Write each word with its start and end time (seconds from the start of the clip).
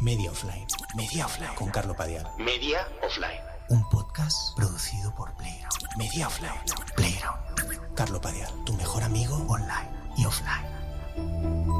Media 0.00 0.30
Offline. 0.30 0.66
Media 0.96 1.26
Offline. 1.26 1.54
Con 1.54 1.70
Carlo 1.70 1.94
Padial. 1.94 2.26
Media 2.38 2.86
Offline. 3.02 3.40
Un 3.68 3.88
podcast 3.90 4.56
producido 4.56 5.14
por 5.14 5.34
Playground. 5.36 5.96
Media 5.98 6.26
Offline. 6.26 6.60
Playground. 6.96 7.94
Carlo 7.94 8.20
Padial, 8.20 8.50
tu 8.64 8.72
mejor 8.74 9.02
amigo 9.02 9.36
online 9.48 9.90
y 10.16 10.24
offline. 10.24 11.70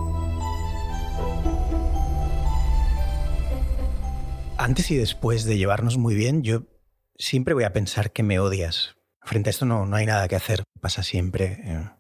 Antes 4.59 4.91
y 4.91 4.97
después 4.97 5.45
de 5.45 5.57
llevarnos 5.57 5.97
muy 5.97 6.15
bien, 6.15 6.43
yo 6.43 6.65
siempre 7.17 7.55
voy 7.55 7.65
a 7.65 7.73
pensar 7.73 8.13
que 8.13 8.23
me 8.23 8.39
odias. 8.39 8.97
Frente 9.23 9.49
a 9.49 9.53
esto 9.53 9.65
no, 9.65 9.87
no 9.87 9.97
hay 9.97 10.05
nada 10.07 10.29
que 10.29 10.37
hacer. 10.37 10.63
Pasa 10.81 11.03
siempre. 11.03 11.59
eh. 11.65 11.91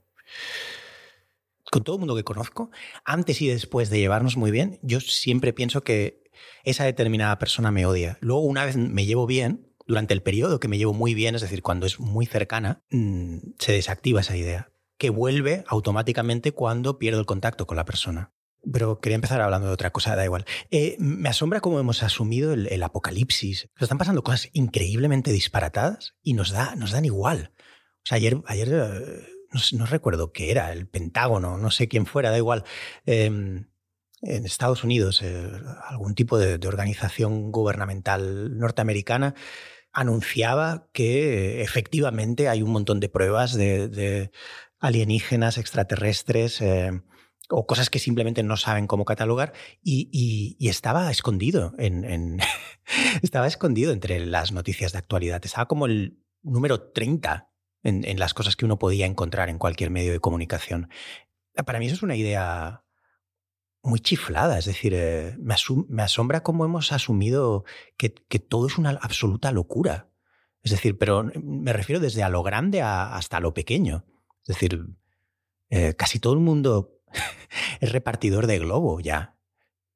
Con 1.71 1.85
todo 1.85 1.97
el 1.97 2.01
mundo 2.01 2.17
que 2.17 2.25
conozco, 2.25 2.71
antes 3.05 3.41
y 3.41 3.49
después 3.49 3.91
de 3.91 3.99
llevarnos 3.99 4.37
muy 4.37 4.51
bien, 4.51 4.81
yo 4.83 5.01
siempre 5.01 5.53
pienso 5.53 5.83
que 5.83 6.25
esa 6.65 6.85
determinada 6.85 7.39
persona 7.39 7.71
me 7.71 7.87
odia. 7.87 8.19
Luego, 8.21 8.43
una 8.43 8.65
vez 8.65 8.77
me 8.77 9.07
llevo 9.07 9.27
bien, 9.27 9.71
durante 9.87 10.15
el 10.15 10.23
periodo 10.23 10.61
que 10.61 10.69
me 10.69 10.79
llevo 10.79 10.93
muy 10.93 11.15
bien, 11.15 11.35
es 11.35 11.43
decir, 11.43 11.63
cuando 11.63 11.87
es 11.87 11.99
muy 11.99 12.25
cercana, 12.27 12.83
mm, 12.91 13.39
se 13.59 13.73
desactiva 13.73 14.21
esa 14.21 14.37
idea, 14.37 14.73
que 14.99 15.11
vuelve 15.11 15.65
automáticamente 15.67 16.53
cuando 16.53 16.99
pierdo 16.99 17.19
el 17.19 17.27
contacto 17.27 17.67
con 17.67 17.77
la 17.77 17.85
persona. 17.85 18.33
Pero 18.73 19.01
quería 19.01 19.17
empezar 19.17 19.41
hablando 19.41 19.67
de 19.67 19.73
otra 19.73 19.91
cosa, 19.91 20.15
da 20.15 20.25
igual. 20.25 20.45
Eh, 20.71 20.97
me 20.99 21.29
asombra 21.29 21.61
cómo 21.61 21.81
hemos 21.81 22.03
asumido 22.03 22.53
el, 22.53 22.83
apocalipsis. 22.83 23.71
Nos 23.75 23.83
están 23.83 23.99
pasando 23.99 24.23
cosas 24.23 24.51
increíblemente 24.53 25.33
disparatadas 25.33 26.15
y 26.23 26.35
nos, 26.35 26.51
da, 26.51 26.77
nos 26.77 26.93
dan 26.93 27.05
igual. 27.05 27.53
O 27.57 28.07
sea, 28.07 28.17
ayer, 28.17 28.37
ayer 28.47 28.69
eh, 28.73 29.27
no, 29.73 29.87
recuerdo 29.87 30.33
qué 30.33 30.51
era, 30.51 30.73
el 30.73 30.87
Pentágono, 30.87 31.59
no 31.59 31.71
sé 31.71 31.89
quién 31.89 32.07
fuera, 32.07 32.31
da 32.31 32.39
igual. 32.39 32.65
Eh, 33.07 33.65
en 34.23 34.45
Estados 34.45 34.85
Unidos, 34.85 35.23
eh, 35.23 35.51
algún 35.89 36.15
tipo 36.15 36.39
de, 36.39 36.67
organización 36.67 37.51
gubernamental 37.51 38.59
norteamericana 38.59 39.35
anunciaba 39.93 40.89
que 40.93 41.61
eh, 41.61 41.63
efectivamente 41.63 42.49
hay 42.49 42.63
un 42.63 42.71
montón 42.71 43.01
de 43.01 43.09
pruebas 43.09 43.55
de, 43.55 44.31
alienígenas 44.79 45.59
extraterrestres 45.59 46.61
eh, 46.61 47.03
o 47.51 47.67
cosas 47.67 47.91
que 47.91 47.99
simplemente 47.99 48.43
no 48.43 48.57
saben 48.57 48.87
cómo 48.87 49.05
catalogar 49.05 49.53
y, 49.83 50.57
estaba 50.61 51.11
escondido 51.11 51.75
estaba 53.23 53.47
escondido 53.47 53.93
entre 53.93 54.25
las 54.25 54.53
noticias 54.53 54.93
de 54.93 54.99
actualidad. 54.99 55.45
Estaba 55.45 55.67
como 55.67 55.87
el 55.87 56.23
número 56.43 56.93
30 56.93 57.50
en, 57.83 58.19
las 58.19 58.35
cosas 58.35 58.57
que 58.57 58.65
uno 58.65 58.79
podía 58.79 59.07
encontrar 59.07 59.49
en 59.49 59.59
cualquier 59.59 59.91
medio 59.91 60.13
de 60.13 60.21
comunicación. 60.21 60.89
Para 61.65 61.79
mí 61.79 61.87
eso 61.87 61.95
es 61.95 62.03
una 62.03 62.17
idea 62.17 62.85
muy 63.83 64.01
chiflada, 64.01 64.59
es 64.59 64.67
decir, 64.67 64.93
eh, 64.95 65.37
me, 65.39 65.55
me 65.89 66.03
asombra 66.03 66.43
cómo 66.43 66.65
hemos 66.65 66.93
asumido 66.93 67.65
que, 67.97 68.13
que 68.13 68.39
todo 68.39 68.67
es 68.67 68.77
una 68.77 68.91
absoluta 68.91 69.53
locura. 69.53 70.11
Es 70.63 70.73
decir, 70.73 70.99
pero 70.99 71.31
me 71.43 71.73
refiero 71.73 72.01
desde 72.01 72.23
a 72.23 72.29
lo 72.29 72.43
grande 72.43 72.83
hasta 72.83 73.39
a 73.39 73.41
lo 73.41 73.55
pequeño. 73.55 74.05
Es 74.43 74.49
decir, 74.49 74.87
eh, 75.71 75.95
casi 75.95 76.19
todo 76.19 76.35
el 76.35 76.41
mundo 76.41 77.01
es 77.81 77.93
repartidor 77.93 78.47
de 78.47 78.59
globo 78.59 79.01
ya. 79.01 79.37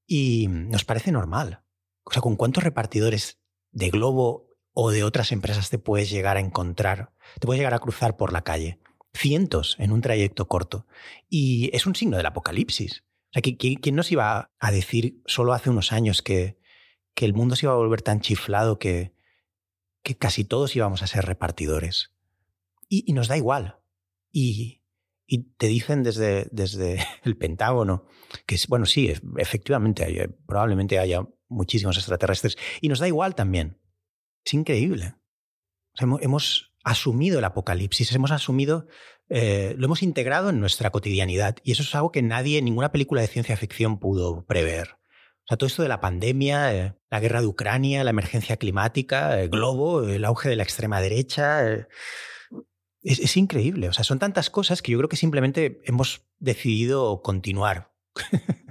Y 0.07 0.49
nos 0.49 0.85
parece 0.85 1.13
normal. 1.13 1.63
O 2.05 2.13
sea, 2.13 2.23
¿con 2.23 2.37
cuántos 2.37 2.65
repartidores 2.65 3.41
de 3.73 3.91
globo 3.91 4.54
o 4.75 4.91
de 4.91 5.05
otras 5.05 5.33
empresas 5.33 5.71
te 5.71 5.79
puedes 5.79 6.11
llegar 6.11 6.37
a 6.37 6.41
encontrar? 6.41 7.13
Te 7.41 7.47
puedes 7.47 7.59
llegar 7.61 7.75
a 7.75 7.79
cruzar 7.79 8.17
por 8.17 8.33
la 8.33 8.43
calle. 8.43 8.81
Cientos 9.15 9.77
en 9.79 9.93
un 9.93 10.01
trayecto 10.01 10.49
corto. 10.49 10.87
Y 11.29 11.71
es 11.75 11.87
un 11.87 11.95
signo 11.95 12.17
del 12.17 12.27
apocalipsis. 12.27 13.05
O 13.31 13.33
sea, 13.33 13.43
¿qui- 13.43 13.57
qui- 13.57 13.79
¿quién 13.81 13.95
nos 13.95 14.11
iba 14.13 14.51
a 14.59 14.71
decir 14.73 15.23
solo 15.27 15.53
hace 15.53 15.71
unos 15.71 15.93
años 15.93 16.21
que, 16.23 16.59
que 17.15 17.25
el 17.25 17.35
mundo 17.35 17.55
se 17.57 17.67
iba 17.67 17.73
a 17.73 17.77
volver 17.77 18.03
tan 18.03 18.21
chiflado 18.21 18.79
que, 18.79 19.15
que 20.03 20.17
casi 20.17 20.45
todos 20.45 20.75
íbamos 20.77 21.03
a 21.03 21.07
ser 21.07 21.25
repartidores? 21.25 22.11
Y, 22.89 23.13
nos 23.13 23.29
da 23.29 23.37
igual. 23.37 23.79
Y, 24.33 24.83
y 25.27 25.45
te 25.57 25.69
dicen 25.69 26.03
desde, 26.03 26.49
desde 26.51 27.05
el 27.25 27.37
Pentágono 27.37 28.07
que, 28.47 28.57
bueno, 28.69 28.87
sí, 28.87 29.09
ef- 29.09 29.23
efectivamente, 29.39 30.29
probablemente 30.47 30.99
haya 30.99 31.25
muchísimos 31.49 31.97
extraterrestres. 31.97 32.57
Y 32.81 32.89
nos 32.89 32.99
da 32.99 33.07
igual 33.07 33.35
también. 33.37 33.79
Es 34.45 34.55
increíble. 34.55 35.15
Hemos 35.97 36.73
asumido 36.83 37.39
el 37.39 37.45
apocalipsis, 37.45 38.13
hemos 38.13 38.31
asumido, 38.31 38.87
eh, 39.29 39.75
lo 39.79 39.87
hemos 39.87 40.03
integrado 40.03 40.51
en 40.51 40.61
nuestra 40.61 40.91
cotidianidad. 40.91 41.57
Y 41.63 41.73
eso 41.73 41.83
es 41.83 41.95
algo 41.95 42.13
que 42.13 42.23
nadie, 42.23 42.61
ninguna 42.61 42.93
película 42.93 43.23
de 43.23 43.29
ciencia 43.29 43.57
ficción 43.57 43.99
pudo 43.99 44.45
prever. 44.45 44.99
O 45.45 45.47
sea, 45.49 45.57
todo 45.57 45.67
esto 45.67 45.83
de 45.83 45.89
la 45.89 46.01
pandemia, 46.01 46.75
eh, 46.75 46.95
la 47.11 47.21
guerra 47.21 47.41
de 47.41 47.47
Ucrania, 47.47 48.05
la 48.05 48.11
emergencia 48.11 48.57
climática, 48.57 49.41
el 49.41 49.51
globo, 49.51 50.03
el 50.03 50.25
auge 50.25 50.49
de 50.49 50.57
la 50.57 50.63
extrema 50.63 51.01
derecha. 51.01 51.71
eh, 51.71 51.87
es, 53.03 53.19
es 53.19 53.37
increíble. 53.37 53.89
O 53.89 53.93
sea, 53.93 54.05
son 54.05 54.19
tantas 54.19 54.51
cosas 54.51 54.83
que 54.83 54.93
yo 54.93 54.99
creo 54.99 55.09
que 55.09 55.17
simplemente 55.17 55.81
hemos 55.85 56.27
decidido 56.39 57.23
continuar. 57.23 57.93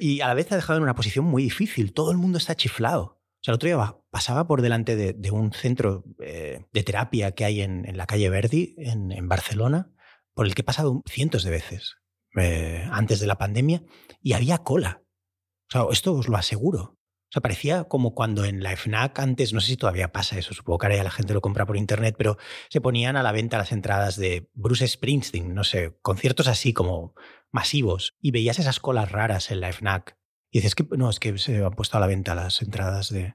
Y 0.00 0.20
a 0.20 0.28
la 0.28 0.34
vez 0.34 0.50
ha 0.52 0.56
dejado 0.56 0.78
en 0.78 0.82
una 0.82 0.94
posición 0.94 1.26
muy 1.26 1.42
difícil. 1.42 1.92
Todo 1.92 2.10
el 2.10 2.16
mundo 2.16 2.38
está 2.38 2.54
chiflado. 2.54 3.20
Sea, 3.46 3.52
el 3.52 3.56
otro 3.56 3.68
día 3.68 3.96
pasaba 4.10 4.48
por 4.48 4.60
delante 4.60 4.96
de, 4.96 5.30
un 5.30 5.52
centro 5.52 6.02
eh, 6.18 6.64
de 6.72 6.82
terapia 6.82 7.30
que 7.30 7.44
hay 7.44 7.60
en, 7.60 7.96
la 7.96 8.08
calle 8.08 8.28
Verdi, 8.28 8.74
en, 8.76 9.28
Barcelona, 9.28 9.92
por 10.34 10.46
el 10.46 10.56
que 10.56 10.62
he 10.62 10.64
pasado 10.64 11.04
cientos 11.08 11.44
de 11.44 11.50
veces 11.50 11.94
eh, 12.36 12.84
antes 12.90 13.20
de 13.20 13.28
la 13.28 13.38
pandemia, 13.38 13.84
y 14.20 14.32
había 14.32 14.58
cola. 14.64 15.04
O 15.68 15.70
sea, 15.70 15.84
esto 15.92 16.14
os 16.14 16.26
lo 16.26 16.36
aseguro. 16.36 16.80
O 16.80 17.30
sea, 17.30 17.40
parecía 17.40 17.84
como 17.84 18.16
cuando 18.16 18.44
en 18.44 18.64
la 18.64 18.76
FNAC 18.76 19.16
antes, 19.20 19.52
no 19.52 19.60
sé 19.60 19.68
si 19.68 19.76
todavía 19.76 20.10
pasa 20.10 20.36
eso, 20.36 20.52
supongo 20.52 20.78
que 20.78 20.86
ahora 20.86 21.04
la 21.04 21.12
gente 21.12 21.32
lo 21.32 21.40
compra 21.40 21.66
por 21.66 21.76
internet, 21.76 22.16
pero 22.18 22.38
se 22.68 22.80
ponían 22.80 23.14
a 23.14 23.22
la 23.22 23.30
venta 23.30 23.58
las 23.58 23.70
entradas 23.70 24.16
de 24.16 24.50
Bruce 24.54 24.88
Springsteen, 24.88 25.54
no 25.54 25.62
sé, 25.62 25.96
conciertos 26.02 26.48
así 26.48 26.72
como 26.72 27.14
masivos, 27.52 28.16
y 28.20 28.32
veías 28.32 28.58
esas 28.58 28.80
colas 28.80 29.12
raras 29.12 29.52
en 29.52 29.60
la 29.60 29.72
FNAC. 29.72 30.18
Y 30.56 30.60
dices 30.60 30.74
que 30.74 30.86
no, 30.96 31.10
es 31.10 31.20
que 31.20 31.36
se 31.36 31.62
han 31.62 31.74
puesto 31.74 31.98
a 31.98 32.00
la 32.00 32.06
venta 32.06 32.34
las 32.34 32.62
entradas 32.62 33.10
de, 33.10 33.34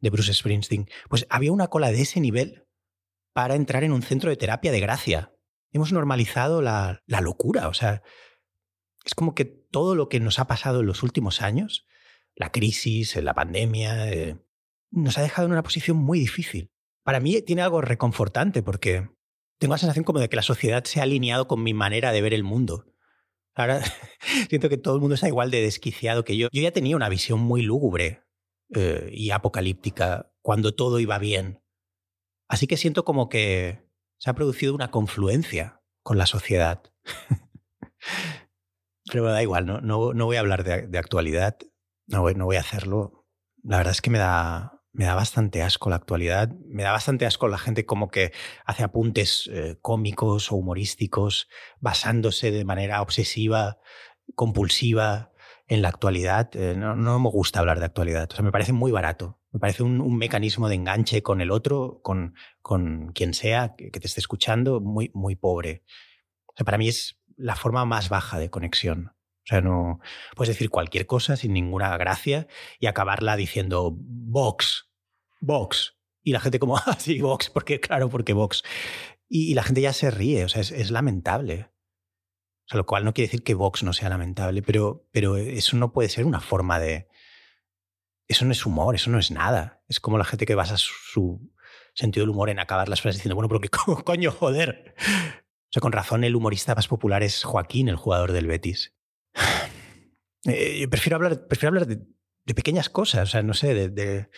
de 0.00 0.10
Bruce 0.10 0.32
Springsteen. 0.32 0.88
Pues 1.08 1.26
había 1.28 1.50
una 1.50 1.66
cola 1.66 1.90
de 1.90 2.02
ese 2.02 2.20
nivel 2.20 2.64
para 3.32 3.56
entrar 3.56 3.82
en 3.82 3.90
un 3.90 4.02
centro 4.02 4.30
de 4.30 4.36
terapia 4.36 4.70
de 4.70 4.78
gracia. 4.78 5.32
Hemos 5.72 5.90
normalizado 5.92 6.62
la, 6.62 7.02
la 7.06 7.20
locura. 7.20 7.66
O 7.66 7.74
sea, 7.74 8.04
es 9.04 9.16
como 9.16 9.34
que 9.34 9.46
todo 9.46 9.96
lo 9.96 10.08
que 10.08 10.20
nos 10.20 10.38
ha 10.38 10.46
pasado 10.46 10.78
en 10.78 10.86
los 10.86 11.02
últimos 11.02 11.42
años, 11.42 11.88
la 12.36 12.52
crisis, 12.52 13.16
la 13.16 13.34
pandemia, 13.34 14.12
eh, 14.12 14.36
nos 14.92 15.18
ha 15.18 15.22
dejado 15.22 15.46
en 15.46 15.54
una 15.54 15.64
posición 15.64 15.96
muy 15.96 16.20
difícil. 16.20 16.70
Para 17.02 17.18
mí 17.18 17.42
tiene 17.42 17.62
algo 17.62 17.80
reconfortante 17.80 18.62
porque 18.62 19.08
tengo 19.58 19.74
la 19.74 19.78
sensación 19.78 20.04
como 20.04 20.20
de 20.20 20.28
que 20.28 20.36
la 20.36 20.42
sociedad 20.42 20.84
se 20.84 21.00
ha 21.00 21.02
alineado 21.02 21.48
con 21.48 21.64
mi 21.64 21.74
manera 21.74 22.12
de 22.12 22.22
ver 22.22 22.32
el 22.32 22.44
mundo. 22.44 22.93
Ahora 23.54 23.80
siento 24.48 24.68
que 24.68 24.76
todo 24.76 24.94
el 24.94 25.00
mundo 25.00 25.14
está 25.14 25.28
igual 25.28 25.50
de 25.50 25.62
desquiciado 25.62 26.24
que 26.24 26.36
yo. 26.36 26.48
Yo 26.52 26.62
ya 26.62 26.72
tenía 26.72 26.96
una 26.96 27.08
visión 27.08 27.40
muy 27.40 27.62
lúgubre 27.62 28.22
eh, 28.74 29.10
y 29.12 29.30
apocalíptica 29.30 30.32
cuando 30.42 30.74
todo 30.74 30.98
iba 31.00 31.18
bien. 31.18 31.62
Así 32.48 32.66
que 32.66 32.76
siento 32.76 33.04
como 33.04 33.28
que 33.28 33.88
se 34.18 34.30
ha 34.30 34.34
producido 34.34 34.74
una 34.74 34.90
confluencia 34.90 35.82
con 36.02 36.18
la 36.18 36.26
sociedad. 36.26 36.82
Pero 39.10 39.24
me 39.24 39.30
da 39.30 39.42
igual, 39.42 39.66
no, 39.66 39.80
no, 39.80 40.14
no 40.14 40.26
voy 40.26 40.36
a 40.36 40.40
hablar 40.40 40.64
de, 40.64 40.98
actualidad, 40.98 41.58
no 42.06 42.28
no 42.30 42.44
voy 42.46 42.56
a 42.56 42.60
hacerlo. 42.60 43.26
La 43.62 43.76
verdad 43.78 43.92
es 43.92 44.00
que 44.00 44.10
me 44.10 44.18
da, 44.18 44.73
me 44.94 45.04
da 45.06 45.14
bastante 45.16 45.60
asco 45.60 45.90
la 45.90 45.96
actualidad, 45.96 46.50
me 46.66 46.84
da 46.84 46.92
bastante 46.92 47.26
asco 47.26 47.48
la 47.48 47.58
gente 47.58 47.84
como 47.84 48.08
que 48.08 48.32
hace 48.64 48.84
apuntes 48.84 49.50
eh, 49.52 49.76
cómicos 49.82 50.52
o 50.52 50.56
humorísticos 50.56 51.48
basándose 51.80 52.52
de 52.52 52.64
manera 52.64 53.02
obsesiva, 53.02 53.78
compulsiva 54.36 55.32
en 55.66 55.82
la 55.82 55.88
actualidad. 55.88 56.48
Eh, 56.54 56.76
no, 56.76 57.18
me 57.18 57.28
gusta 57.28 57.58
hablar 57.58 57.80
de 57.80 57.86
actualidad, 57.86 58.28
o 58.32 58.36
sea, 58.36 58.44
me 58.44 58.52
parece 58.52 58.72
muy 58.72 58.92
barato. 58.92 59.40
Me 59.50 59.60
parece 59.60 59.82
un, 59.82 60.00
un 60.00 60.16
mecanismo 60.16 60.68
de 60.68 60.76
enganche 60.76 61.22
con 61.22 61.40
el 61.40 61.50
otro, 61.50 62.00
con, 62.02 62.34
con 62.62 63.12
quien 63.12 63.34
sea 63.34 63.74
que, 63.76 63.90
que 63.90 64.00
te 64.00 64.06
esté 64.06 64.20
escuchando, 64.20 64.80
muy, 64.80 65.10
muy 65.12 65.34
pobre. 65.34 65.84
O 66.46 66.54
sea, 66.56 66.64
para 66.64 66.78
mí 66.78 66.88
es 66.88 67.20
la 67.36 67.56
forma 67.56 67.84
más 67.84 68.08
baja 68.08 68.38
de 68.38 68.50
conexión. 68.50 69.12
O 69.44 69.46
sea, 69.46 69.60
no 69.60 70.00
puedes 70.34 70.54
decir 70.54 70.70
cualquier 70.70 71.06
cosa 71.06 71.36
sin 71.36 71.52
ninguna 71.52 71.96
gracia 71.98 72.46
y 72.78 72.86
acabarla 72.86 73.36
diciendo 73.36 73.92
Vox, 73.94 74.90
Vox. 75.40 75.96
Y 76.22 76.32
la 76.32 76.40
gente 76.40 76.58
como, 76.58 76.76
ah, 76.86 76.96
sí, 76.98 77.20
Vox, 77.20 77.50
porque 77.50 77.78
claro, 77.80 78.08
porque 78.08 78.32
Vox. 78.32 78.62
Y, 79.28 79.50
y 79.50 79.54
la 79.54 79.62
gente 79.62 79.80
ya 79.82 79.92
se 79.92 80.10
ríe, 80.10 80.44
o 80.44 80.48
sea, 80.48 80.62
es, 80.62 80.70
es 80.70 80.90
lamentable. 80.90 81.68
O 82.66 82.68
sea, 82.68 82.78
lo 82.78 82.86
cual 82.86 83.04
no 83.04 83.12
quiere 83.12 83.26
decir 83.28 83.42
que 83.42 83.52
Vox 83.54 83.82
no 83.82 83.92
sea 83.92 84.08
lamentable, 84.08 84.62
pero, 84.62 85.06
pero 85.12 85.36
eso 85.36 85.76
no 85.76 85.92
puede 85.92 86.08
ser 86.08 86.24
una 86.24 86.40
forma 86.40 86.78
de... 86.80 87.08
Eso 88.26 88.46
no 88.46 88.52
es 88.52 88.64
humor, 88.64 88.94
eso 88.94 89.10
no 89.10 89.18
es 89.18 89.30
nada. 89.30 89.82
Es 89.86 90.00
como 90.00 90.16
la 90.16 90.24
gente 90.24 90.46
que 90.46 90.54
basa 90.54 90.78
su, 90.78 91.52
sentido 91.94 92.24
del 92.24 92.30
humor 92.30 92.48
en 92.48 92.58
acabar 92.58 92.88
las 92.88 93.02
frases 93.02 93.18
diciendo, 93.18 93.34
bueno, 93.36 93.48
pero 93.48 93.60
qué 93.60 93.68
co- 93.68 94.02
coño, 94.04 94.30
joder. 94.30 94.94
O 94.98 95.70
sea, 95.70 95.80
con 95.80 95.92
razón 95.92 96.24
el 96.24 96.34
humorista 96.36 96.74
más 96.74 96.88
popular 96.88 97.22
es 97.22 97.44
Joaquín, 97.44 97.88
el 97.88 97.96
jugador 97.96 98.32
del 98.32 98.46
Betis. 98.46 98.93
Eh, 100.46 100.80
yo 100.80 100.90
prefiero 100.90 101.16
hablar, 101.16 101.46
prefiero 101.46 101.70
hablar 101.70 101.86
de, 101.86 102.54
pequeñas 102.54 102.90
cosas, 102.90 103.30
o 103.30 103.32
sea, 103.32 103.42
no 103.42 103.54
sé, 103.54 103.88
de, 103.88 104.28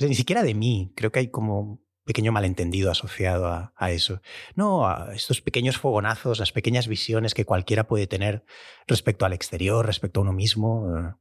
ni 0.00 0.16
siquiera 0.16 0.42
de 0.42 0.54
mí. 0.54 0.92
Creo 0.96 1.12
que 1.12 1.20
hay 1.20 1.30
como 1.30 1.80
pequeño 2.04 2.32
malentendido 2.32 2.90
asociado 2.90 3.46
a, 3.46 3.90
eso. 3.92 4.20
No, 4.56 4.88
a 4.88 5.14
estos 5.14 5.40
pequeños 5.40 5.78
fogonazos, 5.78 6.40
las 6.40 6.52
pequeñas 6.52 6.88
visiones 6.88 7.34
que 7.34 7.44
cualquiera 7.44 7.86
puede 7.86 8.06
tener 8.06 8.44
respecto 8.88 9.24
al 9.24 9.32
exterior, 9.32 9.86
respecto 9.86 10.20
a 10.20 10.22
uno 10.24 10.32
mismo. 10.32 10.98
Eh, 10.98 11.14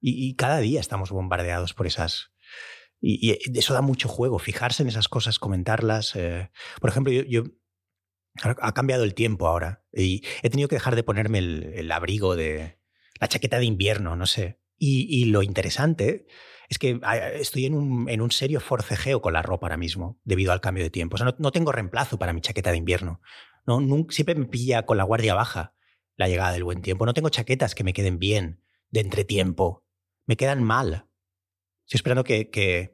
y, 0.00 0.34
cada 0.36 0.58
día 0.58 0.80
estamos 0.80 1.10
bombardeados 1.10 1.74
por 1.74 1.86
esas... 1.86 2.32
Y, 2.98 3.32
eso 3.58 3.74
da 3.74 3.82
mucho 3.82 4.08
juego, 4.08 4.38
fijarse 4.38 4.82
en 4.82 4.88
esas 4.88 5.08
cosas, 5.08 5.38
comentarlas. 5.38 6.16
Eh. 6.16 6.50
Por 6.80 6.88
ejemplo, 6.88 7.12
yo, 7.12 7.44
Ha 8.42 8.72
cambiado 8.72 9.04
el 9.04 9.14
tiempo 9.14 9.46
ahora 9.46 9.84
y 9.92 10.22
he 10.42 10.50
tenido 10.50 10.68
que 10.68 10.76
dejar 10.76 10.94
de 10.94 11.02
ponerme 11.02 11.38
el 11.38 11.90
abrigo 11.92 12.36
de... 12.36 12.78
La 13.18 13.28
chaqueta 13.28 13.58
de 13.58 13.64
invierno, 13.64 14.14
no 14.14 14.26
sé. 14.26 14.58
Y, 14.78 15.24
lo 15.26 15.42
interesante 15.42 16.26
es 16.68 16.78
que 16.78 17.00
estoy 17.34 17.66
en 17.66 17.74
un, 17.74 18.08
en 18.10 18.20
un, 18.20 18.30
serio 18.30 18.60
forcejeo 18.60 19.22
con 19.22 19.32
la 19.32 19.42
ropa 19.42 19.66
ahora 19.66 19.76
mismo, 19.76 20.20
debido 20.24 20.52
al 20.52 20.60
cambio 20.60 20.84
de 20.84 20.90
tiempo. 20.90 21.14
O 21.14 21.18
sea, 21.18 21.34
no, 21.38 21.52
tengo 21.52 21.72
reemplazo 21.72 22.18
para 22.18 22.32
mi 22.32 22.40
chaqueta 22.40 22.70
de 22.70 22.76
invierno. 22.76 23.20
No, 23.66 23.80
siempre 24.10 24.34
me 24.34 24.46
pilla 24.46 24.84
con 24.84 24.98
la 24.98 25.04
guardia 25.04 25.34
baja 25.34 25.74
la 26.16 26.28
llegada 26.28 26.52
del 26.52 26.64
buen 26.64 26.82
tiempo. 26.82 27.06
No 27.06 27.14
tengo 27.14 27.30
chaquetas 27.30 27.74
que 27.74 27.84
me 27.84 27.92
queden 27.92 28.18
bien 28.18 28.62
de 28.90 29.00
entretiempo. 29.00 29.84
Me 30.26 30.36
quedan 30.36 30.62
mal. 30.62 31.08
Estoy 31.86 31.98
esperando 31.98 32.24
que, 32.24 32.50
que 32.50 32.92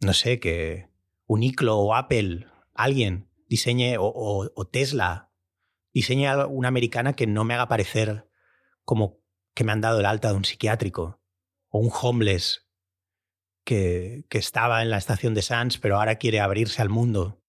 no 0.00 0.12
sé, 0.12 0.38
que 0.38 0.88
Uniqlo 1.26 1.76
o 1.78 1.94
Apple, 1.94 2.46
alguien, 2.74 3.27
diseñe, 3.48 3.96
o, 3.98 4.68
Tesla, 4.70 5.32
diseñe 5.92 6.28
una 6.46 6.68
americana 6.68 7.14
que 7.14 7.26
no 7.26 7.44
me 7.44 7.54
haga 7.54 7.68
parecer 7.68 8.28
como 8.84 9.20
que 9.54 9.64
me 9.64 9.72
han 9.72 9.80
dado 9.80 10.00
el 10.00 10.06
alta 10.06 10.28
de 10.28 10.36
un 10.36 10.44
psiquiátrico 10.44 11.20
o 11.68 11.80
un 11.80 11.90
homeless 11.92 12.68
que, 13.64 14.24
estaba 14.30 14.82
en 14.82 14.90
la 14.90 14.98
estación 14.98 15.34
de 15.34 15.42
Sands 15.42 15.78
pero 15.78 15.96
ahora 15.96 16.16
quiere 16.16 16.40
abrirse 16.40 16.80
al 16.80 16.88
mundo. 16.88 17.42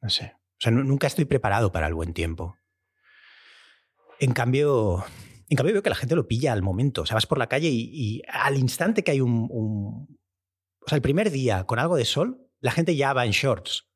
No 0.00 0.10
sé. 0.10 0.36
O 0.36 0.60
sea, 0.60 0.72
nunca 0.72 1.06
estoy 1.06 1.24
preparado 1.24 1.72
para 1.72 1.86
el 1.86 1.94
buen 1.94 2.14
tiempo. 2.14 2.56
En 4.20 4.32
cambio, 4.32 5.04
en 5.48 5.56
cambio 5.56 5.74
veo 5.74 5.82
que 5.82 5.90
la 5.90 5.96
gente 5.96 6.16
lo 6.16 6.26
pilla 6.26 6.52
al 6.52 6.62
momento. 6.62 7.02
O 7.02 7.06
sea, 7.06 7.14
vas 7.14 7.26
por 7.26 7.38
la 7.38 7.48
calle 7.48 7.68
y, 7.70 8.22
al 8.28 8.56
instante 8.56 9.04
que 9.04 9.12
hay 9.12 9.20
un, 9.20 9.48
O 9.50 10.88
sea, 10.88 10.96
el 10.96 11.02
primer 11.02 11.30
día 11.30 11.64
con 11.64 11.78
algo 11.78 11.96
de 11.96 12.04
sol, 12.04 12.48
la 12.60 12.72
gente 12.72 12.96
ya 12.96 13.12
va 13.12 13.24
en 13.24 13.32
shorts. 13.32 13.87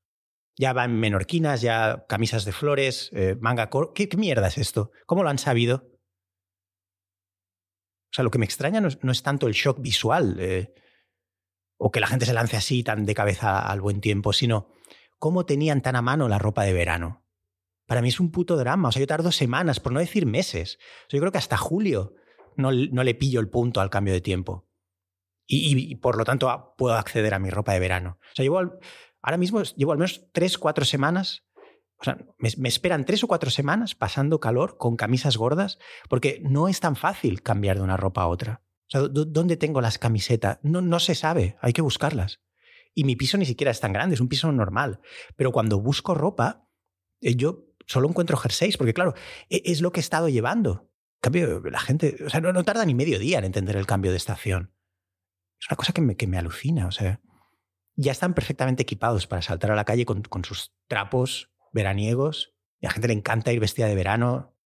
Ya 0.56 0.72
va 0.72 0.84
en 0.84 0.98
menorquinas, 1.00 1.62
ya 1.62 2.04
camisas 2.08 2.44
de 2.44 2.52
flores, 2.52 3.10
eh, 3.12 3.36
manga 3.40 3.70
corta. 3.70 3.92
¿Qué, 3.94 4.08
¿Qué 4.08 4.16
mierda 4.16 4.48
es 4.48 4.58
esto? 4.58 4.90
¿Cómo 5.06 5.22
lo 5.22 5.30
han 5.30 5.38
sabido? 5.38 5.92
O 8.12 8.14
sea, 8.14 8.24
lo 8.24 8.30
que 8.30 8.38
me 8.38 8.44
extraña 8.44 8.82
no 8.82 9.12
es, 9.12 9.22
tanto 9.22 9.46
el 9.46 9.54
shock 9.54 9.80
visual 9.80 10.36
eh, 10.38 10.74
o 11.78 11.90
que 11.90 12.00
la 12.00 12.06
gente 12.06 12.26
se 12.26 12.34
lance 12.34 12.58
así 12.58 12.82
tan 12.82 13.06
de 13.06 13.14
cabeza 13.14 13.58
al 13.60 13.80
buen 13.80 14.02
tiempo, 14.02 14.34
sino 14.34 14.68
cómo 15.18 15.46
tenían 15.46 15.80
tan 15.80 15.96
a 15.96 16.02
mano 16.02 16.28
la 16.28 16.38
ropa 16.38 16.64
de 16.64 16.74
verano. 16.74 17.24
Para 17.86 18.02
mí 18.02 18.10
es 18.10 18.20
un 18.20 18.30
puto 18.30 18.56
drama. 18.56 18.88
O 18.88 18.92
sea, 18.92 19.00
yo 19.00 19.06
tardo 19.06 19.32
semanas, 19.32 19.80
por 19.80 19.92
no 19.92 20.00
decir 20.00 20.26
meses. 20.26 20.78
yo 21.08 21.20
creo 21.20 21.32
que 21.32 21.38
hasta 21.38 21.56
julio 21.56 22.14
no, 22.56 22.70
no, 22.70 23.02
le 23.02 23.14
pillo 23.14 23.40
el 23.40 23.48
punto 23.48 23.80
al 23.80 23.88
cambio 23.88 24.12
de 24.12 24.20
tiempo. 24.20 24.68
Y, 25.46 25.96
por 25.96 26.16
lo 26.16 26.24
tanto 26.24 26.74
puedo 26.76 26.94
acceder 26.94 27.34
a 27.34 27.38
mi 27.38 27.50
ropa 27.50 27.72
de 27.72 27.80
verano. 27.80 28.18
O 28.20 28.34
sea, 28.34 28.42
llevo 28.42 28.78
ahora 29.22 29.38
mismo 29.38 29.62
llevo 29.62 29.92
al 29.92 29.98
menos 29.98 30.26
tres, 30.32 30.58
cuatro 30.58 30.84
semanas 30.84 31.44
o 32.02 32.04
sea, 32.04 32.18
me, 32.38 32.68
esperan 32.68 33.04
tres 33.04 33.22
o 33.22 33.28
cuatro 33.28 33.48
semanas 33.48 33.94
pasando 33.94 34.40
calor 34.40 34.76
con 34.76 34.96
camisas 34.96 35.36
gordas 35.36 35.78
porque 36.08 36.40
no 36.42 36.66
es 36.66 36.80
tan 36.80 36.96
fácil 36.96 37.42
cambiar 37.42 37.76
de 37.76 37.84
una 37.84 37.96
ropa 37.96 38.22
a 38.22 38.26
otra. 38.26 38.64
O 38.88 38.90
sea, 38.90 39.02
¿dónde 39.02 39.56
tengo 39.56 39.80
las 39.80 39.98
camisetas? 39.98 40.58
No, 40.62 40.80
no 40.80 40.98
se 40.98 41.14
sabe, 41.14 41.56
hay 41.60 41.72
que 41.72 41.80
buscarlas. 41.80 42.40
Y 42.92 43.04
mi 43.04 43.14
piso 43.14 43.38
ni 43.38 43.46
siquiera 43.46 43.70
es 43.70 43.78
tan 43.78 43.92
grande, 43.92 44.16
es 44.16 44.20
un 44.20 44.28
piso 44.28 44.50
normal. 44.50 45.00
Pero 45.36 45.52
cuando 45.52 45.80
busco 45.80 46.12
ropa, 46.12 46.68
eh, 47.20 47.36
yo 47.36 47.66
solo 47.86 48.08
encuentro 48.08 48.36
jerseys, 48.36 48.76
porque 48.76 48.94
claro, 48.94 49.14
e, 49.48 49.62
es 49.64 49.80
lo 49.80 49.92
que 49.92 50.00
he 50.00 50.02
estado 50.02 50.28
llevando. 50.28 50.90
En 51.18 51.20
cambio, 51.20 51.60
la 51.60 51.80
gente, 51.80 52.16
o 52.26 52.30
sea, 52.30 52.40
no, 52.40 52.64
tarda 52.64 52.84
ni 52.84 52.94
medio 52.94 53.20
día 53.20 53.38
en 53.38 53.44
entender 53.44 53.76
el 53.76 53.86
cambio 53.86 54.10
de 54.10 54.16
estación. 54.16 54.74
Es 55.60 55.68
una 55.70 55.76
cosa 55.76 55.92
que 55.92 56.00
me, 56.00 56.16
que 56.16 56.26
me 56.26 56.36
alucina, 56.36 56.88
o 56.88 56.90
sea, 56.90 57.20
ya 57.96 58.12
están 58.12 58.34
perfectamente 58.34 58.82
equipados 58.82 59.26
para 59.26 59.42
saltar 59.42 59.70
a 59.70 59.76
la 59.76 59.84
calle 59.84 60.04
con, 60.04 60.44
sus 60.44 60.72
trapos 60.88 61.50
veraniegos. 61.72 62.54
A 62.82 62.86
la 62.86 62.90
gente 62.90 63.08
le 63.08 63.14
encanta 63.14 63.52
ir 63.52 63.60
vestida 63.60 63.86
de 63.86 63.94
verano. 63.94 64.56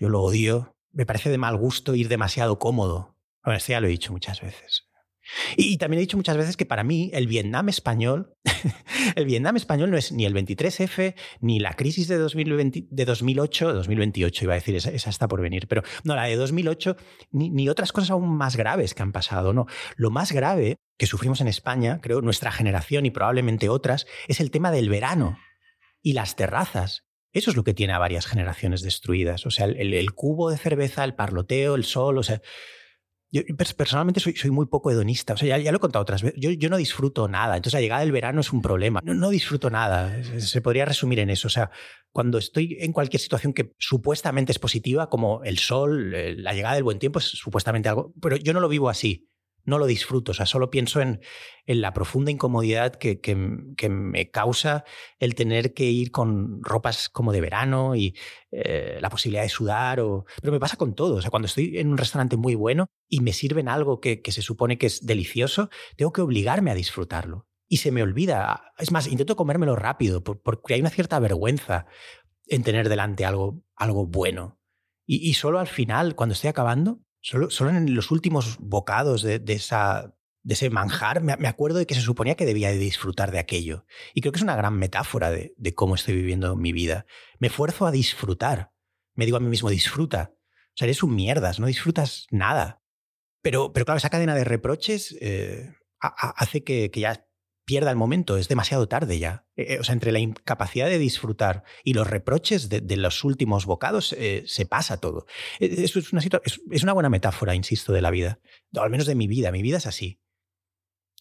Yo 0.00 0.08
lo 0.08 0.22
odio. 0.22 0.76
Me 0.92 1.06
parece 1.06 1.30
de 1.30 1.38
mal 1.38 1.56
gusto 1.56 1.94
ir 1.94 2.08
demasiado 2.08 2.58
cómodo. 2.58 3.16
Bueno, 3.44 3.58
esto 3.58 3.72
ya 3.72 3.80
lo 3.80 3.86
he 3.86 3.90
dicho 3.90 4.12
muchas 4.12 4.40
veces. 4.40 4.87
Y, 5.56 5.78
también 5.78 5.98
he 5.98 6.02
dicho 6.02 6.16
muchas 6.16 6.36
veces 6.36 6.56
que 6.56 6.66
para 6.66 6.84
mí 6.84 7.10
el 7.12 7.26
Vietnam 7.26 7.68
español, 7.68 8.34
el 9.16 9.24
Vietnam 9.24 9.56
español 9.56 9.90
no 9.90 9.96
es 9.96 10.12
ni 10.12 10.24
el 10.24 10.34
23F, 10.34 11.14
ni 11.40 11.60
la 11.60 11.74
crisis 11.74 12.08
de, 12.08 12.16
2020, 12.16 12.86
de 12.90 13.04
2008, 13.04 13.74
2028 13.74 14.44
iba 14.44 14.54
a 14.54 14.56
decir, 14.56 14.76
esa, 14.76 14.90
está 14.90 15.28
por 15.28 15.40
venir, 15.40 15.68
pero 15.68 15.82
no, 16.04 16.14
la 16.14 16.24
de 16.24 16.36
2008, 16.36 16.96
ni, 17.32 17.50
ni 17.50 17.68
otras 17.68 17.92
cosas 17.92 18.10
aún 18.10 18.36
más 18.36 18.56
graves 18.56 18.94
que 18.94 19.02
han 19.02 19.12
pasado, 19.12 19.52
no. 19.52 19.66
Lo 19.96 20.10
más 20.10 20.32
grave 20.32 20.76
que 20.96 21.06
sufrimos 21.06 21.40
en 21.40 21.48
España, 21.48 22.00
creo, 22.02 22.20
nuestra 22.20 22.50
generación 22.50 23.06
y 23.06 23.10
probablemente 23.10 23.68
otras, 23.68 24.06
es 24.26 24.40
el 24.40 24.50
tema 24.50 24.70
del 24.72 24.88
verano 24.88 25.38
y 26.02 26.12
las 26.12 26.36
terrazas. 26.36 27.04
Eso 27.32 27.50
es 27.50 27.56
lo 27.56 27.64
que 27.64 27.74
tiene 27.74 27.92
a 27.92 27.98
varias 27.98 28.26
generaciones 28.26 28.82
destruidas. 28.82 29.46
O 29.46 29.50
sea, 29.50 29.66
el, 29.66 30.12
cubo 30.12 30.50
de 30.50 30.58
cerveza, 30.58 31.04
el 31.04 31.14
parloteo, 31.14 31.74
el 31.74 31.84
sol, 31.84 32.18
o 32.18 32.22
sea... 32.22 32.40
Yo 33.30 33.42
personalmente 33.76 34.20
soy, 34.20 34.34
soy 34.36 34.50
muy 34.50 34.66
poco 34.66 34.90
hedonista, 34.90 35.34
o 35.34 35.36
sea, 35.36 35.58
ya, 35.58 35.70
lo 35.70 35.76
he 35.76 35.80
contado 35.80 36.02
otras 36.02 36.22
veces, 36.22 36.40
yo, 36.40 36.50
yo, 36.50 36.70
no 36.70 36.78
disfruto 36.78 37.28
nada, 37.28 37.56
entonces 37.56 37.74
la 37.74 37.82
llegada 37.82 38.00
del 38.00 38.12
verano 38.12 38.40
es 38.40 38.52
un 38.54 38.62
problema, 38.62 39.02
no, 39.04 39.12
no 39.12 39.28
disfruto 39.28 39.68
nada, 39.68 40.22
se 40.22 40.62
podría 40.62 40.86
resumir 40.86 41.18
en 41.18 41.28
eso, 41.28 41.48
o 41.48 41.50
sea, 41.50 41.70
cuando 42.10 42.38
estoy 42.38 42.78
en 42.80 42.92
cualquier 42.92 43.20
situación 43.20 43.52
que 43.52 43.74
supuestamente 43.78 44.52
es 44.52 44.58
positiva, 44.58 45.10
como 45.10 45.44
el 45.44 45.58
sol, 45.58 46.14
eh, 46.14 46.36
la 46.38 46.54
llegada 46.54 46.74
del 46.74 46.84
buen 46.84 46.98
tiempo 46.98 47.18
es 47.18 47.26
supuestamente 47.26 47.90
algo, 47.90 48.14
pero 48.20 48.36
yo 48.36 48.54
no 48.54 48.60
lo 48.60 48.68
vivo 48.68 48.88
así 48.88 49.27
no 49.68 49.78
lo 49.78 49.86
disfruto. 49.86 50.32
O 50.32 50.34
sea, 50.34 50.46
solo 50.46 50.70
pienso 50.70 51.00
en, 51.00 51.20
en 51.66 51.80
la 51.82 51.92
profunda 51.92 52.30
incomodidad 52.30 52.94
que, 52.94 53.20
que, 53.20 53.34
me 53.36 54.30
causa 54.30 54.84
el 55.18 55.34
tener 55.34 55.74
que 55.74 55.84
ir 55.84 56.10
con 56.10 56.62
ropas 56.62 57.08
como 57.10 57.32
de 57.32 57.42
verano 57.42 57.94
y 57.94 58.16
eh, 58.50 58.98
la 59.00 59.10
posibilidad 59.10 59.42
de 59.42 59.50
sudar. 59.50 60.00
O... 60.00 60.24
Pero 60.40 60.52
me 60.52 60.58
pasa 60.58 60.76
con 60.76 60.94
todo. 60.94 61.16
O 61.16 61.20
sea, 61.20 61.30
cuando 61.30 61.46
estoy 61.46 61.78
en 61.78 61.88
un 61.88 61.98
restaurante 61.98 62.36
muy 62.36 62.54
bueno 62.54 62.86
y 63.08 63.20
me 63.20 63.32
sirven 63.32 63.68
algo 63.68 64.00
que, 64.00 64.22
que 64.22 64.32
se 64.32 64.42
supone 64.42 64.78
que 64.78 64.86
es 64.86 65.04
delicioso, 65.04 65.68
tengo 65.96 66.12
que 66.12 66.22
obligarme 66.22 66.70
a 66.70 66.74
disfrutarlo. 66.74 67.46
Y 67.68 67.76
se 67.76 67.92
me 67.92 68.02
olvida. 68.02 68.72
Es 68.78 68.90
más, 68.90 69.06
intento 69.06 69.36
comérmelo 69.36 69.76
rápido 69.76 70.24
porque 70.24 70.74
hay 70.74 70.80
una 70.80 70.90
cierta 70.90 71.18
vergüenza 71.18 71.86
en 72.46 72.62
tener 72.62 72.88
delante 72.88 73.26
algo, 73.26 73.62
algo 73.76 74.06
bueno. 74.06 74.58
Y, 75.06 75.28
y 75.28 75.34
solo 75.34 75.58
al 75.58 75.68
final, 75.68 76.14
cuando 76.14 76.32
estoy 76.32 76.48
acabando, 76.48 77.02
Solo, 77.20 77.48
en 77.70 77.94
los 77.94 78.10
últimos 78.10 78.56
bocados 78.58 79.22
de, 79.22 79.42
esa, 79.48 80.14
de 80.42 80.54
ese 80.54 80.70
manjar 80.70 81.20
me, 81.22 81.48
acuerdo 81.48 81.78
de 81.78 81.86
que 81.86 81.94
se 81.94 82.00
suponía 82.00 82.36
que 82.36 82.46
debía 82.46 82.70
de 82.70 82.78
disfrutar 82.78 83.32
de 83.32 83.38
aquello. 83.38 83.84
Y 84.14 84.20
creo 84.20 84.32
que 84.32 84.38
es 84.38 84.42
una 84.42 84.56
gran 84.56 84.78
metáfora 84.78 85.30
de, 85.30 85.54
cómo 85.74 85.94
estoy 85.94 86.14
viviendo 86.14 86.56
mi 86.56 86.72
vida. 86.72 87.06
Me 87.38 87.48
esfuerzo 87.48 87.86
a 87.86 87.90
disfrutar. 87.90 88.72
Me 89.14 89.24
digo 89.24 89.36
a 89.36 89.40
mí 89.40 89.48
mismo, 89.48 89.68
disfruta. 89.68 90.32
O 90.34 90.76
sea, 90.76 90.86
eres 90.86 91.02
un 91.02 91.14
mierdas, 91.14 91.58
no 91.58 91.66
disfrutas 91.66 92.26
nada. 92.30 92.82
Pero, 93.42 93.72
pero 93.72 93.84
claro, 93.84 93.98
esa 93.98 94.10
cadena 94.10 94.34
de 94.34 94.44
reproches 94.44 95.16
eh, 95.20 95.74
hace 96.00 96.62
que, 96.62 96.90
que, 96.90 97.00
ya 97.00 97.27
pierda 97.68 97.90
el 97.90 97.98
momento, 97.98 98.38
es 98.38 98.48
demasiado 98.48 98.88
tarde 98.88 99.18
ya. 99.18 99.44
Eh, 99.54 99.74
eh, 99.74 99.78
o 99.78 99.84
sea, 99.84 99.92
entre 99.92 100.10
la 100.10 100.20
incapacidad 100.20 100.86
de 100.86 100.98
disfrutar 100.98 101.64
y 101.84 101.92
los 101.92 102.06
reproches 102.06 102.70
de, 102.70 102.96
los 102.96 103.24
últimos 103.24 103.66
bocados 103.66 104.14
eh, 104.14 104.42
se 104.46 104.64
pasa 104.64 104.96
todo. 104.96 105.26
Eso 105.60 105.98
es 105.98 106.10
una, 106.14 106.22
es, 106.22 106.82
una 106.82 106.94
buena 106.94 107.10
metáfora, 107.10 107.54
insisto, 107.54 107.92
de 107.92 108.00
la 108.00 108.10
vida. 108.10 108.40
O 108.74 108.80
al 108.80 108.88
menos 108.88 109.06
de 109.06 109.14
mi 109.14 109.26
vida. 109.26 109.52
Mi 109.52 109.60
vida 109.60 109.76
es 109.76 109.86
así. 109.86 110.18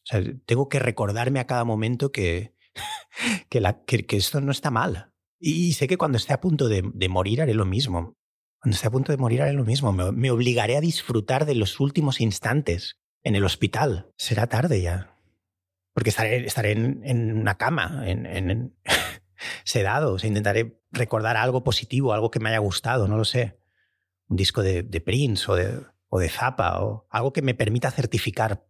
O 0.03 0.05
sea, 0.05 0.23
tengo 0.45 0.69
que 0.69 0.79
recordarme 0.79 1.41
a 1.41 1.47
cada 1.47 1.65
momento 1.65 2.13
que, 2.13 2.55
que, 3.49 3.59
la, 3.59 3.83
que, 3.83 4.05
esto 4.11 4.39
no 4.39 4.53
está 4.53 4.71
mal. 4.71 5.11
Y 5.41 5.73
sé 5.73 5.87
que 5.87 5.97
cuando 5.97 6.17
esté 6.17 6.31
a 6.31 6.39
punto 6.39 6.69
de, 6.69 6.81
morir 7.09 7.41
haré 7.41 7.55
lo 7.55 7.65
mismo. 7.65 8.15
Cuando 8.61 8.73
esté 8.73 8.87
a 8.87 8.91
punto 8.91 9.11
de 9.11 9.17
morir 9.17 9.41
haré 9.41 9.51
lo 9.51 9.65
mismo. 9.65 9.91
me 9.91 10.31
obligaré 10.31 10.77
a 10.77 10.81
disfrutar 10.81 11.45
de 11.45 11.55
los 11.55 11.81
últimos 11.81 12.21
instantes 12.21 13.01
en 13.21 13.35
el 13.35 13.43
hospital. 13.43 14.13
Será 14.15 14.47
tarde 14.47 14.81
ya 14.81 15.16
porque 15.97 16.11
estaré, 16.11 16.45
estaré 16.45 16.73
en, 16.73 17.39
una 17.39 17.57
cama, 17.57 18.03
en, 18.05 18.71
sedado, 19.63 20.13
o 20.13 20.17
intentaré 20.23 20.79
recordar 20.91 21.37
algo 21.37 21.63
positivo, 21.63 22.13
algo 22.13 22.29
que 22.29 22.39
me 22.39 22.49
haya 22.49 22.59
gustado, 22.59 23.07
no 23.07 23.17
lo 23.17 23.25
sé. 23.25 23.57
Un 24.27 24.37
disco 24.37 24.61
de, 24.61 24.83
Prince 25.03 25.51
o 25.51 25.55
de, 25.55 25.81
o 26.09 26.21
Zappa, 26.29 26.83
o 26.83 27.07
algo 27.09 27.33
que 27.33 27.41
me 27.41 27.55
permita 27.55 27.89
certificar 27.89 28.63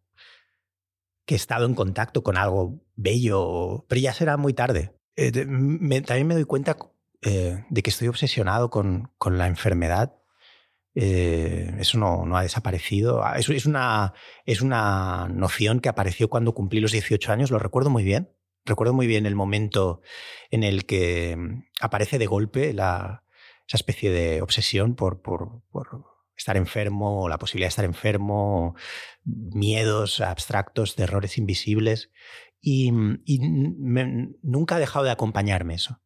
que 1.25 1.36
he 1.36 1.38
estado 1.38 1.65
en 1.65 1.75
contacto 1.75 2.24
con 2.24 2.38
algo 2.38 2.79
bello, 2.96 3.86
pero 3.89 4.00
ya 4.00 4.13
será 4.13 4.38
muy 4.38 4.53
tarde. 4.53 4.93
Eh, 5.17 5.34
también 5.34 6.27
me 6.27 6.34
doy 6.34 6.46
cuenta 6.46 6.77
eh, 7.24 7.65
de 7.69 7.84
que 7.84 7.89
estoy 7.89 8.07
obsesionado 8.07 8.69
con, 8.69 9.12
con 9.17 9.38
la 9.38 9.48
enfermedad 9.48 10.16
Eh, 11.00 11.75
eso 11.77 12.00
no, 12.00 12.36
ha 12.36 12.42
desaparecido. 12.42 13.24
Ah, 13.24 13.38
es, 13.38 13.66
una, 13.68 14.13
es 14.46 14.62
una 14.62 15.27
noción 15.30 15.80
que 15.80 15.89
apareció 15.89 16.27
cuando 16.27 16.56
cumplí 16.56 16.80
los 16.80 16.92
18 16.92 17.32
años, 17.32 17.51
lo 17.51 17.60
recuerdo 17.60 17.92
muy 17.92 18.04
bien. 18.04 18.32
Recuerdo 18.66 18.96
muy 18.96 19.06
bien 19.06 19.27
el 19.27 19.36
momento 19.36 20.01
en 20.50 20.63
el 20.63 20.88
que 20.88 21.38
mm, 21.38 21.66
aparece 21.82 22.18
de 22.18 22.25
golpe 22.25 22.74
la, 22.74 23.24
esa 23.68 23.77
especie 23.77 24.10
de 24.10 24.42
obsesión 24.42 24.96
por, 24.96 25.22
estar 26.36 26.58
enfermo, 26.58 27.30
la 27.30 27.38
posibilidad 27.38 27.68
de 27.68 27.70
estar 27.70 27.86
enfermo, 27.86 28.75
miedos 29.24 30.20
abstractos, 30.20 30.96
terrores 30.96 31.38
invisibles. 31.38 32.10
Y, 32.60 32.92
y 33.24 33.39
nunca 33.39 34.77
ha 34.77 34.80
dejado 34.80 35.06
de 35.06 35.12
acompañarme 35.12 35.75
eso. 35.75 36.01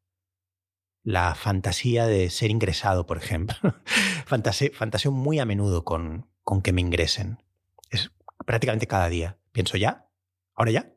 La 1.03 1.33
fantasía 1.35 2.05
de 2.05 2.29
ser 2.29 2.51
ingresado, 2.51 3.05
por 3.05 3.17
ejemplo. 3.17 3.55
fantaseo, 4.25 5.11
muy 5.11 5.39
a 5.39 5.45
menudo 5.45 5.83
con, 5.83 6.29
con 6.43 6.61
que 6.61 6.73
me 6.73 6.81
ingresen. 6.81 7.43
Es 7.89 8.11
prácticamente 8.45 8.87
cada 8.87 9.09
día. 9.09 9.39
Pienso, 9.51 9.77
¿ya? 9.77 10.07
¿Ahora 10.53 10.71
ya? 10.71 10.93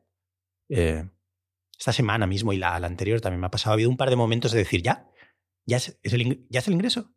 Eh, 0.69 1.09
esta 1.77 1.91
semana 1.91 2.27
mismo 2.27 2.53
y 2.53 2.57
la, 2.57 2.75
anterior 2.75 3.19
también 3.19 3.41
me 3.41 3.47
ha 3.47 3.51
pasado. 3.51 3.71
Ha 3.71 3.73
habido 3.73 3.89
un 3.89 3.97
par 3.97 4.09
de 4.09 4.15
momentos 4.15 4.51
de 4.51 4.59
decir, 4.59 4.81
¿ya? 4.81 5.09
¿Ya 5.65 5.77
es, 5.77 5.97
el, 6.03 6.45
¿ya 6.49 6.59
es 6.59 6.67
el 6.67 6.75
ingreso? 6.75 7.13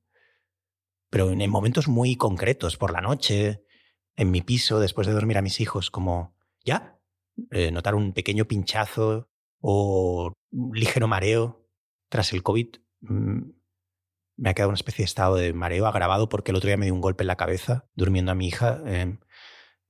Pero 1.10 1.30
en, 1.30 1.42
en 1.42 1.50
momentos 1.50 1.88
muy 1.88 2.16
concretos, 2.16 2.76
por 2.76 2.92
la 2.92 3.02
noche, 3.02 3.62
en 4.16 4.30
mi 4.30 4.40
piso, 4.40 4.80
después 4.80 5.06
de 5.06 5.12
dormir 5.12 5.38
a 5.38 5.42
mis 5.42 5.60
hijos, 5.60 5.90
como, 5.90 6.34
¿ya? 6.64 6.98
Eh, 7.50 7.70
notar 7.70 7.94
un 7.94 8.12
pequeño 8.12 8.46
pinchazo 8.46 9.28
o 9.60 10.32
un 10.50 10.76
ligero 10.76 11.06
mareo 11.06 11.67
tras 12.08 12.32
el 12.32 12.42
COVID. 12.42 12.76
Mm, 13.00 13.50
me 14.36 14.50
ha 14.50 14.54
quedado 14.54 14.70
una 14.70 14.76
especie 14.76 15.02
de 15.02 15.06
estado 15.06 15.36
de 15.36 15.52
mareo 15.52 15.86
agravado 15.86 16.28
porque 16.28 16.52
el 16.52 16.56
otro 16.56 16.68
día 16.68 16.76
me 16.76 16.86
dio 16.86 16.94
un 16.94 17.00
golpe 17.00 17.24
en 17.24 17.28
la 17.28 17.36
cabeza 17.36 17.88
durmiendo 17.94 18.32
a 18.32 18.34
mi 18.34 18.48
hija. 18.48 18.80
Em, 18.86 19.18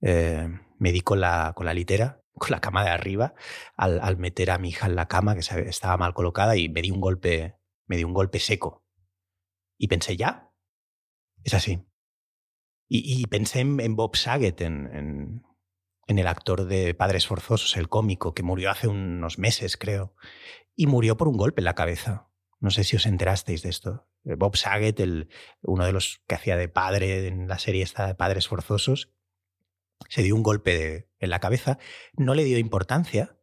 eh, 0.00 0.48
me 0.78 0.92
di 0.92 1.00
con 1.00 1.20
la, 1.20 1.52
con 1.54 1.66
la 1.66 1.74
litera, 1.74 2.22
con 2.32 2.50
la 2.50 2.60
cama 2.60 2.84
de 2.84 2.90
arriba, 2.90 3.34
al, 3.76 4.00
al, 4.00 4.16
meter 4.16 4.50
a 4.50 4.58
mi 4.58 4.70
hija 4.70 4.86
en 4.86 4.96
la 4.96 5.08
cama 5.08 5.34
que 5.34 5.40
estaba 5.40 5.96
mal 5.96 6.14
colocada 6.14 6.56
y 6.56 6.68
me 6.68 6.82
di 6.82 6.90
un 6.90 7.00
golpe, 7.00 7.56
me 7.86 7.96
di 7.96 8.04
un 8.04 8.14
golpe 8.14 8.38
seco. 8.40 8.84
Y 9.78 9.88
pensé, 9.88 10.16
ya, 10.16 10.50
es 11.44 11.54
así. 11.54 11.84
Y, 12.88 13.20
y 13.20 13.26
pensé 13.26 13.60
en, 13.60 13.96
Bob 13.96 14.16
Saget, 14.16 14.60
en, 14.62 15.42
en, 16.08 16.18
el 16.18 16.26
actor 16.26 16.64
de 16.64 16.94
Padres 16.94 17.26
Forzosos, 17.26 17.76
el 17.76 17.88
cómico, 17.88 18.34
que 18.34 18.42
murió 18.42 18.70
hace 18.70 18.88
unos 18.88 19.38
meses, 19.38 19.76
creo, 19.76 20.14
y 20.74 20.86
murió 20.86 21.16
por 21.16 21.28
un 21.28 21.36
golpe 21.36 21.60
en 21.60 21.66
la 21.66 21.74
cabeza. 21.74 22.28
No 22.60 22.70
sé 22.70 22.84
si 22.84 22.96
os 22.96 23.06
enterasteis 23.06 23.62
de 23.62 23.68
esto. 23.68 24.08
Eh, 24.24 24.34
Bob 24.34 24.56
Saget, 24.56 24.98
el, 25.00 25.28
uno 25.62 25.84
de 25.84 25.92
los 25.92 26.22
que 26.26 26.34
hacía 26.34 26.56
de 26.56 26.68
padre 26.68 27.28
en 27.28 27.46
la 27.46 27.58
serie 27.58 27.82
esta 27.82 28.06
de 28.06 28.14
Padres 28.14 28.48
Forzosos, 28.48 29.12
se 30.08 30.22
dio 30.22 30.34
un 30.34 30.42
golpe 30.42 31.10
en 31.18 31.30
la 31.30 31.40
cabeza, 31.40 31.78
no 32.14 32.34
le 32.34 32.44
dio 32.44 32.58
importancia 32.58 33.36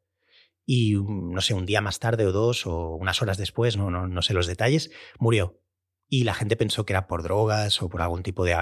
y, 0.66 0.96
no 0.96 1.42
sé, 1.42 1.54
un 1.54 1.66
día 1.66 1.82
más 1.82 2.00
tarde 2.00 2.26
o 2.26 2.32
dos 2.32 2.66
o 2.66 2.96
unas 2.96 3.22
horas 3.22 3.38
después, 3.38 3.78
no, 3.78 3.92
no, 3.92 4.08
no 4.08 4.22
sé 4.22 4.34
los 4.34 4.48
detalles, 4.48 4.90
murió 5.20 5.62
y 6.08 6.24
la 6.24 6.34
gente 6.34 6.56
pensó 6.56 6.86
que 6.86 6.94
era 6.94 7.08
por 7.08 7.24
drogas 7.24 7.82
o 7.82 7.90
por 7.90 8.02
algún 8.02 8.24
tipo 8.24 8.46
de 8.46 8.56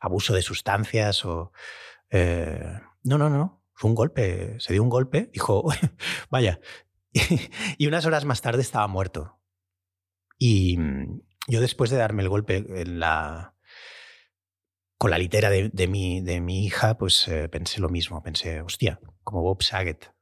abuso 0.00 0.34
de 0.34 0.42
sustancias 0.42 1.24
o... 1.24 1.52
Eh, 2.10 2.78
no, 3.04 3.18
no, 3.18 3.28
no, 3.28 3.62
fue 3.74 3.90
un 3.90 3.94
golpe, 3.94 4.58
se 4.60 4.72
dio 4.72 4.82
un 4.82 4.88
golpe, 4.88 5.30
dijo, 5.32 5.64
vaya, 6.30 6.60
y 7.78 7.86
unas 7.86 8.06
horas 8.06 8.24
más 8.24 8.40
tarde 8.40 8.62
estaba 8.62 8.86
muerto. 8.86 9.38
Y 10.38 10.76
yo 11.46 11.60
después 11.60 11.90
de 11.90 11.96
darme 11.96 12.22
el 12.22 12.28
golpe 12.28 12.56
en 12.56 12.98
la, 12.98 13.54
con 14.98 15.10
la 15.10 15.18
litera 15.18 15.50
de, 15.50 15.68
de, 15.68 15.88
mi, 15.88 16.20
de 16.20 16.40
mi 16.40 16.64
hija, 16.64 16.96
pues 16.96 17.26
eh, 17.28 17.48
pensé 17.48 17.80
lo 17.80 17.88
mismo, 17.88 18.22
pensé, 18.22 18.60
hostia, 18.60 19.00
como 19.22 19.42
Bob 19.42 19.62
Saget. 19.62 20.12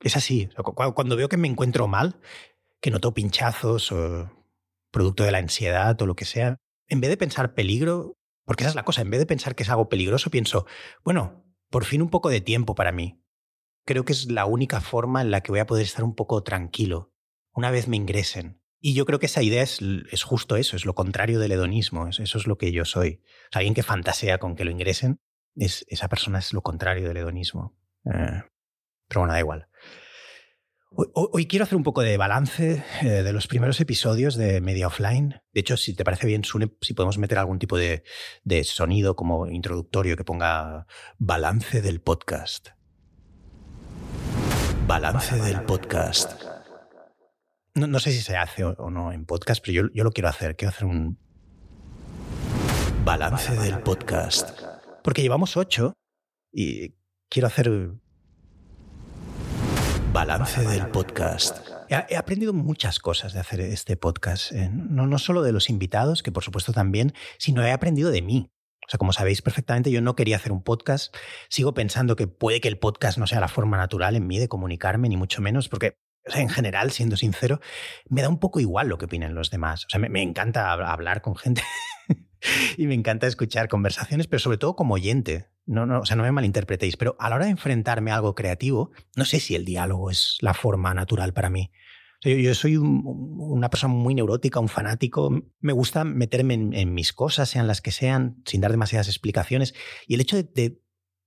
Es 0.00 0.16
así, 0.16 0.48
cuando 0.94 1.16
veo 1.16 1.28
que 1.28 1.36
me 1.36 1.48
encuentro 1.48 1.88
mal, 1.88 2.20
que 2.80 2.90
noto 2.90 3.14
pinchazos 3.14 3.90
o 3.92 4.30
producto 4.90 5.24
de 5.24 5.32
la 5.32 5.38
ansiedad 5.38 6.00
o 6.02 6.06
lo 6.06 6.14
que 6.14 6.26
sea, 6.26 6.58
en 6.88 7.00
vez 7.00 7.10
de 7.10 7.16
pensar 7.16 7.54
peligro, 7.54 8.18
porque 8.44 8.64
esa 8.64 8.70
es 8.70 8.74
la 8.74 8.84
cosa, 8.84 9.02
en 9.02 9.10
vez 9.10 9.20
de 9.20 9.26
pensar 9.26 9.54
que 9.54 9.62
es 9.62 9.70
algo 9.70 9.88
peligroso, 9.88 10.30
pienso, 10.30 10.66
bueno, 11.04 11.44
por 11.70 11.84
fin 11.84 12.02
un 12.02 12.10
poco 12.10 12.28
de 12.28 12.40
tiempo 12.40 12.74
para 12.74 12.92
mí. 12.92 13.22
Creo 13.86 14.04
que 14.04 14.12
es 14.12 14.30
la 14.30 14.46
única 14.46 14.80
forma 14.80 15.22
en 15.22 15.30
la 15.30 15.42
que 15.42 15.52
voy 15.52 15.60
a 15.60 15.66
poder 15.66 15.84
estar 15.84 16.04
un 16.04 16.14
poco 16.14 16.42
tranquilo, 16.42 17.12
una 17.52 17.70
vez 17.70 17.88
me 17.88 17.96
ingresen. 17.96 18.60
Y 18.80 18.94
yo 18.94 19.06
creo 19.06 19.18
que 19.18 19.26
esa 19.26 19.42
idea 19.42 19.62
es, 19.62 19.80
es 20.10 20.22
justo 20.24 20.56
eso, 20.56 20.76
es 20.76 20.84
lo 20.84 20.94
contrario 20.94 21.38
del 21.38 21.52
hedonismo, 21.52 22.08
eso 22.08 22.22
es 22.22 22.46
lo 22.46 22.58
que 22.58 22.70
yo 22.70 22.84
soy. 22.84 23.22
alguien 23.52 23.72
que 23.72 23.82
fantasea 23.82 24.38
con 24.38 24.56
que 24.56 24.64
lo 24.64 24.70
ingresen, 24.70 25.20
es, 25.56 25.86
esa 25.88 26.08
persona 26.08 26.38
es 26.38 26.52
lo 26.52 26.62
contrario 26.62 27.08
del 27.08 27.16
hedonismo. 27.16 27.78
Eh, 28.04 28.42
pero 29.08 29.20
bueno, 29.20 29.32
da 29.32 29.40
igual. 29.40 29.68
Hoy, 30.96 31.46
quiero 31.46 31.64
hacer 31.64 31.76
un 31.76 31.82
poco 31.82 32.02
de 32.02 32.16
balance 32.16 32.84
eh, 33.02 33.06
de 33.06 33.32
los 33.32 33.48
primeros 33.48 33.80
episodios 33.80 34.36
de 34.36 34.60
Media 34.60 34.86
Offline. 34.86 35.40
De 35.52 35.60
hecho, 35.60 35.76
si 35.76 35.92
te 35.94 36.04
parece 36.04 36.28
bien, 36.28 36.44
Sune, 36.44 36.72
si 36.80 36.94
podemos 36.94 37.18
meter 37.18 37.38
algún 37.38 37.58
tipo 37.58 37.76
de, 37.76 38.04
de 38.44 38.62
sonido 38.62 39.16
como 39.16 39.48
introductorio 39.48 40.16
que 40.16 40.22
ponga 40.22 40.86
balance 41.18 41.82
del 41.82 42.00
podcast. 42.00 42.68
Balance 44.86 45.36
del 45.40 45.62
podcast. 45.62 46.40
No, 47.74 47.88
no 47.88 47.98
sé 47.98 48.12
si 48.12 48.20
se 48.20 48.36
hace 48.36 48.62
o, 48.62 48.88
no 48.88 49.10
en 49.10 49.26
podcast, 49.26 49.64
pero 49.66 49.72
yo, 49.72 49.92
yo 49.92 50.04
lo 50.04 50.12
quiero 50.12 50.28
hacer. 50.28 50.54
Quiero 50.54 50.70
hacer 50.70 50.84
un 50.84 51.18
balance 53.04 53.52
del 53.56 53.80
podcast. 53.80 54.60
Porque 55.02 55.22
llevamos 55.22 55.56
ocho 55.56 55.94
y 56.52 56.94
quiero 57.28 57.48
hacer 57.48 57.94
Balance 60.14 60.62
del 60.62 60.86
podcast. 60.90 61.68
He, 61.88 62.16
aprendido 62.16 62.52
muchas 62.52 63.00
cosas 63.00 63.32
de 63.32 63.40
hacer 63.40 63.60
este 63.60 63.96
podcast, 63.96 64.52
eh, 64.52 64.70
no, 64.72 65.08
no 65.08 65.18
solo 65.18 65.42
de 65.42 65.50
los 65.50 65.68
invitados, 65.68 66.22
que 66.22 66.30
por 66.30 66.44
supuesto 66.44 66.72
también, 66.72 67.12
sino 67.36 67.64
he 67.64 67.72
aprendido 67.72 68.12
de 68.12 68.22
mí. 68.22 68.48
O 68.86 68.88
sea, 68.88 68.96
como 68.96 69.12
sabéis 69.12 69.42
perfectamente, 69.42 69.90
yo 69.90 70.00
no 70.02 70.14
quería 70.14 70.36
hacer 70.36 70.52
un 70.52 70.62
podcast. 70.62 71.12
Sigo 71.48 71.74
pensando 71.74 72.14
que 72.14 72.28
puede 72.28 72.60
que 72.60 72.68
el 72.68 72.78
podcast 72.78 73.18
no 73.18 73.26
sea 73.26 73.40
la 73.40 73.48
forma 73.48 73.76
natural 73.76 74.14
en 74.14 74.28
mí 74.28 74.38
de 74.38 74.46
comunicarme, 74.46 75.08
ni 75.08 75.16
mucho 75.16 75.42
menos, 75.42 75.68
porque 75.68 75.96
en 76.26 76.48
general, 76.48 76.92
siendo 76.92 77.16
sincero, 77.16 77.60
me 78.08 78.22
da 78.22 78.28
un 78.28 78.38
poco 78.38 78.60
igual 78.60 78.86
lo 78.86 78.98
que 78.98 79.06
opinen 79.06 79.34
los 79.34 79.50
demás. 79.50 79.84
O 79.86 79.88
sea, 79.88 79.98
me 79.98 80.22
encanta 80.22 80.70
hablar 80.70 81.22
con 81.22 81.34
gente 81.34 81.64
y 82.78 82.86
me 82.86 82.94
encanta 82.94 83.26
escuchar 83.26 83.66
conversaciones, 83.66 84.28
pero 84.28 84.38
sobre 84.38 84.58
todo 84.58 84.76
como 84.76 84.94
oyente. 84.94 85.48
No, 85.66 85.86
no, 85.86 86.00
o 86.00 86.04
sea, 86.04 86.16
no 86.16 86.22
me 86.22 86.32
malinterpretéis, 86.32 86.96
pero 86.96 87.16
a 87.18 87.30
la 87.30 87.36
hora 87.36 87.46
de 87.46 87.52
enfrentarme 87.52 88.10
a 88.10 88.16
algo 88.16 88.34
creativo, 88.34 88.90
no 89.16 89.24
sé 89.24 89.40
si 89.40 89.54
el 89.54 89.64
diálogo 89.64 90.10
es 90.10 90.36
la 90.40 90.52
forma 90.52 90.92
natural 90.92 91.32
para 91.32 91.48
mí. 91.48 91.70
yo, 92.22 92.54
soy 92.54 92.76
un, 92.76 93.02
una 93.04 93.70
persona 93.70 93.94
muy 93.94 94.14
neurótica, 94.14 94.60
un 94.60 94.68
fanático. 94.68 95.30
Me 95.60 95.72
gusta 95.72 96.04
meterme 96.04 96.54
en, 96.54 96.94
mis 96.94 97.12
cosas, 97.12 97.48
sean 97.48 97.66
las 97.66 97.80
que 97.80 97.92
sean, 97.92 98.42
sin 98.44 98.60
dar 98.60 98.72
demasiadas 98.72 99.08
explicaciones. 99.08 99.74
Y 100.06 100.14
el 100.14 100.20
hecho 100.20 100.36
de, 100.36 100.80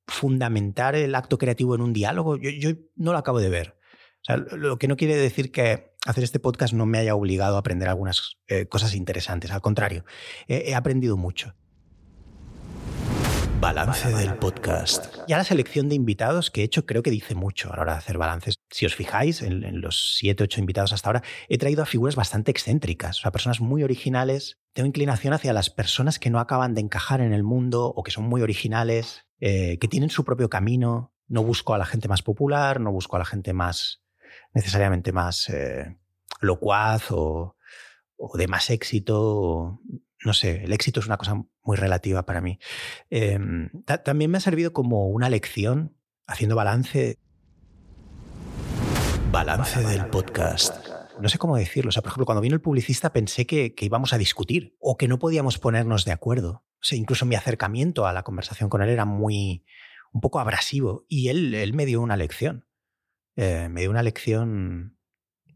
fundamentar 0.09 0.95
el 0.95 1.15
acto 1.15 1.37
creativo 1.37 1.75
en 1.75 1.81
un 1.81 1.91
diálogo, 1.91 2.37
yo, 2.37 2.69
no 2.95 3.11
lo 3.11 3.17
acabo 3.17 3.41
de 3.41 3.49
ver. 3.49 3.77
O 4.21 4.23
sea, 4.23 4.37
lo 4.37 4.77
que 4.77 4.87
no 4.87 4.95
quiere 4.95 5.17
decir 5.17 5.51
que 5.51 5.91
hacer 6.05 6.23
este 6.23 6.39
podcast 6.39 6.73
no 6.73 6.85
me 6.85 6.97
haya 6.97 7.13
obligado 7.13 7.57
a 7.57 7.59
aprender 7.59 7.89
algunas 7.89 8.37
eh, 8.47 8.67
cosas 8.67 8.95
interesantes. 8.95 9.51
Al 9.51 9.61
contrario, 9.61 10.05
he 10.47 10.75
aprendido 10.75 11.17
mucho. 11.17 11.55
Balance 13.59 14.13
del 14.13 14.35
podcast. 14.35 15.15
Ya 15.27 15.37
la 15.37 15.43
selección 15.43 15.89
de 15.89 15.95
invitados 15.95 16.51
que 16.51 16.61
he 16.61 16.63
hecho 16.63 16.85
creo 16.85 17.01
que 17.01 17.09
dice 17.09 17.33
mucho 17.33 17.73
a 17.73 17.75
la 17.75 17.81
hora 17.81 17.91
de 17.93 17.97
hacer 17.97 18.19
balances. 18.19 18.59
Si 18.69 18.85
os 18.85 18.95
fijáis, 18.95 19.41
en, 19.41 19.63
en 19.63 19.81
los 19.81 20.15
siete, 20.17 20.43
ocho 20.43 20.59
invitados 20.59 20.93
hasta 20.93 21.09
ahora, 21.09 21.23
he 21.49 21.57
traído 21.57 21.81
a 21.81 21.87
figuras 21.87 22.15
bastante 22.15 22.51
excéntricas, 22.51 23.19
o 23.19 23.21
sea, 23.23 23.31
personas 23.31 23.59
muy 23.59 23.83
originales. 23.83 24.59
Tengo 24.73 24.87
inclinación 24.87 25.33
hacia 25.33 25.53
las 25.53 25.71
personas 25.71 26.19
que 26.19 26.29
no 26.29 26.39
acaban 26.39 26.75
de 26.75 26.81
encajar 26.81 27.19
en 27.21 27.33
el 27.33 27.43
mundo 27.43 27.85
o 27.87 28.03
que 28.03 28.11
son 28.11 28.25
muy 28.25 28.41
originales, 28.41 29.25
eh, 29.39 29.79
que 29.79 29.87
tienen 29.87 30.11
su 30.11 30.23
propio 30.23 30.49
camino. 30.49 31.13
No 31.27 31.43
busco 31.43 31.73
a 31.73 31.79
la 31.79 31.85
gente 31.85 32.07
más 32.07 32.21
popular, 32.21 32.79
no 32.79 32.91
busco 32.91 33.15
a 33.15 33.19
la 33.19 33.25
gente 33.25 33.53
más 33.53 34.03
necesariamente 34.53 35.11
más 35.11 35.49
eh, 35.49 35.97
locuaz 36.41 37.11
o, 37.11 37.55
o, 38.17 38.37
de 38.37 38.47
más 38.47 38.69
éxito. 38.69 39.19
O, 39.19 39.81
no 40.23 40.33
sé, 40.33 40.63
el 40.63 40.73
éxito 40.73 40.99
es 40.99 41.07
una 41.07 41.17
cosa 41.17 41.43
muy 41.67 41.77
relativa 41.77 42.25
para 42.25 42.41
mí. 42.41 42.59
Eh, 43.11 43.37
también 44.03 44.31
me 44.31 44.37
ha 44.37 44.41
servido 44.41 44.73
como 44.73 45.07
una 45.07 45.29
lección 45.29 45.95
haciendo 46.25 46.55
balance. 46.55 47.19
Balance 49.31 49.83
del 49.83 50.07
podcast. 50.07 50.87
No 51.19 51.29
sé 51.29 51.37
cómo 51.37 51.57
decirlo. 51.57 51.89
O 51.89 51.91
sea, 51.91 52.01
por 52.01 52.09
ejemplo, 52.09 52.25
cuando 52.25 52.41
vino 52.41 52.55
el 52.55 52.61
publicista 52.61 53.11
pensé 53.11 53.45
que, 53.45 53.75
que, 53.75 53.85
íbamos 53.85 54.13
a 54.13 54.17
discutir 54.17 54.75
o 54.79 54.97
que 54.97 55.07
no 55.07 55.19
podíamos 55.19 55.59
ponernos 55.59 56.05
de 56.05 56.13
acuerdo. 56.13 56.63
O 56.75 56.83
sea, 56.83 56.97
incluso 56.97 57.25
mi 57.25 57.35
acercamiento 57.35 58.07
a 58.07 58.13
la 58.13 58.23
conversación 58.23 58.69
con 58.69 58.81
él 58.81 58.89
era 58.89 59.05
muy, 59.05 59.65
un 60.13 60.21
poco 60.21 60.39
abrasivo 60.39 61.05
y 61.09 61.27
él, 61.27 61.53
él 61.53 61.73
me 61.73 61.85
dio 61.85 62.01
una 62.01 62.15
lección. 62.15 62.65
Eh, 63.35 63.67
me 63.69 63.81
dio 63.81 63.89
una 63.89 64.03
lección 64.03 64.96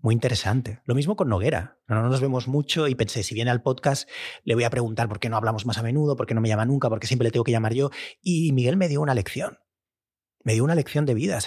muy 0.01 0.13
interesante. 0.13 0.81
Lo 0.85 0.95
mismo 0.95 1.15
con 1.15 1.29
Noguera. 1.29 1.79
No 1.87 2.01
nos 2.09 2.21
vemos 2.21 2.47
mucho 2.47 2.87
y 2.87 2.95
pensé, 2.95 3.23
si 3.23 3.35
viene 3.35 3.51
al 3.51 3.61
podcast, 3.61 4.09
le 4.43 4.55
voy 4.55 4.63
a 4.63 4.69
preguntar 4.69 5.07
por 5.07 5.19
qué 5.19 5.29
no 5.29 5.37
hablamos 5.37 5.65
más 5.65 5.77
a 5.77 5.83
menudo, 5.83 6.15
por 6.15 6.25
qué 6.25 6.33
no 6.33 6.41
me 6.41 6.49
llama 6.49 6.65
nunca, 6.65 6.89
por 6.89 6.99
qué 6.99 7.07
siempre 7.07 7.25
le 7.25 7.31
tengo 7.31 7.43
que 7.43 7.51
llamar 7.51 7.73
yo. 7.73 7.91
Y 8.21 8.51
Miguel 8.51 8.77
me 8.77 8.87
dio 8.87 9.01
una 9.01 9.13
lección. 9.13 9.59
Me 10.43 10.53
dio 10.53 10.63
una 10.63 10.75
lección 10.75 11.05
de 11.05 11.13
vida. 11.13 11.39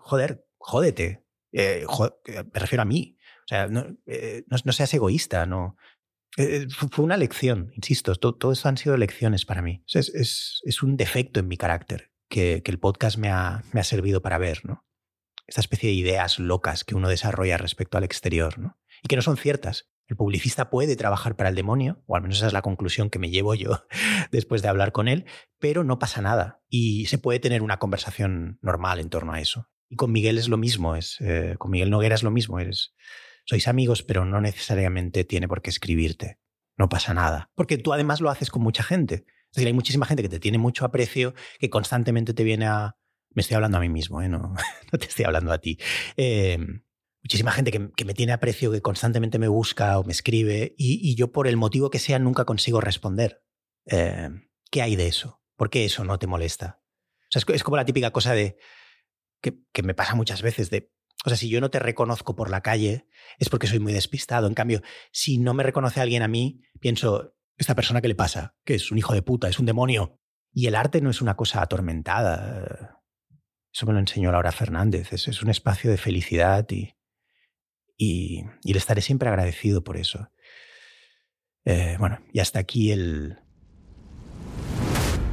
joder, 0.00 0.44
jódete. 0.58 1.24
Eh, 1.52 1.86
me 2.52 2.60
refiero 2.60 2.82
a 2.82 2.86
mí. 2.86 3.16
O 3.44 3.48
sea, 3.48 3.68
no, 3.68 3.86
eh, 4.06 4.44
seas 4.72 4.94
egoísta. 4.94 5.46
No. 5.46 5.76
Eh, 6.36 6.66
fue 6.68 7.04
una 7.04 7.16
lección, 7.16 7.72
insisto. 7.74 8.14
Todo, 8.16 8.52
esto 8.52 8.68
han 8.68 8.76
sido 8.76 8.96
lecciones 8.96 9.44
para 9.44 9.62
mí. 9.62 9.84
Es, 9.92 10.82
un 10.82 10.96
defecto 10.96 11.40
en 11.40 11.48
mi 11.48 11.56
carácter 11.56 12.10
que, 12.28 12.62
el 12.64 12.78
podcast 12.78 13.18
me 13.18 13.28
ha, 13.28 13.62
me 13.72 13.80
ha 13.80 13.84
servido 13.84 14.22
para 14.22 14.38
ver, 14.38 14.64
¿no? 14.64 14.84
Esta 15.50 15.60
especie 15.60 15.88
de 15.88 15.96
ideas 15.96 16.38
locas 16.38 16.84
que 16.84 16.94
uno 16.94 17.08
desarrolla 17.08 17.58
respecto 17.58 17.98
al 17.98 18.04
exterior, 18.04 18.58
¿no? 18.58 18.78
Y 19.02 19.08
que 19.08 19.16
no 19.16 19.22
son 19.22 19.36
ciertas. 19.36 19.90
El 20.06 20.16
publicista 20.16 20.70
puede 20.70 20.94
trabajar 20.94 21.34
para 21.34 21.48
el 21.48 21.56
demonio, 21.56 22.04
o 22.06 22.14
al 22.14 22.22
menos 22.22 22.38
esa 22.38 22.46
es 22.46 22.52
la 22.52 22.62
conclusión 22.62 23.10
que 23.10 23.18
me 23.18 23.30
llevo 23.30 23.54
yo 23.56 23.84
después 24.30 24.62
de 24.62 24.68
hablar 24.68 24.92
con 24.92 25.08
él, 25.08 25.26
pero 25.58 25.82
no 25.82 25.98
pasa 25.98 26.22
nada. 26.22 26.62
Y 26.68 27.06
se 27.06 27.18
puede 27.18 27.40
tener 27.40 27.62
una 27.62 27.78
conversación 27.78 28.58
normal 28.62 29.00
en 29.00 29.10
torno 29.10 29.32
a 29.32 29.40
eso. 29.40 29.68
Y 29.88 29.96
con 29.96 30.12
Miguel 30.12 30.38
es 30.38 30.48
lo 30.48 30.56
mismo, 30.56 30.94
es, 30.94 31.16
eh, 31.20 31.56
con 31.58 31.72
Miguel 31.72 31.90
Noguera 31.90 32.14
es 32.14 32.22
lo 32.22 32.30
mismo. 32.30 32.58
Sois 33.44 33.66
amigos, 33.66 34.04
pero 34.04 34.24
no 34.24 34.40
necesariamente 34.40 35.24
tiene 35.24 35.48
por 35.48 35.62
qué 35.62 35.70
escribirte. 35.70 36.38
No 36.76 36.88
pasa 36.88 37.12
nada. 37.12 37.50
Porque 37.56 37.76
tú 37.76 37.92
además 37.92 38.20
lo 38.20 38.30
haces 38.30 38.50
con 38.50 38.62
mucha 38.62 38.84
gente. 38.84 39.24
Es 39.50 39.56
decir, 39.56 39.66
hay 39.66 39.72
muchísima 39.72 40.06
gente 40.06 40.22
que 40.22 40.28
te 40.28 40.38
tiene 40.38 40.58
mucho 40.58 40.84
aprecio, 40.84 41.34
que 41.58 41.70
constantemente 41.70 42.34
te 42.34 42.44
viene 42.44 42.66
a, 42.66 42.99
me 43.30 43.42
estoy 43.42 43.54
hablando 43.56 43.78
a 43.78 43.80
mí 43.80 43.88
mismo, 43.88 44.22
¿eh? 44.22 44.28
no, 44.28 44.54
te 44.98 45.06
estoy 45.06 45.24
hablando 45.24 45.52
a 45.52 45.58
ti. 45.58 45.78
Eh, 46.16 46.58
muchísima 47.22 47.52
gente 47.52 47.70
que, 47.70 48.04
me 48.04 48.14
tiene 48.14 48.32
aprecio, 48.32 48.72
que 48.72 48.82
constantemente 48.82 49.38
me 49.38 49.48
busca 49.48 49.98
o 49.98 50.04
me 50.04 50.12
escribe 50.12 50.74
y, 50.76 51.14
yo 51.14 51.32
por 51.32 51.46
el 51.46 51.56
motivo 51.56 51.90
que 51.90 51.98
sea 51.98 52.18
nunca 52.18 52.44
consigo 52.44 52.80
responder. 52.80 53.42
Eh, 53.86 54.30
¿Qué 54.70 54.82
hay 54.82 54.96
de 54.96 55.06
eso? 55.06 55.42
¿Por 55.56 55.70
qué 55.70 55.84
eso 55.84 56.04
no 56.04 56.18
te 56.18 56.26
molesta? 56.26 56.82
Es, 57.32 57.62
como 57.62 57.76
la 57.76 57.84
típica 57.84 58.10
cosa 58.10 58.34
de 58.34 58.56
que, 59.40 59.82
me 59.82 59.94
pasa 59.94 60.14
muchas 60.14 60.42
veces 60.42 60.70
o 61.24 61.28
sea, 61.28 61.36
si 61.36 61.48
yo 61.48 61.60
no 61.60 61.70
te 61.70 61.78
reconozco 61.78 62.34
por 62.34 62.50
la 62.50 62.62
calle 62.62 63.06
es 63.38 63.50
porque 63.50 63.66
soy 63.66 63.78
muy 63.78 63.92
despistado. 63.92 64.46
En 64.46 64.54
cambio, 64.54 64.80
si 65.12 65.38
no 65.38 65.52
me 65.52 65.62
reconoce 65.62 66.00
alguien 66.00 66.22
a 66.22 66.28
mí, 66.28 66.62
pienso, 66.80 67.34
¿esta 67.58 67.74
persona 67.74 68.00
qué 68.00 68.08
le 68.08 68.14
pasa? 68.14 68.56
Que 68.64 68.74
es 68.74 68.90
un 68.90 68.98
hijo 68.98 69.12
de 69.12 69.22
puta, 69.22 69.48
es 69.48 69.58
un 69.58 69.66
demonio. 69.66 70.18
Y 70.52 70.66
el 70.66 70.74
arte 70.74 71.00
no 71.00 71.10
es 71.10 71.20
una 71.20 71.36
cosa 71.36 71.60
atormentada. 71.60 72.99
Eso 73.72 73.86
me 73.86 73.92
lo 73.92 74.00
enseñó 74.00 74.32
Laura 74.32 74.52
Fernández. 74.52 75.12
Es, 75.12 75.42
un 75.42 75.50
espacio 75.50 75.90
de 75.90 75.96
felicidad 75.96 76.66
y, 76.70 76.94
y, 77.96 78.44
le 78.64 78.78
estaré 78.78 79.00
siempre 79.00 79.28
agradecido 79.28 79.84
por 79.84 79.96
eso. 79.96 80.30
Eh, 81.64 81.96
bueno, 81.98 82.18
y 82.32 82.40
hasta 82.40 82.58
aquí 82.58 82.90
el 82.90 83.38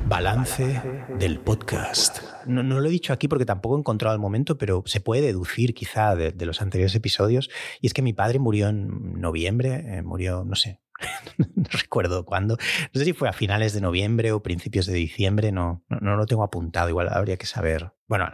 balance 0.08 0.82
del 1.20 1.40
podcast. 1.40 2.22
No, 2.46 2.62
lo 2.64 2.86
he 2.86 2.92
dicho 2.92 3.12
aquí 3.12 3.28
porque 3.28 3.46
tampoco 3.46 3.76
he 3.76 3.80
encontrado 3.80 4.16
el 4.16 4.22
momento, 4.22 4.58
pero 4.58 4.84
se 4.86 5.02
puede 5.02 5.22
deducir 5.22 5.74
quizá 5.74 6.16
de, 6.16 6.46
los 6.46 6.62
anteriores 6.62 6.96
episodios. 6.96 7.50
Y 7.82 7.88
es 7.88 7.94
que 7.94 8.02
mi 8.02 8.14
padre 8.14 8.40
murió 8.40 8.70
en 8.70 9.20
noviembre, 9.20 9.98
eh, 9.98 10.04
murió, 10.04 10.46
no 10.46 10.56
sé, 10.56 10.80
no 11.38 11.64
recuerdo 11.72 12.26
cuándo. 12.26 12.58
No 12.94 13.00
sé 13.00 13.06
si 13.06 13.14
fue 13.14 13.30
a 13.30 13.34
finales 13.34 13.74
de 13.74 13.82
noviembre 13.82 14.32
o 14.32 14.44
principios 14.44 14.86
de 14.86 14.94
diciembre, 14.94 15.52
no, 15.52 15.84
no, 15.90 16.16
lo 16.16 16.26
tengo 16.26 16.44
apuntado, 16.44 16.90
igual 16.90 17.10
habría 17.12 17.38
que 17.38 17.46
saber. 17.46 17.94
Bueno, 18.08 18.30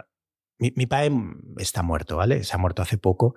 mi, 0.58 0.86
padre 0.86 1.10
está 1.58 1.82
muerto, 1.82 2.16
¿vale? 2.16 2.44
Se 2.44 2.54
ha 2.54 2.58
muerto 2.58 2.80
hace 2.80 2.96
poco 2.96 3.34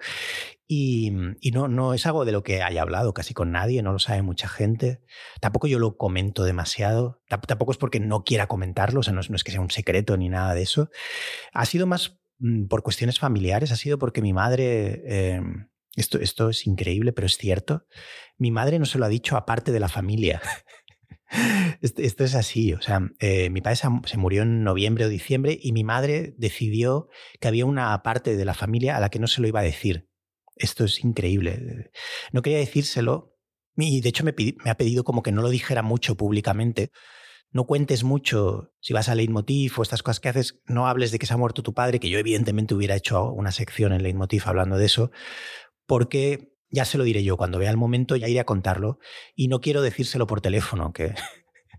y, 0.67 1.11
no, 1.51 1.67
no 1.67 1.93
es 1.93 2.05
algo 2.05 2.25
de 2.25 2.31
lo 2.31 2.43
que 2.43 2.61
haya 2.61 2.81
hablado 2.81 3.13
casi 3.13 3.33
con 3.33 3.51
nadie, 3.51 3.81
no 3.81 3.91
lo 3.91 3.99
sabe 3.99 4.21
mucha 4.21 4.47
gente. 4.47 5.01
Tampoco 5.41 5.67
yo 5.67 5.79
lo 5.79 5.97
comento 5.97 6.43
demasiado, 6.43 7.21
tampoco 7.27 7.71
es 7.71 7.77
porque 7.77 7.99
no 7.99 8.23
quiera 8.23 8.47
comentarlo, 8.47 8.99
o 8.99 9.03
sea, 9.03 9.13
no 9.13 9.21
es, 9.21 9.43
que 9.43 9.51
sea 9.51 9.61
un 9.61 9.71
secreto 9.71 10.15
ni 10.15 10.29
nada 10.29 10.53
de 10.53 10.61
eso. 10.61 10.89
Ha 11.53 11.65
sido 11.65 11.87
más 11.87 12.19
mm, 12.39 12.67
por 12.67 12.83
cuestiones 12.83 13.19
familiares, 13.19 13.71
ha 13.71 13.75
sido 13.75 13.97
porque 13.97 14.21
mi 14.21 14.33
madre... 14.33 15.01
Em, 15.05 15.67
esto, 15.97 16.19
esto 16.19 16.49
es 16.49 16.67
increíble, 16.67 17.11
pero 17.11 17.25
es 17.25 17.37
cierto. 17.37 17.85
Mi 18.37 18.51
madre 18.51 18.79
no 18.79 18.85
se 18.85 18.99
lo 18.99 19.05
ha 19.05 19.09
dicho 19.09 19.35
aparte 19.35 19.71
de 19.71 19.79
la 19.79 19.89
familia. 19.89 20.41
Esto, 21.81 22.23
es 22.23 22.35
así, 22.35 22.71
o 22.73 22.81
sea, 22.81 23.01
eh, 23.19 23.49
mi 23.49 23.59
padre 23.59 23.79
se 24.05 24.17
murió 24.17 24.43
en 24.43 24.63
noviembre 24.63 25.03
o 25.03 25.09
diciembre 25.09 25.59
y 25.61 25.73
mi 25.73 25.83
madre 25.83 26.33
decidió 26.37 27.09
que 27.41 27.49
había 27.49 27.65
una 27.65 28.01
parte 28.01 28.37
de 28.37 28.45
la 28.45 28.53
familia 28.53 28.95
a 28.95 29.01
la 29.01 29.09
que 29.09 29.19
no 29.19 29.27
se 29.27 29.41
lo 29.41 29.47
iba 29.47 29.59
a 29.59 29.63
decir. 29.63 30.07
Esto 30.55 30.85
es 30.85 31.03
increíble. 31.03 31.91
No 32.31 32.41
quería 32.41 32.59
decírselo 32.59 33.35
y 33.75 33.99
de 33.99 34.09
hecho 34.09 34.23
me, 34.23 34.33
me 34.63 34.71
ha 34.71 34.77
pedido 34.77 35.03
como 35.03 35.21
que 35.21 35.33
no 35.33 35.41
lo 35.41 35.49
dijera 35.49 35.81
mucho 35.81 36.15
públicamente. 36.15 36.91
No 37.51 37.65
cuentes 37.65 38.03
mucho 38.03 38.71
si 38.79 38.93
vas 38.93 39.09
a 39.09 39.15
Leitmotiv 39.15 39.73
o 39.77 39.83
estas 39.83 40.03
cosas 40.03 40.19
que 40.19 40.29
haces, 40.29 40.61
no 40.65 40.87
hables 40.87 41.11
de 41.11 41.19
que 41.19 41.25
se 41.25 41.33
ha 41.33 41.37
muerto 41.37 41.63
tu 41.63 41.73
padre, 41.73 41.99
que 41.99 42.09
yo 42.09 42.19
evidentemente 42.19 42.75
hubiera 42.75 42.95
hecho 42.95 43.31
una 43.31 43.51
sección 43.51 43.93
en 43.93 44.03
Leitmotiv 44.03 44.43
hablando 44.45 44.77
de 44.77 44.85
eso, 44.85 45.11
porque 45.87 46.53
ya 46.69 46.85
se 46.85 46.97
lo 46.97 47.03
diré 47.03 47.23
yo, 47.23 47.37
cuando 47.37 47.59
vea 47.59 47.71
el 47.71 47.77
momento 47.77 48.15
ya 48.15 48.27
iré 48.27 48.39
a 48.39 48.45
contarlo 48.45 48.99
y 49.35 49.47
no 49.47 49.59
quiero 49.59 49.81
decírselo 49.81 50.27
por 50.27 50.41
teléfono, 50.41 50.93
que, 50.93 51.15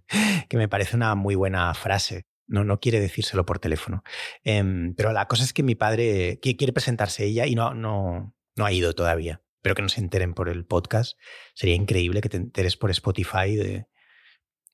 que 0.49 0.57
me 0.57 0.69
parece 0.69 0.97
una 0.97 1.15
muy 1.15 1.35
buena 1.35 1.73
frase. 1.75 2.27
No, 2.47 2.65
no 2.65 2.81
quiere 2.81 2.99
decírselo 2.99 3.45
por 3.45 3.59
teléfono. 3.59 4.03
Em, 4.43 4.95
pero 4.95 5.13
la 5.13 5.29
cosa 5.29 5.45
es 5.45 5.53
que 5.53 5.63
mi 5.63 5.75
padre 5.75 6.39
quiere 6.41 6.73
presentarse 6.73 7.27
ella 7.27 7.47
y 7.47 7.55
no, 7.55 7.75
no, 7.75 8.35
no 8.57 8.65
ha 8.65 8.73
ido 8.73 8.95
todavía. 8.95 9.43
Pero 9.61 9.75
que 9.75 9.83
no 9.83 9.91
se 9.91 10.01
enteren 10.01 10.33
por 10.33 10.49
el 10.49 10.65
podcast. 10.65 11.19
Sería 11.55 11.75
increíble 11.75 12.23
que 12.23 12.31
te 12.31 12.39
enteres 12.39 12.79
por 12.79 12.91
Spotify 12.91 13.55
de, 13.55 13.87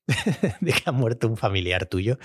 de 0.61 0.73
que 0.73 0.83
ha 0.87 0.93
muerto 0.93 1.27
un 1.27 1.37
familiar 1.37 1.87
tuyo. 1.87 2.19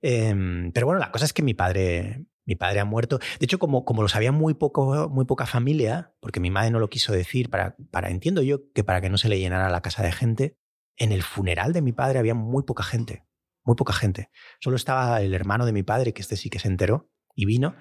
Em, 0.00 0.72
pero 0.72 0.86
bueno, 0.86 1.00
la 1.00 1.10
cosa 1.10 1.26
es 1.26 1.34
que 1.34 1.42
mi 1.42 1.52
padre, 1.52 2.24
mi 2.46 2.56
padre 2.56 2.80
ha 2.80 2.84
muerto. 2.84 3.18
De 3.18 3.44
hecho, 3.44 3.58
como, 3.58 3.84
como 3.84 4.02
lo 4.02 4.08
sabía 4.08 4.32
muy, 4.32 4.54
poco, 4.54 5.08
muy 5.08 5.24
poca 5.24 5.46
familia, 5.46 6.14
porque 6.20 6.40
mi 6.40 6.50
madre 6.50 6.70
no 6.70 6.78
lo 6.78 6.90
quiso 6.90 7.12
decir, 7.12 7.50
para, 7.50 7.76
para, 7.90 8.10
entiendo 8.10 8.42
yo 8.42 8.70
que 8.72 8.84
para 8.84 9.00
que 9.00 9.10
no 9.10 9.18
se 9.18 9.28
le 9.28 9.38
llenara 9.38 9.70
la 9.70 9.82
casa 9.82 10.02
de 10.02 10.12
gente, 10.12 10.58
en 10.96 11.12
el 11.12 11.22
funeral 11.22 11.72
de 11.72 11.82
mi 11.82 11.92
padre 11.92 12.18
había 12.18 12.34
muy 12.34 12.62
poca 12.62 12.82
gente. 12.82 13.24
Muy 13.64 13.76
poca 13.76 13.94
gente. 13.94 14.30
Solo 14.60 14.76
estaba 14.76 15.22
el 15.22 15.34
hermano 15.34 15.66
de 15.66 15.72
mi 15.72 15.82
padre, 15.82 16.12
que 16.12 16.22
este 16.22 16.36
sí 16.36 16.50
que 16.50 16.58
se 16.58 16.68
enteró 16.68 17.10
y 17.34 17.46
vino. 17.46 17.76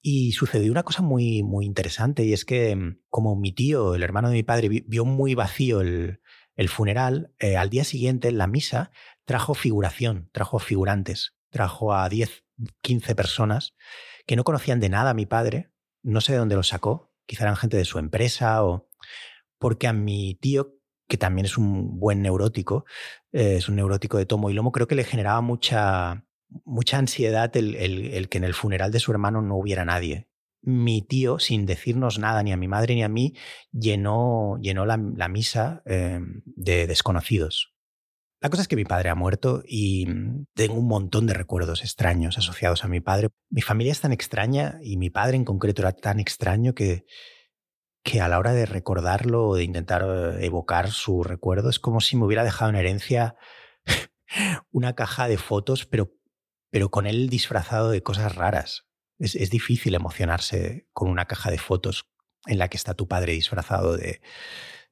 Y 0.00 0.32
sucedió 0.32 0.72
una 0.72 0.82
cosa 0.82 1.02
muy, 1.02 1.42
muy 1.42 1.66
interesante, 1.66 2.24
y 2.24 2.32
es 2.32 2.44
que 2.44 2.74
mm, 2.74 3.00
como 3.08 3.36
mi 3.36 3.52
tío, 3.52 3.94
el 3.94 4.02
hermano 4.02 4.28
de 4.28 4.34
mi 4.34 4.42
padre, 4.42 4.68
vio 4.68 5.04
muy 5.04 5.34
vacío 5.34 5.80
el, 5.80 6.20
el 6.54 6.68
funeral, 6.68 7.34
eh, 7.38 7.56
al 7.56 7.70
día 7.70 7.84
siguiente, 7.84 8.28
en 8.28 8.38
la 8.38 8.46
misa, 8.46 8.90
trajo 9.24 9.54
figuración, 9.54 10.30
trajo 10.32 10.58
figurantes, 10.58 11.36
trajo 11.50 11.92
a 11.92 12.08
10 12.08 12.45
15 12.82 13.14
personas 13.14 13.74
que 14.26 14.36
no 14.36 14.44
conocían 14.44 14.80
de 14.80 14.88
nada 14.88 15.10
a 15.10 15.14
mi 15.14 15.26
padre, 15.26 15.70
no 16.02 16.20
sé 16.20 16.32
de 16.32 16.38
dónde 16.38 16.56
lo 16.56 16.62
sacó, 16.62 17.12
quizá 17.26 17.44
eran 17.44 17.56
gente 17.56 17.76
de 17.76 17.84
su 17.84 17.98
empresa 17.98 18.64
o 18.64 18.88
porque 19.58 19.86
a 19.86 19.92
mi 19.92 20.34
tío, 20.34 20.74
que 21.08 21.16
también 21.16 21.46
es 21.46 21.56
un 21.56 21.98
buen 21.98 22.22
neurótico, 22.22 22.84
eh, 23.32 23.56
es 23.56 23.68
un 23.68 23.76
neurótico 23.76 24.18
de 24.18 24.26
tomo 24.26 24.50
y 24.50 24.54
lomo, 24.54 24.72
creo 24.72 24.86
que 24.86 24.94
le 24.94 25.04
generaba 25.04 25.40
mucha, 25.40 26.24
mucha 26.64 26.98
ansiedad 26.98 27.56
el, 27.56 28.28
que 28.28 28.38
en 28.38 28.44
el 28.44 28.54
funeral 28.54 28.90
de 28.90 29.00
su 29.00 29.12
hermano 29.12 29.42
no 29.42 29.56
hubiera 29.56 29.84
nadie. 29.84 30.28
Mi 30.62 31.00
tío, 31.00 31.38
sin 31.38 31.64
decirnos 31.64 32.18
nada 32.18 32.42
ni 32.42 32.52
a 32.52 32.56
mi 32.56 32.66
madre 32.66 32.94
ni 32.94 33.04
a 33.04 33.08
mí, 33.08 33.34
llenó, 33.72 34.58
llenó 34.60 34.84
la, 34.84 34.96
misa 34.96 35.82
eh, 35.86 36.20
de 36.44 36.86
desconocidos. 36.88 37.75
La 38.46 38.50
cosa 38.50 38.62
es 38.62 38.68
que 38.68 38.76
mi 38.76 38.84
padre 38.84 39.08
ha 39.08 39.16
muerto 39.16 39.64
y 39.66 40.06
mm, 40.06 40.46
tengo 40.54 40.74
un 40.74 40.86
montón 40.86 41.26
de 41.26 41.34
recuerdos 41.34 41.82
extraños 41.82 42.38
asociados 42.38 42.84
a 42.84 42.86
mi 42.86 43.00
padre. 43.00 43.30
Mi 43.50 43.60
familia 43.60 43.90
es 43.90 44.00
tan 44.00 44.12
extraña 44.12 44.78
y 44.84 44.98
mi 44.98 45.10
padre 45.10 45.36
en 45.36 45.44
concreto 45.44 45.82
era 45.82 45.90
tan 45.90 46.20
extraño 46.20 46.72
que, 46.72 47.06
que 48.04 48.20
a 48.20 48.28
la 48.28 48.38
hora 48.38 48.52
de 48.52 48.64
recordarlo 48.64 49.48
o 49.48 49.56
de 49.56 49.64
intentar 49.64 50.04
eh, 50.06 50.46
evocar 50.46 50.92
su 50.92 51.24
recuerdo 51.24 51.70
es 51.70 51.80
como 51.80 52.00
si 52.00 52.16
me 52.16 52.24
hubiera 52.24 52.44
dejado 52.44 52.70
en 52.70 52.76
herencia 52.76 53.34
una 54.70 54.94
caja 54.94 55.26
de 55.26 55.38
fotos, 55.38 55.84
pero, 55.84 56.12
pero 56.70 56.88
con 56.88 57.08
él 57.08 57.28
disfrazado 57.28 57.90
de 57.90 58.04
cosas 58.04 58.36
raras. 58.36 58.86
Es, 59.18 59.34
es 59.34 59.50
difícil 59.50 59.96
emocionarse 59.96 60.86
con 60.92 61.10
una 61.10 61.24
caja 61.24 61.50
de 61.50 61.58
fotos 61.58 62.08
en 62.46 62.58
la 62.58 62.68
que 62.68 62.76
está 62.76 62.94
tu 62.94 63.08
padre 63.08 63.32
disfrazado 63.32 63.96
de, 63.96 64.20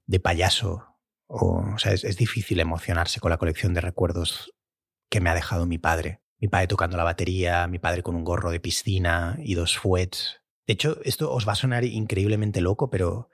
de 0.07 0.19
payaso 0.19 0.94
o, 1.27 1.79
sea, 1.79 1.93
es, 1.93 2.17
difícil 2.17 2.61
emocionarse 2.61 3.21
con 3.21 3.31
la 3.31 3.39
colección 3.39 3.75
de 3.75 3.81
recuerdos 3.81 4.53
que 5.09 5.21
me 5.21 5.31
ha 5.31 5.35
dejado 5.35 5.67
mi 5.67 5.79
padre. 5.79 6.21
Mi 6.39 6.49
padre 6.49 6.67
tocando 6.67 6.97
la 6.97 7.05
batería, 7.05 7.67
mi 7.67 7.79
padre 7.79 8.03
con 8.03 8.17
un 8.17 8.25
gorro 8.25 8.51
de 8.51 8.61
piscina 8.61 9.39
y 9.41 9.55
dos 9.55 9.79
fuets. 9.79 10.43
De 10.67 10.75
hecho, 10.75 10.99
esto 11.05 11.33
os 11.33 11.47
va 11.47 11.53
a 11.53 11.57
sonar 11.57 11.85
increíblemente 11.85 12.61
loco, 12.61 12.91
pero, 12.91 13.31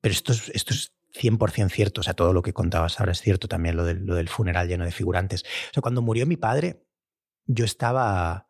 pero 0.00 0.12
esto, 0.12 0.32
es, 0.32 0.50
esto 0.50 0.72
es 0.72 0.94
100% 1.14 1.70
cierto. 1.70 2.00
O 2.00 2.04
sea, 2.04 2.14
todo 2.14 2.32
lo 2.32 2.42
que 2.42 2.52
contabas 2.52 3.00
ahora 3.00 3.12
es 3.12 3.20
cierto 3.20 3.48
también, 3.48 3.76
lo 3.76 3.84
del, 3.84 4.04
lo 4.04 4.14
del 4.14 4.28
funeral 4.28 4.68
lleno 4.68 4.84
de 4.84 4.92
figurantes. 4.92 5.42
O 5.42 5.74
sea, 5.74 5.82
cuando 5.82 6.02
murió 6.02 6.26
mi 6.26 6.36
padre, 6.36 6.84
yo 7.46 7.64
estaba 7.64 8.48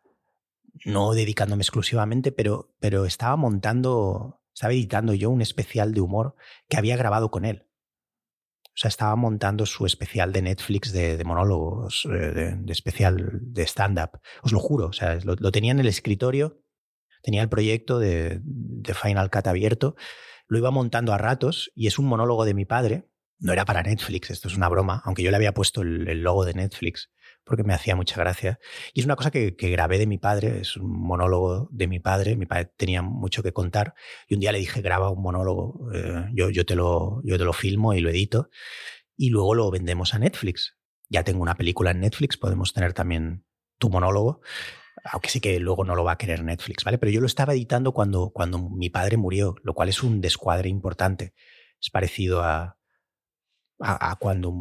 no 0.84 1.12
dedicándome 1.12 1.62
exclusivamente, 1.62 2.32
pero, 2.32 2.74
pero 2.80 3.04
estaba 3.04 3.36
montando 3.36 4.40
estaba 4.54 4.72
editando 4.72 5.14
yo 5.14 5.30
un 5.30 5.42
especial 5.42 5.92
de 5.92 6.00
humor 6.00 6.36
que 6.68 6.76
había 6.76 6.96
grabado 6.96 7.30
con 7.30 7.44
él. 7.44 7.66
O 8.74 8.76
sea, 8.76 8.88
estaba 8.88 9.14
montando 9.14 9.66
su 9.66 9.86
especial 9.86 10.32
de 10.32 10.42
Netflix 10.42 10.92
de, 10.92 11.22
monólogos, 11.24 12.06
eh, 12.06 12.56
de, 12.58 12.72
especial 12.72 13.38
de 13.40 13.62
stand-up. 13.62 14.18
Os 14.42 14.52
lo 14.52 14.58
juro, 14.58 14.86
o 14.86 14.92
sea, 14.92 15.18
lo, 15.22 15.52
tenía 15.52 15.70
en 15.70 15.78
el 15.78 15.86
escritorio, 15.86 16.60
tenía 17.22 17.42
el 17.42 17.48
proyecto 17.48 18.00
de, 18.00 18.40
de 18.42 18.94
Final 18.94 19.30
Cut 19.30 19.46
abierto, 19.46 19.94
lo 20.48 20.58
iba 20.58 20.72
montando 20.72 21.12
a 21.12 21.18
ratos 21.18 21.70
y 21.74 21.86
es 21.86 21.98
un 21.98 22.06
monólogo 22.06 22.44
de 22.44 22.54
mi 22.54 22.64
padre. 22.64 23.08
No 23.38 23.52
era 23.52 23.64
para 23.64 23.82
Netflix, 23.82 24.30
esto 24.30 24.48
es 24.48 24.56
una 24.56 24.68
broma, 24.68 25.02
aunque 25.04 25.22
yo 25.22 25.30
le 25.30 25.36
había 25.36 25.54
puesto 25.54 25.82
el 25.82 26.22
logo 26.22 26.44
de 26.44 26.54
Netflix 26.54 27.10
porque 27.44 27.62
me 27.62 27.74
hacía 27.74 27.96
mucha 27.96 28.16
gracia. 28.16 28.58
Y 28.92 29.00
es 29.00 29.06
una 29.06 29.16
cosa 29.16 29.30
que, 29.30 29.50
grabé 29.50 29.98
de 29.98 30.06
mi 30.06 30.18
padre, 30.18 30.60
es 30.60 30.76
un 30.76 30.90
monólogo 30.90 31.68
de 31.70 31.86
mi 31.86 32.00
padre. 32.00 32.36
Mi 32.36 32.46
padre 32.46 32.72
tenía 32.76 33.02
mucho 33.02 33.42
que 33.42 33.52
contar 33.52 33.94
y 34.28 34.34
un 34.34 34.40
día 34.40 34.52
le 34.52 34.58
dije, 34.58 34.80
graba 34.80 35.10
un 35.10 35.22
monólogo, 35.22 35.90
eh, 35.92 36.26
yo, 36.32 36.50
yo, 36.50 36.64
te 36.64 36.74
lo, 36.74 37.20
yo 37.24 37.38
te 37.38 37.44
lo 37.44 37.52
filmo 37.52 37.94
y 37.94 38.00
lo 38.00 38.10
edito 38.10 38.48
y 39.16 39.30
luego 39.30 39.54
lo 39.54 39.70
vendemos 39.70 40.14
a 40.14 40.18
Netflix. 40.18 40.76
Ya 41.08 41.22
tengo 41.22 41.42
una 41.42 41.54
película 41.54 41.90
en 41.90 42.00
Netflix, 42.00 42.36
podemos 42.36 42.72
tener 42.72 42.92
también 42.92 43.44
tu 43.78 43.90
monólogo, 43.90 44.40
aunque 45.04 45.28
sí 45.28 45.40
que 45.40 45.58
luego 45.60 45.84
no 45.84 45.94
lo 45.94 46.04
va 46.04 46.12
a 46.12 46.18
querer 46.18 46.42
Netflix, 46.42 46.84
¿vale? 46.84 46.98
Pero 46.98 47.12
yo 47.12 47.20
lo 47.20 47.26
estaba 47.26 47.52
editando 47.52 47.92
cuando, 47.92 48.30
cuando 48.30 48.58
mi 48.58 48.90
padre 48.90 49.16
murió, 49.16 49.56
lo 49.62 49.74
cual 49.74 49.88
es 49.88 50.02
un 50.02 50.20
descuadre 50.20 50.68
importante. 50.68 51.34
Es 51.80 51.90
parecido 51.90 52.42
a, 52.42 52.78
a, 53.78 54.16
cuando, 54.16 54.54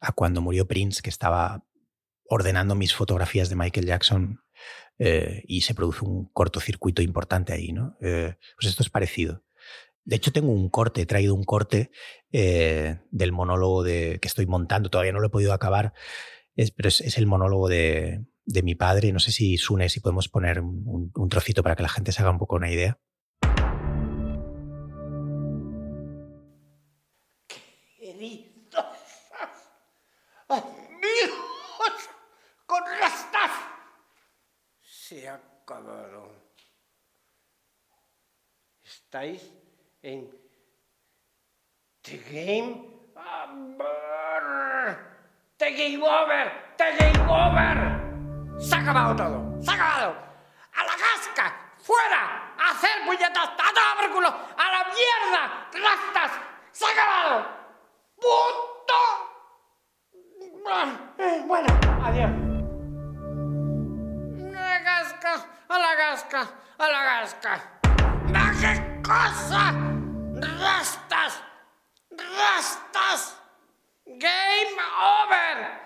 a 0.00 0.12
cuando 0.12 0.42
murió 0.42 0.66
Prince, 0.68 1.00
que 1.02 1.10
estaba 1.10 1.64
ordenando 2.30 2.76
mis 2.76 2.94
fotografías 2.94 3.48
de 3.48 3.56
Michael 3.56 3.86
Jackson 3.86 4.40
eh, 4.98 5.42
y 5.48 5.62
se 5.62 5.74
produce 5.74 6.04
un 6.04 6.26
cortocircuito 6.32 7.02
importante 7.02 7.52
ahí, 7.52 7.72
¿no? 7.72 7.96
Eh, 8.00 8.36
pues 8.56 8.70
esto 8.70 8.84
es 8.84 8.88
parecido. 8.88 9.44
De 10.04 10.16
hecho, 10.16 10.32
tengo 10.32 10.52
un 10.52 10.70
corte, 10.70 11.02
he 11.02 11.06
traído 11.06 11.34
un 11.34 11.42
corte 11.42 11.90
eh, 12.30 13.00
del 13.10 13.32
monólogo 13.32 13.82
de, 13.82 14.18
que 14.22 14.28
estoy 14.28 14.46
montando, 14.46 14.90
todavía 14.90 15.12
no 15.12 15.18
lo 15.18 15.26
he 15.26 15.30
podido 15.30 15.52
acabar, 15.52 15.92
pero 16.54 16.88
es, 16.88 17.18
el 17.18 17.26
monólogo 17.26 17.68
de, 17.68 18.24
mi 18.62 18.76
padre. 18.76 19.12
No 19.12 19.18
sé 19.18 19.32
si 19.32 19.56
Sune, 19.58 19.88
si 19.88 19.98
podemos 19.98 20.28
poner 20.28 20.60
un, 20.60 21.10
un 21.12 21.28
trocito 21.28 21.64
para 21.64 21.74
que 21.74 21.82
la 21.82 21.88
gente 21.88 22.12
se 22.12 22.22
haga 22.22 22.30
un 22.30 22.38
poco 22.38 22.56
una 22.56 22.70
idea. 22.70 23.00
Acabado. 35.70 36.28
Estáis 38.82 39.52
en 40.02 40.30
The 42.02 42.18
Game 42.30 42.90
Over. 43.14 44.98
The 45.58 45.70
Game 45.70 46.02
Over. 46.02 46.74
The 46.76 46.96
Game 46.98 47.20
Over. 47.30 48.60
Se 48.60 48.74
ha 48.74 48.80
acabado 48.80 49.16
todo. 49.16 49.62
Se 49.62 49.70
ha 49.70 49.74
acabado. 49.74 50.16
A 50.74 50.84
la 50.84 50.96
casca. 50.96 51.74
Fuera. 51.78 52.54
Hacer 52.58 53.04
puñetas. 53.06 53.48
A 53.48 54.12
culo. 54.12 54.28
A 54.28 54.70
la 54.70 54.84
mierda. 54.92 55.70
Rastas. 55.72 56.32
Se 56.72 56.84
ha 56.84 56.90
acabado. 56.90 57.46
Punto. 58.16 58.94
Bueno, 61.46 61.68
adiós 62.04 62.30
a 65.70 65.78
la 65.78 65.94
gasca, 65.94 66.50
a 66.78 66.88
la 66.88 67.04
gasca. 67.04 67.80
qué 68.60 69.02
cosa! 69.02 69.72
¡Rastas! 70.58 71.42
¡Rastas! 72.10 73.36
¡Game 74.04 74.76
over! 74.98 75.80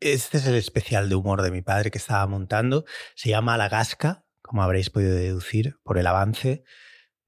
Este 0.00 0.38
es 0.38 0.46
el 0.46 0.56
especial 0.56 1.08
de 1.08 1.14
humor 1.14 1.42
de 1.42 1.52
mi 1.52 1.62
padre 1.62 1.92
que 1.92 1.98
estaba 1.98 2.26
montando. 2.26 2.84
Se 3.14 3.30
llama 3.30 3.56
La 3.56 3.68
Gasca, 3.68 4.24
como 4.42 4.62
habréis 4.64 4.90
podido 4.90 5.14
deducir 5.14 5.78
por 5.84 5.98
el 5.98 6.06
avance. 6.08 6.64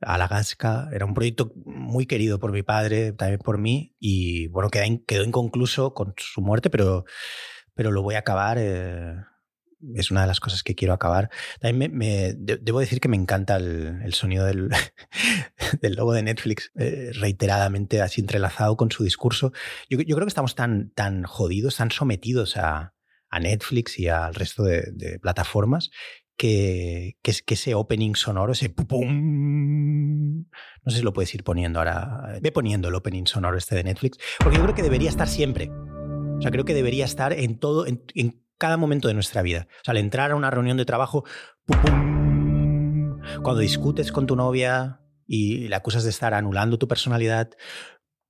Alagasca. 0.01 0.89
Era 0.93 1.07
un 1.07 1.15
proyecto 1.15 1.53
muy 1.65 2.07
querido 2.07 2.39
por 2.39 2.53
mi 2.53 2.63
padre, 2.63 3.13
también 3.13 3.41
por 3.41 3.59
mí, 3.59 3.95
y 3.99 4.49
bueno, 4.49 4.71
quedó, 4.71 5.25
inconcluso 5.25 5.95
con 5.95 6.15
su 6.17 6.41
muerte, 6.41 6.71
pero, 6.71 7.05
pero 7.75 7.91
lo 7.91 8.03
voy 8.03 8.15
a 8.15 8.21
acabar. 8.21 8.59
Eh, 8.61 9.15
es 9.95 10.11
una 10.11 10.23
de 10.23 10.27
las 10.27 10.41
cosas 10.41 10.63
que 10.63 10.75
quiero 10.75 10.95
acabar. 10.95 11.31
También 11.61 11.97
me, 11.97 12.35
debo 12.35 12.81
decir 12.81 13.01
que 13.01 13.09
me 13.09 13.17
encanta 13.17 13.57
el, 13.57 14.13
sonido 14.15 14.45
del, 14.45 14.71
del, 15.81 15.95
logo 15.95 16.13
de 16.13 16.23
Netflix, 16.23 16.73
eh, 16.77 17.11
reiteradamente 17.15 18.01
así 18.01 18.21
entrelazado 18.21 18.77
con 18.77 18.91
su 18.91 19.05
discurso. 19.05 19.53
Yo, 19.89 19.99
creo 19.99 20.21
que 20.21 20.29
estamos 20.29 20.55
tan, 20.55 20.91
tan 20.91 21.25
jodidos, 21.25 21.77
tan 21.77 21.91
sometidos 21.91 22.57
a, 22.57 22.95
a 23.29 23.41
Netflix 23.41 23.99
y 23.99 24.09
al 24.09 24.35
resto 24.35 24.65
de 24.65 25.19
plataformas 25.21 25.91
que, 26.37 27.17
que, 27.23 27.33
ese 27.47 27.75
opening 27.75 28.15
sonoro, 28.15 28.53
ese 28.53 28.69
pum, 28.69 30.45
no 30.85 30.91
sé 30.91 30.99
si 30.99 31.03
lo 31.03 31.13
puedes 31.13 31.35
ir 31.35 31.45
poniendo 31.45 31.79
ahora, 31.79 32.39
ve 32.41 32.53
poniendo 32.53 32.89
el 32.89 32.95
opening 32.95 33.27
sonoro 33.27 33.57
este 33.57 33.75
de 33.75 33.85
Netflix, 33.85 34.19
porque 34.39 34.57
yo 34.57 34.63
creo 34.63 34.75
que 34.75 34.83
debería 34.83 35.09
estar 35.09 35.29
siempre. 35.29 35.71
O 35.71 36.41
sea, 36.41 36.51
creo 36.51 36.65
que 36.65 36.75
debería 36.75 37.05
estar 37.05 37.33
en 37.33 37.59
todo, 37.59 37.87
en, 37.87 38.05
en 38.15 38.43
cada 38.59 38.77
momento 38.77 39.09
de 39.09 39.15
nuestra 39.15 39.43
vida. 39.43 39.69
O 39.71 39.85
sea, 39.85 39.93
al 39.93 39.99
entrar 39.99 40.31
a 40.31 40.37
una 40.37 40.51
reunión 40.51 40.77
de 40.77 40.85
trabajo, 40.85 41.25
pum, 41.65 43.21
cuando 43.43 43.61
discutes 43.61 44.13
con 44.13 44.27
tu 44.27 44.37
novia 44.37 45.01
y 45.27 45.69
le 45.69 45.77
acusas 45.77 46.05
de 46.05 46.11
estar 46.11 46.35
anulando 46.35 46.79
tu 46.79 46.87
personalidad, 46.87 47.51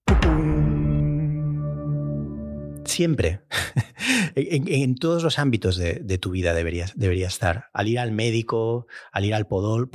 pum, 0.05 0.56
siempre, 2.97 3.43
en, 4.35 4.95
todos 4.95 5.23
los 5.23 5.39
ámbitos 5.39 5.77
de, 5.77 6.19
tu 6.19 6.31
vida 6.31 6.55
deberías, 6.55 6.95
debería 6.97 7.27
estar. 7.27 7.67
Al 7.75 7.89
ir 7.89 7.99
al 7.99 8.11
médico, 8.11 8.87
al 9.13 9.25
ir 9.25 9.35
al 9.35 9.47
podol, 9.47 9.91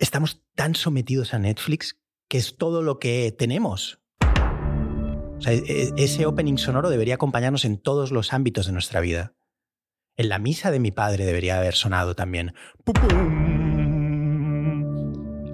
Estamos 0.00 0.42
tan 0.56 0.74
sometidos 0.74 1.32
a 1.32 1.38
Netflix 1.38 2.00
que 2.28 2.38
es 2.38 2.56
todo 2.56 2.82
lo 2.82 2.98
que 2.98 3.32
tenemos. 3.38 4.00
E, 5.46 5.62
e, 5.68 5.92
ese 5.96 6.26
opening 6.26 6.56
sonoro 6.56 6.90
debería 6.90 7.14
acompañarnos 7.14 7.64
en 7.64 7.80
todos 7.80 8.10
los 8.10 8.32
ámbitos 8.32 8.66
de 8.66 8.72
nuestra 8.72 9.00
vida. 9.00 9.36
En 10.16 10.28
la 10.28 10.40
misa 10.40 10.72
de 10.72 10.80
mi 10.80 10.90
padre 10.90 11.24
debería 11.24 11.56
haber 11.56 11.74
sonado 11.74 12.16
también. 12.16 12.52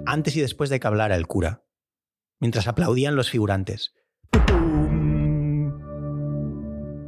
Antes 0.07 0.35
y 0.35 0.41
después 0.41 0.71
de 0.71 0.79
que 0.79 0.87
hablara 0.87 1.15
el 1.15 1.27
cura 1.27 1.68
mientras 2.39 2.67
aplaudían 2.67 3.15
los 3.15 3.29
figurantes. 3.29 3.93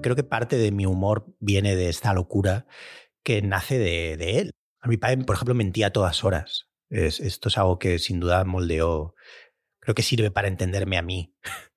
Creo 0.02 0.16
que 0.16 0.24
parte 0.24 0.58
de 0.58 0.72
mi 0.72 0.86
humor 0.86 1.36
viene 1.40 1.76
de 1.76 1.90
esta 1.90 2.14
locura 2.14 2.66
que 3.24 3.42
nace 3.42 3.78
de, 3.78 4.40
él. 4.40 4.52
A 4.80 4.88
mi 4.88 4.98
padre, 4.98 5.18
por 5.24 5.36
ejemplo, 5.36 5.54
mentía 5.54 5.88
a 5.88 5.92
todas 5.92 6.24
horas. 6.24 6.68
esto 6.90 7.50
es 7.50 7.58
algo 7.58 7.78
que 7.78 8.00
sin 8.00 8.20
duda 8.20 8.44
moldeó, 8.44 9.14
creo 9.80 9.96
que 9.96 10.02
sirve 10.02 10.32
para 10.32 10.48
entenderme 10.48 10.98
a 10.98 11.02
mí. 11.02 11.34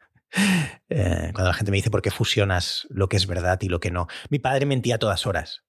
Eh, 0.88 1.30
cuando 1.32 1.44
la 1.44 1.54
gente 1.54 1.70
me 1.70 1.76
dice 1.76 1.92
por 1.92 2.02
qué 2.02 2.10
fusionas 2.10 2.88
lo 2.90 3.08
que 3.08 3.16
es 3.16 3.28
verdad 3.28 3.56
y 3.62 3.68
lo 3.68 3.78
que 3.78 3.92
no. 3.92 4.08
Mi 4.30 4.40
padre 4.40 4.66
mentía 4.66 4.96
a 4.96 4.98
todas 4.98 5.28
horas. 5.28 5.62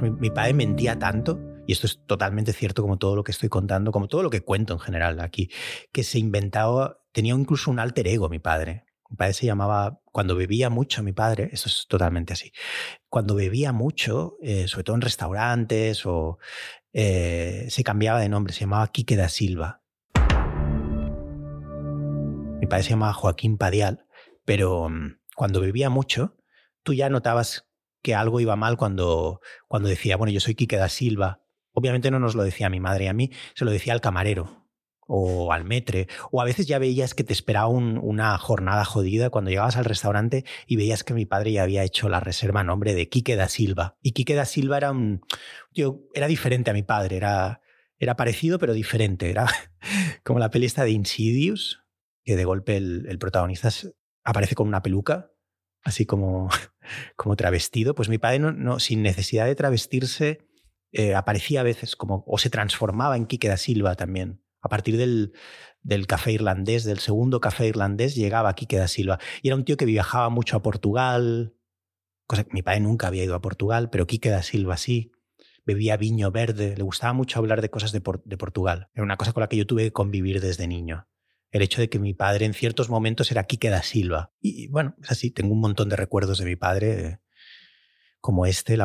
mi 0.00 0.30
padre 0.30 0.54
mentía 0.54 0.96
tanto 0.96 1.55
y 1.66 1.72
esto 1.72 1.86
es 1.86 2.00
totalmente 2.06 2.52
cierto 2.52 2.82
como 2.82 2.96
todo 2.98 3.16
lo 3.16 3.24
que 3.24 3.32
estoy 3.32 3.48
contando, 3.48 3.92
como 3.92 4.08
todo 4.08 4.22
lo 4.22 4.30
que 4.30 4.40
cuento 4.40 4.72
en 4.72 4.80
general 4.80 5.20
aquí, 5.20 5.50
que 5.92 6.04
se 6.04 6.18
inventaba, 6.18 7.00
tenía 7.12 7.34
incluso 7.34 7.70
un 7.70 7.78
alter 7.78 8.06
ego 8.06 8.28
mi 8.28 8.38
padre. 8.38 8.84
Mi 9.08 9.16
padre 9.16 9.34
se 9.34 9.46
llamaba, 9.46 10.00
cuando 10.10 10.34
bebía 10.34 10.68
mucho 10.68 11.02
mi 11.02 11.12
padre, 11.12 11.50
esto 11.52 11.68
es 11.68 11.86
totalmente 11.88 12.32
así, 12.32 12.52
cuando 13.08 13.36
bebía 13.36 13.72
mucho, 13.72 14.36
eh, 14.42 14.66
sobre 14.66 14.84
todo 14.84 14.96
en 14.96 15.02
restaurantes 15.02 16.06
o 16.06 16.38
eh, 16.92 17.66
se 17.68 17.84
cambiaba 17.84 18.20
de 18.20 18.28
nombre, 18.28 18.52
se 18.52 18.60
llamaba 18.60 18.88
Quique 18.88 19.16
da 19.16 19.28
Silva. 19.28 19.82
Mi 22.58 22.66
padre 22.66 22.82
se 22.82 22.90
llamaba 22.90 23.12
Joaquín 23.12 23.58
Padial, 23.58 24.06
pero 24.44 24.88
mm, 24.88 25.18
cuando 25.36 25.60
bebía 25.60 25.88
mucho, 25.88 26.36
tú 26.82 26.92
ya 26.92 27.08
notabas 27.08 27.68
que 28.02 28.14
algo 28.14 28.40
iba 28.40 28.56
mal 28.56 28.76
cuando, 28.76 29.40
cuando 29.68 29.88
decía, 29.88 30.16
bueno, 30.16 30.32
yo 30.32 30.40
soy 30.40 30.54
Quique 30.54 30.76
da 30.76 30.88
Silva, 30.88 31.45
Obviamente 31.78 32.10
no 32.10 32.18
nos 32.18 32.34
lo 32.34 32.42
decía 32.42 32.70
mi 32.70 32.80
madre 32.80 33.06
a 33.10 33.12
mí, 33.12 33.30
se 33.54 33.66
lo 33.66 33.70
decía 33.70 33.92
al 33.92 34.00
camarero 34.00 34.64
o 35.06 35.52
al 35.52 35.64
metre, 35.64 36.08
o 36.30 36.40
a 36.40 36.44
veces 36.46 36.66
ya 36.66 36.78
veías 36.78 37.14
que 37.14 37.22
te 37.22 37.34
esperaba 37.34 37.68
una 37.68 38.36
jornada 38.38 38.86
jodida 38.86 39.28
cuando 39.28 39.50
llegabas 39.50 39.76
al 39.76 39.84
restaurante 39.84 40.46
y 40.66 40.76
veías 40.76 41.04
que 41.04 41.12
mi 41.12 41.26
padre 41.26 41.52
ya 41.52 41.62
había 41.62 41.84
hecho 41.84 42.08
la 42.08 42.18
reserva 42.18 42.60
a 42.60 42.64
nombre 42.64 42.94
de 42.94 43.10
Quique 43.10 43.36
da 43.36 43.48
Silva. 43.48 43.98
Y 44.00 44.12
Quique 44.12 44.34
da 44.34 44.46
Silva 44.46 44.78
era 44.78 44.90
un 44.90 45.20
tío, 45.74 46.00
era 46.14 46.28
diferente 46.28 46.70
a 46.70 46.74
mi 46.74 46.82
padre, 46.82 47.18
era, 47.18 47.60
era 47.98 48.16
parecido 48.16 48.58
pero 48.58 48.72
diferente, 48.72 49.28
era 49.28 49.46
como 50.24 50.38
la 50.38 50.50
peli 50.50 50.64
esta 50.64 50.82
de 50.82 50.92
Insidious, 50.92 51.84
que 52.24 52.36
de 52.36 52.44
golpe 52.46 52.78
el 52.78 53.18
protagonista 53.18 53.68
aparece 54.24 54.54
con 54.54 54.66
una 54.66 54.82
peluca 54.82 55.30
así 55.86 56.04
como, 56.04 56.50
como 57.16 57.36
travestido, 57.36 57.94
pues 57.94 58.08
mi 58.08 58.18
padre, 58.18 58.40
no, 58.40 58.78
sin 58.80 59.02
necesidad 59.02 59.46
de 59.46 59.54
travestirse, 59.54 60.45
eh, 60.96 61.14
aparecía 61.14 61.60
a 61.60 61.64
veces 61.64 61.94
como, 61.96 62.24
o 62.26 62.38
se 62.38 62.50
transformaba 62.50 63.16
en 63.16 63.26
Quique 63.26 63.48
da 63.48 63.56
Silva 63.56 63.94
también. 63.96 64.42
A 64.62 64.68
partir 64.68 64.96
del, 64.96 65.32
del 65.82 66.06
café 66.06 66.32
irlandés, 66.32 66.84
del 66.84 66.98
segundo 66.98 67.40
café 67.40 67.66
irlandés, 67.66 68.14
llegaba 68.14 68.54
Quique 68.54 68.78
da 68.78 68.88
Silva. 68.88 69.18
Y 69.42 69.48
era 69.48 69.56
un 69.56 69.64
tío 69.64 69.76
que 69.76 69.84
viajaba 69.84 70.30
mucho 70.30 70.56
a 70.56 70.62
Portugal, 70.62 71.54
cosa 72.26 72.44
que 72.44 72.54
mi 72.54 72.62
padre 72.62 72.80
nunca 72.80 73.08
había 73.08 73.24
ido 73.24 73.34
a 73.34 73.42
Portugal, 73.42 73.90
pero 73.90 74.06
Quique 74.06 74.30
da 74.30 74.42
Silva 74.42 74.76
sí. 74.76 75.12
Bebía 75.66 75.96
viño 75.96 76.30
verde, 76.30 76.76
le 76.76 76.82
gustaba 76.82 77.12
mucho 77.12 77.38
hablar 77.38 77.60
de 77.60 77.70
cosas 77.70 77.92
de, 77.92 78.00
de 78.24 78.36
Portugal. 78.38 78.88
Era 78.94 79.04
una 79.04 79.16
cosa 79.16 79.32
con 79.32 79.42
la 79.42 79.48
que 79.48 79.56
yo 79.56 79.66
tuve 79.66 79.84
que 79.84 79.92
convivir 79.92 80.40
desde 80.40 80.66
niño 80.66 81.08
el 81.50 81.62
hecho 81.62 81.80
de 81.80 81.88
que 81.88 81.98
mi 81.98 82.12
padre 82.12 82.44
en 82.44 82.54
ciertos 82.54 82.90
momentos 82.90 83.30
era 83.30 83.44
Quique 83.44 83.70
da 83.70 83.82
Silva. 83.82 84.32
Y 84.40 84.68
bueno, 84.68 84.94
es 85.02 85.10
así, 85.10 85.30
tengo 85.30 85.54
un 85.54 85.60
montón 85.60 85.88
de 85.88 85.96
recuerdos 85.96 86.38
de 86.38 86.44
mi 86.44 86.56
padre 86.56 87.20
como 88.26 88.44
este, 88.44 88.76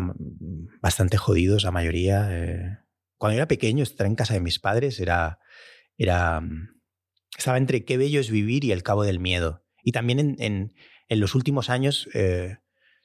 bastante 0.81 1.17
jodidos 1.17 1.63
la 1.63 1.71
mayoría. 1.71 2.29
Eh. 2.31 2.77
Cuando 3.17 3.37
era 3.37 3.47
pequeño, 3.47 3.83
estar 3.83 4.07
en 4.07 4.15
casa 4.15 4.35
de 4.35 4.39
mis 4.39 4.59
padres 4.59 4.99
era, 4.99 5.39
era, 5.97 6.41
estaba 7.37 7.57
entre 7.57 7.83
qué 7.83 7.97
bello 7.97 8.19
es 8.19 8.29
vivir 8.29 8.63
y 8.63 8.71
el 8.71 8.83
cabo 8.83 9.03
del 9.03 9.19
miedo. 9.19 9.65
Y 9.83 9.91
también 9.91 10.19
en, 10.19 10.35
en, 11.09 11.19
los 11.19 11.35
últimos 11.35 11.69
años 11.69 12.07
eh, 12.13 12.57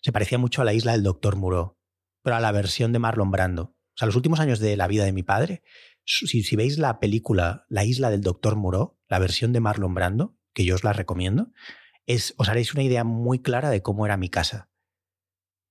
se 0.03 0.13
parecía 0.13 0.39
mucho 0.39 0.63
a 0.63 0.65
la 0.65 0.75
isla 0.75 0.93
del 0.93 1.03
Doctor 1.03 1.37
Muro, 1.37 1.81
pero 2.23 2.37
a 2.37 2.41
la 2.41 2.53
versión 2.53 2.93
de 2.93 2.99
Marlon 2.99 3.31
Brando. 3.31 3.63
O 3.63 3.99
sea, 3.99 4.07
los 4.07 4.17
últimos 4.17 4.39
años 4.39 4.59
de 4.59 4.77
la 4.77 4.87
vida 4.87 5.05
de 5.05 5.13
mi 5.13 5.23
padre 5.23 5.63
si, 6.07 6.57
veis 6.57 6.79
la 6.79 7.01
película 7.01 7.67
La 7.69 7.85
isla 7.85 8.11
del 8.11 8.21
Doctor 8.21 8.57
Moreau, 8.57 8.99
la 9.09 9.19
versión 9.19 9.53
de 9.53 9.61
Marlon 9.61 9.95
Brando, 9.95 10.37
que 10.55 10.65
yo 10.65 10.75
os 10.75 10.85
la 10.85 10.93
recomiendo, 10.93 11.53
es, 12.07 12.35
os 12.39 12.49
haréis 12.49 12.75
una 12.75 12.85
idea 12.85 13.05
muy 13.05 13.41
clara 13.41 13.71
de 13.71 13.83
cómo 13.83 14.07
era 14.07 14.17
mi 14.17 14.29
casa. 14.29 14.71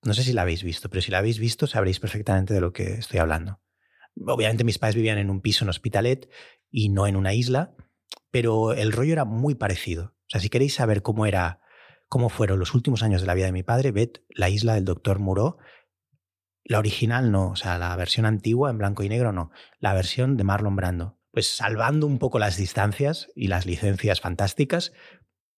No 0.06 0.13
sé 0.13 0.24
si 0.24 0.34
la 0.34 0.44
habéis 0.44 0.63
visto, 0.63 0.89
pero 0.89 1.02
si 1.02 1.12
la 1.12 1.18
habéis 1.18 1.39
visto 1.39 1.68
sabréis 1.68 2.00
perfectamente 2.00 2.54
de 2.54 2.62
lo 2.62 2.72
que 2.72 2.94
estoy 2.94 3.20
hablando. 3.20 3.60
Obviamente 4.26 4.63
mis 4.63 4.80
padres 4.80 4.96
vivían 4.96 5.18
en 5.18 5.30
un 5.30 5.41
piso 5.41 5.65
en 5.65 5.70
Hospitalet 5.70 6.30
y 6.72 6.89
no 6.89 7.08
en 7.08 7.18
una 7.18 7.34
isla, 7.34 7.76
pero 8.32 8.74
el 8.74 8.91
rollo 8.94 9.13
era 9.13 9.26
muy 9.26 9.56
parecido. 9.56 10.15
O 10.28 10.30
sea, 10.30 10.39
si 10.39 10.50
queréis 10.50 10.76
saber 10.76 11.02
cómo 11.02 11.26
era, 11.26 11.60
cómo 12.08 12.30
fueron 12.30 12.60
los 12.60 12.74
últimos 12.74 13.04
años 13.04 13.22
de 13.22 13.28
la 13.28 13.34
vida 13.34 13.48
de 13.48 13.52
mi 13.52 13.63
padre, 13.63 13.91
ved 13.91 14.12
la 14.30 14.50
isla 14.50 14.76
del 14.76 14.86
Doctor 14.86 15.20
Moreau 15.20 15.58
la 16.65 16.80
original 16.80 17.32
no, 17.32 17.50
o 17.50 17.56
sea, 17.56 17.78
la 17.78 17.96
versión 17.96 18.26
antigua 18.26 18.72
en 18.72 18.80
blanco 18.80 19.04
y 19.04 19.10
negro 19.10 19.32
no, 19.32 19.52
la 19.80 19.94
versión 19.94 20.36
de 20.36 20.44
Marlon 20.44 20.76
Brando. 20.76 21.20
Pues 21.32 21.56
salvando 21.56 22.08
un 22.08 22.18
poco 22.18 22.39
las 22.39 22.58
distancias 22.58 23.28
y 23.36 23.48
las 23.48 23.65
licencias 23.65 24.20
fantásticas, 24.20 24.91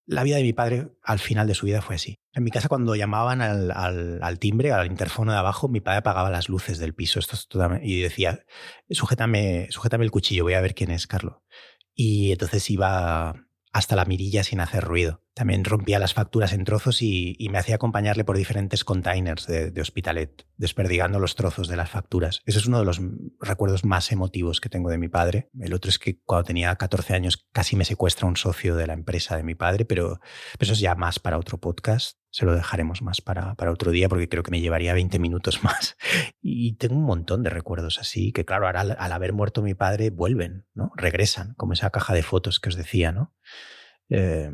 la 0.08 0.24
vida 0.24 0.38
de 0.38 0.44
mi 0.44 0.54
padre 0.54 0.90
al 1.04 1.20
final 1.20 1.48
de 1.48 1.54
su 1.54 1.66
vida 1.66 1.82
fue 1.82 1.96
así. 1.96 2.20
En 2.32 2.44
mi 2.44 2.50
casa 2.50 2.70
cuando 2.70 2.96
llamaban 2.96 3.42
al, 3.42 3.72
al, 3.72 4.40
timbre, 4.40 4.72
al 4.72 4.88
interfono 4.88 5.34
de 5.34 5.38
abajo, 5.38 5.68
mi 5.68 5.82
padre 5.82 6.00
apagaba 6.00 6.32
las 6.32 6.48
luces 6.48 6.80
del 6.80 6.96
piso 6.96 7.20
y 7.84 8.02
decía, 8.02 8.46
sujétame, 8.90 9.68
sujétame 9.70 10.06
el 10.06 10.12
cuchillo, 10.12 10.46
voy 10.46 10.54
a 10.54 10.62
ver 10.62 10.76
quién 10.76 10.92
es, 10.92 11.08
Carlos. 11.08 11.36
Y 11.94 12.32
entonces 12.32 12.70
iba 12.70 13.36
hasta 13.74 13.96
la 13.98 14.06
mirilla 14.06 14.44
sin 14.44 14.62
hacer 14.62 14.84
ruido. 14.84 15.24
También 15.38 15.64
rompía 15.64 16.00
las 16.00 16.16
facturas 16.16 16.52
en 16.52 16.64
trozos 16.64 17.04
y, 17.04 17.38
me 17.52 17.60
hacía 17.60 17.76
acompañarle 17.76 18.24
por 18.24 18.36
diferentes 18.36 18.84
containers 18.84 19.46
de, 19.46 19.72
Hospitalet, 19.80 20.48
desperdigando 20.58 21.20
los 21.20 21.36
trozos 21.36 21.68
de 21.68 21.76
las 21.76 21.92
facturas. 21.92 22.42
Ese 22.48 22.58
es 22.58 22.66
uno 22.66 22.80
de 22.80 22.86
los 22.86 23.00
recuerdos 23.40 23.86
más 23.86 24.12
emotivos 24.12 24.60
que 24.60 24.70
tengo 24.70 24.90
de 24.90 24.98
mi 24.98 25.10
padre. 25.10 25.52
El 25.60 25.76
otro 25.76 25.90
es 25.90 26.00
que 26.00 26.20
cuando 26.24 26.46
tenía 26.46 26.76
14 26.76 27.14
años 27.14 27.46
casi 27.52 27.76
me 27.76 27.86
secuestra 27.86 28.28
un 28.28 28.36
socio 28.36 28.76
de 28.76 28.88
la 28.88 28.94
empresa 28.94 29.38
de 29.38 29.44
mi 29.44 29.54
padre, 29.54 29.86
pero 29.86 30.20
eso 30.58 30.74
es 30.74 30.80
ya 30.80 30.96
más 30.96 31.20
para 31.20 31.38
otro 31.38 31.60
podcast. 31.60 32.18
Se 32.32 32.44
lo 32.44 32.56
dejaremos 32.56 33.04
más 33.04 33.22
para, 33.22 33.54
para 33.54 33.72
otro 33.72 33.92
día 33.92 34.10
porque 34.10 34.30
creo 34.30 34.42
que 34.42 34.50
me 34.50 34.60
llevaría 34.60 34.96
20 34.96 35.20
minutos 35.20 35.64
más. 35.64 35.98
Y 36.42 36.78
tengo 36.78 36.96
un 36.96 37.06
montón 37.06 37.44
de 37.44 37.52
recuerdos 37.52 38.00
así 38.00 38.32
que, 38.32 38.44
claro, 38.44 38.66
ahora 38.66 38.82
al, 38.82 39.12
haber 39.12 39.34
muerto 39.34 39.62
mi 39.62 39.76
padre 39.76 40.10
vuelven, 40.10 40.66
¿no? 40.74 40.92
Regresan, 40.96 41.54
como 41.58 41.74
esa 41.74 41.92
caja 41.92 42.16
de 42.16 42.24
fotos 42.24 42.60
que 42.60 42.70
os 42.70 42.76
decía, 42.76 43.12
¿no? 43.12 43.36
Eh, 44.10 44.50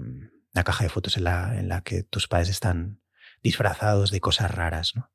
la 0.54 0.64
caja 0.64 0.84
de 0.84 0.90
fotos 0.90 1.18
en 1.18 1.26
la, 1.26 1.60
en 1.60 1.68
la 1.68 1.82
que 1.82 2.04
tus 2.04 2.28
padres 2.28 2.50
están 2.50 3.02
disfrazados 3.42 4.12
de 4.12 4.22
cosas 4.22 4.52
raras, 4.52 4.96
¿no? 4.96 5.12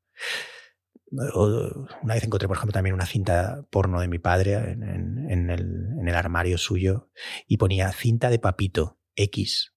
una 1.10 2.14
vez 2.14 2.22
encontré, 2.24 2.48
por 2.48 2.58
ejemplo, 2.58 2.74
también 2.74 2.94
una 2.94 3.06
cinta 3.06 3.64
porno 3.70 4.00
de 4.00 4.08
mi 4.08 4.18
padre 4.18 4.54
en, 4.54 4.82
el, 4.82 5.30
en, 5.30 6.08
el, 6.08 6.14
armario 6.14 6.58
suyo 6.58 7.10
y 7.46 7.56
ponía 7.56 7.90
cinta 7.92 8.28
de 8.28 8.38
papito, 8.38 9.00
X. 9.16 9.74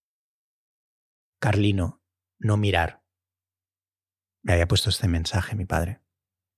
Carlino, 1.39 2.04
no 2.38 2.58
mirar. 2.58 3.02
Me 4.43 4.52
había 4.54 4.67
puesto 4.67 4.89
este 4.89 5.08
mensaje 5.08 5.56
mi 5.56 5.65
padre 5.65 6.02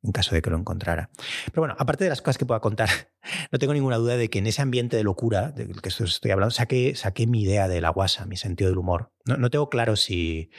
en 0.04 0.12
caso 0.12 0.36
de 0.36 0.42
que 0.42 0.50
lo 0.50 0.58
encontrara. 0.58 1.10
Pero 1.46 1.62
bueno, 1.62 1.76
aparte 1.78 2.04
de 2.04 2.10
las 2.10 2.22
cosas 2.22 2.38
que 2.38 2.46
pueda 2.46 2.60
contar, 2.60 2.90
no 3.52 3.60
tengo 3.60 3.74
ninguna 3.74 3.98
duda 3.98 4.18
de 4.18 4.30
que 4.30 4.40
en 4.40 4.48
ese 4.48 4.62
ambiente 4.62 4.98
de 4.98 5.04
locura 5.04 5.52
del 5.52 5.82
que 5.82 5.90
estoy 5.90 6.32
hablando, 6.32 6.52
saqué, 6.52 6.94
mi 7.28 7.44
idea 7.44 7.68
de 7.68 7.82
la 7.82 7.90
guasa, 7.90 8.26
mi 8.26 8.38
sentido 8.38 8.70
del 8.70 8.78
humor. 8.78 9.12
No, 9.26 9.50
tengo 9.50 9.70
claro 9.70 9.96
si, 9.96 10.50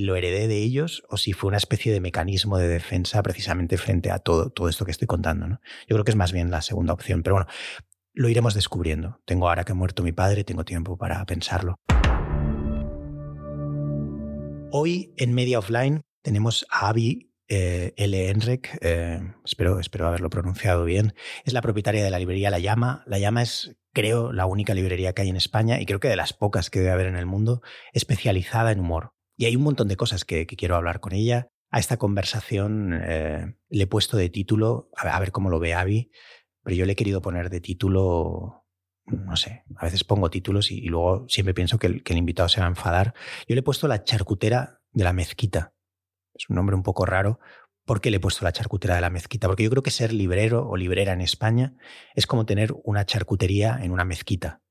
lo 0.00 0.16
heredé 0.16 0.46
de 0.46 0.58
ellos 0.58 1.02
o 1.08 1.16
si 1.16 1.32
fue 1.32 1.48
una 1.48 1.56
especie 1.56 1.92
de 1.92 2.00
mecanismo 2.00 2.58
de 2.58 2.68
defensa 2.68 3.22
precisamente 3.22 3.78
frente 3.78 4.10
a 4.10 4.18
todo, 4.18 4.52
esto 4.68 4.84
que 4.84 4.90
estoy 4.90 5.06
contando. 5.06 5.46
Yo 5.46 5.96
creo 5.96 6.04
que 6.04 6.10
es 6.10 6.16
más 6.16 6.32
bien 6.32 6.50
la 6.50 6.60
segunda 6.60 6.92
opción, 6.92 7.22
pero 7.22 7.36
bueno, 7.36 7.50
lo 8.12 8.28
iremos 8.28 8.52
descubriendo. 8.52 9.20
Tengo 9.24 9.48
ahora 9.48 9.64
que 9.64 9.72
ha 9.72 9.74
muerto 9.74 10.02
mi 10.02 10.12
padre, 10.12 10.44
tengo 10.44 10.64
tiempo 10.64 10.98
para 10.98 11.24
pensarlo. 11.24 11.76
Hoy 14.70 15.14
en 15.16 15.34
Media 15.34 15.58
Offline 15.58 16.02
tenemos 16.22 16.66
a 16.70 16.88
Avi 16.88 17.31
eh, 17.54 17.92
L. 17.98 18.30
Enrek, 18.30 18.78
eh, 18.80 19.20
espero, 19.44 19.78
espero 19.78 20.06
haberlo 20.06 20.30
pronunciado 20.30 20.86
bien, 20.86 21.14
es 21.44 21.52
la 21.52 21.60
propietaria 21.60 22.02
de 22.02 22.08
la 22.08 22.18
librería 22.18 22.48
La 22.48 22.58
Llama. 22.58 23.04
La 23.06 23.18
Llama 23.18 23.42
es, 23.42 23.76
creo, 23.92 24.32
la 24.32 24.46
única 24.46 24.72
librería 24.72 25.12
que 25.12 25.20
hay 25.20 25.28
en 25.28 25.36
España 25.36 25.78
y 25.78 25.84
creo 25.84 26.00
que 26.00 26.08
de 26.08 26.16
las 26.16 26.32
pocas 26.32 26.70
que 26.70 26.78
debe 26.78 26.92
haber 26.92 27.08
en 27.08 27.16
el 27.16 27.26
mundo, 27.26 27.60
especializada 27.92 28.72
en 28.72 28.80
humor. 28.80 29.12
Y 29.36 29.44
hay 29.44 29.54
un 29.54 29.64
montón 29.64 29.88
de 29.88 29.96
cosas 29.96 30.24
que, 30.24 30.46
quiero 30.46 30.76
hablar 30.76 31.00
con 31.00 31.12
ella. 31.12 31.48
A 31.70 31.78
esta 31.78 31.98
conversación 31.98 32.98
eh, 33.04 33.54
le 33.68 33.82
he 33.82 33.86
puesto 33.86 34.16
de 34.16 34.30
título, 34.30 34.88
a 34.96 35.20
ver, 35.20 35.30
cómo 35.30 35.50
lo 35.50 35.58
ve 35.58 35.74
Avi, 35.74 36.10
pero 36.64 36.74
yo 36.74 36.86
le 36.86 36.92
he 36.92 36.96
querido 36.96 37.20
poner 37.20 37.50
de 37.50 37.60
título 37.60 38.64
no 39.04 39.36
sé, 39.36 39.64
a 39.76 39.84
veces 39.84 40.04
pongo 40.04 40.30
títulos 40.30 40.70
y, 40.70 40.80
luego 40.86 41.26
siempre 41.28 41.52
pienso 41.52 41.76
que 41.78 41.88
el, 41.88 42.02
que 42.02 42.14
el, 42.14 42.18
invitado 42.20 42.48
se 42.48 42.60
va 42.60 42.66
a 42.66 42.70
enfadar. 42.70 43.12
Yo 43.46 43.54
le 43.54 43.58
he 43.58 43.64
puesto 43.64 43.88
la 43.88 44.04
charcutera 44.04 44.80
de 44.92 45.04
la 45.04 45.12
mezquita, 45.12 45.74
es 46.34 46.48
un 46.48 46.56
nombre 46.56 46.76
un 46.76 46.82
poco 46.82 47.06
raro. 47.06 47.40
¿Por 47.84 48.00
qué 48.00 48.10
le 48.10 48.18
he 48.18 48.20
puesto 48.20 48.44
la 48.44 48.52
charcutera 48.52 48.94
de 48.94 49.00
la 49.00 49.10
mezquita? 49.10 49.48
Porque 49.48 49.64
yo 49.64 49.70
creo 49.70 49.82
que 49.82 49.90
ser 49.90 50.12
librero 50.12 50.68
o 50.68 50.76
librera 50.76 51.12
en 51.12 51.20
España 51.20 51.74
es 52.14 52.26
como 52.26 52.46
tener 52.46 52.72
una 52.84 53.04
charcutería 53.04 53.78
en 53.82 53.90
una 53.90 54.04
mezquita 54.04 54.62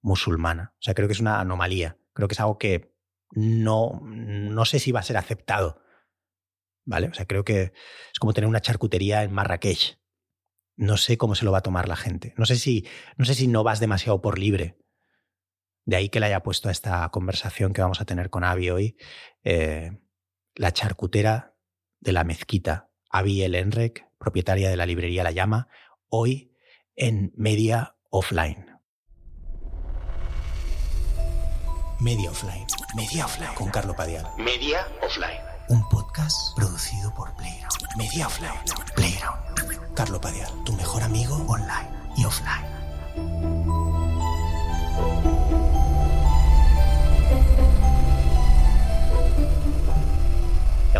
musulmana. 0.00 0.74
O 0.74 0.82
sea, 0.82 0.94
creo 0.94 1.08
que 1.08 1.14
es 1.14 1.20
una 1.20 1.40
anomalía. 1.40 1.98
Creo 2.12 2.28
que 2.28 2.34
es 2.34 2.40
algo 2.40 2.58
que 2.58 2.94
no, 3.32 4.00
no 4.02 4.64
sé 4.64 4.78
si 4.78 4.92
va 4.92 5.00
a 5.00 5.04
ser 5.04 5.16
aceptado. 5.16 5.82
¿Vale? 6.84 7.08
O 7.08 7.14
sea, 7.14 7.26
creo 7.26 7.44
que 7.44 7.72
es 8.12 8.18
como 8.20 8.32
tener 8.32 8.48
una 8.48 8.60
charcutería 8.60 9.24
en 9.24 9.32
Marrakech. 9.32 9.98
No 10.76 10.96
sé 10.96 11.18
cómo 11.18 11.34
se 11.34 11.44
lo 11.44 11.50
va 11.50 11.58
a 11.58 11.62
tomar 11.62 11.88
la 11.88 11.96
gente. 11.96 12.32
No 12.36 12.46
sé 12.46 12.56
si 12.56 12.86
no, 13.16 13.24
sé 13.24 13.34
si 13.34 13.48
no 13.48 13.64
vas 13.64 13.80
demasiado 13.80 14.20
por 14.22 14.38
libre. 14.38 14.78
De 15.84 15.96
ahí 15.96 16.08
que 16.08 16.20
le 16.20 16.26
haya 16.26 16.42
puesto 16.42 16.68
a 16.68 16.72
esta 16.72 17.08
conversación 17.10 17.72
que 17.72 17.82
vamos 17.82 18.00
a 18.00 18.04
tener 18.04 18.30
con 18.30 18.44
Avi 18.44 18.70
hoy. 18.70 18.96
Eh, 19.42 19.98
la 20.56 20.72
charcutera 20.72 21.54
de 22.00 22.12
la 22.12 22.24
mezquita, 22.24 22.90
Abiel 23.10 23.54
Enrek, 23.54 24.08
propietaria 24.18 24.70
de 24.70 24.76
la 24.76 24.86
librería 24.86 25.22
La 25.22 25.30
Llama, 25.30 25.68
hoy 26.08 26.52
en 26.94 27.32
Media 27.36 27.96
Offline. 28.10 28.66
Media 32.00 32.30
Offline. 32.30 32.66
Media 32.94 33.24
Offline. 33.24 33.54
Con 33.54 33.70
Carlo 33.70 33.94
Padial. 33.94 34.26
Media 34.38 34.86
Offline. 35.02 35.40
Un 35.68 35.86
podcast 35.88 36.54
producido 36.56 37.12
por 37.14 37.34
Playground. 37.36 37.96
Media 37.96 38.26
Offline. 38.26 38.60
Playground. 38.94 39.94
Carlo 39.94 40.20
Padial, 40.20 40.50
tu 40.64 40.72
mejor 40.74 41.02
amigo 41.02 41.36
online 41.48 41.88
y 42.16 42.24
offline. 42.24 42.85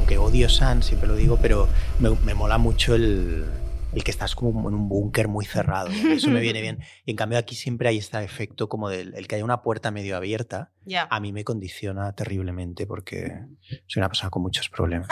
Aunque 0.07 0.19
odio 0.19 0.49
San, 0.49 0.85
siempre 0.85 1.09
lo 1.09 1.17
digo, 1.17 1.37
pero 1.43 1.67
me, 1.99 2.35
mola 2.35 2.59
mucho 2.59 2.95
el, 2.95 3.45
el 3.93 4.05
que 4.05 4.13
estás 4.13 4.37
como 4.37 4.69
en 4.69 4.75
un 4.77 4.89
búnker 4.89 5.27
muy 5.27 5.45
cerrado. 5.45 5.89
Eso 5.89 6.31
me 6.31 6.39
viene 6.39 6.61
bien. 6.63 6.79
Y 7.05 7.11
en 7.11 7.17
cambio 7.17 7.39
aquí 7.39 7.57
siempre 7.57 7.89
hay 7.89 7.99
este 7.99 8.23
efecto 8.23 8.69
como 8.69 8.89
del 8.89 9.15
el 9.15 9.27
que 9.27 9.35
haya 9.35 9.45
una 9.45 9.63
puerta 9.63 9.91
medio 9.91 10.17
abierta. 10.17 10.71
Ya. 10.87 11.07
A 11.11 11.21
mí 11.21 11.33
me 11.33 11.45
condiciona 11.45 12.13
terriblemente 12.15 12.87
porque 12.87 13.41
soy 13.87 14.01
una 14.01 14.09
persona 14.09 14.31
con 14.31 14.43
muchos 14.43 14.69
problemas. 14.71 15.09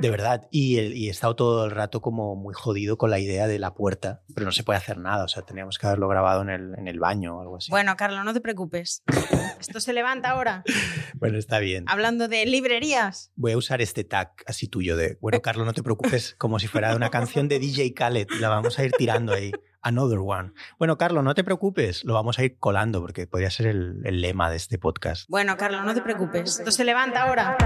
De 0.00 0.10
verdad. 0.10 0.48
Y, 0.50 0.78
el- 0.78 0.96
y 0.96 1.08
he 1.08 1.10
estado 1.10 1.36
todo 1.36 1.64
el 1.66 1.70
rato 1.70 2.00
como 2.00 2.34
muy 2.34 2.54
jodido 2.54 2.96
con 2.98 3.10
la 3.10 3.18
idea 3.18 3.46
de 3.46 3.58
la 3.58 3.74
puerta, 3.74 4.22
pero 4.34 4.46
no 4.46 4.52
se 4.52 4.64
puede 4.64 4.78
hacer 4.78 4.98
nada. 4.98 5.24
O 5.24 5.28
sea, 5.28 5.42
teníamos 5.42 5.78
que 5.78 5.86
haberlo 5.86 6.08
grabado 6.08 6.42
en 6.42 6.50
el, 6.50 6.74
en 6.78 6.88
el 6.88 6.98
baño 6.98 7.36
o 7.38 7.42
algo 7.42 7.56
así. 7.58 7.70
Bueno, 7.70 7.96
Carlos, 7.96 8.24
no 8.24 8.32
te 8.32 8.40
preocupes. 8.40 9.02
Esto 9.60 9.80
se 9.80 9.92
levanta 9.92 10.30
ahora. 10.30 10.64
Bueno, 11.18 11.36
está 11.36 11.58
bien. 11.58 11.84
Hablando 11.88 12.28
de 12.28 12.46
librerías. 12.46 13.32
Voy 13.34 13.50
a 13.52 13.56
usar 13.56 13.80
este 13.82 14.04
tag 14.04 14.30
así 14.46 14.68
tuyo 14.68 14.96
de, 14.96 15.18
bueno, 15.20 15.42
Carlos, 15.42 15.66
no 15.66 15.72
te 15.72 15.82
preocupes, 15.82 16.36
como 16.38 16.60
si 16.60 16.68
fuera 16.68 16.94
una 16.94 17.10
canción 17.10 17.48
de 17.48 17.58
DJ 17.58 17.92
Khaled. 17.92 18.28
La 18.40 18.48
vamos 18.48 18.78
a 18.78 18.84
ir 18.84 18.92
tirando 18.92 19.32
ahí. 19.32 19.50
Another 19.80 20.18
one. 20.18 20.52
Bueno, 20.78 20.98
Carlos, 20.98 21.22
no 21.24 21.34
te 21.34 21.44
preocupes, 21.44 22.04
lo 22.04 22.14
vamos 22.14 22.38
a 22.38 22.44
ir 22.44 22.58
colando 22.58 23.00
porque 23.00 23.26
podría 23.26 23.50
ser 23.50 23.66
el, 23.68 24.00
el 24.04 24.20
lema 24.20 24.50
de 24.50 24.56
este 24.56 24.78
podcast. 24.78 25.28
Bueno, 25.28 25.56
Carlos, 25.56 25.84
no 25.84 25.94
te 25.94 26.02
preocupes. 26.02 26.58
Esto 26.58 26.70
se 26.70 26.84
levanta 26.84 27.22
ahora. 27.22 27.56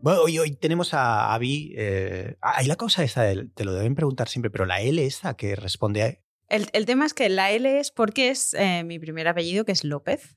Bueno, 0.00 0.22
hoy, 0.22 0.38
hoy 0.38 0.56
tenemos 0.56 0.94
a 0.94 1.32
Avi. 1.32 1.74
Eh, 1.76 2.36
hay 2.40 2.66
la 2.66 2.74
cosa 2.76 3.04
esa, 3.04 3.22
del- 3.22 3.52
te 3.52 3.64
lo 3.64 3.72
deben 3.72 3.94
preguntar 3.94 4.28
siempre, 4.28 4.50
pero 4.50 4.66
la 4.66 4.80
L 4.80 5.04
esta 5.04 5.34
que 5.34 5.54
responde 5.54 6.02
a... 6.02 6.18
El, 6.48 6.68
el 6.72 6.86
tema 6.86 7.06
es 7.06 7.14
que 7.14 7.28
la 7.28 7.50
L 7.52 7.78
es 7.78 7.92
porque 7.92 8.30
es 8.30 8.52
eh, 8.54 8.82
mi 8.84 8.98
primer 8.98 9.28
apellido, 9.28 9.64
que 9.64 9.72
es 9.72 9.84
López, 9.84 10.36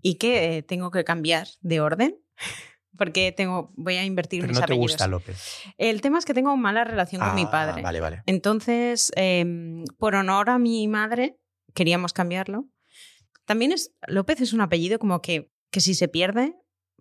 y 0.00 0.14
que 0.16 0.56
eh, 0.56 0.62
tengo 0.62 0.90
que 0.90 1.04
cambiar 1.04 1.46
de 1.60 1.80
orden. 1.80 2.16
Porque 2.96 3.30
tengo, 3.32 3.72
voy 3.76 3.96
a 3.96 4.04
invertir 4.04 4.40
Pero 4.40 4.48
mis 4.50 4.56
no 4.56 4.60
te 4.60 4.64
apellidos. 4.72 4.92
gusta 4.92 5.06
López. 5.08 5.62
El 5.76 6.00
tema 6.00 6.18
es 6.18 6.24
que 6.24 6.34
tengo 6.34 6.56
mala 6.56 6.84
relación 6.84 7.20
con 7.22 7.34
mi 7.34 7.44
Ah, 7.44 7.50
padre. 7.50 7.82
Vale, 7.82 8.00
vale. 8.00 8.22
Entonces, 8.26 9.12
em, 9.14 9.84
por 9.98 10.14
honor 10.16 10.50
a 10.50 10.58
mi 10.58 10.88
madre, 10.88 11.38
queríamos 11.74 12.12
cambiarlo. 12.12 12.64
También 13.44 13.72
es, 13.72 13.94
López 14.06 14.40
es 14.40 14.52
un 14.52 14.60
apellido 14.60 14.98
como 14.98 15.22
que, 15.22 15.52
que 15.70 15.80
si 15.80 15.94
se 15.94 16.08
pierde, 16.08 16.54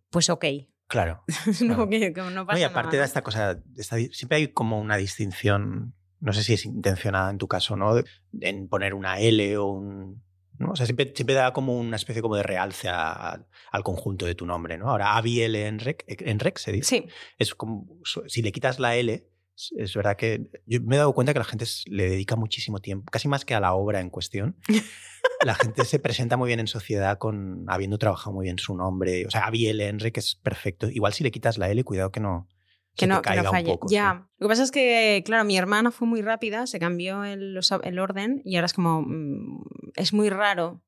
pues 0.09 0.29
ok. 0.29 0.45
Claro. 0.87 1.23
no, 1.61 1.75
Claro. 1.75 1.89
que, 1.89 2.13
que 2.13 2.21
no 2.21 2.29
No, 2.31 2.45
pasa 2.45 2.59
y 2.59 2.63
aparte 2.63 2.89
nada. 2.97 2.99
de 2.99 3.05
esta 3.05 3.21
cosa, 3.23 3.59
esta 3.75 3.97
siempre 4.11 4.37
hay 4.37 4.47
como 4.49 4.79
una 4.79 4.97
distinción, 4.97 5.95
no 6.19 6.31
sé 6.33 6.43
si 6.43 6.53
es 6.53 6.65
intencionada 6.65 7.29
en 7.31 7.37
tu 7.37 7.47
caso, 7.47 7.75
¿no? 7.75 7.93
En 8.39 8.67
poner 8.69 8.93
una 8.93 9.19
L 9.19 9.57
o 9.57 9.65
un... 9.67 10.23
¿no? 10.59 10.71
O 10.71 10.75
sea, 10.75 10.85
siempre, 10.85 11.11
siempre 11.15 11.35
da 11.35 11.53
como 11.53 11.77
una 11.77 11.95
especie 11.95 12.21
como 12.21 12.35
de 12.35 12.43
realce 12.43 12.89
a- 12.89 13.45
al 13.71 13.83
conjunto 13.83 14.25
de 14.25 14.35
tu 14.35 14.45
nombre, 14.45 14.77
¿no? 14.77 14.89
Ahora, 14.89 15.15
Avi 15.17 15.41
L. 15.41 15.67
Enrec, 15.67 16.03
Enrec 16.07 16.57
se 16.57 16.71
dice. 16.71 16.87
Sí, 16.87 17.05
Es 17.37 17.53
como, 17.55 17.87
si 18.27 18.41
le 18.41 18.51
quitas 18.51 18.79
la 18.79 18.95
L, 18.95 19.27
es- 19.77 19.93
verdad 19.95 20.15
que 20.17 20.47
yo 20.65 20.79
me 20.83 20.95
he 20.95 20.99
dado 20.99 21.13
cuenta 21.13 21.33
que 21.33 21.39
la 21.39 21.45
gente 21.45 21.65
le 21.87 22.09
dedica 22.09 22.35
muchísimo 22.35 22.79
tiempo, 22.79 23.09
casi 23.11 23.27
más 23.27 23.43
que 23.45 23.55
a 23.55 23.59
la 23.59 23.73
obra 23.73 23.99
en 24.01 24.09
cuestión. 24.09 24.57
La 25.45 25.53
gente 25.55 25.85
se 25.85 25.99
presenta 25.99 26.35
muy 26.35 26.47
bien 26.47 26.59
en 26.59 26.67
sociedad 26.67 27.17
con 27.19 27.65
habiendo 27.67 27.97
trabajado 27.99 28.33
muy 28.33 28.45
bien 28.45 28.57
su 28.57 28.75
nombre. 28.75 29.25
O 29.27 29.29
sea, 29.29 29.41
Avi 29.45 29.67
L. 29.67 29.87
Enrique 29.87 30.19
es 30.19 30.33
perfecto. 30.35 30.89
Igual 30.89 31.13
si 31.13 31.23
le 31.23 31.29
quitas 31.31 31.59
la 31.59 31.69
L, 31.69 31.83
cuidado 31.83 32.11
que 32.11 32.19
no, 32.19 32.47
que 32.97 33.07
no, 33.07 33.21
que 33.21 33.35
no 33.35 33.51
falle. 33.51 33.71
poco, 33.71 33.87
ya. 33.89 34.25
sí. 34.27 34.33
Lo 34.39 34.47
que 34.47 34.51
pasa 34.51 34.63
es 34.63 34.71
que, 34.71 35.21
claro, 35.25 35.43
mi 35.45 35.57
hermana 35.57 35.91
fue 35.91 36.07
muy 36.07 36.21
rápida, 36.21 36.67
se 36.67 36.79
cambió 36.79 37.23
el, 37.23 37.57
orden 37.99 38.41
y 38.43 38.55
ahora 38.55 38.65
es 38.65 38.73
como. 38.73 39.01
mm, 39.03 39.63
es 39.95 40.13
muy 40.13 40.29
raro 40.29 40.83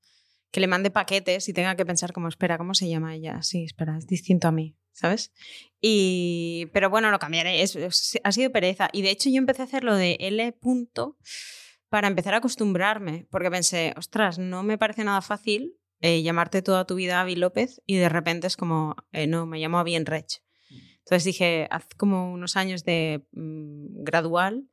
que 0.51 0.59
le 0.59 0.67
mande 0.67 0.89
paquetes 0.89 1.47
y 1.47 1.53
tenga 1.53 1.75
que 1.75 1.85
pensar 1.85 2.11
como, 2.11 2.27
espera, 2.27 2.57
¿cómo 2.57 2.73
se 2.73 2.89
llama 2.89 3.15
ella? 3.15 3.41
Sí, 3.43 3.63
espera, 3.63 3.97
es 3.97 4.07
distinto 4.07 4.47
a 4.47 4.51
mí, 4.51 4.75
¿sabes? 4.91 5.31
Y, 5.79 6.67
pero 6.73 6.89
bueno, 6.89 7.11
lo 7.11 7.19
cambiaré. 7.19 7.61
Es- 7.61 7.75
es- 7.75 8.19
ha 8.23 8.31
sido 8.31 8.51
pereza. 8.51 8.89
Y 8.91 9.01
de 9.03 9.11
hecho, 9.11 9.29
yo 9.29 9.37
empecé 9.37 9.61
a 9.61 9.65
hacer 9.65 9.83
lo 9.83 9.95
de 9.95 10.17
L. 10.19 10.51
punto 10.53 11.17
para 11.89 12.07
empezar 12.07 12.33
a 12.33 12.37
acostumbrarme, 12.37 13.27
porque 13.31 13.49
pensé, 13.49 13.93
ostras, 13.97 14.37
no 14.39 14.63
me 14.63 14.77
parece 14.77 15.03
nada 15.03 15.21
fácil 15.21 15.75
eh, 16.01 16.21
llamarte 16.21 16.61
toda 16.61 16.85
tu 16.85 16.95
vida 16.95 17.19
Avi 17.21 17.35
López 17.35 17.81
y 17.85 17.97
de 17.97 18.09
repente 18.09 18.47
es 18.47 18.55
como, 18.57 18.95
eh, 19.11 19.27
no, 19.27 19.45
me 19.45 19.59
llamo 19.59 19.79
Avi 19.79 19.95
Enrech. 19.95 20.41
Entonces 21.09 21.23
dije, 21.23 21.67
haz 21.71 21.87
como 21.97 22.31
unos 22.31 22.55
años 22.55 22.83
de 22.83 23.25
mm, 23.31 24.03
gradual 24.03 24.65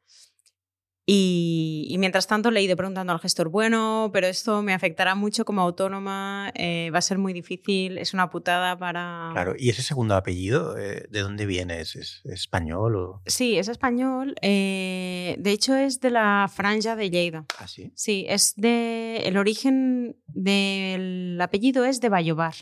y, 1.09 1.87
y 1.88 1.99
mientras 1.99 2.27
tanto 2.27 2.51
le 2.51 2.59
he 2.59 2.64
ido 2.64 2.77
preguntando 2.77 3.12
al 3.12 3.20
gestor, 3.20 3.49
bueno, 3.49 4.11
pero 4.12 4.27
esto 4.27 4.61
me 4.61 4.75
afectará 4.75 5.14
mucho 5.14 5.44
como 5.44 5.62
autónoma, 5.62 6.51
eh, 6.57 6.90
va 6.92 6.99
a 6.99 7.03
ser 7.03 7.16
muy 7.18 7.33
difícil, 7.33 7.96
es 7.96 8.12
una 8.12 8.29
putada 8.29 8.77
para... 8.77 9.31
Claro, 9.33 9.55
¿y 9.57 9.70
ese 9.70 9.83
segundo 9.83 10.16
apellido, 10.16 10.77
eh, 10.77 11.07
de 11.09 11.20
dónde 11.20 11.46
viene? 11.46 11.81
¿Es, 11.81 11.94
es 11.94 12.22
español 12.25 12.96
o 12.96 13.22
Sí, 13.25 13.57
es 13.57 13.68
español. 13.68 14.35
eh, 14.42 15.37
de 15.38 15.51
hecho, 15.53 15.77
es 15.77 16.01
de 16.01 16.11
la 16.11 16.51
franja 16.53 16.96
de 16.96 17.09
Lleida. 17.09 17.46
así? 17.61 17.92
Sí, 17.94 18.27
es 18.29 18.55
de. 18.57 19.18
El 19.25 19.37
origen 19.38 20.16
del 20.27 21.38
apellido 21.40 21.85
es 21.85 22.01
de 22.01 22.09
Bayobar, 22.09 22.55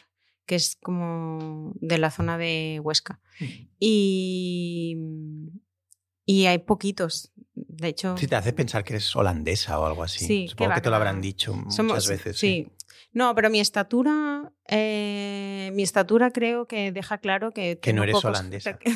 que 0.46 0.54
es 0.56 0.76
como 0.82 1.72
de 1.76 1.98
la 1.98 2.10
zona 2.10 2.36
de 2.38 2.80
Huesca. 2.82 3.20
Y. 3.78 4.96
Y 6.26 6.46
hay 6.46 6.58
poquitos. 6.58 7.32
De 7.54 7.88
hecho. 7.88 8.16
Si 8.16 8.26
te 8.26 8.36
hace 8.36 8.52
pensar 8.52 8.82
que 8.84 8.94
eres 8.94 9.14
holandesa 9.14 9.78
o 9.78 9.86
algo 9.86 10.02
así. 10.02 10.24
Sí, 10.24 10.48
Supongo 10.48 10.74
que 10.74 10.80
te 10.80 10.90
lo 10.90 10.96
habrán 10.96 11.20
dicho 11.20 11.52
muchas 11.54 11.74
somos- 11.76 12.08
veces. 12.08 12.38
Sí. 12.38 12.68
No, 13.12 13.34
pero 13.34 13.50
mi 13.50 13.60
estatura. 13.60 14.52
Eh, 14.68 15.70
mi 15.74 15.82
estatura 15.82 16.30
creo 16.30 16.66
que 16.66 16.90
deja 16.92 17.18
claro 17.18 17.50
que. 17.52 17.78
Que 17.80 17.92
no 17.92 18.02
eres 18.02 18.14
pocos- 18.16 18.24
holandesa. 18.30 18.78
que 18.78 18.90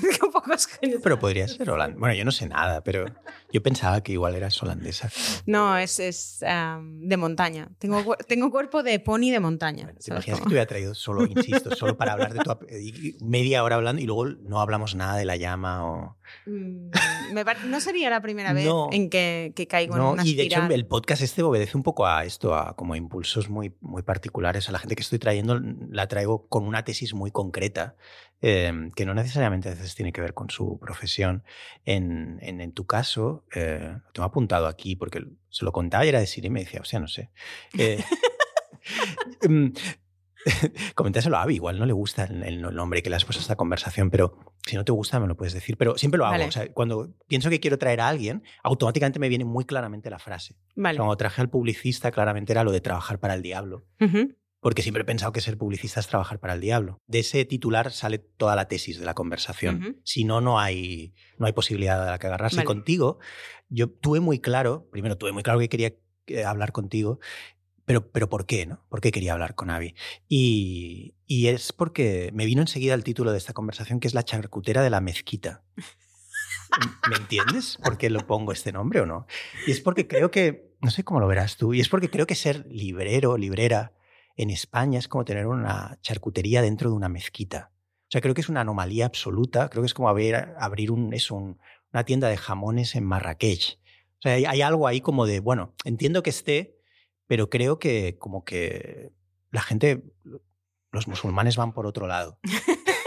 años. 0.82 1.00
Pero 1.02 1.18
podría 1.18 1.46
ser 1.48 1.70
holandesa. 1.70 1.98
Bueno, 2.00 2.14
yo 2.14 2.24
no 2.24 2.30
sé 2.32 2.48
nada, 2.48 2.82
pero 2.82 3.04
yo 3.52 3.62
pensaba 3.62 4.02
que 4.02 4.12
igual 4.12 4.34
eras 4.34 4.60
holandesa. 4.62 5.10
No, 5.46 5.76
es, 5.76 6.00
es 6.00 6.40
de 6.40 7.16
montaña. 7.16 7.68
Tengo, 7.78 8.00
cuer- 8.02 8.24
tengo 8.26 8.50
cuerpo 8.50 8.82
de 8.82 8.98
pony 9.00 9.30
de 9.30 9.40
montaña. 9.40 9.84
Bueno, 9.84 9.98
¿Te 9.98 10.04
¿sabes 10.04 10.24
imaginas 10.26 10.40
que 10.40 10.44
te 10.44 10.48
hubiera 10.50 10.66
traído 10.66 10.94
solo, 10.94 11.24
insisto, 11.26 11.74
solo 11.76 11.96
para 11.96 12.12
hablar 12.12 12.32
de 12.32 12.40
tu 12.40 13.24
media 13.24 13.62
hora 13.62 13.76
hablando 13.76 14.00
y 14.02 14.06
luego 14.06 14.26
no 14.26 14.60
hablamos 14.60 14.94
nada 14.94 15.16
de 15.16 15.24
la 15.24 15.36
llama 15.36 15.84
o... 15.84 16.16
Mm, 16.46 16.90
me 17.32 17.44
no 17.66 17.80
sería 17.80 18.10
la 18.10 18.20
primera 18.20 18.52
vez 18.52 18.66
No. 18.66 18.88
en 18.92 19.08
que, 19.10 19.52
que 19.56 19.66
caigo 19.66 19.94
en 19.96 20.02
No, 20.02 20.12
una 20.12 20.26
y 20.26 20.34
de 20.34 20.44
hecho 20.44 20.60
el 20.68 20.86
podcast 20.86 21.22
este 21.22 21.42
obedece 21.42 21.76
un 21.76 21.82
poco 21.82 22.06
a 22.06 22.24
esto, 22.24 22.54
a 22.54 22.74
como 22.76 22.94
impulsos 22.96 23.48
muy, 23.48 23.74
muy 23.80 24.02
particulares. 24.02 24.68
A 24.68 24.72
la 24.72 24.78
gente 24.78 24.94
que 24.94 25.02
estoy 25.02 25.18
trayendo 25.18 25.57
la 25.90 26.08
traigo 26.08 26.48
con 26.48 26.64
una 26.64 26.84
tesis 26.84 27.14
muy 27.14 27.30
concreta, 27.30 27.96
eh, 28.40 28.72
que 28.94 29.06
no 29.06 29.14
necesariamente 29.14 29.68
a 29.68 29.72
veces 29.72 29.94
tiene 29.94 30.12
que 30.12 30.20
ver 30.20 30.34
con 30.34 30.50
su 30.50 30.78
profesión. 30.78 31.44
En, 31.84 32.38
en, 32.42 32.60
en 32.60 32.72
tu 32.72 32.86
caso, 32.86 33.44
eh, 33.54 33.96
lo 34.04 34.12
tengo 34.12 34.26
apuntado 34.26 34.66
aquí 34.66 34.96
porque 34.96 35.24
se 35.48 35.64
lo 35.64 35.72
contaba 35.72 36.04
y 36.04 36.08
era 36.08 36.20
decir 36.20 36.44
y 36.44 36.50
me 36.50 36.60
decía, 36.60 36.80
o 36.80 36.84
sea, 36.84 37.00
no 37.00 37.08
sé. 37.08 37.30
Eh, 37.76 38.02
em, 39.42 39.72
Comentáselo 40.94 41.36
a 41.36 41.42
Avi, 41.42 41.56
igual 41.56 41.78
no 41.78 41.86
le 41.86 41.92
gusta 41.92 42.24
el, 42.24 42.42
el 42.42 42.60
nombre 42.60 43.02
que 43.02 43.10
le 43.10 43.16
has 43.16 43.24
puesto 43.24 43.40
a 43.40 43.42
esta 43.42 43.56
conversación, 43.56 44.10
pero 44.10 44.38
si 44.66 44.76
no 44.76 44.84
te 44.84 44.92
gusta 44.92 45.20
me 45.20 45.26
lo 45.26 45.36
puedes 45.36 45.52
decir. 45.52 45.76
Pero 45.76 45.96
siempre 45.98 46.18
lo 46.18 46.26
hago. 46.26 46.32
Vale. 46.32 46.46
O 46.46 46.52
sea, 46.52 46.72
cuando 46.72 47.14
pienso 47.26 47.50
que 47.50 47.60
quiero 47.60 47.78
traer 47.78 48.00
a 48.00 48.08
alguien, 48.08 48.42
automáticamente 48.62 49.18
me 49.18 49.28
viene 49.28 49.44
muy 49.44 49.64
claramente 49.64 50.10
la 50.10 50.18
frase. 50.18 50.56
Vale. 50.74 50.98
Cuando 50.98 51.16
traje 51.16 51.40
al 51.40 51.50
publicista, 51.50 52.10
claramente 52.10 52.52
era 52.52 52.64
lo 52.64 52.72
de 52.72 52.80
trabajar 52.80 53.18
para 53.18 53.34
el 53.34 53.42
diablo. 53.42 53.86
Ujú. 54.00 54.34
Porque 54.60 54.82
siempre 54.82 55.02
he 55.02 55.06
pensado 55.06 55.32
que 55.32 55.40
ser 55.40 55.56
publicista 55.56 56.00
es 56.00 56.08
trabajar 56.08 56.40
para 56.40 56.54
el 56.54 56.60
diablo. 56.60 56.98
De 57.06 57.20
ese 57.20 57.44
titular 57.44 57.92
sale 57.92 58.18
toda 58.18 58.56
la 58.56 58.66
tesis 58.66 58.98
de 58.98 59.04
la 59.04 59.14
conversación. 59.14 60.00
Si 60.04 60.24
no, 60.24 60.40
no 60.40 60.58
hay, 60.58 61.14
no 61.38 61.46
hay 61.46 61.52
posibilidad 61.52 62.04
de 62.04 62.10
la 62.10 62.18
que 62.18 62.26
agarrarse. 62.26 62.62
Y 62.62 62.64
contigo, 62.64 63.18
yo 63.68 63.88
tuve 63.88 64.20
muy 64.20 64.40
claro, 64.40 64.88
primero 64.90 65.16
tuve 65.16 65.32
muy 65.32 65.44
claro 65.44 65.60
que 65.60 65.68
quería 65.68 65.94
eh, 66.26 66.44
hablar 66.44 66.72
contigo, 66.72 67.20
pero, 67.84 68.10
pero 68.10 68.28
¿por 68.28 68.46
qué? 68.46 68.66
No? 68.66 68.84
¿Por 68.88 69.00
qué 69.00 69.12
quería 69.12 69.32
hablar 69.32 69.54
con 69.54 69.70
Avi? 69.70 69.94
Y, 70.28 71.14
y 71.26 71.46
es 71.46 71.72
porque 71.72 72.30
me 72.34 72.44
vino 72.44 72.60
enseguida 72.60 72.94
el 72.94 73.04
título 73.04 73.32
de 73.32 73.38
esta 73.38 73.52
conversación, 73.52 74.00
que 74.00 74.08
es 74.08 74.14
La 74.14 74.24
charcutera 74.24 74.82
de 74.82 74.90
la 74.90 75.00
mezquita. 75.00 75.62
¿Me 77.08 77.16
entiendes 77.16 77.78
por 77.82 77.96
qué 77.96 78.10
lo 78.10 78.26
pongo 78.26 78.52
este 78.52 78.72
nombre 78.72 79.00
o 79.00 79.06
no? 79.06 79.26
Y 79.66 79.70
es 79.70 79.80
porque 79.80 80.06
creo 80.06 80.30
que, 80.30 80.74
no 80.80 80.90
sé 80.90 81.02
cómo 81.02 81.20
lo 81.20 81.26
verás 81.26 81.56
tú, 81.56 81.72
y 81.72 81.80
es 81.80 81.88
porque 81.88 82.10
creo 82.10 82.26
que 82.26 82.34
ser 82.34 82.66
librero, 82.68 83.38
librera 83.38 83.94
en 84.38 84.50
España 84.50 84.98
es 84.98 85.08
como 85.08 85.24
tener 85.24 85.46
una 85.46 85.98
charcutería 86.00 86.62
dentro 86.62 86.88
de 86.88 86.96
una 86.96 87.08
mezquita. 87.08 87.72
O 87.74 88.10
sea, 88.10 88.22
creo 88.22 88.34
que 88.34 88.40
es 88.40 88.48
una 88.48 88.62
anomalía 88.62 89.04
absoluta, 89.04 89.68
creo 89.68 89.82
que 89.82 89.88
es 89.88 89.94
como 89.94 90.08
abrir 90.08 90.90
una 90.92 92.04
tienda 92.06 92.28
de 92.28 92.36
jamones 92.36 92.94
en 92.94 93.04
Marrakech. 93.04 93.78
O 94.18 94.22
sea, 94.22 94.32
hay 94.34 94.62
algo 94.62 94.86
ahí 94.86 95.00
como 95.00 95.26
de, 95.26 95.40
bueno, 95.40 95.74
entiendo 95.84 96.22
que 96.22 96.30
esté, 96.30 96.78
pero 97.26 97.50
creo 97.50 97.78
que 97.78 98.16
como 98.18 98.44
que 98.44 99.12
la 99.50 99.60
gente, 99.60 100.04
los 100.92 101.08
musulmanes 101.08 101.56
van 101.56 101.72
por 101.72 101.86
otro 101.86 102.06
lado. 102.06 102.38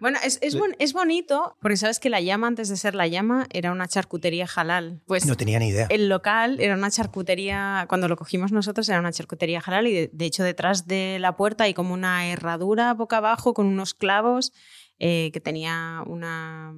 Bueno, 0.00 0.18
es, 0.24 0.38
es, 0.42 0.56
bon- 0.56 0.74
es 0.78 0.92
bonito 0.92 1.56
porque 1.60 1.76
sabes 1.76 2.00
que 2.00 2.08
la 2.10 2.20
llama, 2.20 2.46
antes 2.46 2.68
de 2.68 2.76
ser 2.76 2.94
la 2.94 3.06
llama, 3.06 3.46
era 3.50 3.70
una 3.72 3.86
charcutería 3.88 4.46
halal. 4.56 5.00
Pues 5.06 5.26
No 5.26 5.36
tenía 5.36 5.58
ni 5.58 5.68
idea. 5.68 5.86
el 5.90 6.08
local 6.08 6.58
era 6.60 6.74
una 6.74 6.90
charcutería, 6.90 7.86
cuando 7.88 8.08
lo 8.08 8.16
cogimos 8.16 8.52
nosotros 8.52 8.88
era 8.88 8.98
una 8.98 9.12
charcutería 9.12 9.62
halal 9.64 9.86
y 9.86 9.92
de, 9.92 10.10
de 10.12 10.24
hecho 10.24 10.42
detrás 10.44 10.86
de 10.86 11.18
la 11.20 11.36
puerta 11.36 11.64
hay 11.64 11.74
como 11.74 11.94
una 11.94 12.26
herradura 12.28 12.94
boca 12.94 13.18
abajo 13.18 13.54
con 13.54 13.66
unos 13.66 13.94
clavos 13.94 14.52
eh, 14.98 15.30
que 15.32 15.40
tenía 15.40 16.02
una 16.06 16.74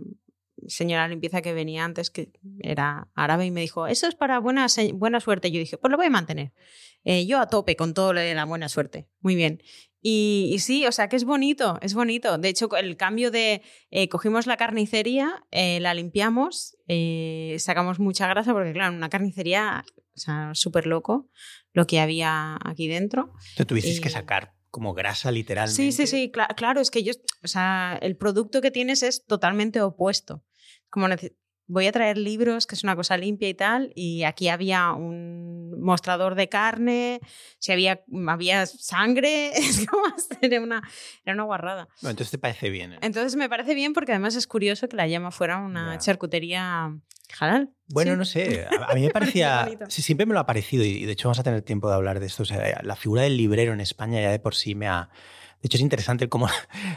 señora 0.67 1.07
limpieza 1.09 1.43
que 1.43 1.53
venía 1.53 1.85
antes, 1.85 2.11
que 2.11 2.31
era 2.61 3.09
árabe, 3.15 3.45
y 3.47 3.51
me 3.51 3.61
dijo, 3.61 3.87
eso 3.87 4.07
es 4.07 4.15
para 4.15 4.39
buena, 4.39 4.67
buena 4.95 5.21
suerte. 5.21 5.51
Yo 5.51 5.59
dije, 5.59 5.77
pues 5.77 5.91
lo 5.91 5.99
voy 5.99 6.07
a 6.07 6.11
mantener. 6.11 6.53
Eh, 7.05 7.27
yo 7.27 7.39
a 7.39 7.49
tope 7.49 7.77
con 7.77 7.93
todo 7.93 8.15
lo 8.15 8.21
de 8.21 8.35
la 8.35 8.47
buena 8.47 8.71
suerte. 8.71 9.07
Muy 9.21 9.35
bien. 9.35 9.61
Y, 10.07 10.57
sí, 10.59 10.87
o 10.87 10.93
sea 10.93 11.09
que 11.09 11.17
es 11.17 11.25
bonito, 11.25 11.79
es 11.81 11.95
bonito. 11.95 12.37
De 12.37 12.51
hecho, 12.51 12.69
el 12.77 12.99
cambio 12.99 13.31
de 13.31 13.63
eh, 13.91 14.11
cogimos 14.11 14.47
la 14.47 14.59
carnicería, 14.59 15.43
eh, 15.51 15.81
la 15.81 15.95
limpiamos, 15.95 16.77
sacamos 17.57 17.99
mucha 17.99 18.29
grasa, 18.29 18.53
porque 18.53 18.75
claro, 18.75 18.95
una 18.95 19.09
carnicería, 19.09 19.83
o 20.15 20.19
sea, 20.19 20.51
súper 20.53 20.87
loco 20.87 21.31
lo 21.73 21.87
que 21.87 22.01
había 22.01 22.59
aquí 22.63 22.87
dentro. 22.87 23.33
Te 23.57 23.65
tuvisteis 23.65 24.03
que 24.03 24.11
sacar 24.11 24.53
como 24.71 24.93
grasa 24.93 25.31
literalmente. 25.31 25.75
Sí, 25.75 25.93
sí, 25.93 26.07
sí, 26.07 26.31
claro, 26.31 26.83
es 26.83 26.91
que 26.91 27.03
yo, 27.03 27.15
o 27.43 27.49
sea, 27.49 27.99
el 28.03 28.19
producto 28.19 28.61
que 28.61 28.71
tienes 28.71 29.03
es 29.03 29.25
totalmente 29.25 29.81
opuesto. 29.81 30.45
Como 30.91 31.09
voy 31.67 31.87
a 31.87 31.93
traer 31.93 32.19
libros, 32.19 32.67
que 32.67 32.75
es 32.75 32.85
una 32.85 32.97
cosa 32.97 33.17
limpia 33.17 33.49
y 33.49 33.55
tal, 33.55 33.93
y 33.95 34.25
aquí 34.25 34.49
había 34.49 34.93
un 34.93 35.81
mostrador 35.81 36.35
de 36.35 36.49
carne, 36.49 37.21
si 37.59 37.73
había, 37.73 38.05
había 38.29 38.67
sangre, 38.67 39.49
es 39.57 39.87
como 39.87 40.05
era 40.41 40.61
una, 40.61 40.83
era 41.25 41.35
una 41.35 41.45
guarrada. 41.45 41.89
entonces 42.03 42.31
te 42.31 42.39
parece 42.39 42.71
bien. 42.71 42.95
¿eh? 42.95 42.99
Entonces 43.03 43.37
me 43.37 43.49
parece 43.49 43.75
bien 43.75 43.93
porque 43.93 44.13
además 44.13 44.37
es 44.37 44.47
curioso 44.47 44.89
que 44.89 44.97
la 44.97 45.07
llama 45.07 45.31
fuera 45.31 45.59
una 45.59 45.99
charcutería 45.99 46.95
halal. 47.41 47.71
Bueno, 47.89 48.17
no 48.17 48.25
sé, 48.25 48.67
a, 48.89 48.95
mí 48.95 49.03
me 49.03 49.11
parecía, 49.11 49.69
sí, 49.89 50.03
siempre 50.03 50.27
me 50.27 50.35
lo 50.35 50.41
ha 50.41 50.47
parecido 50.47 50.85
y 50.85 51.05
de 51.05 51.13
hecho 51.13 51.29
vamos 51.29 51.39
a 51.39 51.43
tener 51.43 51.63
tiempo 51.63 51.89
de 51.89 51.95
hablar 51.95 52.21
de 52.21 52.27
esto. 52.27 52.43
O 52.43 52.47
sea, 52.47 52.81
la 52.83 52.97
figura 52.97 53.23
del 53.23 53.37
librero 53.37 53.73
en 53.73 53.81
España 53.81 54.21
ya 54.21 54.31
de 54.31 54.39
por 54.39 54.55
sí 54.55 54.75
me 54.75 54.89
ha... 54.89 55.11
De 55.61 55.69
hecho 55.69 55.79
es 55.79 55.83
interesante 55.83 56.29
cómo 56.29 56.47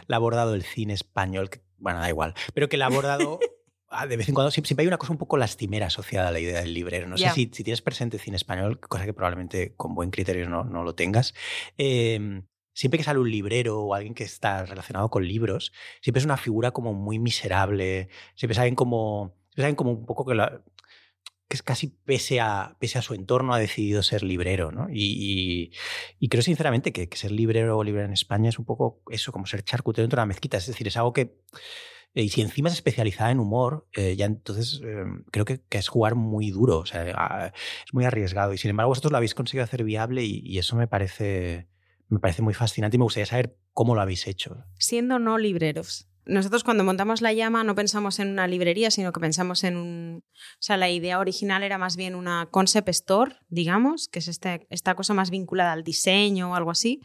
la 0.07 0.15
ha 0.15 0.17
abordado 0.17 0.53
el 0.53 0.63
cine 0.63 0.93
español, 0.93 1.49
que, 1.49 1.61
bueno, 1.77 1.99
da 1.99 2.09
igual, 2.09 2.33
pero 2.53 2.67
que 2.67 2.75
la 2.75 2.85
ha 2.85 2.89
abordado 2.89 3.39
Ah, 3.89 4.05
de 4.05 4.17
vez 4.17 4.27
en 4.27 4.35
cuando 4.35 4.51
siempre, 4.51 4.75
hay 4.79 4.87
una 4.87 4.97
cosa 4.97 5.13
un 5.13 5.17
poco 5.17 5.37
lastimera 5.37 5.87
asociada 5.87 6.27
a 6.27 6.31
la 6.31 6.39
idea 6.39 6.59
del 6.59 6.73
librero. 6.73 7.07
No 7.07 7.17
sé 7.17 7.29
si, 7.29 7.49
si, 7.53 7.63
tienes 7.63 7.81
presente 7.81 8.19
cine 8.19 8.35
español, 8.35 8.79
cosa 8.81 9.05
que 9.05 9.13
probablemente 9.13 9.75
con 9.75 9.95
buen 9.95 10.11
criterio 10.11 10.49
no, 10.49 10.65
no 10.65 10.83
lo 10.83 10.93
tengas. 10.93 11.33
Em, 11.77 12.43
siempre 12.73 12.97
que 12.97 13.05
sale 13.05 13.19
un 13.19 13.31
librero 13.31 13.79
o 13.79 13.93
alguien 13.93 14.13
que 14.13 14.25
está 14.25 14.65
relacionado 14.65 15.09
con 15.09 15.25
libros, 15.25 15.71
siempre 16.01 16.19
es 16.19 16.25
una 16.25 16.35
figura 16.35 16.71
como 16.71 16.93
muy 16.93 17.17
miserable. 17.17 18.09
Siempre 18.35 18.55
saben 18.55 18.75
como, 18.75 19.37
saben 19.55 19.75
como 19.75 19.91
un 19.91 20.05
poco 20.05 20.25
que, 20.25 20.35
la, 20.35 20.61
que 21.47 21.55
es 21.55 21.63
casi 21.63 21.87
pese 21.87 22.41
a, 22.41 22.75
pese 22.79 22.97
a 22.97 23.01
su 23.01 23.13
entorno 23.13 23.53
ha 23.53 23.59
decidido 23.59 24.03
ser 24.03 24.21
librero. 24.21 24.73
¿no? 24.73 24.89
Y, 24.91 25.71
y, 26.19 26.27
creo 26.27 26.43
sinceramente 26.43 26.91
que, 26.91 27.07
que, 27.07 27.17
ser 27.17 27.31
librero 27.31 27.77
o 27.77 27.83
librero 27.85 28.05
en 28.05 28.13
España 28.13 28.49
es 28.49 28.59
un 28.59 28.65
poco 28.65 29.01
eso, 29.11 29.31
como 29.31 29.45
ser 29.45 29.63
charcutero 29.63 30.03
dentro 30.03 30.17
de 30.17 30.23
una 30.23 30.27
mezquita. 30.27 30.57
Es 30.57 30.67
decir, 30.67 30.87
es 30.87 30.97
algo 30.97 31.13
que 31.13 31.37
y 32.13 32.29
si 32.29 32.41
encima 32.41 32.69
es 32.69 32.75
especializada 32.75 33.31
en 33.31 33.39
humor, 33.39 33.87
eh, 33.95 34.15
ya 34.15 34.25
entonces 34.25 34.81
em, 34.83 35.23
creo 35.31 35.45
que, 35.45 35.61
es 35.69 35.87
jugar 35.87 36.15
muy 36.15 36.49
duro, 36.49 36.79
o 36.79 36.85
sea, 36.85 37.05
ah, 37.15 37.51
es 37.85 37.93
muy 37.93 38.05
arriesgado. 38.05 38.53
Y 38.53 38.57
sin 38.57 38.71
embargo, 38.71 38.89
vosotros 38.89 39.11
lo 39.11 39.17
habéis 39.17 39.35
conseguido 39.35 39.63
hacer 39.63 39.83
viable 39.83 40.23
y, 40.23 40.57
eso 40.57 40.75
me 40.75 40.87
parece, 40.87 41.67
me 42.09 42.19
parece 42.19 42.41
muy 42.41 42.53
fascinante 42.53 42.95
y 42.95 42.99
me 42.99 43.03
gustaría 43.03 43.27
saber 43.27 43.57
cómo 43.73 43.93
lo 43.93 44.01
habéis 44.01 44.25
hecho. 44.27 44.57
Siendo 44.79 45.19
no 45.19 45.37
libreros. 45.37 46.07
Nosotros 46.25 46.63
cuando 46.63 46.83
montamos 46.83 47.21
la 47.21 47.31
llama 47.31 47.63
no 47.63 47.75
pensamos 47.75 48.19
en 48.19 48.29
una 48.29 48.47
librería, 48.47 48.91
sino 48.91 49.13
que 49.13 49.19
pensamos 49.21 49.63
en 49.63 49.77
un... 49.77 50.23
O 50.25 50.61
sea, 50.61 50.75
la 50.75 50.89
idea 50.89 51.19
original 51.19 51.63
era 51.63 51.77
más 51.77 51.95
bien 51.95 52.15
una 52.15 52.47
concept 52.51 52.89
store, 52.89 53.35
digamos, 53.47 54.09
que 54.09 54.19
es 54.19 54.27
este, 54.27 54.67
esta 54.69 54.95
cosa 54.95 55.13
más 55.13 55.29
vinculada 55.29 55.71
al 55.71 55.83
diseño 55.83 56.51
o 56.51 56.55
algo 56.55 56.71
así 56.71 57.01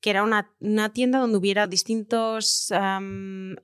que 0.00 0.10
era 0.10 0.22
una, 0.22 0.92
tienda 0.92 1.18
donde 1.18 1.38
hubiera 1.38 1.66
distintos 1.66 2.72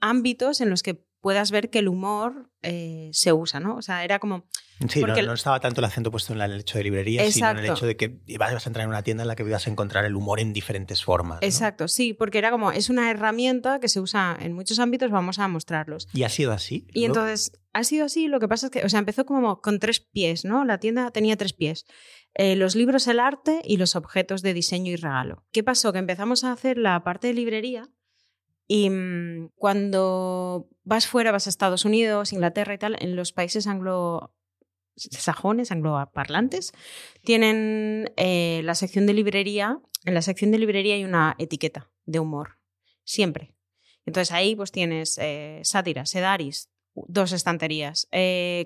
ámbitos 0.01 0.61
en 0.61 0.71
los 0.71 0.83
que 0.83 1.05
puedas 1.21 1.51
ver 1.51 1.71
que 1.71 1.81
el 1.81 1.89
humor 1.89 2.51
eh, 2.63 3.11
se 3.13 3.33
usa, 3.33 3.61
¿no? 3.61 3.77
O 3.77 3.83
sea, 3.83 4.05
era 4.05 4.19
como... 4.19 4.47
Sí, 4.89 5.03
no, 5.03 5.35
estaba 5.35 5.61
tanto 5.61 5.83
el 5.83 5.85
acento 5.85 6.11
puesto 6.11 6.33
en 6.33 6.41
el 6.41 6.61
hecho 6.61 6.79
de 6.79 6.85
librería, 6.85 7.31
sino 7.31 7.51
en 7.51 7.59
el 7.59 7.67
hecho 7.67 7.85
de 7.85 7.99
que 7.99 8.23
ibas 8.27 8.67
a 8.67 8.69
entrar 8.71 8.85
en 8.85 8.89
una 8.89 9.03
tienda 9.03 9.23
en 9.25 9.29
la 9.29 9.37
que 9.37 9.43
ibas 9.43 9.67
a 9.67 9.71
encontrar 9.71 10.07
el 10.07 10.17
humor 10.17 10.41
en 10.41 10.55
diferentes 10.55 11.05
formas. 11.05 11.41
Exacto, 11.43 11.87
sí, 11.87 12.15
porque 12.15 12.39
era 12.39 12.51
como, 12.51 12.73
es 12.73 12.89
una 12.89 13.11
herramienta 13.11 13.79
que 13.79 13.89
se 13.89 14.01
usa 14.01 14.39
en 14.41 14.55
muchos 14.55 14.79
ámbitos, 14.79 15.11
vamos 15.11 15.39
a 15.39 15.49
mostrarlos. 15.49 16.09
¿Y 16.15 16.23
ha 16.23 16.31
sido 16.31 16.53
así? 16.53 16.87
Y 16.95 17.05
entonces, 17.05 17.53
ha 17.75 17.85
sido 17.85 18.07
así, 18.07 18.27
lo 18.29 18.41
que 18.41 18.49
pasa 18.49 18.67
es 18.69 18.73
que, 18.73 18.83
o 18.83 18.89
sea, 18.89 19.01
empezó 19.01 19.27
como 19.27 19.61
con 19.61 19.81
tres 19.81 20.01
pies, 20.01 20.47
¿no? 20.47 20.65
La 20.65 20.79
tienda 20.79 21.11
tenía 21.11 21.37
tres 21.37 21.53
pies. 21.53 21.85
Eh, 22.35 22.57
los 22.57 22.77
libros, 22.77 23.07
el 23.09 23.21
arte 23.21 23.61
y 23.65 23.77
los 23.77 23.97
objetos 23.97 24.43
de 24.43 24.55
diseño 24.55 24.93
y 24.93 24.97
regalo. 24.97 25.45
¿Qué 25.51 25.65
pasó? 25.65 25.93
Que 25.93 25.99
empezamos 25.99 26.45
a 26.45 26.53
hacer 26.53 26.79
la 26.79 27.03
parte 27.03 27.29
de 27.29 27.35
librería 27.35 27.89
y 28.69 28.89
mm, 28.89 29.51
cuando 29.57 30.69
vas 30.85 31.09
fuera, 31.09 31.33
vas 31.33 31.47
a 31.47 31.51
Estados 31.51 31.85
Unidos, 31.85 32.33
Inglaterra 32.33 32.75
y 32.75 32.79
tal, 32.79 32.97
en 33.01 33.17
los 33.17 33.33
países 33.33 33.67
anglo 33.67 34.35
sajones, 34.97 35.73
angloparlantes, 35.73 36.73
tienen 37.23 38.13
eh, 38.17 38.61
la 38.65 38.75
sección 38.75 39.07
de 39.07 39.15
librería. 39.15 39.81
En 40.05 40.15
la 40.15 40.23
sección 40.23 40.51
de 40.51 40.59
librería 40.59 40.95
hay 40.95 41.05
una 41.05 41.35
etiqueta 41.39 41.91
de 42.05 42.21
humor, 42.21 42.59
siempre. 43.05 43.55
Entonces 44.07 44.33
ahí 44.33 44.55
pues 44.55 44.73
tienes 44.73 45.19
eh, 45.19 45.61
sátiras, 45.65 46.11
sedaris, 46.11 46.69
dos 46.95 47.33
estanterías, 47.33 48.09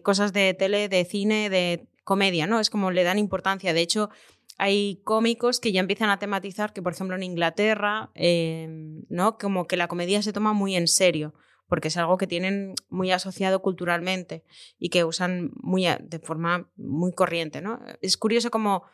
cosas 0.03 0.33
de 0.33 0.55
tele, 0.55 0.89
de 0.89 1.05
cine, 1.05 1.51
de 1.51 1.89
comedia, 2.05 2.47
¿no? 2.47 2.61
Es 2.61 2.71
como 2.71 2.91
le 2.91 3.03
dan 3.03 3.19
importancia. 3.19 3.73
De 3.73 3.81
hecho, 3.81 4.11
hay 4.59 5.01
cómicos 5.05 5.59
que 5.59 5.73
ya 5.73 5.81
empiezan 5.81 6.11
a 6.11 6.19
tematizar 6.19 6.73
que, 6.73 6.83
por 6.83 6.93
ejemplo, 6.93 7.17
en 7.17 7.23
Inglaterra, 7.23 8.11
em, 8.15 9.03
¿no? 9.09 9.39
Como 9.39 9.67
que 9.67 9.77
la 9.77 9.89
comedia 9.89 10.23
se 10.23 10.33
toma 10.33 10.53
muy 10.53 10.77
en 10.77 10.87
serio, 10.87 11.35
porque 11.67 11.89
es 11.89 11.97
algo 11.97 12.19
que 12.19 12.27
tienen 12.27 12.75
muy 12.89 13.11
asociado 13.11 13.63
culturalmente 13.63 14.45
y 14.79 14.91
que 14.91 15.05
usan 15.05 15.51
muy 15.57 15.87
de 16.01 16.19
forma 16.21 16.71
muy 16.77 17.13
corriente, 17.13 17.61
¿no? 17.61 17.81
Es 18.01 18.17
curioso 18.17 18.51
como 18.51 18.85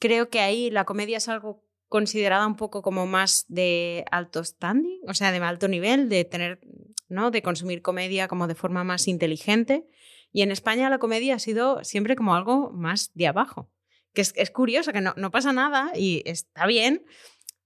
creo 0.00 0.28
que 0.28 0.40
ahí 0.40 0.70
la 0.70 0.84
comedia 0.84 1.16
es 1.18 1.28
algo 1.28 1.64
considerada 1.88 2.46
un 2.46 2.56
poco 2.56 2.82
como 2.82 3.06
más 3.06 3.46
de 3.48 4.04
alto 4.10 4.44
standing, 4.44 5.00
o 5.08 5.14
sea, 5.14 5.32
de 5.32 5.38
alto 5.38 5.68
nivel, 5.68 6.08
de 6.08 6.24
tener, 6.24 6.60
¿no? 7.08 7.30
De 7.30 7.42
consumir 7.42 7.80
comedia 7.80 8.28
como 8.28 8.46
de 8.46 8.56
forma 8.56 8.84
más 8.84 9.08
inteligente 9.08 9.86
y 10.32 10.42
en 10.42 10.50
España 10.50 10.90
la 10.90 10.98
comedia 10.98 11.36
ha 11.36 11.38
sido 11.38 11.82
siempre 11.84 12.16
como 12.16 12.34
algo 12.34 12.70
más 12.70 13.10
de 13.14 13.26
abajo. 13.26 13.70
Que 14.12 14.22
es, 14.22 14.32
es 14.36 14.50
curioso, 14.50 14.92
que 14.92 15.00
no, 15.00 15.12
no 15.16 15.30
pasa 15.30 15.52
nada 15.52 15.92
y 15.94 16.22
está 16.24 16.66
bien, 16.66 17.04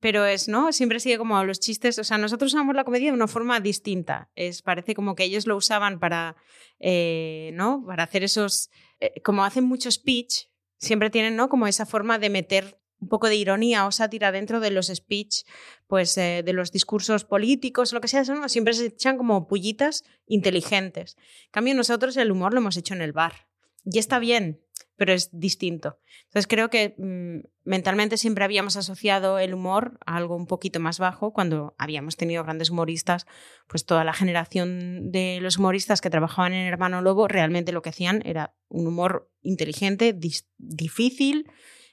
pero 0.01 0.25
es, 0.25 0.49
¿no? 0.49 0.73
Siempre 0.73 0.99
sigue 0.99 1.19
como 1.19 1.45
los 1.45 1.61
chistes, 1.61 1.99
o 1.99 2.05
sea, 2.05 2.19
nosotros 2.19 2.55
usamos 2.55 2.75
la 2.75 2.85
comedia 2.85 3.11
de 3.11 3.17
una 3.17 3.29
forma 3.29 3.61
distinta. 3.61 4.31
Es, 4.35 4.63
parece 4.63 4.95
como 4.95 5.15
que 5.15 5.25
ellos 5.25 5.47
lo 5.47 5.57
usaban 5.57 6.01
para, 6.01 6.37
eh, 6.79 7.51
¿no? 7.55 7.85
Para 7.87 8.05
hacer 8.05 8.25
esos, 8.25 8.71
eh, 8.99 9.21
como 9.23 9.45
hacen 9.45 9.65
mucho 9.65 9.91
speech, 9.91 10.47
siempre 10.79 11.11
tienen, 11.11 11.37
¿no? 11.37 11.51
Como 11.51 11.67
esa 11.67 11.85
forma 11.85 12.19
de 12.19 12.31
meter 12.31 12.80
un 13.01 13.09
poco 13.09 13.29
de 13.29 13.37
ironía 13.37 13.87
o 13.87 13.93
sátira 13.93 14.33
dentro 14.33 14.61
de 14.61 14.71
los 14.71 14.89
speech, 14.89 15.45
pues 15.87 16.17
eh, 16.19 16.43
de 16.45 16.53
los 16.53 16.73
discursos 16.73 17.25
políticos, 17.25 17.93
lo 17.93 18.01
que 18.01 18.09
sea, 18.09 18.23
¿no? 18.25 18.49
siempre 18.49 18.75
se 18.75 18.87
echan 18.87 19.17
como 19.17 19.49
pullitas 19.49 20.05
inteligentes. 20.27 21.17
En 21.47 21.51
cambio, 21.51 21.75
nosotros 21.75 22.17
el 22.17 22.31
humor 22.31 22.53
lo 22.53 22.61
hemos 22.61 22.77
hecho 22.77 22.95
en 22.95 23.03
el 23.03 23.13
bar. 23.13 23.47
Y 23.85 23.99
está 23.99 24.19
bien, 24.19 24.61
pero 25.01 25.15
es 25.15 25.31
distinto. 25.33 25.99
Entonces 26.25 26.47
creo 26.47 26.69
que 26.69 26.95
mm, 26.99 27.49
mentalmente 27.65 28.19
siempre 28.19 28.45
habíamos 28.45 28.77
asociado 28.77 29.39
el 29.39 29.55
humor 29.55 29.99
a 30.05 30.17
algo 30.17 30.37
un 30.37 30.47
poquito 30.47 30.79
más 30.79 30.99
bajo 30.99 31.33
cuando 31.33 31.75
habíamos 31.79 32.19
tenido 32.19 32.45
grandes 32.45 32.69
humoristas, 32.69 33.27
pues 33.67 33.87
toda 33.87 34.05
la 34.05 34.13
generación 34.13 35.11
de 35.11 35.39
los 35.41 35.57
humoristas 35.57 36.03
que 36.03 36.11
trabajaban 36.11 36.53
en 36.53 36.67
Hermano 36.67 37.01
Lobo 37.01 37.29
realmente 37.29 37.73
lo 37.73 37.81
que 37.81 37.89
hacían 37.89 38.21
era 38.27 38.55
un 38.69 38.87
humor 38.87 39.31
inteligente, 39.41 40.15
difícil, 40.59 41.51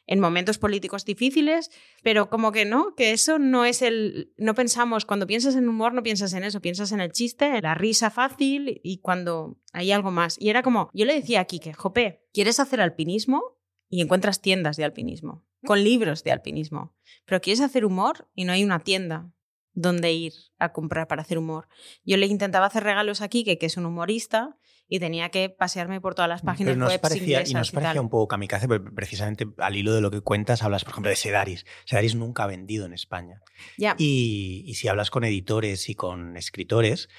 en 0.08 0.22
momentos 0.22 0.58
políticos 0.58 1.06
difíciles, 1.06 1.70
pero 2.02 2.30
como 2.30 2.52
que 2.52 2.66
no, 2.66 2.96
que 2.96 3.12
eso 3.12 3.38
no 3.38 3.66
es 3.66 3.82
el... 3.82 4.34
No 4.38 4.56
pensamos, 4.56 5.06
cuando 5.06 5.28
piensas 5.28 5.56
en 5.56 5.68
humor 5.68 5.94
no 5.94 6.02
piensas 6.02 6.34
en 6.34 6.44
eso, 6.44 6.62
piensas 6.62 6.94
en 6.94 7.02
el 7.02 7.12
chiste, 7.12 7.46
en 7.46 7.64
la 7.64 7.76
risa 7.76 8.10
fácil 8.10 8.80
y 8.84 9.00
cuando 9.00 9.60
hay 9.74 9.92
algo 9.92 10.10
más. 10.10 10.38
Y 10.40 10.50
era 10.50 10.64
como, 10.64 10.90
yo 10.94 11.06
le 11.06 11.14
decía 11.14 11.42
aquí 11.42 11.60
que, 11.60 11.74
Jope, 11.74 12.26
¿quieres 12.34 12.60
hacer 12.60 12.82
alpinismo? 12.82 13.58
Y 13.90 14.02
encuentras 14.02 14.42
tiendas 14.42 14.76
de 14.76 14.84
alpinismo, 14.84 15.46
con 15.66 15.84
libros 15.84 16.24
de 16.24 16.32
alpinismo. 16.32 16.96
Pero 17.26 17.42
quieres 17.42 17.62
hacer 17.62 17.86
humor 17.86 18.30
y 18.34 18.46
no 18.46 18.54
hay 18.54 18.64
una 18.64 18.80
tienda 18.80 19.32
donde 19.74 20.12
ir 20.12 20.34
a 20.58 20.74
comprar 20.74 21.08
para 21.08 21.22
hacer 21.22 21.38
humor. 21.38 21.68
Yo 22.04 22.18
le 22.18 22.26
intentaba 22.26 22.66
hacer 22.66 22.84
regalos 22.84 23.22
aquí, 23.22 23.44
que, 23.44 23.58
que 23.58 23.68
es 23.68 23.78
un 23.78 23.86
humorista, 23.86 24.58
y 24.88 25.00
tenía 25.00 25.30
que 25.30 25.50
pasearme 25.50 26.00
por 26.00 26.16
todas 26.16 26.30
las 26.30 26.42
páginas 26.42 26.76
Pero 26.76 26.88
web 26.88 27.02
parecía, 27.02 27.44
Y 27.46 27.54
nos 27.54 27.72
parecía 27.72 28.02
un 28.02 28.10
poco 28.10 28.28
kamikaze, 28.28 28.68
precisamente 28.68 29.48
al 29.58 29.76
hilo 29.76 29.94
de 29.94 30.02
lo 30.02 30.12
que 30.12 30.22
cuentas, 30.22 30.64
hablas, 30.64 30.84
por 30.84 30.92
ejemplo, 30.92 31.10
de 31.10 31.16
Sedaris. 31.16 31.66
Sedaris 31.86 32.16
nunca 32.16 32.44
ha 32.44 32.48
vendido 32.48 32.86
en 32.86 32.94
España. 32.94 33.42
Y, 33.78 34.64
y, 34.66 34.74
si 34.76 34.88
hablas 34.88 35.10
con 35.10 35.24
editores 35.24 35.90
y 35.90 35.96
con 35.96 36.38
escritores, 36.38 37.10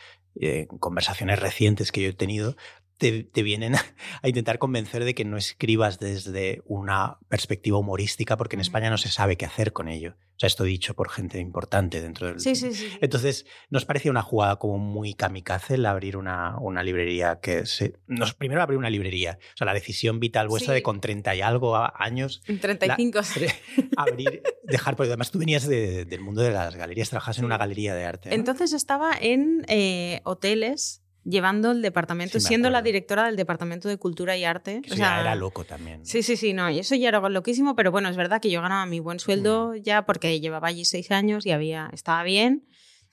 eh, 0.40 0.66
conversaciones 0.80 1.40
recientes 1.40 1.92
que 1.92 2.02
yo 2.02 2.08
he 2.10 2.12
tenido, 2.14 2.56
te, 2.98 3.22
te, 3.24 3.42
vienen 3.42 3.74
a 4.22 4.28
intentar 4.28 4.58
convencer 4.58 5.04
de 5.04 5.14
que 5.14 5.24
no 5.24 5.36
escribas 5.36 5.98
desde 5.98 6.62
una 6.66 7.18
perspectiva 7.28 7.78
humorística, 7.78 8.36
porque 8.36 8.56
en 8.56 8.60
España 8.60 8.90
no 8.90 8.98
se 8.98 9.08
sabe 9.08 9.36
qué 9.36 9.46
hacer 9.46 9.72
con 9.72 9.88
ello. 9.88 10.16
O 10.36 10.40
sea, 10.40 10.46
esto 10.46 10.62
dicho 10.64 10.94
por 10.94 11.10
gente 11.10 11.40
importante 11.40 12.00
dentro 12.00 12.28
del... 12.28 12.38
Sí, 12.38 12.54
sí, 12.54 12.72
sí. 12.72 12.88
Entonces, 13.00 13.44
nos 13.70 13.84
parecía 13.84 14.10
una 14.12 14.22
jugada 14.22 14.56
como 14.56 14.78
muy 14.78 15.14
kamikaze 15.14 15.74
el 15.74 15.86
abrir 15.86 16.16
una, 16.16 16.56
una 16.60 16.84
librería 16.84 17.40
que 17.40 17.66
se... 17.66 17.94
Nos, 18.06 18.34
primero 18.34 18.62
abrir 18.62 18.78
una 18.78 18.90
librería. 18.90 19.38
O 19.54 19.56
sea, 19.56 19.64
la 19.64 19.74
decisión 19.74 20.20
vital 20.20 20.46
vuestra 20.46 20.74
Sí. 20.74 20.78
de 20.78 20.82
con 20.84 21.00
30 21.00 21.34
y 21.34 21.40
algo 21.40 21.76
años... 21.76 22.40
35. 22.46 23.20
abrir, 23.96 24.42
dejar, 24.62 24.94
porque 24.94 25.08
además 25.10 25.30
tú 25.32 25.38
venías 25.40 25.66
de- 25.66 26.04
del 26.04 26.20
mundo 26.20 26.40
de 26.42 26.52
las 26.52 26.76
galerías, 26.76 27.10
trabajas 27.10 27.38
en 27.38 27.44
una 27.44 27.58
galería 27.58 27.94
de 27.96 28.04
arte. 28.04 28.28
¿no? 28.28 28.34
Entonces 28.36 28.72
estaba 28.72 29.12
en 29.20 29.64
eh, 29.68 30.20
hoteles 30.24 31.02
llevando 31.24 31.72
el 31.72 31.82
departamento, 31.82 32.40
Sí, 32.40 32.46
siendo 32.46 32.70
la 32.70 32.80
directora 32.82 33.26
del 33.26 33.36
departamento 33.36 33.88
de 33.88 33.96
cultura 33.98 34.36
y 34.36 34.44
arte. 34.44 34.80
O 34.86 34.88
ya 34.88 34.96
sea, 34.96 35.20
era 35.20 35.34
loco 35.34 35.64
también. 35.64 36.04
Sí, 36.06 36.22
sí, 36.22 36.36
sí, 36.36 36.52
no, 36.54 36.70
y 36.70 36.78
eso 36.78 36.94
ya 36.94 37.08
era 37.08 37.20
loquísimo, 37.28 37.74
pero 37.76 37.90
bueno, 37.90 38.08
es 38.08 38.16
verdad 38.16 38.40
que 38.40 38.50
yo 38.50 38.62
ganaba 38.62 38.86
mi 38.86 39.00
buen 39.00 39.18
sueldo 39.20 39.72
Mm. 39.74 39.82
ya 39.82 40.06
porque 40.06 40.40
llevaba 40.40 40.68
allí 40.68 40.84
seis 40.84 41.10
años 41.10 41.44
y 41.46 41.50
había, 41.50 41.90
estaba 41.92 42.22
bien. 42.22 42.66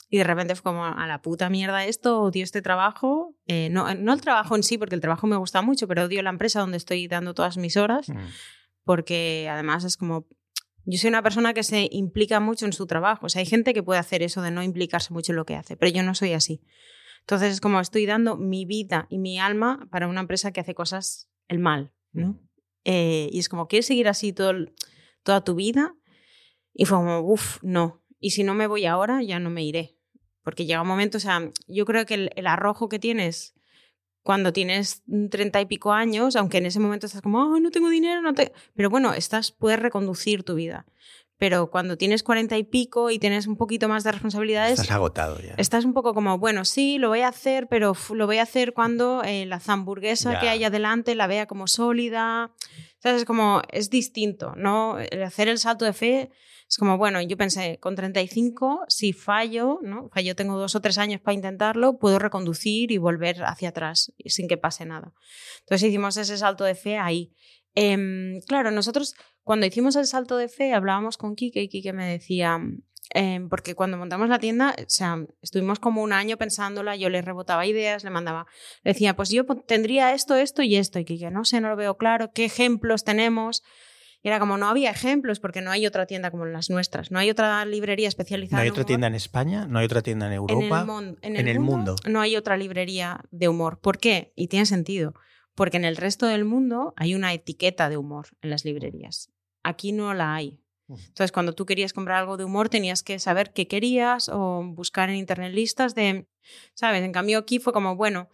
Y 0.10 0.18
de 0.20 0.24
repente 0.24 0.54
fue 0.56 0.64
como 0.64 0.86
a 0.86 1.08
la 1.08 1.22
puta 1.22 1.50
mierda 1.50 1.84
esto, 1.86 2.22
odio 2.22 2.44
este 2.44 2.62
trabajo. 2.62 3.36
Eh, 3.48 3.70
no, 3.72 3.94
no 3.96 4.14
el 4.14 4.22
trabajo 4.22 4.56
en 4.56 4.62
sí, 4.64 4.78
porque 4.78 4.94
el 4.96 5.02
trabajo 5.02 5.26
me 5.28 5.36
gusta 5.36 5.62
mucho, 5.64 5.88
pero 5.88 6.04
odio 6.04 6.22
la 6.22 6.30
empresa 6.30 6.60
donde 6.60 6.78
estoy 6.78 7.08
dando 7.08 7.34
todas 7.34 7.58
mis 7.58 7.76
horas, 7.76 8.08
Mm. 8.10 8.16
porque 8.84 9.48
además 9.52 9.84
es 9.84 9.98
como. 9.98 10.28
Yo 10.88 11.00
soy 11.00 11.08
una 11.10 11.24
persona 11.24 11.56
que 11.56 11.64
se 11.64 11.88
implica 11.92 12.40
mucho 12.40 12.66
en 12.68 12.72
su 12.74 12.86
trabajo. 12.86 13.26
O 13.26 13.30
sea, 13.30 13.40
hay 13.40 13.48
gente 13.48 13.74
que 13.74 13.82
puede 13.82 14.00
hacer 14.00 14.22
eso 14.22 14.44
de 14.44 14.52
no 14.52 14.62
implicarse 14.62 15.12
mucho 15.12 15.32
en 15.32 15.38
lo 15.38 15.46
que 15.46 15.56
hace, 15.56 15.76
pero 15.76 15.92
yo 15.92 16.04
no 16.04 16.14
soy 16.14 16.34
así. 16.34 16.62
Entonces 17.26 17.54
es 17.54 17.62
como 17.62 17.80
estoy 17.80 18.06
dando 18.06 18.38
mi 18.38 18.66
vida 18.66 19.08
y 19.10 19.18
mi 19.18 19.40
alma 19.40 19.88
para 19.92 20.08
una 20.08 20.22
empresa 20.22 20.52
que 20.52 20.60
hace 20.62 20.76
cosas 20.76 21.28
el 21.48 21.60
mal, 21.60 21.92
¿no? 22.14 22.40
Eh, 22.84 23.30
y 23.32 23.40
es 23.40 23.50
como, 23.50 23.68
¿quieres 23.68 23.88
seguir 23.88 24.08
así 24.08 24.32
todo, 24.32 24.52
el- 24.52 24.74
toda 25.24 25.44
tu 25.44 25.56
vida? 25.56 25.96
Y 26.74 26.86
fue 26.86 26.98
como, 26.98 27.20
uff, 27.22 27.58
no. 27.64 28.04
Y 28.20 28.32
si 28.32 28.44
no 28.44 28.54
me 28.54 28.68
voy 28.68 28.86
ahora, 28.86 29.24
ya 29.24 29.40
no 29.40 29.50
me 29.50 29.64
iré. 29.64 29.98
Porque 30.44 30.66
llega 30.66 30.82
un 30.84 30.88
momento, 30.88 31.18
o 31.18 31.22
sea, 31.22 31.50
yo 31.68 31.86
creo 31.86 32.06
que 32.06 32.14
el, 32.14 32.30
el 32.36 32.46
arrojo 32.48 32.90
que 32.90 33.00
tienes 33.00 33.56
cuando 34.22 34.54
tienes 34.54 35.04
treinta 35.30 35.62
y 35.62 35.66
pico 35.68 35.92
años, 35.94 36.36
aunque 36.36 36.58
en 36.60 36.66
ese 36.68 36.80
momento 36.80 37.06
estás 37.06 37.22
como, 37.22 37.54
"Ay, 37.54 37.62
no 37.62 37.70
tengo 37.72 37.90
dinero, 37.90 38.22
no 38.22 38.34
te... 38.34 38.54
Pero 38.76 38.90
bueno, 38.90 39.14
estás, 39.14 39.52
puedes 39.52 39.80
reconducir 39.80 40.44
tu 40.44 40.56
vida. 40.56 40.86
Pero 41.38 41.70
cuando 41.70 41.98
tienes 41.98 42.24
cuarenta 42.24 42.58
y 42.58 42.64
pico 42.64 43.10
y 43.12 43.20
tienes 43.20 43.46
un 43.46 43.58
poquito 43.58 43.90
más 43.90 44.04
de 44.06 44.12
responsabilidades, 44.14 44.80
Estás 44.80 44.96
agotado 44.96 45.40
ya. 45.42 45.54
Estás 45.58 45.84
un 45.84 45.94
poco 45.94 46.14
como, 46.14 46.38
bueno, 46.38 46.64
sí, 46.64 46.98
lo 46.98 47.10
voy 47.10 47.22
a 47.22 47.28
hacer, 47.28 47.68
pero 47.68 47.94
lo 48.12 48.26
voy 48.26 48.38
a 48.38 48.44
hacer 48.44 48.74
cuando 48.74 49.22
eh, 49.24 49.46
la 49.46 49.62
hamburguesa 49.68 50.34
Ya. 50.34 50.40
que 50.40 50.50
hay 50.50 50.64
adelante 50.64 51.14
la 51.16 51.28
vea 51.28 51.46
como 51.46 51.68
sólida. 51.68 52.54
¿Sabes? 53.00 53.22
Es 53.22 53.26
como, 53.26 53.62
es 53.72 53.90
distinto, 53.90 54.54
¿no? 54.56 54.98
El 55.00 55.22
hacer 55.24 55.48
el 55.50 55.60
salto 55.60 55.86
de 55.86 55.94
fe 55.94 56.32
es 56.68 56.78
como, 56.78 56.98
bueno, 56.98 57.22
yo 57.22 57.38
pensé, 57.38 57.80
con 57.80 57.94
35, 57.96 58.86
si 58.88 59.14
fallo, 59.14 59.80
¿no? 59.84 60.10
Fallo, 60.12 60.36
tengo 60.36 60.58
dos 60.58 60.74
o 60.76 60.82
tres 60.82 60.98
años 60.98 61.22
para 61.22 61.36
intentarlo, 61.36 62.00
puedo 62.00 62.18
reconducir 62.18 62.92
y 62.92 62.98
volver 62.98 63.44
hacia 63.44 63.70
atrás 63.70 64.12
sin 64.26 64.48
que 64.48 64.58
pase 64.58 64.86
nada. 64.86 65.14
Entonces 65.60 65.88
hicimos 65.90 66.18
ese 66.18 66.38
salto 66.38 66.64
de 66.64 66.74
fe 66.74 66.98
ahí. 66.98 67.32
Em, 67.76 68.40
claro, 68.48 68.72
nosotros 68.72 69.16
cuando 69.44 69.66
hicimos 69.66 69.96
el 69.96 70.06
salto 70.08 70.38
de 70.38 70.48
fe 70.48 70.74
hablábamos 70.74 71.18
con 71.18 71.36
Kike 71.36 71.62
y 71.64 71.68
Kike 71.70 71.94
me 71.94 72.06
decía, 72.08 72.60
em, 73.14 73.50
porque 73.50 73.76
cuando 73.76 73.98
montamos 73.98 74.30
la 74.30 74.40
tienda, 74.40 74.74
o 74.80 74.84
sea, 74.88 75.18
estuvimos 75.42 75.80
como 75.80 76.02
un 76.02 76.14
año 76.14 76.38
pensándola, 76.38 76.96
yo 76.96 77.10
le 77.10 77.22
rebotaba 77.22 77.66
ideas, 77.66 78.04
le 78.04 78.10
mandaba, 78.10 78.48
le 78.84 78.94
decía, 78.94 79.16
pues 79.16 79.30
yo 79.30 79.46
tendría 79.46 80.14
esto, 80.14 80.36
esto 80.36 80.64
y 80.64 80.76
esto, 80.78 81.00
y 81.00 81.06
Kike, 81.06 81.32
no 81.32 81.44
sé, 81.46 81.62
no 81.62 81.70
lo 81.70 81.76
veo 81.76 81.98
claro, 81.98 82.32
¿qué 82.34 82.46
ejemplos 82.46 83.04
tenemos? 83.04 83.62
Y 84.24 84.30
era 84.30 84.40
como, 84.40 84.58
no 84.58 84.68
había 84.68 84.90
ejemplos 84.90 85.40
porque 85.40 85.62
no 85.62 85.70
hay 85.70 85.86
otra 85.86 86.08
tienda 86.08 86.32
como 86.32 86.46
las 86.46 86.72
nuestras, 86.72 87.12
no 87.12 87.20
hay 87.20 87.30
otra 87.30 87.64
librería 87.66 88.08
¿No 88.08 88.10
especializada 88.10 88.62
hay 88.64 88.68
en 88.70 88.72
otra 88.72 88.82
humor. 88.82 88.88
tienda 88.88 89.08
en 89.08 89.16
España? 89.16 89.68
¿No 89.68 89.78
hay 89.78 89.86
otra 89.86 90.02
tienda 90.02 90.26
en 90.26 90.32
En 90.32 90.38
Europa? 90.38 90.80
el, 90.80 90.86
mon- 90.88 91.20
en 91.22 91.36
en 91.36 91.48
el 91.48 91.48
el 91.50 91.60
mundo, 91.60 91.76
mundo. 91.78 91.96
no 92.10 92.22
hay 92.22 92.36
otra 92.36 92.58
librería 92.58 93.20
de 93.30 93.48
humor. 93.50 93.80
¿Por 93.80 94.00
qué? 94.00 94.32
Y 94.36 94.48
tiene 94.48 94.66
sentido. 94.66 95.14
Porque 95.56 95.78
en 95.78 95.86
el 95.86 95.98
resto 95.98 96.28
del 96.28 96.46
mundo 96.46 96.94
hay 96.98 97.16
una 97.16 97.34
etiqueta 97.34 97.90
de 97.90 97.98
humor 97.98 98.28
en 98.42 98.50
las 98.50 98.66
librerías. 98.66 99.32
Aquí 99.64 99.92
no 99.92 100.14
la 100.14 100.36
hay. 100.36 100.60
Entonces, 100.88 101.32
cuando 101.32 101.54
tú 101.54 101.66
querías 101.66 101.94
comprar 101.94 102.20
algo 102.20 102.38
de 102.38 102.44
humor, 102.44 102.70
tenías 102.70 103.02
que 103.02 103.18
saber 103.18 103.54
qué 103.54 103.68
querías 103.68 104.30
o 104.30 104.64
buscar 104.64 105.10
en 105.10 105.16
internet 105.16 105.52
listas 105.54 105.96
de, 105.96 106.28
¿sabes? 106.76 107.02
En 107.02 107.12
cambio, 107.12 107.40
aquí 107.40 107.58
fue 107.58 107.74
como, 107.74 107.96
bueno, 107.96 108.30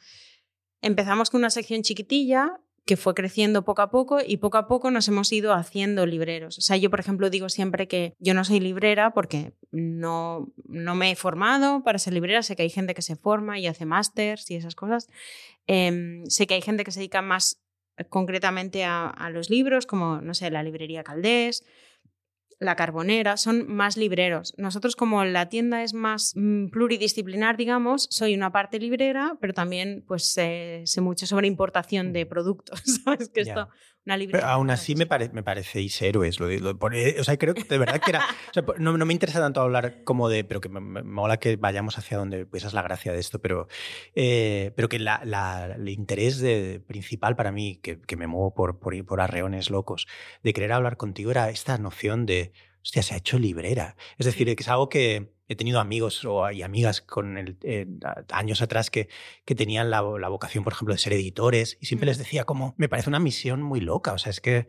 empezamos 0.82 1.30
con 1.30 1.40
una 1.40 1.50
sección 1.50 1.82
chiquitilla 1.82 2.60
que 2.92 2.98
fue 2.98 3.14
creciendo 3.14 3.64
poco 3.64 3.84
a 3.84 3.90
poco 3.90 4.18
y 4.20 4.36
poco 4.36 4.58
a 4.58 4.68
poco 4.68 4.92
nos 4.92 5.08
hemos 5.08 5.32
ido 5.32 5.54
haciendo 5.54 6.06
libreros. 6.06 6.58
O 6.58 6.62
sea, 6.62 6.76
yo, 6.76 6.90
por 6.90 7.00
ejemplo, 7.00 7.30
digo 7.30 7.48
siempre 7.48 7.88
que 7.88 8.16
yo 8.20 8.34
no 8.34 8.44
soy 8.44 8.60
librera 8.60 9.14
porque 9.14 9.54
no, 9.72 10.52
no 10.68 10.94
me 10.94 11.12
he 11.12 11.16
formado 11.16 11.86
para 11.86 12.00
ser 12.00 12.12
librera. 12.12 12.44
Sé 12.44 12.58
que 12.58 12.64
hay 12.64 12.70
gente 12.70 12.94
que 12.94 13.02
se 13.02 13.16
forma 13.16 13.58
y 13.60 13.68
hace 13.68 13.86
másters 13.86 14.52
y 14.52 14.56
esas 14.56 14.76
cosas. 14.76 15.08
Em, 15.68 16.26
sé 16.26 16.48
que 16.48 16.56
hay 16.56 16.62
gente 16.62 16.84
que 16.84 16.92
se 16.92 17.00
dedica 17.00 17.22
más 17.22 17.62
concretamente 18.10 18.84
a, 18.84 19.08
a 19.08 19.30
los 19.30 19.50
libros, 19.50 19.86
como, 19.86 20.20
no 20.20 20.34
sé, 20.34 20.52
la 20.52 20.62
librería 20.62 21.02
Caldés, 21.02 21.64
la 22.62 22.76
Carbonera, 22.76 23.38
son 23.38 23.68
más 23.68 23.98
libreros. 23.98 24.54
Nosotros, 24.58 24.96
como 24.96 25.26
la 25.26 25.50
tienda 25.50 25.84
es 25.84 25.94
más 25.94 26.34
mm, 26.36 26.68
pluridisciplinar, 26.68 27.58
digamos, 27.58 28.08
soy 28.12 28.36
una 28.36 28.52
parte 28.52 28.80
librera, 28.80 29.36
pero 29.42 29.54
también 29.54 30.04
pues 30.08 30.32
sé, 30.32 30.84
sé 30.86 31.02
mucho 31.02 31.26
sobre 31.26 31.48
importación 31.48 32.14
de 32.14 32.26
productos, 32.28 32.82
¿sabes? 33.04 33.30
Que 33.30 33.42
esto, 33.42 33.68
una. 34.06 34.40
Pero 34.40 34.48
aún 34.48 34.70
así 34.72 34.96
me, 34.96 35.06
pare- 35.06 35.30
me 35.32 35.44
parecéis 35.44 36.02
héroes. 36.02 36.40
Lo, 36.40 36.48
o 36.48 37.24
sea, 37.24 37.38
creo 37.38 37.54
que 37.54 37.64
de 37.64 37.78
verdad 37.78 38.02
que 38.02 38.12
era. 38.12 38.20
o 38.50 38.54
sea, 38.54 38.64
no, 38.80 38.98
no 38.98 39.06
me 39.06 39.14
interesa 39.14 39.40
tanto 39.40 39.62
hablar 39.62 40.04
como 40.04 40.28
de. 40.30 40.44
Pero 40.44 40.60
que 40.62 40.70
me, 40.70 40.80
me 40.80 41.04
mola 41.04 41.38
que 41.38 41.56
vayamos 41.58 41.98
hacia 41.98 42.18
donde. 42.18 42.46
Pues 42.46 42.62
esa 42.64 42.70
es 42.70 42.74
la 42.74 42.82
gracia 42.82 43.12
de 43.14 43.20
esto. 43.20 43.40
Pero, 43.40 43.68
eh, 44.16 44.72
pero 44.76 44.90
que 44.90 45.00
la- 45.00 45.22
la- 45.26 45.74
el 45.76 45.90
interés 45.90 46.40
de- 46.40 46.82
principal 46.86 47.36
para 47.36 47.52
mí, 47.52 47.78
que, 47.78 48.02
que 48.02 48.16
me 48.18 48.28
muevo 48.28 48.54
por, 48.54 48.80
por, 48.80 49.06
por 49.06 49.22
arreones 49.22 49.70
locos, 49.70 50.08
de 50.44 50.54
querer 50.54 50.72
hablar 50.74 50.98
contigo 50.98 51.32
era 51.32 51.50
esta 51.50 51.78
noción 51.78 52.26
de. 52.26 52.54
Hostia, 52.84 53.04
se 53.04 53.14
ha 53.14 53.18
hecho 53.18 53.38
librera. 53.38 53.96
Es 54.18 54.26
decir, 54.26 54.48
que 54.56 54.64
es 54.64 54.68
algo 54.68 54.90
que 54.90 55.36
he 55.52 55.56
tenido 55.56 55.80
amigos 55.80 56.24
o, 56.26 56.50
y 56.50 56.62
amigas 56.62 57.02
con 57.02 57.38
el, 57.38 57.58
eh, 57.64 57.86
años 58.32 58.62
atrás 58.62 58.90
que, 58.90 59.10
que 59.46 59.54
tenían 59.54 59.90
la, 59.90 60.02
la 60.02 60.30
vocación, 60.30 60.64
por 60.64 60.74
ejemplo, 60.74 60.94
de 60.94 61.00
ser 61.00 61.14
editores 61.14 61.78
y 61.82 61.86
siempre 61.88 62.06
Mm. 62.06 62.12
les 62.12 62.18
decía 62.18 62.44
como, 62.46 62.74
me 62.78 62.88
parece 62.88 63.10
una 63.10 63.20
misión 63.20 63.62
muy 63.62 63.82
loca. 63.82 64.14
O 64.14 64.18
sea, 64.18 64.30
es 64.30 64.40
que 64.40 64.68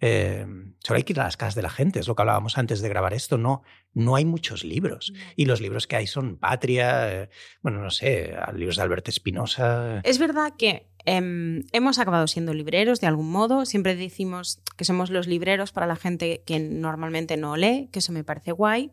eh, 0.00 0.44
solo 0.80 0.96
hay 0.96 1.04
que 1.04 1.12
ir 1.12 1.20
a 1.20 1.24
las 1.24 1.36
casas 1.36 1.54
de 1.54 1.62
la 1.62 1.70
gente, 1.70 2.00
es 2.00 2.08
lo 2.08 2.14
que 2.16 2.22
hablábamos 2.22 2.58
antes 2.58 2.80
de 2.82 2.88
grabar 2.88 3.14
esto. 3.14 3.38
No, 3.38 3.62
no 3.92 4.16
hay 4.16 4.24
muchos 4.24 4.64
libros. 4.64 5.12
No. 5.14 5.20
Y 5.36 5.44
los 5.46 5.60
libros 5.60 5.86
que 5.86 5.96
hay 5.96 6.06
son 6.06 6.36
Patria, 6.36 7.22
eh, 7.22 7.30
bueno, 7.62 7.80
no 7.80 7.90
sé, 7.90 8.34
libros 8.54 8.76
de 8.76 8.82
Alberto 8.82 9.10
Espinosa. 9.10 10.00
Es 10.02 10.18
verdad 10.18 10.52
que 10.58 10.88
em, 11.06 11.62
hemos 11.72 11.98
acabado 11.98 12.26
siendo 12.26 12.52
libreros 12.52 13.00
de 13.00 13.06
algún 13.06 13.30
modo. 13.30 13.64
Siempre 13.66 13.94
decimos 13.94 14.60
que 14.76 14.84
somos 14.84 15.10
los 15.10 15.26
libreros 15.26 15.70
para 15.72 15.86
la 15.86 15.96
gente 15.96 16.42
que 16.44 16.58
normalmente 16.58 17.36
no 17.36 17.56
lee, 17.56 17.88
que 17.92 18.00
eso 18.00 18.12
me 18.12 18.24
parece 18.24 18.52
guay. 18.52 18.90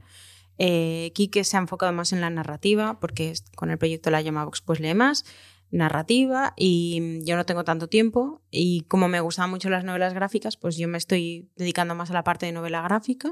Eh, 0.58 1.12
se 1.44 1.58
ha 1.58 1.60
enfocado 1.60 1.92
más 1.92 2.14
en 2.14 2.22
la 2.22 2.30
narrativa, 2.30 3.00
porque 3.00 3.34
con 3.56 3.72
el 3.72 3.78
proyecto 3.78 4.12
La 4.12 4.22
Llama 4.22 4.46
Vox 4.46 4.62
pues 4.62 4.80
lee 4.80 4.94
más 4.94 5.26
narrativa 5.72 6.54
y 6.58 7.20
yo 7.24 7.36
no 7.36 7.46
tengo 7.46 7.64
tanto 7.64 7.88
tiempo 7.88 8.42
y 8.52 8.82
como 8.82 9.08
me 9.08 9.22
gustan 9.22 9.50
mucho 9.50 9.70
las 9.70 9.86
novelas 9.86 10.14
gráficas, 10.14 10.58
pues 10.58 10.78
yo 10.78 10.88
me 10.88 10.98
estoy 10.98 11.50
dedicando 11.56 11.96
más 11.96 12.12
a 12.12 12.14
la 12.14 12.24
parte 12.24 12.46
de 12.46 12.52
novela 12.52 12.82
gráfica. 12.82 13.32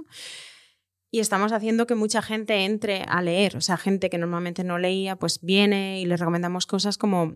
Y 1.12 1.20
estamos 1.20 1.52
haciendo 1.52 1.88
que 1.88 1.96
mucha 1.96 2.22
gente 2.22 2.66
entre 2.66 3.02
a 3.02 3.22
leer, 3.24 3.58
o 3.58 3.62
sea, 3.62 3.78
gente 3.78 4.12
que 4.12 4.20
normalmente 4.20 4.64
no 4.64 4.78
leía, 4.78 5.16
pues 5.16 5.42
viene 5.42 6.00
y 6.00 6.06
les 6.06 6.20
recomendamos 6.20 6.68
cosas 6.68 7.00
como 7.00 7.36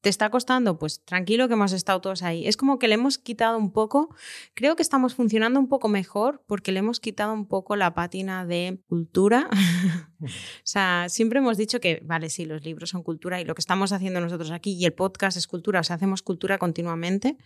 ¿Te 0.00 0.08
está 0.10 0.30
costando? 0.30 0.78
Pues 0.78 1.04
tranquilo 1.04 1.48
que 1.48 1.54
hemos 1.54 1.72
estado 1.72 2.00
todos 2.00 2.22
ahí. 2.22 2.46
Es 2.46 2.56
como 2.56 2.78
que 2.78 2.86
le 2.86 2.94
hemos 2.94 3.18
quitado 3.18 3.58
un 3.58 3.72
poco, 3.72 4.14
creo 4.54 4.76
que 4.76 4.82
estamos 4.82 5.14
funcionando 5.14 5.58
un 5.58 5.68
poco 5.68 5.88
mejor 5.88 6.44
porque 6.46 6.70
le 6.70 6.78
hemos 6.78 7.00
quitado 7.00 7.32
un 7.32 7.46
poco 7.46 7.76
la 7.76 7.94
pátina 7.94 8.46
de 8.46 8.80
cultura. 8.88 9.48
o 10.22 10.26
sea, 10.62 11.06
siempre 11.08 11.40
hemos 11.40 11.56
dicho 11.56 11.80
que, 11.80 12.02
vale, 12.04 12.30
sí, 12.30 12.44
los 12.44 12.64
libros 12.64 12.90
son 12.90 13.02
cultura 13.02 13.40
y 13.40 13.44
lo 13.44 13.54
que 13.54 13.60
estamos 13.60 13.92
haciendo 13.92 14.20
nosotros 14.20 14.50
aquí 14.50 14.74
y 14.74 14.84
el 14.84 14.92
podcast 14.92 15.36
es 15.36 15.46
cultura, 15.46 15.80
o 15.80 15.84
sea, 15.84 15.96
hacemos 15.96 16.22
cultura 16.22 16.58
continuamente 16.58 17.36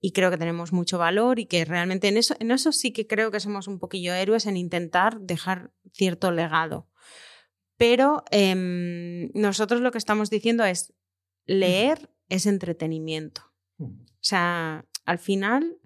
y 0.00 0.12
creo 0.12 0.30
que 0.30 0.38
tenemos 0.38 0.72
mucho 0.72 0.98
valor 0.98 1.38
y 1.38 1.46
que 1.46 1.64
realmente 1.64 2.08
en 2.08 2.16
eso, 2.16 2.34
en 2.38 2.52
eso 2.52 2.72
sí 2.72 2.92
que 2.92 3.06
creo 3.06 3.30
que 3.30 3.40
somos 3.40 3.68
un 3.68 3.78
poquillo 3.78 4.14
héroes 4.14 4.46
en 4.46 4.56
intentar 4.56 5.20
dejar 5.20 5.72
cierto 5.92 6.30
legado. 6.30 6.88
Pero 7.76 8.24
em, 8.32 9.30
nosotros 9.34 9.80
lo 9.80 9.92
que 9.92 9.98
estamos 9.98 10.30
diciendo 10.30 10.64
es, 10.64 10.92
leer 11.48 12.10
es 12.28 12.46
entretenimiento. 12.46 13.42
O 13.80 13.90
sea, 14.20 14.84
al 15.04 15.18
final, 15.18 15.78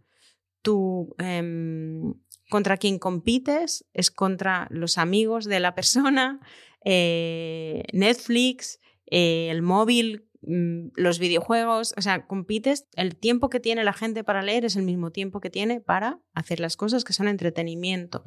tú 0.61 1.15
em, 1.19 2.15
contra 2.51 2.77
quien 2.77 2.99
compites 2.99 3.87
es 3.95 4.11
contra 4.11 4.67
los 4.71 4.99
amigos 4.99 5.47
de 5.47 5.61
la 5.61 5.75
persona, 5.75 6.41
eh, 6.85 7.85
Netflix, 7.93 8.81
eh, 9.07 9.49
el 9.51 9.63
móvil 9.63 10.27
mm, 10.43 10.89
los 10.97 11.19
videojuegos, 11.21 11.95
o 11.97 12.03
sea, 12.03 12.27
compites, 12.27 12.87
el 12.97 13.15
tiempo 13.15 13.49
que 13.49 13.61
tiene 13.61 13.85
la 13.85 13.93
gente 13.93 14.25
para 14.25 14.43
leer 14.43 14.65
es 14.65 14.75
el 14.75 14.83
mismo 14.83 15.13
tiempo 15.13 15.41
que 15.41 15.51
tiene 15.51 15.81
para 15.81 16.19
hacer 16.35 16.59
las 16.59 16.77
cosas 16.77 17.05
que 17.05 17.13
son 17.13 17.29
entretenimiento. 17.29 18.25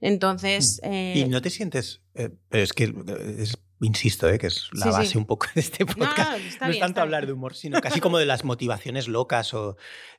Entonces... 0.00 0.80
Mm. 0.82 0.86
eh, 0.92 1.14
Y 1.18 1.28
no 1.28 1.40
te 1.40 1.50
sientes, 1.50 2.02
pero 2.12 2.64
es 2.64 2.72
que 2.72 2.92
es- 3.38 3.58
insisto, 3.84 4.28
eh, 4.28 4.38
que 4.38 4.48
es 4.48 4.68
la 4.72 4.86
Sí, 4.86 4.90
sí. 4.90 4.96
base 4.98 5.18
un 5.18 5.26
poco 5.26 5.46
de 5.54 5.60
este 5.60 5.84
podcast. 5.86 6.32
no, 6.60 6.66
no 6.66 6.72
es 6.72 6.78
tanto 6.78 7.00
hablar 7.00 7.26
de 7.26 7.32
humor, 7.32 7.54
sino 7.54 7.80
casi 7.80 8.00
como 8.00 8.18
de 8.18 8.26
las 8.26 8.44
motivaciones 8.44 9.08
locas 9.08 9.54
o... 9.54 9.76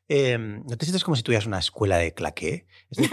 eh, 0.08 0.38
¿No 0.38 0.78
te 0.78 0.86
sientes 0.86 1.04
como 1.04 1.16
si 1.16 1.24
tuvieras 1.24 1.46
una 1.46 1.60
escuela 1.60 1.98
de 1.98 2.14
claqué? 2.14 2.68
Es 2.90 2.98
decir, 2.98 3.12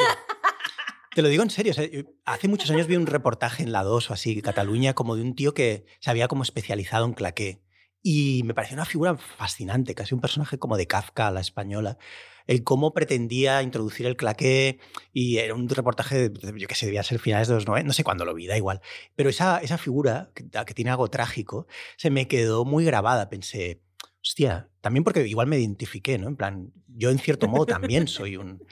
te 1.14 1.22
lo 1.22 1.28
digo 1.28 1.42
en 1.42 1.50
serio. 1.50 1.72
o 1.72 1.74
sea, 1.74 1.86
hace 2.24 2.48
muchos 2.48 2.70
años 2.70 2.86
vi 2.86 2.96
un 2.96 3.06
reportaje 3.06 3.62
en 3.62 3.72
La 3.72 3.82
2 3.82 4.10
o 4.10 4.14
así, 4.14 4.40
Cataluña, 4.42 4.94
como 4.94 5.16
de 5.16 5.22
un 5.22 5.34
tío 5.34 5.52
que 5.54 5.84
se 6.00 6.10
había 6.10 6.28
como 6.28 6.42
especializado 6.42 7.04
en 7.06 7.12
claqué. 7.14 7.62
Y 8.02 8.42
me 8.44 8.54
pareció 8.54 8.74
una 8.74 8.84
figura 8.84 9.16
fascinante, 9.16 9.94
casi 9.94 10.14
un 10.14 10.20
personaje 10.20 10.58
como 10.58 10.76
de 10.76 10.86
Kafka, 10.86 11.30
la 11.30 11.40
española. 11.40 11.98
El 12.46 12.64
cómo 12.64 12.92
pretendía 12.92 13.62
introducir 13.62 14.06
el 14.06 14.16
claqué 14.16 14.78
y 15.12 15.38
era 15.38 15.54
un 15.54 15.68
reportaje, 15.68 16.28
de- 16.28 16.58
yo 16.60 16.68
que 16.68 16.74
sé, 16.74 16.86
debía 16.86 17.02
ser 17.02 17.18
finales 17.18 17.48
de 17.48 17.54
los 17.54 17.66
90, 17.66 17.86
no 17.86 17.92
sé 17.92 18.04
cuándo 18.04 18.24
lo 18.24 18.34
vi, 18.34 18.46
da 18.46 18.56
igual. 18.56 18.80
Pero 19.14 19.30
esa, 19.30 19.58
esa 19.58 19.78
figura, 19.78 20.30
que, 20.34 20.44
que 20.48 20.74
tiene 20.74 20.90
algo 20.90 21.08
trágico, 21.08 21.66
se 21.96 22.10
me 22.10 22.28
quedó 22.28 22.64
muy 22.64 22.84
grabada. 22.84 23.28
Pensé, 23.28 23.82
hostia, 24.22 24.68
también 24.80 25.04
porque 25.04 25.26
igual 25.26 25.46
me 25.46 25.58
identifiqué, 25.58 26.18
¿no? 26.18 26.28
En 26.28 26.36
plan, 26.36 26.72
yo 26.88 27.10
en 27.10 27.18
cierto 27.18 27.48
modo 27.48 27.66
también 27.66 28.08
soy 28.08 28.36
un, 28.36 28.62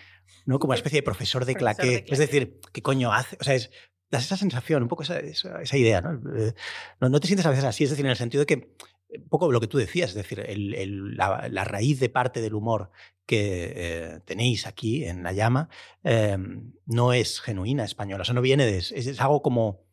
¿no? 0.47 0.59
Como 0.59 0.71
una 0.71 0.77
especie 0.77 0.99
de 0.99 1.03
profesor 1.03 1.45
de 1.45 1.55
Profesor 1.55 1.77
claqué. 1.77 2.05
Es 2.12 2.18
decir, 2.18 2.61
¿qué 2.73 2.83
coño 2.83 3.12
hace? 3.12 3.37
O 3.41 3.45
sea, 3.45 3.55
es, 3.55 3.71
das 4.11 4.25
esa 4.25 4.37
sensación, 4.37 4.83
un 4.83 4.89
poco 4.89 5.05
esa, 5.05 5.18
esa, 5.21 5.62
esa 5.62 5.77
idea, 5.77 6.01
¿no? 6.01 6.12
Eh, 6.37 6.53
¿no? 7.01 7.09
No 7.09 7.21
te 7.21 7.27
sientes 7.29 7.47
a 7.47 7.51
veces 7.51 7.64
así, 7.64 7.85
es 7.85 7.91
decir, 7.91 8.05
en 8.05 8.11
el 8.11 8.16
sentido 8.16 8.41
de 8.41 8.47
que, 8.47 8.75
un 9.17 9.29
poco 9.29 9.51
lo 9.51 9.61
que 9.61 9.67
tú 9.67 9.79
decías, 9.79 10.11
es 10.11 10.17
decir, 10.17 10.45
la, 11.17 11.65
raíz 11.65 12.01
de 12.01 12.09
parte 12.09 12.41
del 12.41 12.55
humor 12.55 12.91
que 13.27 13.73
eh, 13.77 14.21
tenéis 14.25 14.67
aquí 14.67 15.05
en 15.05 15.23
La 15.23 15.33
Llama 15.33 15.69
eh, 16.05 16.37
no 16.87 17.13
es 17.13 17.41
genuina 17.41 17.85
española, 17.85 18.23
o 18.23 18.25
sea, 18.25 18.35
no 18.35 18.43
viene 18.43 18.67
de... 18.67 18.79
Es, 18.79 18.93
es 18.93 19.21
algo 19.21 19.43
como 19.43 19.85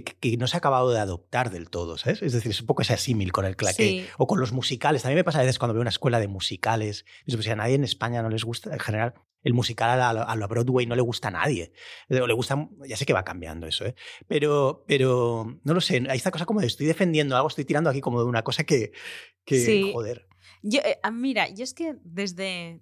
que, 0.00 0.04
que 0.04 0.36
no 0.36 0.46
se 0.46 0.56
ha 0.56 0.58
acabado 0.58 0.90
de 0.90 0.98
adoptar 0.98 1.50
del 1.50 1.68
todo, 1.68 1.98
¿sabes? 1.98 2.22
Es 2.22 2.32
decir, 2.32 2.50
es 2.50 2.60
un 2.60 2.66
poco 2.66 2.82
ese 2.82 2.96
símil 2.96 3.32
con 3.32 3.44
el 3.44 3.56
claqué. 3.56 3.82
Sí. 3.88 4.06
O 4.16 4.26
con 4.26 4.40
los 4.40 4.52
musicales. 4.52 5.02
También 5.02 5.18
me 5.18 5.24
pasa 5.24 5.38
a 5.38 5.42
veces 5.42 5.58
cuando 5.58 5.74
veo 5.74 5.82
una 5.82 5.90
escuela 5.90 6.18
de 6.20 6.28
musicales. 6.28 7.04
pues, 7.26 7.48
a 7.48 7.56
nadie 7.56 7.74
en 7.74 7.84
España 7.84 8.22
no 8.22 8.30
les 8.30 8.44
gusta, 8.44 8.72
en 8.72 8.78
general, 8.80 9.14
el 9.42 9.54
musical 9.54 9.90
a 9.90 10.12
la, 10.12 10.22
a 10.22 10.36
la 10.36 10.46
Broadway 10.46 10.86
no 10.86 10.94
le 10.94 11.02
gusta 11.02 11.28
a 11.28 11.32
nadie. 11.32 11.72
O 12.08 12.26
le 12.26 12.34
gusta, 12.34 12.68
ya 12.86 12.96
sé 12.96 13.04
que 13.04 13.12
va 13.12 13.24
cambiando 13.24 13.66
eso, 13.66 13.84
¿eh? 13.84 13.94
Pero, 14.28 14.84
pero 14.86 15.58
no 15.64 15.74
lo 15.74 15.80
sé. 15.80 16.02
Hay 16.08 16.16
esta 16.16 16.30
cosa 16.30 16.46
como 16.46 16.60
de 16.60 16.68
estoy 16.68 16.86
defendiendo 16.86 17.36
algo, 17.36 17.48
estoy 17.48 17.64
tirando 17.64 17.90
aquí 17.90 18.00
como 18.00 18.20
de 18.20 18.26
una 18.26 18.42
cosa 18.42 18.64
que, 18.64 18.92
que 19.44 19.58
Sí. 19.58 19.90
joder. 19.92 20.28
Yo, 20.62 20.80
eh, 20.80 20.98
ah, 21.02 21.10
mira, 21.10 21.48
yo 21.48 21.64
es 21.64 21.74
que 21.74 21.96
desde... 22.04 22.80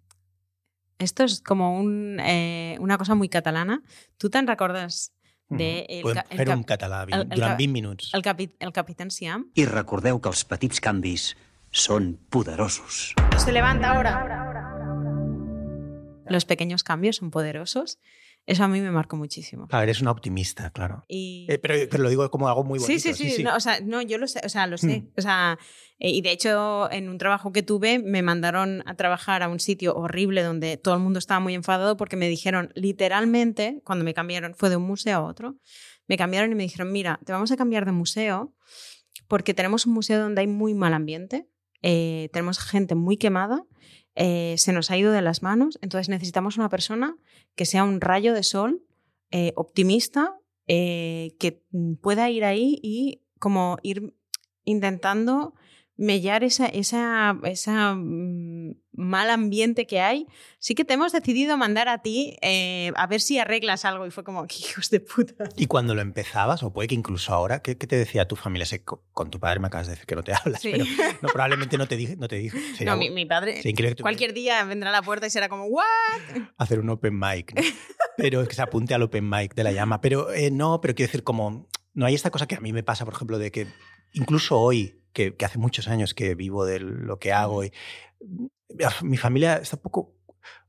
Esto 0.98 1.24
es 1.24 1.40
como 1.40 1.78
un, 1.80 2.20
eh, 2.20 2.76
una 2.78 2.98
cosa 2.98 3.14
muy 3.14 3.30
catalana. 3.30 3.82
¿Tú 4.18 4.28
te 4.28 4.42
recordas 4.42 5.14
de 5.50 5.84
el, 5.88 6.02
Podem 6.02 6.24
fer 6.38 6.48
un 6.54 6.64
català 6.64 7.02
el- 7.08 7.12
el 7.22 7.28
durant 7.28 7.52
ca- 7.52 7.56
20 7.58 7.72
minuts. 7.72 8.10
el, 8.14 8.22
capi- 8.22 8.54
el 8.60 8.72
Capitán 8.72 9.10
Siam? 9.10 9.48
I 9.54 9.66
recordeu 9.66 10.20
que 10.20 10.28
els 10.30 10.44
petits 10.44 10.80
canvis 10.80 11.36
són 11.70 12.16
poderosos. 12.30 13.14
Se 13.36 13.52
levanta 13.52 13.90
ahora. 13.90 14.26
Los 16.28 16.44
pequeños 16.44 16.84
cambios 16.84 17.16
son 17.16 17.30
poderosos. 17.32 17.98
Eso 18.50 18.64
a 18.64 18.68
mí 18.68 18.80
me 18.80 18.90
marcó 18.90 19.16
muchísimo. 19.16 19.68
Claro, 19.68 19.84
eres 19.84 20.00
una 20.00 20.10
optimista, 20.10 20.70
claro. 20.70 21.04
Y... 21.06 21.46
Eh, 21.48 21.60
pero, 21.60 21.74
pero 21.88 22.02
lo 22.02 22.08
digo 22.08 22.28
como 22.32 22.48
algo 22.48 22.64
muy 22.64 22.80
bonito. 22.80 23.00
Sí, 23.00 23.14
sí, 23.14 23.30
sí. 23.30 23.44
No, 23.44 23.54
o 23.54 23.60
sea, 23.60 23.78
no, 23.80 24.02
yo 24.02 24.18
lo 24.18 24.26
sé, 24.26 24.40
o 24.44 24.48
sea, 24.48 24.66
lo 24.66 24.76
sé. 24.76 25.02
Mm. 25.02 25.12
O 25.16 25.22
sea, 25.22 25.56
eh, 26.00 26.10
y 26.10 26.20
de 26.20 26.32
hecho, 26.32 26.90
en 26.90 27.08
un 27.08 27.16
trabajo 27.16 27.52
que 27.52 27.62
tuve, 27.62 28.00
me 28.00 28.22
mandaron 28.22 28.82
a 28.86 28.96
trabajar 28.96 29.44
a 29.44 29.48
un 29.48 29.60
sitio 29.60 29.94
horrible 29.94 30.42
donde 30.42 30.76
todo 30.78 30.94
el 30.94 31.00
mundo 31.00 31.20
estaba 31.20 31.38
muy 31.38 31.54
enfadado 31.54 31.96
porque 31.96 32.16
me 32.16 32.28
dijeron, 32.28 32.72
literalmente, 32.74 33.82
cuando 33.84 34.04
me 34.04 34.14
cambiaron, 34.14 34.56
fue 34.56 34.68
de 34.68 34.74
un 34.74 34.82
museo 34.82 35.18
a 35.18 35.22
otro, 35.22 35.56
me 36.08 36.16
cambiaron 36.16 36.50
y 36.50 36.56
me 36.56 36.64
dijeron, 36.64 36.90
mira, 36.90 37.20
te 37.24 37.30
vamos 37.30 37.52
a 37.52 37.56
cambiar 37.56 37.86
de 37.86 37.92
museo 37.92 38.52
porque 39.28 39.54
tenemos 39.54 39.86
un 39.86 39.92
museo 39.92 40.18
donde 40.18 40.40
hay 40.40 40.48
muy 40.48 40.74
mal 40.74 40.92
ambiente, 40.92 41.46
eh, 41.82 42.28
tenemos 42.32 42.58
gente 42.58 42.94
muy 42.94 43.16
quemada, 43.16 43.64
eh, 44.14 44.54
se 44.58 44.72
nos 44.72 44.90
ha 44.90 44.96
ido 44.96 45.12
de 45.12 45.22
las 45.22 45.42
manos, 45.42 45.78
entonces 45.82 46.08
necesitamos 46.08 46.56
una 46.56 46.68
persona 46.68 47.16
que 47.54 47.64
sea 47.64 47.84
un 47.84 48.00
rayo 48.00 48.34
de 48.34 48.42
sol, 48.42 48.82
eh, 49.30 49.52
optimista, 49.56 50.36
eh, 50.66 51.36
que 51.38 51.64
pueda 52.00 52.28
ir 52.30 52.44
ahí 52.44 52.78
y 52.82 53.22
como 53.38 53.78
ir 53.82 54.14
intentando 54.64 55.54
mellar 56.00 56.44
esa, 56.44 56.64
esa, 56.66 57.36
esa 57.44 57.94
mm, 57.94 58.74
mal 58.92 59.28
ambiente 59.28 59.86
que 59.86 60.00
hay. 60.00 60.26
Sí 60.58 60.74
que 60.74 60.86
te 60.86 60.94
hemos 60.94 61.12
decidido 61.12 61.58
mandar 61.58 61.88
a 61.90 61.98
ti 62.00 62.38
eh, 62.40 62.90
a 62.96 63.06
ver 63.06 63.20
si 63.20 63.38
arreglas 63.38 63.84
algo 63.84 64.06
y 64.06 64.10
fue 64.10 64.24
como, 64.24 64.46
"¿Qué 64.46 64.56
hijos 64.70 64.88
de 64.88 65.00
puta. 65.00 65.44
Y 65.56 65.66
cuando 65.66 65.94
lo 65.94 66.00
empezabas, 66.00 66.62
o 66.62 66.72
puede 66.72 66.88
que 66.88 66.94
incluso 66.94 67.34
ahora, 67.34 67.60
¿qué, 67.60 67.76
qué 67.76 67.86
te 67.86 67.96
decía 67.96 68.26
tu 68.26 68.34
familia? 68.36 68.64
Sé, 68.64 68.82
co- 68.82 69.04
con 69.12 69.30
tu 69.30 69.38
padre 69.38 69.60
me 69.60 69.66
acabas 69.66 69.88
de 69.88 69.92
decir 69.92 70.06
que 70.06 70.14
no 70.16 70.22
te 70.22 70.32
hablas, 70.34 70.62
Sí. 70.62 70.70
pero 70.72 70.84
no, 71.20 71.28
probablemente 71.28 71.76
no 71.76 71.86
te 71.86 71.96
dije, 71.96 72.16
no 72.16 72.28
te 72.28 72.36
dije. 72.36 72.58
No, 72.86 72.96
mi, 72.96 73.10
mi 73.10 73.26
padre 73.26 73.58
increíble 73.62 73.94
que 73.96 74.02
cualquier 74.02 74.32
día 74.32 74.64
vendrá 74.64 74.88
a 74.88 74.92
la 74.92 75.02
puerta 75.02 75.26
y 75.26 75.30
será 75.30 75.50
como, 75.50 75.66
¿what? 75.66 75.84
hacer 76.56 76.80
un 76.80 76.88
open 76.88 77.18
mic, 77.18 77.54
¿no? 77.54 77.62
pero 78.16 78.48
que 78.48 78.54
se 78.54 78.62
apunte 78.62 78.94
al 78.94 79.02
open 79.02 79.28
mic 79.28 79.54
de 79.54 79.64
la 79.64 79.72
llama. 79.72 80.00
Pero 80.00 80.32
eh, 80.32 80.50
no, 80.50 80.80
pero 80.80 80.94
quiero 80.94 81.08
decir, 81.08 81.24
como 81.24 81.68
no 81.92 82.06
hay 82.06 82.14
esta 82.14 82.30
cosa 82.30 82.46
que 82.46 82.54
a 82.54 82.60
mí 82.60 82.72
me 82.72 82.82
pasa, 82.82 83.04
por 83.04 83.12
ejemplo, 83.14 83.38
de 83.38 83.50
que 83.50 83.66
incluso 84.12 84.58
hoy, 84.58 84.99
que, 85.12 85.34
que 85.34 85.44
hace 85.44 85.58
muchos 85.58 85.88
años 85.88 86.14
que 86.14 86.34
vivo 86.34 86.64
de 86.64 86.80
lo 86.80 87.18
que 87.18 87.32
hago, 87.32 87.64
y, 87.64 87.72
mi 89.02 89.16
familia 89.16 89.56
está 89.56 89.76
un 89.76 89.82
poco... 89.82 90.14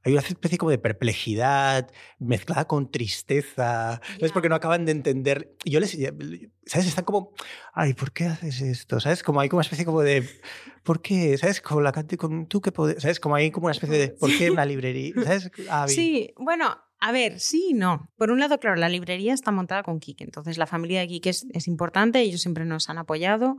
Hay 0.04 0.14
una 0.14 0.22
especie 0.22 0.58
como 0.58 0.72
de 0.72 0.80
perplejidad 0.80 1.92
mezclada 2.18 2.66
con 2.66 2.90
tristeza, 2.90 4.02
¿sabes? 4.04 4.30
Ya. 4.30 4.34
Porque 4.34 4.50
no 4.50 4.56
acaban 4.56 4.84
de 4.84 4.92
entender. 4.92 5.56
Y 5.64 5.72
Yo 5.72 5.80
les, 5.80 5.92
¿sabes? 6.66 6.88
Están 6.88 7.06
como, 7.06 7.34
ay, 7.72 7.94
¿por 7.94 8.12
qué 8.12 8.26
haces 8.26 8.62
esto? 8.62 9.00
¿Sabes? 9.00 9.22
Como 9.22 9.40
hay 9.40 9.48
como 9.48 9.60
una 9.60 9.64
especie 9.64 9.86
como 9.86 10.02
de, 10.02 10.28
¿por 10.84 11.04
qué? 11.04 11.38
¿Sabes? 11.38 11.62
Como 11.62 11.82
la 11.82 11.92
cante 11.92 12.18
con 12.18 12.48
tú 12.48 12.62
que 12.62 12.72
puedes, 12.72 13.02
¿sabes? 13.02 13.20
Como 13.20 13.36
hay 13.36 13.52
como 13.52 13.68
una 13.68 13.74
especie 13.74 13.96
de, 13.96 14.08
¿por 14.10 14.36
qué 14.36 14.50
una 14.50 14.66
librería? 14.66 15.14
¿Sabes? 15.24 15.52
Sí, 15.88 16.34
bueno, 16.36 16.76
a 17.04 17.12
ver, 17.12 17.40
sí 17.40 17.68
y 17.72 17.74
no. 17.74 18.08
Por 18.16 18.30
un 18.32 18.40
lado, 18.40 18.60
claro, 18.60 18.76
la 18.78 18.88
librería 18.88 19.34
está 19.34 19.52
montada 19.52 19.82
con 19.84 20.00
Quique, 20.00 20.24
entonces 20.24 20.58
la 20.60 20.68
familia 20.68 21.00
de 21.00 21.08
Quique 21.08 21.32
es, 21.32 21.48
es 21.52 21.68
importante, 21.68 22.20
ellos 22.22 22.42
siempre 22.42 22.64
nos 22.64 22.90
han 22.90 23.00
apoyado. 23.00 23.58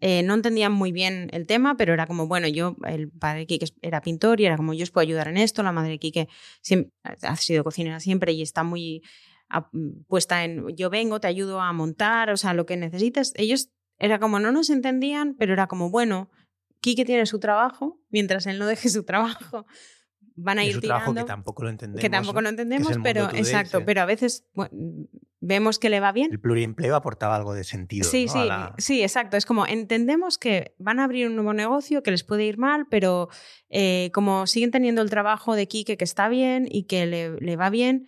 Eh, 0.00 0.22
no 0.24 0.34
entendían 0.34 0.72
muy 0.72 0.90
bien 0.90 1.28
el 1.32 1.46
tema, 1.46 1.76
pero 1.76 1.94
era 1.94 2.06
como, 2.06 2.26
bueno, 2.26 2.48
yo, 2.48 2.76
el 2.86 3.08
padre 3.10 3.40
de 3.40 3.46
Quique 3.46 3.66
era 3.82 4.00
pintor 4.00 4.40
y 4.40 4.46
era 4.46 4.56
como, 4.56 4.74
yo 4.74 4.82
os 4.82 4.90
puedo 4.90 5.02
ayudar 5.02 5.28
en 5.28 5.36
esto, 5.36 5.62
la 5.62 5.72
madre 5.72 5.92
de 5.92 5.98
Quique 5.98 6.28
siempre, 6.62 6.92
ha 7.22 7.36
sido 7.36 7.62
cocinera 7.64 8.00
siempre 8.00 8.32
y 8.32 8.42
está 8.42 8.64
muy 8.64 9.02
a- 9.48 9.68
puesta 10.08 10.44
en, 10.44 10.66
yo 10.76 10.90
vengo, 10.90 11.20
te 11.20 11.28
ayudo 11.28 11.60
a 11.60 11.72
montar, 11.72 12.30
o 12.30 12.36
sea, 12.36 12.54
lo 12.54 12.66
que 12.66 12.76
necesites. 12.76 13.32
Ellos 13.36 13.70
era 13.98 14.18
como, 14.18 14.40
no 14.40 14.50
nos 14.52 14.68
entendían, 14.70 15.34
pero 15.38 15.52
era 15.52 15.66
como, 15.68 15.90
bueno, 15.90 16.28
Quique 16.80 17.04
tiene 17.04 17.26
su 17.26 17.38
trabajo, 17.38 18.00
mientras 18.08 18.46
él 18.46 18.58
no 18.58 18.66
deje 18.66 18.88
su 18.88 19.04
trabajo, 19.04 19.66
van 20.42 20.58
a 20.58 20.62
Es 20.62 20.70
ir 20.70 20.74
un 20.76 20.80
trabajo 20.82 21.10
tirando 21.12 21.26
que 21.26 21.28
tampoco 21.32 21.62
lo 21.62 21.68
entendemos. 21.70 22.00
que 22.00 22.10
tampoco 22.10 22.40
lo 22.40 22.48
entendemos, 22.48 22.90
el 22.90 22.98
mundo 22.98 23.08
pero 23.08 23.26
today, 23.28 23.38
exacto, 23.40 23.78
sí. 23.78 23.84
pero 23.86 24.00
a 24.02 24.04
veces 24.06 24.44
bueno, 24.54 24.70
vemos 25.40 25.78
que 25.78 25.88
le 25.90 26.00
va 26.00 26.12
bien. 26.12 26.28
El 26.32 26.40
pluriempleo 26.40 26.94
aportaba 26.96 27.36
algo 27.36 27.54
de 27.54 27.64
sentido. 27.64 28.08
Sí, 28.08 28.26
¿no? 28.26 28.32
sí, 28.32 28.38
la- 28.46 28.74
sí, 28.78 29.02
exacto. 29.02 29.36
Es 29.36 29.46
como 29.46 29.66
entendemos 29.66 30.38
que 30.38 30.74
van 30.78 31.00
a 31.00 31.04
abrir 31.04 31.26
un 31.26 31.34
nuevo 31.36 31.52
negocio, 31.54 32.02
que 32.02 32.10
les 32.10 32.24
puede 32.24 32.44
ir 32.44 32.58
mal, 32.58 32.86
pero 32.90 33.28
eh, 33.68 34.10
como 34.12 34.46
siguen 34.46 34.70
teniendo 34.70 35.00
el 35.02 35.10
trabajo 35.10 35.54
de 35.54 35.66
Quique 35.68 35.96
que 35.96 36.04
está 36.04 36.28
bien 36.28 36.66
y 36.70 36.84
que 36.84 37.06
le, 37.06 37.36
le 37.40 37.56
va 37.56 37.70
bien, 37.70 38.06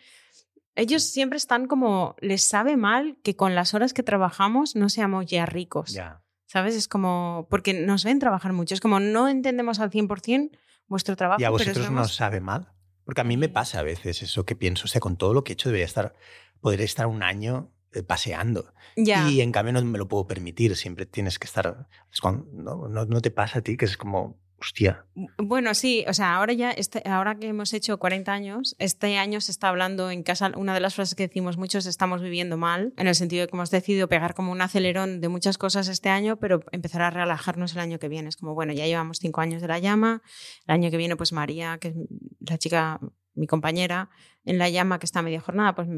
ellos 0.75 1.03
siempre 1.03 1.37
están 1.37 1.67
como, 1.67 2.17
les 2.21 2.43
sabe 2.47 2.77
mal 2.77 3.19
que 3.23 3.37
con 3.37 3.55
las 3.55 3.75
horas 3.75 3.93
que 3.93 4.03
trabajamos 4.03 4.75
no 4.77 4.89
seamos 4.89 5.27
ya 5.27 5.45
ricos. 5.47 5.93
Ya. 5.93 6.23
¿Sabes? 6.47 6.75
Es 6.77 6.87
como, 6.87 7.47
porque 7.51 7.73
nos 7.73 8.05
ven 8.05 8.19
trabajar 8.19 8.53
mucho. 8.53 8.75
Es 8.75 8.81
como, 8.81 9.01
no 9.01 9.27
entendemos 9.29 9.81
al 9.81 9.91
100% 9.91 10.51
vuestro 10.89 11.17
trabajo. 11.17 11.41
¿Y 11.41 11.45
a 11.45 11.51
vosotros 11.51 11.91
no 11.91 12.03
os 12.03 12.15
sabe 12.15 12.41
mal? 12.41 12.73
Porque 13.05 13.21
a 13.21 13.25
mí 13.25 13.37
me 13.37 13.49
pasa 13.49 13.81
a 13.81 13.83
veces 13.83 14.23
eso 14.23 14.45
que 14.45 14.55
pienso. 14.57 14.85
O 14.85 14.89
sea, 14.89 15.01
con 15.01 15.17
todo 15.17 15.35
lo 15.35 15.43
que 15.45 15.53
he 15.53 15.55
hecho 15.55 15.69
debería 15.69 15.87
estar, 15.87 16.15
poder 16.61 16.81
estar 16.81 17.07
un 17.07 17.23
año 17.23 17.73
eh, 17.93 18.03
paseando. 18.03 18.73
Ya. 18.97 19.29
Y 19.29 19.41
en 19.41 19.53
cambio 19.53 19.73
no 19.73 19.83
me 19.85 19.99
lo 19.99 20.07
puedo 20.09 20.27
permitir. 20.27 20.77
Siempre 20.77 21.05
tienes 21.07 21.39
que 21.39 21.47
estar... 21.47 21.89
es 22.13 22.21
cuando- 22.21 22.47
no, 22.53 22.89
no- 22.89 23.07
no 23.07 23.21
te 23.21 23.31
pasa 23.31 23.59
a 23.59 23.63
ti 23.63 23.77
que 23.77 23.85
es 23.87 23.97
como, 23.97 24.39
hostia. 24.63 25.05
Bueno, 25.37 25.75
sí, 25.75 26.05
o 26.09 26.15
sea, 26.15 26.37
ahora 26.37 26.53
ya, 26.53 26.71
este, 26.71 27.03
ahora 27.05 27.35
que 27.35 27.49
hemos 27.49 27.73
hecho 27.73 27.99
40 27.99 28.33
años, 28.33 28.77
este 28.79 29.19
año 29.19 29.41
se 29.41 29.51
está 29.51 29.69
hablando 29.69 30.11
en 30.11 30.23
casa, 30.23 30.53
una 30.57 30.73
de 30.73 30.81
las 30.81 30.95
frases 30.95 31.15
que 31.15 31.27
decimos 31.27 31.59
muchos, 31.59 31.87
estamos 31.87 32.23
viviendo 32.23 32.57
mal, 32.57 32.95
en 32.97 33.09
el 33.09 33.15
sentido 33.15 33.43
de 33.43 33.49
que 33.49 33.57
hemos 33.57 33.71
decidido 33.71 34.09
pegar 34.09 34.35
como 34.35 34.53
un 34.53 34.61
acelerón 34.61 35.21
de 35.21 35.29
muchas 35.29 35.59
cosas 35.59 35.89
este 35.89 36.09
año, 36.09 36.37
pero 36.37 36.61
empezar 36.71 37.03
a 37.03 37.11
relajarnos 37.11 37.75
el 37.75 37.81
año 37.81 37.99
que 37.99 38.09
viene. 38.09 38.29
Es 38.29 38.37
como, 38.37 38.55
bueno, 38.55 38.73
ya 38.73 38.87
llevamos 38.87 39.19
cinco 39.19 39.41
años 39.41 39.61
de 39.61 39.69
la 39.69 39.79
llama, 39.81 40.23
el 40.67 40.75
año 40.75 40.91
que 40.91 40.97
viene 40.97 41.17
pues 41.17 41.33
María, 41.33 41.79
que 41.79 41.89
es 41.89 41.95
la 42.41 42.59
chica 42.59 43.01
mi 43.35 43.47
compañera 43.47 44.11
en 44.45 44.59
la 44.59 44.69
llama 44.69 44.99
que 44.99 45.07
está 45.07 45.21
a 45.21 45.23
media 45.23 45.41
jornada, 45.41 45.75
pues 45.75 45.89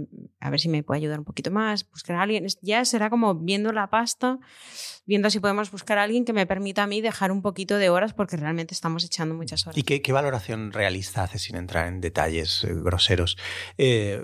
a 0.41 0.51
ver 0.51 0.61
si 0.61 0.68
me 0.68 0.82
puede 0.82 0.99
ayudar 0.99 1.18
un 1.18 1.24
poquito 1.24 1.51
más, 1.51 1.89
buscar 1.89 2.16
a 2.16 2.22
alguien. 2.22 2.47
Ya 2.61 2.85
será 2.85 3.11
como 3.11 3.35
viendo 3.35 3.72
la 3.72 3.89
pasta, 3.89 4.39
viendo 5.07 5.30
si 5.30 5.41
podemos 5.41 5.70
buscar 5.70 5.99
a 5.99 6.03
alguien 6.03 6.24
que 6.24 6.32
me 6.32 6.47
permita 6.47 6.82
a 6.82 6.87
mí 6.87 7.01
dejar 7.01 7.32
un 7.32 7.43
poquito 7.43 7.78
de 7.78 7.89
horas 7.89 8.12
porque 8.12 8.37
realmente 8.37 8.74
estamos 8.74 9.05
echando 9.05 9.35
muchas 9.35 9.66
horas. 9.66 9.78
¿Y 9.78 9.82
qué, 9.82 10.03
qué 10.03 10.12
valoración 10.12 10.72
realista 10.72 11.22
haces 11.22 11.43
sin 11.43 11.57
entrar 11.57 11.89
en 11.89 12.01
detalles 12.01 12.64
eh, 12.64 12.74
groseros? 12.74 13.37
Eh, 13.78 14.22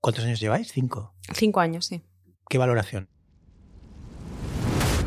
¿Cuántos 0.00 0.24
años 0.24 0.40
lleváis? 0.40 0.72
¿Cinco? 0.72 1.14
Cinco 1.34 1.60
años, 1.60 1.86
sí. 1.86 2.02
¿Qué 2.48 2.58
valoración? 2.58 3.08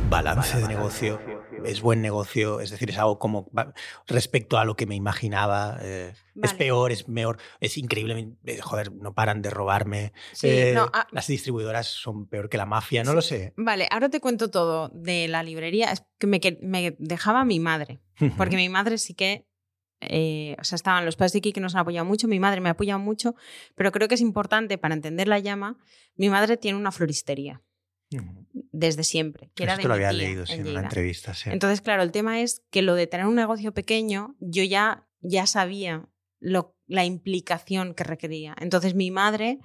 Balance 0.09 0.59
de 0.59 0.67
negocio 0.67 1.19
es 1.65 1.81
buen 1.81 2.01
negocio, 2.01 2.59
es 2.59 2.69
decir, 2.71 2.89
es 2.89 2.97
algo 2.97 3.19
como 3.19 3.49
respecto 4.07 4.57
a 4.57 4.65
lo 4.65 4.75
que 4.75 4.85
me 4.85 4.95
imaginaba, 4.95 5.77
eh, 5.81 6.13
es 6.41 6.53
peor, 6.53 6.91
es 6.91 7.07
mejor, 7.07 7.37
es 7.59 7.77
increíble, 7.77 8.29
eh, 8.45 8.59
joder, 8.61 8.91
no 8.91 9.13
paran 9.13 9.41
de 9.41 9.49
robarme, 9.49 10.13
Sí, 10.33 10.47
eh, 10.49 10.71
no, 10.75 10.89
ah- 10.93 11.07
las 11.11 11.27
distribuidoras 11.27 11.87
son 11.87 12.27
peor 12.27 12.49
que 12.49 12.57
la 12.57 12.65
mafia, 12.65 13.03
no 13.03 13.13
lo 13.13 13.21
sé. 13.21 13.53
Vale, 13.57 13.87
ahora 13.91 14.09
te 14.09 14.19
cuento 14.19 14.49
todo 14.49 14.89
de 14.93 15.27
la 15.27 15.43
librería. 15.43 15.91
Es 15.91 16.03
que 16.17 16.27
me, 16.27 16.39
que- 16.39 16.57
me 16.61 16.95
dejaba 16.99 17.45
mi 17.45 17.59
madre, 17.59 17.99
porque 18.37 18.55
mi 18.55 18.69
madre 18.69 18.97
sí 18.97 19.13
que... 19.13 19.45
eh, 20.01 20.57
o 20.59 20.63
sea, 20.65 20.75
estaban 20.75 21.05
los 21.05 21.15
padres 21.15 21.31
de 21.33 21.39
Kiki 21.39 21.53
que 21.53 21.61
nos 21.61 21.75
han 21.75 21.81
apoyado 21.81 22.05
mucho, 22.05 22.27
mi 22.27 22.39
madre 22.39 22.59
me 22.59 22.67
ha 22.69 22.73
apoyado 22.73 22.99
mucho, 22.99 23.35
pero 23.75 23.91
creo 23.93 24.07
que 24.09 24.15
es 24.15 24.21
importante 24.21 24.77
para 24.77 24.93
entender 24.95 25.27
la 25.29 25.39
llama. 25.39 25.77
Mi 26.17 26.27
madre 26.29 26.57
tiene 26.57 26.77
una 26.77 26.91
floristería. 26.91 27.61
Desde 28.71 29.03
siempre, 29.03 29.51
que 29.55 29.63
era 29.63 29.77
de 29.77 29.83
lo 29.83 29.93
había 29.93 30.09
tía 30.09 30.17
leído 30.17 30.45
en 30.47 30.67
una 30.67 30.81
entrevista. 30.81 31.33
sí. 31.33 31.49
Entonces, 31.49 31.81
claro, 31.81 32.03
el 32.03 32.11
tema 32.11 32.41
es 32.41 32.63
que 32.69 32.81
lo 32.81 32.95
de 32.95 33.07
tener 33.07 33.25
un 33.25 33.35
negocio 33.35 33.73
pequeño, 33.73 34.35
yo 34.39 34.63
ya, 34.63 35.07
ya 35.21 35.45
sabía 35.45 36.09
lo, 36.39 36.75
la 36.87 37.05
implicación 37.05 37.93
que 37.93 38.03
requería. 38.03 38.55
Entonces, 38.59 38.95
mi 38.95 39.11
madre 39.11 39.59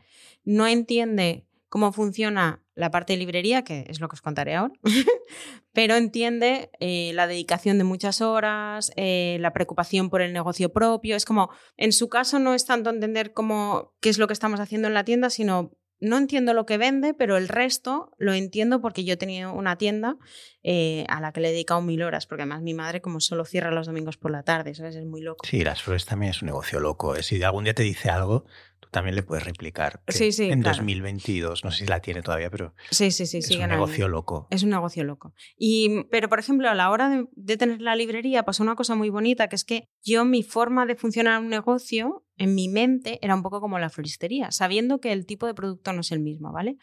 no 0.45 0.67
entiende 0.67 1.47
cómo 1.69 1.93
funciona 1.93 2.65
la 2.75 2.91
parte 2.91 3.13
de 3.13 3.19
librería, 3.19 3.63
que 3.63 3.85
es 3.89 4.01
lo 4.01 4.09
que 4.09 4.15
os 4.15 4.23
contaré 4.23 4.55
ahora, 4.55 4.73
pero 5.73 5.97
entiende 5.97 6.71
eh, 6.81 7.13
la 7.15 7.27
dedicación 7.27 7.77
de 7.79 7.85
muchas 7.85 8.21
horas, 8.21 8.93
eh, 8.97 9.37
la 9.41 9.53
preocupación 9.53 10.11
por 10.11 10.23
el 10.23 10.33
negocio 10.33 10.73
propio. 10.73 11.17
Es 11.17 11.25
como, 11.25 11.51
en 11.77 11.93
su 11.93 12.09
caso 12.09 12.39
no 12.39 12.55
es 12.55 12.65
tanto 12.65 12.91
entender 12.91 13.33
cómo, 13.33 13.95
qué 14.01 14.09
es 14.09 14.19
lo 14.19 14.27
que 14.29 14.33
estamos 14.33 14.61
haciendo 14.61 14.89
en 14.89 14.95
la 14.95 15.05
tienda, 15.05 15.29
sino 15.29 15.73
no 16.01 16.17
entiendo 16.19 16.55
lo 16.55 16.65
que 16.67 16.79
vende, 16.79 17.15
pero 17.15 17.37
el 17.37 17.49
resto 17.49 18.13
lo 18.19 18.33
entiendo 18.35 18.81
porque 18.81 19.05
yo 19.05 19.15
he 19.15 19.17
tenido 19.17 19.53
una 19.53 19.77
tienda 19.77 20.17
eh, 20.63 21.05
a 21.09 21.21
la 21.21 21.33
que 21.33 21.41
le 21.41 21.49
he 21.49 21.53
dedicado 21.53 21.81
mil 21.83 22.03
horas, 22.03 22.27
porque 22.27 22.43
además 22.43 22.63
mi 22.63 22.75
madre 22.75 23.01
como 23.01 23.21
solo 23.21 23.45
cierra 23.45 23.71
los 23.71 23.87
domingos 23.87 24.17
por 24.17 24.31
la 24.31 24.43
tarde, 24.43 24.75
¿sabes? 24.75 24.97
Es 24.97 25.05
muy 25.07 25.21
loco. 25.23 25.47
Sí, 25.47 25.63
las 25.65 25.83
flores 25.83 26.05
también 26.07 26.31
es 26.31 26.43
un 26.43 26.47
negocio 26.47 26.81
loco. 26.81 27.17
eh. 27.17 27.23
Si 27.23 27.43
algún 27.43 27.65
día 27.65 27.75
te 27.75 27.83
dice 27.83 28.11
algo, 28.11 28.45
tú 28.81 28.89
también 28.91 29.17
le 29.17 29.23
puedes 29.23 29.45
replicar. 29.45 30.01
Sí, 30.09 30.31
sí, 30.33 30.51
En 30.51 30.63
claro. 30.63 30.77
2022, 30.79 31.65
no 31.65 31.71
sé 31.71 31.79
si 31.79 31.87
la 31.87 32.01
tiene 32.01 32.23
todavía, 32.23 32.51
pero 32.51 32.75
Sí, 32.91 33.11
sí, 33.11 33.27
sí, 33.27 33.39
es 33.39 33.51
un 33.51 33.63
ahí. 33.63 33.69
negocio 33.69 34.09
loco. 34.09 34.47
Es 34.51 34.63
un 34.63 34.71
negocio 34.71 35.05
loco. 35.05 35.35
Y, 35.57 36.05
pero, 36.11 36.29
por 36.29 36.39
ejemplo, 36.39 36.69
a 36.69 36.75
la 36.75 36.91
hora 36.91 37.09
de, 37.09 37.27
de 37.33 37.57
tener 37.57 37.81
la 37.81 37.97
librería 37.97 38.45
pasó 38.45 38.63
una 38.63 38.75
cosa 38.77 38.95
muy 38.95 39.11
bonita, 39.11 39.49
que 39.49 39.57
es 39.57 39.65
que 39.65 39.89
yo 40.03 40.25
mi 40.25 40.43
forma 40.43 40.87
de 40.87 40.97
funcionar 40.97 41.41
un 41.41 41.49
negocio, 41.49 42.25
en 42.39 42.55
mi 42.55 42.69
mente, 42.69 43.19
era 43.23 43.35
un 43.35 43.43
poco 43.43 43.61
como 43.61 43.79
la 43.79 43.91
floristería, 43.91 44.51
sabiendo 44.51 45.01
que 45.01 45.13
el 45.13 45.27
tipo 45.27 45.47
de 45.47 45.55
producto 45.55 45.93
no 45.93 46.01
es 46.01 46.13
el 46.13 46.21
mismo, 46.21 46.53
¿vale? 46.53 46.77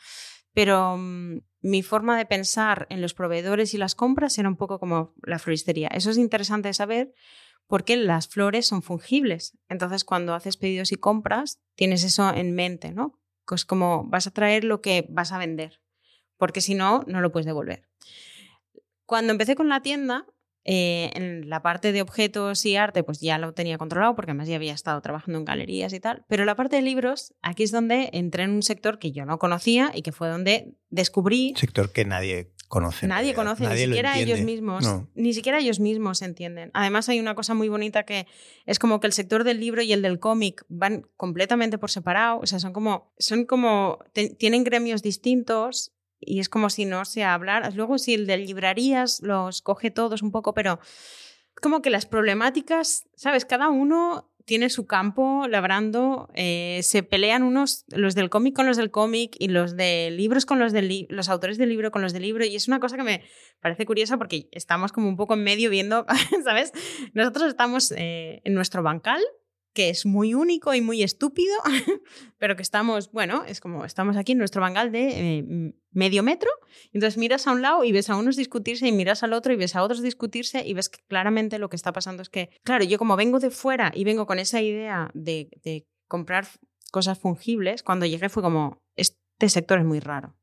Pero 0.53 0.97
mm, 0.97 1.39
mi 1.61 1.83
forma 1.83 2.17
de 2.17 2.25
pensar 2.25 2.87
en 2.89 3.01
los 3.01 3.13
proveedores 3.13 3.73
y 3.73 3.77
las 3.77 3.95
compras 3.95 4.37
era 4.37 4.49
un 4.49 4.57
poco 4.57 4.79
como 4.79 5.13
la 5.23 5.39
floristería. 5.39 5.87
Eso 5.89 6.11
es 6.11 6.17
interesante 6.17 6.69
de 6.69 6.73
saber 6.73 7.13
porque 7.67 7.97
las 7.97 8.27
flores 8.27 8.67
son 8.67 8.83
fungibles. 8.83 9.57
Entonces, 9.69 10.03
cuando 10.03 10.35
haces 10.35 10.57
pedidos 10.57 10.91
y 10.91 10.97
compras, 10.97 11.59
tienes 11.75 12.03
eso 12.03 12.31
en 12.33 12.53
mente, 12.53 12.91
¿no? 12.91 13.19
Es 13.51 13.65
como 13.65 14.05
vas 14.05 14.27
a 14.27 14.31
traer 14.31 14.63
lo 14.63 14.81
que 14.81 15.05
vas 15.09 15.31
a 15.31 15.37
vender 15.37 15.79
porque 16.37 16.61
si 16.61 16.75
no, 16.75 17.03
no 17.07 17.21
lo 17.21 17.31
puedes 17.31 17.45
devolver. 17.45 17.87
Cuando 19.05 19.31
empecé 19.31 19.55
con 19.55 19.69
la 19.69 19.81
tienda, 19.81 20.25
eh, 20.67 21.11
en 21.13 21.47
la 21.47 21.61
parte 21.61 21.91
de 21.91 22.01
objetos 22.01 22.65
y 22.65 22.75
arte, 22.75 23.03
pues 23.03 23.21
ya 23.21 23.37
lo 23.37 23.53
tenía 23.53 23.77
controlado, 23.77 24.15
porque 24.15 24.31
además 24.31 24.47
ya 24.47 24.55
había 24.55 24.73
estado 24.73 24.99
trabajando 24.99 25.37
en 25.37 25.45
galerías 25.45 25.93
y 25.93 25.99
tal. 25.99 26.25
Pero 26.27 26.43
la 26.43 26.55
parte 26.55 26.77
de 26.77 26.81
libros, 26.81 27.35
aquí 27.43 27.61
es 27.61 27.71
donde 27.71 28.09
entré 28.13 28.43
en 28.43 28.49
un 28.49 28.63
sector 28.63 28.97
que 28.97 29.11
yo 29.11 29.25
no 29.25 29.37
conocía 29.37 29.91
y 29.93 30.01
que 30.01 30.11
fue 30.11 30.27
donde 30.27 30.73
descubrí. 30.89 31.53
Sector 31.55 31.91
que 31.91 32.03
nadie 32.03 32.51
conoce. 32.67 33.05
Nadie 33.07 33.35
conoce, 33.35 33.63
Nadie 33.63 33.85
ni 33.85 33.93
siquiera 33.93 34.19
ellos 34.19 34.41
mismos. 34.41 34.83
No. 34.83 35.07
Ni 35.13 35.33
siquiera 35.33 35.59
ellos 35.59 35.79
mismos 35.79 36.23
entienden. 36.23 36.71
Además, 36.73 37.09
hay 37.09 37.19
una 37.19 37.35
cosa 37.35 37.53
muy 37.53 37.69
bonita 37.69 38.03
que 38.03 38.25
es 38.65 38.79
como 38.79 38.99
que 38.99 39.05
el 39.05 39.13
sector 39.13 39.43
del 39.43 39.59
libro 39.59 39.83
y 39.83 39.93
el 39.93 40.01
del 40.01 40.19
cómic 40.19 40.65
van 40.67 41.07
completamente 41.15 41.77
por 41.77 41.91
separado. 41.91 42.39
O 42.39 42.47
sea, 42.47 42.59
son 42.59 42.73
como. 42.73 43.13
Son 43.19 43.45
como. 43.45 43.99
tienen 44.39 44.63
gremios 44.63 45.03
distintos 45.03 45.94
y 46.25 46.39
es 46.39 46.49
como 46.49 46.69
si 46.69 46.85
no 46.85 47.05
se 47.05 47.23
hablara. 47.23 47.69
Luego, 47.71 47.97
si 47.97 48.13
el 48.13 48.25
de 48.27 48.37
librerías 48.37 49.21
los 49.21 49.61
coge 49.61 49.91
todos 49.91 50.21
un 50.21 50.31
poco, 50.31 50.53
pero 50.53 50.79
como 51.61 51.81
que 51.81 51.89
las 51.89 52.05
problemáticas, 52.05 53.05
¿sabes? 53.15 53.45
Cada 53.45 53.69
uno 53.69 54.29
tiene 54.45 54.69
su 54.69 54.85
campo 54.85 55.47
labrando, 55.49 56.29
eh, 56.35 56.81
se 56.83 57.01
pelean 57.01 57.41
unos, 57.41 57.83
los 57.87 58.13
del 58.13 58.29
cómic 58.29 58.55
con 58.55 58.67
los 58.67 58.77
del 58.77 58.91
cómic 58.91 59.35
y 59.39 59.47
los 59.47 59.75
de 59.75 60.11
libros 60.11 60.45
con 60.45 60.59
los 60.59 60.71
li- 60.71 61.07
los 61.09 61.29
autores 61.29 61.57
del 61.57 61.69
libro 61.69 61.89
con 61.89 62.03
los 62.03 62.13
del 62.13 62.21
libro 62.21 62.45
y 62.45 62.55
es 62.55 62.67
una 62.67 62.79
cosa 62.79 62.95
que 62.95 63.01
me 63.03 63.23
parece 63.59 63.87
curiosa 63.87 64.19
porque 64.19 64.47
estamos 64.51 64.91
como 64.91 65.09
un 65.09 65.17
poco 65.17 65.33
en 65.33 65.43
medio 65.43 65.71
viendo, 65.71 66.05
¿sabes? 66.43 66.73
Nosotros 67.13 67.47
estamos 67.47 67.91
eh, 67.97 68.41
en 68.43 68.53
nuestro 68.53 68.83
bancal 68.83 69.19
que 69.75 69.89
es 69.89 70.05
muy 70.05 70.33
único 70.33 70.73
y 70.73 70.81
muy 70.81 71.03
estúpido, 71.03 71.53
pero 72.39 72.55
que 72.55 72.63
estamos, 72.63 73.11
bueno, 73.11 73.43
es 73.45 73.59
como 73.59 73.85
estamos 73.85 74.15
aquí 74.17 74.31
en 74.31 74.39
nuestro 74.39 74.61
bancal 74.61 74.91
de 74.91 75.09
eh, 75.09 75.73
medio 75.91 76.23
metro, 76.23 76.49
entonces 76.93 77.17
miras 77.17 77.45
a 77.45 77.51
un 77.51 77.61
lado 77.61 77.83
y 77.83 77.91
ves 77.91 78.09
a 78.09 78.15
unos 78.15 78.37
discutirse 78.37 78.87
y 78.87 78.93
miras 78.93 79.21
al 79.21 79.33
otro 79.33 79.53
y 79.53 79.57
ves 79.57 79.75
a 79.75 79.83
otros 79.83 80.01
discutirse 80.01 80.65
y 80.65 80.73
ves 80.73 80.89
que 80.89 80.99
claramente 81.07 81.59
lo 81.59 81.69
que 81.69 81.75
está 81.75 81.91
pasando 81.91 82.23
es 82.23 82.29
que, 82.29 82.49
claro, 82.63 82.85
yo 82.85 82.97
como 82.97 83.17
vengo 83.17 83.39
de 83.39 83.51
fuera 83.51 83.91
y 83.93 84.05
vengo 84.05 84.25
con 84.25 84.39
esa 84.39 84.61
idea 84.61 85.11
de, 85.13 85.85
comprar 86.07 86.47
cosas 86.91 87.19
fungibles, 87.19 87.83
cuando 87.83 88.05
llegué 88.05 88.29
fue 88.29 88.41
como, 88.41 88.81
este 88.95 89.49
sector 89.49 89.79
es 89.79 89.85
muy 89.85 89.99
raro. 89.99 90.37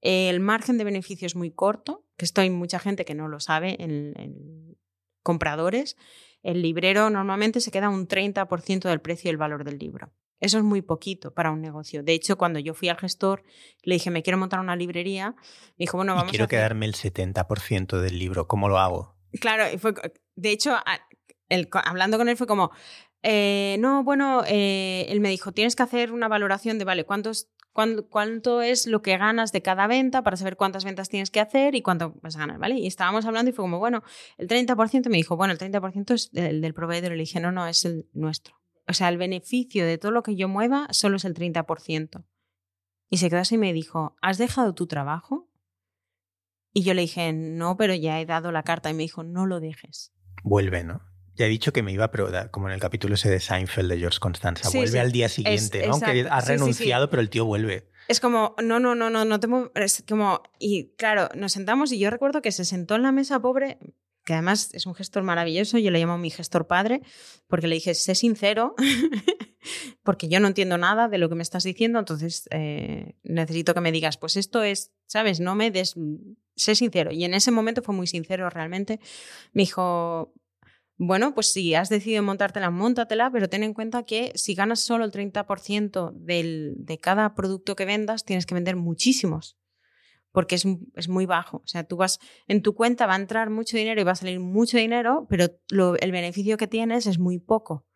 El 0.00 0.38
margen 0.40 0.78
de 0.78 0.84
beneficio 0.84 1.26
es 1.26 1.34
muy 1.34 1.50
corto, 1.50 2.06
que 2.16 2.24
esto 2.24 2.40
hay 2.40 2.50
mucha 2.50 2.78
gente 2.78 3.04
que 3.04 3.14
no 3.14 3.28
lo 3.28 3.40
sabe 3.40 3.76
en 3.82 4.76
compradores. 5.22 5.96
El 6.42 6.62
librero 6.62 7.10
normalmente 7.10 7.60
se 7.60 7.70
queda 7.70 7.88
un 7.88 8.06
30% 8.08 8.88
del 8.88 9.00
precio 9.00 9.28
y 9.28 9.32
el 9.32 9.36
valor 9.36 9.64
del 9.64 9.78
libro. 9.78 10.12
Eso 10.40 10.56
es 10.56 10.64
muy 10.64 10.80
poquito 10.80 11.34
para 11.34 11.50
un 11.50 11.60
negocio. 11.60 12.02
De 12.02 12.14
hecho, 12.14 12.38
cuando 12.38 12.58
yo 12.58 12.72
fui 12.72 12.88
al 12.88 12.96
gestor, 12.96 13.42
le 13.82 13.94
dije, 13.96 14.10
me 14.10 14.22
quiero 14.22 14.38
montar 14.38 14.58
una 14.60 14.74
librería. 14.74 15.32
Me 15.32 15.74
dijo, 15.84 15.98
bueno, 15.98 16.14
Y 16.14 16.16
vamos 16.16 16.30
quiero 16.30 16.44
a 16.44 16.46
hacer... 16.46 16.58
quedarme 16.58 16.86
el 16.86 16.94
70% 16.94 18.00
del 18.00 18.18
libro. 18.18 18.46
¿Cómo 18.48 18.68
lo 18.70 18.78
hago? 18.78 19.16
Claro, 19.40 19.64
y 19.72 19.76
fue, 19.76 19.92
de 20.36 20.50
hecho, 20.50 20.76
el- 21.50 21.68
hablando 21.72 22.16
con 22.16 22.28
él 22.30 22.38
fue 22.38 22.46
como, 22.46 22.70
eh, 23.22 23.76
no, 23.80 24.02
bueno, 24.02 24.42
eh, 24.46 25.04
él 25.10 25.20
me 25.20 25.28
dijo, 25.28 25.52
tienes 25.52 25.76
que 25.76 25.82
hacer 25.82 26.10
una 26.10 26.26
valoración 26.28 26.78
de, 26.78 26.86
vale, 26.86 27.04
¿cuántos, 27.04 27.44
cuán- 27.44 27.59
cuánto 27.72 28.62
es 28.62 28.86
lo 28.86 29.02
que 29.02 29.16
ganas 29.16 29.52
de 29.52 29.62
cada 29.62 29.86
venta 29.86 30.22
para 30.22 30.36
saber 30.36 30.56
cuántas 30.56 30.84
ventas 30.84 31.08
tienes 31.08 31.30
que 31.30 31.40
hacer 31.40 31.74
y 31.74 31.82
cuánto 31.82 32.14
vas 32.22 32.36
a 32.36 32.40
ganar, 32.40 32.58
¿vale? 32.58 32.76
Y 32.76 32.86
estábamos 32.86 33.24
hablando 33.24 33.50
y 33.50 33.52
fue 33.52 33.62
como, 33.62 33.78
bueno, 33.78 34.02
el 34.38 34.48
30% 34.48 35.08
me 35.08 35.16
dijo, 35.16 35.36
bueno, 35.36 35.52
el 35.52 35.58
30% 35.58 36.14
es 36.14 36.30
del, 36.32 36.60
del 36.60 36.74
proveedor. 36.74 37.12
Le 37.12 37.18
dije, 37.18 37.40
no, 37.40 37.52
no, 37.52 37.66
es 37.66 37.84
el 37.84 38.08
nuestro. 38.12 38.60
O 38.88 38.92
sea, 38.92 39.08
el 39.08 39.18
beneficio 39.18 39.86
de 39.86 39.98
todo 39.98 40.10
lo 40.10 40.22
que 40.22 40.36
yo 40.36 40.48
mueva 40.48 40.88
solo 40.90 41.16
es 41.16 41.24
el 41.24 41.34
30%. 41.34 42.24
Y 43.08 43.16
se 43.18 43.28
quedó 43.28 43.40
así 43.40 43.56
y 43.56 43.58
me 43.58 43.72
dijo, 43.72 44.16
¿has 44.22 44.38
dejado 44.38 44.74
tu 44.74 44.86
trabajo? 44.86 45.48
Y 46.72 46.82
yo 46.82 46.94
le 46.94 47.02
dije, 47.02 47.32
no, 47.32 47.76
pero 47.76 47.94
ya 47.94 48.20
he 48.20 48.26
dado 48.26 48.52
la 48.52 48.62
carta. 48.62 48.90
Y 48.90 48.94
me 48.94 49.02
dijo, 49.02 49.24
no 49.24 49.46
lo 49.46 49.60
dejes. 49.60 50.12
Vuelve, 50.44 50.84
¿no? 50.84 51.09
Ya 51.36 51.46
he 51.46 51.48
dicho 51.48 51.72
que 51.72 51.82
me 51.82 51.92
iba, 51.92 52.10
pero 52.10 52.30
da- 52.30 52.50
como 52.50 52.68
en 52.68 52.74
el 52.74 52.80
capítulo 52.80 53.14
ese 53.14 53.30
de 53.30 53.40
Seinfeld 53.40 53.90
de 53.90 53.98
George 53.98 54.18
Constanza, 54.18 54.68
Sí, 54.68 54.76
vuelve 54.76 54.92
sí. 54.92 54.98
al 54.98 55.12
día 55.12 55.28
siguiente, 55.28 55.86
¿no? 55.86 55.92
Aunque 55.94 56.26
ha 56.30 56.40
sí, 56.42 56.48
renunciado, 56.48 57.08
pero 57.10 57.22
el 57.22 57.30
tío 57.30 57.44
vuelve. 57.44 57.88
Es 58.08 58.20
como, 58.20 58.54
no, 58.62 58.80
no, 58.80 58.94
no, 58.94 59.08
no, 59.08 59.24
no 59.24 59.40
te 59.40 59.46
Es 59.76 60.02
como, 60.08 60.42
y 60.58 60.90
claro, 60.96 61.28
nos 61.36 61.52
sentamos 61.52 61.92
y 61.92 61.98
yo 61.98 62.10
recuerdo 62.10 62.42
que 62.42 62.50
se 62.52 62.64
sentó 62.64 62.96
en 62.96 63.02
la 63.02 63.12
mesa, 63.12 63.40
pobre, 63.40 63.78
que 64.24 64.32
además 64.34 64.70
es 64.74 64.84
un 64.86 64.94
gestor 64.94 65.22
maravilloso, 65.22 65.78
yo 65.78 65.90
le 65.90 66.00
llamo 66.00 66.18
mi 66.18 66.30
gestor 66.30 66.66
padre, 66.66 67.02
porque 67.46 67.68
le 67.68 67.76
dije, 67.76 67.94
sé 67.94 68.14
sincero, 68.16 68.74
porque 70.02 70.28
yo 70.28 70.40
no 70.40 70.48
entiendo 70.48 70.78
nada 70.78 71.08
de 71.08 71.18
lo 71.18 71.28
que 71.28 71.34
me 71.34 71.42
estás 71.42 71.64
diciendo, 71.64 71.98
entonces 71.98 72.48
eh, 72.50 73.14
necesito 73.22 73.74
que 73.74 73.80
me 73.80 73.92
digas, 73.92 74.16
pues 74.16 74.36
esto 74.36 74.62
es, 74.62 74.92
¿sabes? 75.06 75.40
No 75.40 75.54
me 75.54 75.70
des, 75.70 75.94
sé 76.56 76.74
sincero. 76.74 77.12
Y 77.12 77.24
en 77.24 77.34
ese 77.34 77.50
momento 77.50 77.82
fue 77.82 77.94
muy 77.94 78.06
sincero 78.06 78.48
realmente. 78.50 79.00
Me 79.52 79.62
dijo, 79.62 80.32
bueno, 81.02 81.34
pues 81.34 81.50
si 81.50 81.74
has 81.74 81.88
decidido 81.88 82.22
montártela, 82.22 82.68
móntatela, 82.68 83.30
pero 83.30 83.48
ten 83.48 83.62
en 83.62 83.72
cuenta 83.72 84.02
que 84.02 84.32
si 84.34 84.54
ganas 84.54 84.80
solo 84.80 85.06
el 85.06 85.10
30% 85.10 86.12
del, 86.12 86.74
de 86.76 86.98
cada 86.98 87.34
producto 87.34 87.74
que 87.74 87.86
vendas, 87.86 88.26
tienes 88.26 88.44
que 88.44 88.52
vender 88.52 88.76
muchísimos, 88.76 89.56
porque 90.30 90.56
es, 90.56 90.66
es, 90.96 91.08
muy 91.08 91.24
bajo. 91.24 91.62
O 91.64 91.66
sea, 91.66 91.84
tú 91.84 91.96
vas, 91.96 92.18
en 92.48 92.60
tu 92.60 92.74
cuenta 92.74 93.06
va 93.06 93.14
a 93.14 93.16
entrar 93.16 93.48
mucho 93.48 93.78
dinero 93.78 93.98
y 93.98 94.04
va 94.04 94.12
a 94.12 94.14
salir 94.14 94.40
mucho 94.40 94.76
dinero, 94.76 95.26
pero 95.30 95.46
el 96.00 96.12
beneficio 96.12 96.58
que 96.58 96.66
tienes 96.66 97.06
es 97.06 97.18
muy 97.18 97.38
poco. 97.38 97.86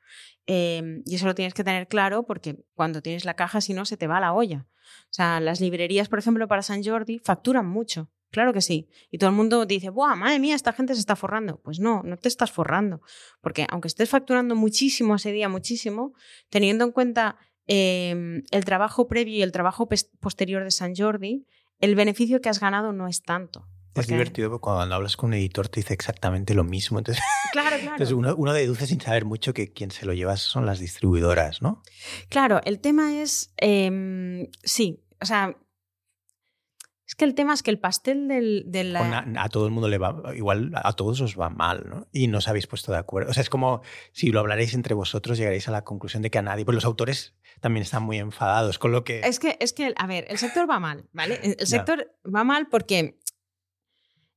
Eh, 0.46 1.02
y 1.04 1.14
eso 1.14 1.26
lo 1.26 1.34
tienes 1.34 1.52
que 1.52 1.62
tener 1.62 1.88
claro 1.88 2.24
porque 2.24 2.64
cuando 2.72 3.02
tienes 3.02 3.26
la 3.26 3.34
caja, 3.34 3.60
si 3.60 3.74
no, 3.74 3.84
se 3.84 3.98
te 3.98 4.06
va 4.06 4.18
la 4.18 4.32
olla. 4.32 4.66
O 4.66 5.12
sea, 5.12 5.40
las 5.40 5.60
librerías, 5.60 6.08
por 6.08 6.20
ejemplo, 6.20 6.48
para 6.48 6.62
San 6.62 6.82
Jordi 6.82 7.18
facturan 7.18 7.66
mucho. 7.66 8.10
Claro 8.34 8.52
que 8.52 8.60
sí. 8.60 8.88
Y 9.12 9.18
todo 9.18 9.30
el 9.30 9.36
mundo 9.36 9.64
dice, 9.64 9.90
¡buah, 9.90 10.16
madre 10.16 10.40
mía, 10.40 10.56
esta 10.56 10.72
gente 10.72 10.92
se 10.94 10.98
está 10.98 11.14
forrando! 11.14 11.60
Pues 11.62 11.78
no, 11.78 12.02
no 12.02 12.16
te 12.16 12.26
estás 12.26 12.50
forrando. 12.50 13.00
Porque 13.40 13.64
aunque 13.70 13.86
estés 13.86 14.10
facturando 14.10 14.56
muchísimo 14.56 15.14
ese 15.14 15.30
día, 15.30 15.48
muchísimo, 15.48 16.14
teniendo 16.50 16.84
en 16.84 16.90
cuenta 16.90 17.36
eh, 17.68 18.42
el 18.50 18.64
trabajo 18.64 19.06
previo 19.06 19.36
y 19.36 19.42
el 19.42 19.52
trabajo 19.52 19.88
posterior 20.18 20.64
de 20.64 20.72
San 20.72 20.96
Jordi, 20.96 21.46
el 21.78 21.94
beneficio 21.94 22.40
que 22.40 22.48
has 22.48 22.58
ganado 22.58 22.92
no 22.92 23.06
es 23.06 23.22
tanto. 23.22 23.68
Es 23.94 24.08
divertido 24.08 24.50
porque 24.50 24.62
cuando 24.62 24.92
hablas 24.96 25.16
con 25.16 25.28
un 25.28 25.34
editor 25.34 25.68
te 25.68 25.78
dice 25.78 25.94
exactamente 25.94 26.54
lo 26.54 26.64
mismo. 26.64 26.98
Entonces, 26.98 27.22
claro, 27.52 27.76
claro. 27.76 27.92
Entonces 27.92 28.12
uno, 28.12 28.34
uno, 28.36 28.52
deduce 28.52 28.88
sin 28.88 29.00
saber 29.00 29.24
mucho 29.24 29.54
que 29.54 29.72
quien 29.72 29.92
se 29.92 30.06
lo 30.06 30.12
lleva 30.12 30.36
son 30.36 30.66
las 30.66 30.80
distribuidoras, 30.80 31.62
¿no? 31.62 31.84
Claro, 32.28 32.60
el 32.64 32.80
tema 32.80 33.22
es, 33.22 33.54
eh, 33.58 34.50
sí, 34.64 35.04
o 35.20 35.24
sea, 35.24 35.56
es 37.14 37.16
que 37.16 37.24
el 37.26 37.36
tema 37.36 37.54
es 37.54 37.62
que 37.62 37.70
el 37.70 37.78
pastel 37.78 38.26
del, 38.26 38.64
de 38.66 38.82
la... 38.82 39.24
A, 39.36 39.48
todo 39.48 39.66
el 39.66 39.70
mundo 39.70 39.88
le 39.88 39.98
va, 39.98 40.34
igual 40.34 40.72
a 40.74 40.94
todos 40.94 41.20
os 41.20 41.38
va 41.38 41.48
mal, 41.48 41.84
¿no? 41.88 42.08
Y 42.10 42.26
no 42.26 42.38
os 42.38 42.48
habéis 42.48 42.66
puesto 42.66 42.90
de 42.90 42.98
acuerdo. 42.98 43.30
O 43.30 43.32
sea, 43.32 43.40
es 43.40 43.48
como 43.48 43.82
si 44.10 44.32
lo 44.32 44.40
hablaréis 44.40 44.74
entre 44.74 44.94
vosotros, 44.94 45.38
llegaréis 45.38 45.68
a 45.68 45.70
la 45.70 45.84
conclusión 45.84 46.24
de 46.24 46.30
que 46.30 46.38
a 46.38 46.42
nadie, 46.42 46.64
pues 46.64 46.74
los 46.74 46.84
autores 46.84 47.36
también 47.60 47.82
están 47.82 48.02
muy 48.02 48.18
enfadados 48.18 48.80
con 48.80 48.90
lo 48.90 49.04
que... 49.04 49.20
Es 49.20 49.38
que, 49.38 49.56
es 49.60 49.72
que 49.72 49.94
a 49.96 50.06
ver, 50.08 50.26
el 50.28 50.38
sector 50.38 50.68
va 50.68 50.80
mal, 50.80 51.08
¿vale? 51.12 51.38
El 51.40 51.66
sector 51.68 52.10
va 52.26 52.42
mal 52.42 52.66
porque 52.68 53.20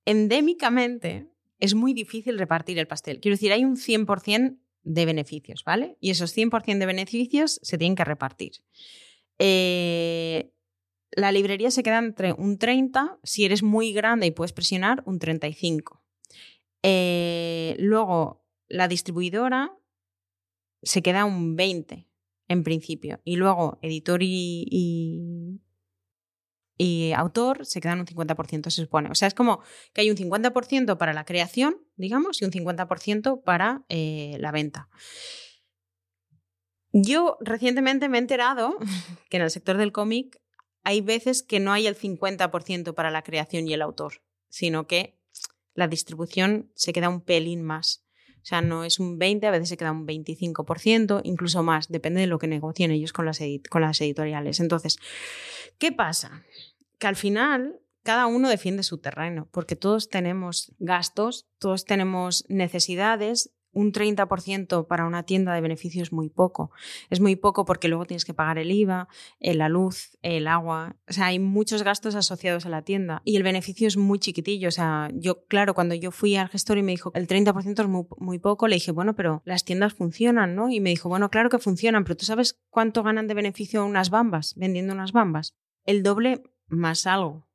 endémicamente 0.05 1.31
es 1.59 1.73
muy 1.73 1.95
difícil 1.95 2.37
repartir 2.37 2.77
el 2.77 2.85
pastel. 2.85 3.19
Quiero 3.19 3.33
decir, 3.33 3.51
hay 3.53 3.65
un 3.65 3.75
100% 3.75 4.59
de 4.83 5.05
beneficios, 5.07 5.63
¿vale? 5.65 5.97
Y 5.99 6.11
esos 6.11 6.37
100% 6.37 6.77
de 6.77 6.85
beneficios 6.85 7.59
se 7.63 7.79
tienen 7.79 7.95
que 7.95 8.05
repartir. 8.05 8.51
Eh, 9.39 10.51
la 11.17 11.31
librería 11.31 11.71
se 11.71 11.81
queda 11.81 11.97
entre 11.97 12.31
un 12.31 12.59
30, 12.59 13.17
si 13.23 13.43
eres 13.43 13.63
muy 13.63 13.91
grande 13.91 14.27
y 14.27 14.31
puedes 14.31 14.53
presionar, 14.53 15.01
un 15.07 15.17
35. 15.17 16.03
Eh, 16.83 17.75
luego, 17.79 18.45
la 18.67 18.87
distribuidora 18.87 19.75
se 20.83 21.01
queda 21.01 21.25
un 21.25 21.55
20 21.55 22.07
en 22.49 22.63
principio. 22.63 23.19
Y 23.23 23.37
luego, 23.37 23.79
editor 23.81 24.21
y, 24.21 25.59
y, 26.77 27.13
autor 27.13 27.65
se 27.65 27.81
quedan 27.81 27.99
un 27.99 28.05
50%, 28.05 28.69
se 28.69 28.83
supone. 28.83 29.09
O 29.09 29.15
sea, 29.15 29.27
es 29.27 29.33
como 29.33 29.61
que 29.93 30.01
hay 30.01 30.11
un 30.11 30.17
50% 30.17 30.99
para 30.99 31.13
la 31.13 31.25
creación, 31.25 31.77
digamos, 31.95 32.39
y 32.43 32.45
un 32.45 32.51
50% 32.51 33.41
para 33.43 33.85
eh, 33.89 34.37
la 34.39 34.51
venta. 34.51 34.87
Yo 36.93 37.39
recientemente 37.41 38.07
me 38.07 38.19
he 38.19 38.21
enterado 38.21 38.77
que 39.31 39.37
en 39.37 39.43
el 39.43 39.49
sector 39.49 39.77
del 39.77 39.91
cómic 39.91 40.39
hay 40.87 41.01
veces 41.01 41.43
que 41.43 41.59
no 41.59 41.73
hay 41.73 41.85
el 41.85 41.97
50% 41.97 42.93
para 42.93 43.11
la 43.11 43.21
creación 43.21 43.67
y 43.67 43.73
el 43.73 43.81
autor, 43.81 44.21
sino 44.47 44.87
que 44.87 45.19
la 45.73 45.89
distribución 45.89 46.71
se 46.75 46.93
queda 46.93 47.09
un 47.09 47.19
pelín 47.19 47.61
más. 47.61 48.05
O 48.35 48.45
sea, 48.45 48.61
no 48.61 48.85
es 48.85 48.97
un 48.97 49.19
20, 49.19 49.47
a 49.47 49.51
veces 49.51 49.67
se 49.67 49.75
queda 49.75 49.91
un 49.91 50.07
25%, 50.07 51.19
incluso 51.25 51.61
más, 51.61 51.89
depende 51.89 52.21
de 52.21 52.27
lo 52.27 52.39
que 52.39 52.47
negocien 52.47 52.91
ellos 52.91 53.11
con 53.11 53.25
las, 53.25 53.41
con 53.69 53.81
las 53.81 53.99
editoriales. 53.99 54.61
Entonces, 54.61 54.97
¿qué 55.77 55.91
pasa? 55.91 56.45
Que 56.99 57.07
al 57.07 57.17
final 57.17 57.81
cada 58.03 58.25
uno 58.27 58.47
defiende 58.47 58.83
su 58.83 58.99
terreno, 58.99 59.49
porque 59.51 59.75
todos 59.75 60.07
tenemos 60.07 60.71
gastos, 60.79 61.49
todos 61.59 61.83
tenemos 61.83 62.45
necesidades 62.47 63.51
un 63.71 63.91
30% 63.91 64.87
para 64.87 65.05
una 65.05 65.23
tienda 65.23 65.53
de 65.53 65.61
beneficio 65.61 66.01
es 66.01 66.11
muy 66.11 66.29
poco. 66.29 66.71
Es 67.09 67.19
muy 67.19 67.35
poco 67.35 67.65
porque 67.65 67.87
luego 67.87 68.05
tienes 68.05 68.25
que 68.25 68.33
pagar 68.33 68.57
el 68.57 68.71
IVA, 68.71 69.07
eh, 69.39 69.53
la 69.53 69.69
luz, 69.69 70.17
el 70.21 70.47
agua. 70.47 70.95
O 71.07 71.13
sea, 71.13 71.27
hay 71.27 71.39
muchos 71.39 71.83
gastos 71.83 72.15
asociados 72.15 72.65
a 72.65 72.69
la 72.69 72.81
tienda 72.81 73.21
y 73.23 73.35
el 73.35 73.43
beneficio 73.43 73.87
es 73.87 73.97
muy 73.97 74.19
chiquitillo. 74.19 74.69
O 74.69 74.71
sea, 74.71 75.09
yo, 75.13 75.45
claro, 75.45 75.73
cuando 75.73 75.95
yo 75.95 76.11
fui 76.11 76.35
al 76.35 76.49
gestor 76.49 76.77
y 76.77 76.83
me 76.83 76.91
dijo 76.91 77.11
el 77.13 77.27
30% 77.27 77.81
es 77.81 77.87
muy, 77.87 78.05
muy 78.17 78.39
poco, 78.39 78.67
le 78.67 78.75
dije, 78.75 78.91
bueno, 78.91 79.15
pero 79.15 79.41
las 79.45 79.63
tiendas 79.63 79.93
funcionan, 79.93 80.55
¿no? 80.55 80.69
Y 80.69 80.79
me 80.79 80.89
dijo, 80.89 81.09
bueno, 81.09 81.29
claro 81.29 81.49
que 81.49 81.59
funcionan, 81.59 82.03
pero 82.03 82.17
¿tú 82.17 82.25
sabes 82.25 82.59
cuánto 82.69 83.03
ganan 83.03 83.27
de 83.27 83.33
beneficio 83.33 83.85
unas 83.85 84.09
bambas 84.09 84.53
vendiendo 84.55 84.93
unas 84.93 85.11
bambas? 85.11 85.55
El 85.83 86.03
doble 86.03 86.43
más 86.67 87.07
algo. 87.07 87.47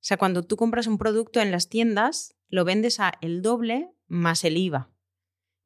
O 0.00 0.04
sea, 0.08 0.16
cuando 0.16 0.42
tú 0.42 0.56
compras 0.56 0.86
un 0.86 0.98
producto 0.98 1.40
en 1.40 1.50
las 1.50 1.68
tiendas, 1.68 2.36
lo 2.48 2.64
vendes 2.64 3.00
a 3.00 3.14
el 3.20 3.42
doble 3.42 3.90
más 4.06 4.44
el 4.44 4.56
IVA. 4.56 4.90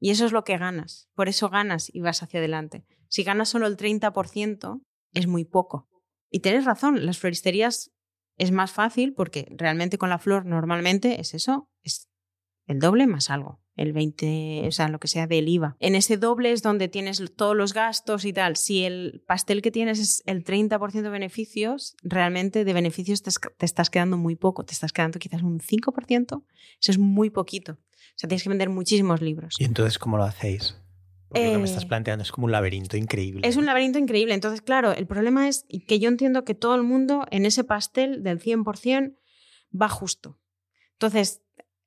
Y 0.02 0.10
eso 0.10 0.26
es 0.26 0.32
lo 0.32 0.42
que 0.42 0.58
ganas. 0.58 1.08
Por 1.14 1.28
eso 1.28 1.48
ganas 1.48 1.88
y 1.94 2.00
vas 2.00 2.24
hacia 2.24 2.40
adelante. 2.40 2.84
Si 3.06 3.22
ganas 3.22 3.50
solo 3.50 3.68
el 3.68 3.76
30%, 3.76 4.82
es 5.14 5.26
muy 5.28 5.44
poco. 5.44 5.88
Y 6.28 6.40
tienes 6.40 6.64
razón, 6.64 7.06
las 7.06 7.20
floristerías 7.20 7.92
es 8.36 8.50
más 8.50 8.72
fácil 8.72 9.14
porque 9.14 9.46
realmente 9.56 9.98
con 9.98 10.10
la 10.10 10.18
flor 10.18 10.44
normalmente 10.44 11.20
es 11.20 11.34
eso, 11.34 11.70
es 11.84 12.08
el 12.66 12.80
doble 12.80 13.06
más 13.06 13.30
algo, 13.30 13.60
el 13.76 13.92
20, 13.92 14.64
o 14.66 14.72
sea, 14.72 14.88
lo 14.88 14.98
que 14.98 15.06
sea 15.06 15.28
del 15.28 15.48
IVA. 15.48 15.76
En 15.78 15.94
ese 15.94 16.16
doble 16.16 16.50
es 16.50 16.62
donde 16.62 16.88
tienes 16.88 17.22
todos 17.36 17.54
los 17.54 17.72
gastos 17.72 18.24
y 18.24 18.32
tal. 18.32 18.56
Si 18.56 18.84
el 18.84 19.22
pastel 19.28 19.62
que 19.62 19.70
tienes 19.70 20.00
es 20.00 20.22
el 20.26 20.42
30% 20.42 21.02
de 21.02 21.10
beneficios, 21.10 21.94
realmente 22.02 22.64
de 22.64 22.72
beneficios 22.72 23.22
te, 23.22 23.30
te, 23.56 23.66
estás 23.66 23.88
quedando 23.88 24.16
muy 24.16 24.34
poco, 24.34 24.64
te 24.64 24.72
estás 24.72 24.92
quedando 24.92 25.20
quizás 25.20 25.42
un 25.42 25.60
5%, 25.60 26.44
eso 26.80 26.90
es 26.90 26.98
muy 26.98 27.30
poquito. 27.30 27.78
O 28.14 28.18
sea, 28.18 28.28
tienes 28.28 28.42
que 28.42 28.48
vender 28.48 28.68
muchísimos 28.68 29.20
libros. 29.20 29.54
¿Y 29.58 29.64
entonces 29.64 29.98
cómo 29.98 30.16
lo 30.16 30.24
hacéis? 30.24 30.76
Porque 31.28 31.46
lo 31.46 31.52
que 31.52 31.58
me 31.58 31.64
estás 31.64 31.84
eh, 31.84 31.88
planteando 31.88 32.22
es 32.22 32.30
como 32.30 32.44
un 32.44 32.52
laberinto 32.52 32.96
increíble. 32.96 33.48
Es 33.48 33.56
un 33.56 33.64
laberinto 33.64 33.98
increíble. 33.98 34.34
Entonces, 34.34 34.60
claro, 34.60 34.92
el 34.92 35.06
problema 35.06 35.48
es 35.48 35.64
que 35.88 35.98
yo 35.98 36.08
entiendo 36.08 36.44
que 36.44 36.54
todo 36.54 36.74
el 36.74 36.82
mundo 36.82 37.26
en 37.30 37.46
ese 37.46 37.64
pastel 37.64 38.22
del 38.22 38.38
100% 38.38 39.16
va 39.80 39.88
justo. 39.88 40.38
Entonces, 40.92 41.40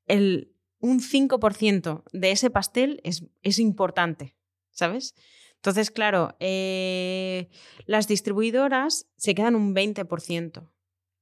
el, 0.08 0.56
un 0.80 1.00
5% 1.00 2.04
de 2.12 2.32
ese 2.32 2.50
pastel 2.50 3.02
es, 3.04 3.26
es, 3.44 3.60
importante, 3.60 4.36
¿sabes? 4.72 5.14
Entonces, 5.56 5.92
claro, 5.92 6.36
eh, 6.40 7.50
las 7.86 8.08
distribuidoras 8.08 9.08
se 9.16 9.36
quedan 9.36 9.56
un 9.56 9.76
20% 9.76 10.70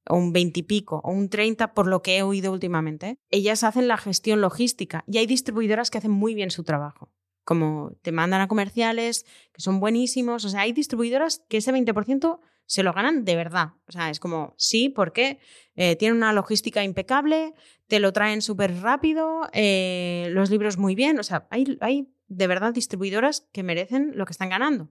o 0.08 0.16
un 0.16 0.32
20 0.32 0.60
y 0.60 0.62
pico, 0.62 1.00
o 1.04 1.10
un 1.10 1.28
30 1.28 1.74
por 1.74 1.86
lo 1.86 2.02
que 2.02 2.18
he 2.18 2.22
oído 2.22 2.52
últimamente. 2.52 3.18
Ellas 3.30 3.64
hacen 3.64 3.88
la 3.88 3.96
gestión 3.96 4.40
logística 4.40 5.04
y 5.06 5.18
hay 5.18 5.26
distribuidoras 5.26 5.90
que 5.90 5.98
hacen 5.98 6.10
muy 6.10 6.34
bien 6.34 6.50
su 6.50 6.64
trabajo. 6.64 7.10
Como 7.44 7.92
te 8.02 8.12
mandan 8.12 8.40
a 8.40 8.48
comerciales, 8.48 9.26
que 9.52 9.60
son 9.60 9.80
buenísimos. 9.80 10.44
O 10.44 10.48
sea, 10.48 10.62
hay 10.62 10.72
distribuidoras 10.72 11.42
que 11.48 11.58
ese 11.58 11.72
20% 11.72 12.40
se 12.66 12.82
lo 12.82 12.92
ganan 12.92 13.24
de 13.24 13.36
verdad. 13.36 13.74
O 13.86 13.92
sea, 13.92 14.10
es 14.10 14.20
como, 14.20 14.54
sí, 14.56 14.88
porque 14.88 15.38
eh, 15.74 15.96
tienen 15.96 16.16
una 16.16 16.32
logística 16.32 16.82
impecable, 16.82 17.52
te 17.86 18.00
lo 18.00 18.12
traen 18.12 18.40
súper 18.40 18.80
rápido, 18.80 19.48
eh, 19.52 20.28
los 20.30 20.50
libros 20.50 20.78
muy 20.78 20.94
bien. 20.94 21.18
O 21.18 21.22
sea, 21.22 21.46
hay, 21.50 21.76
hay 21.80 22.08
de 22.28 22.46
verdad 22.46 22.72
distribuidoras 22.72 23.46
que 23.52 23.62
merecen 23.62 24.12
lo 24.14 24.24
que 24.24 24.32
están 24.32 24.48
ganando. 24.48 24.90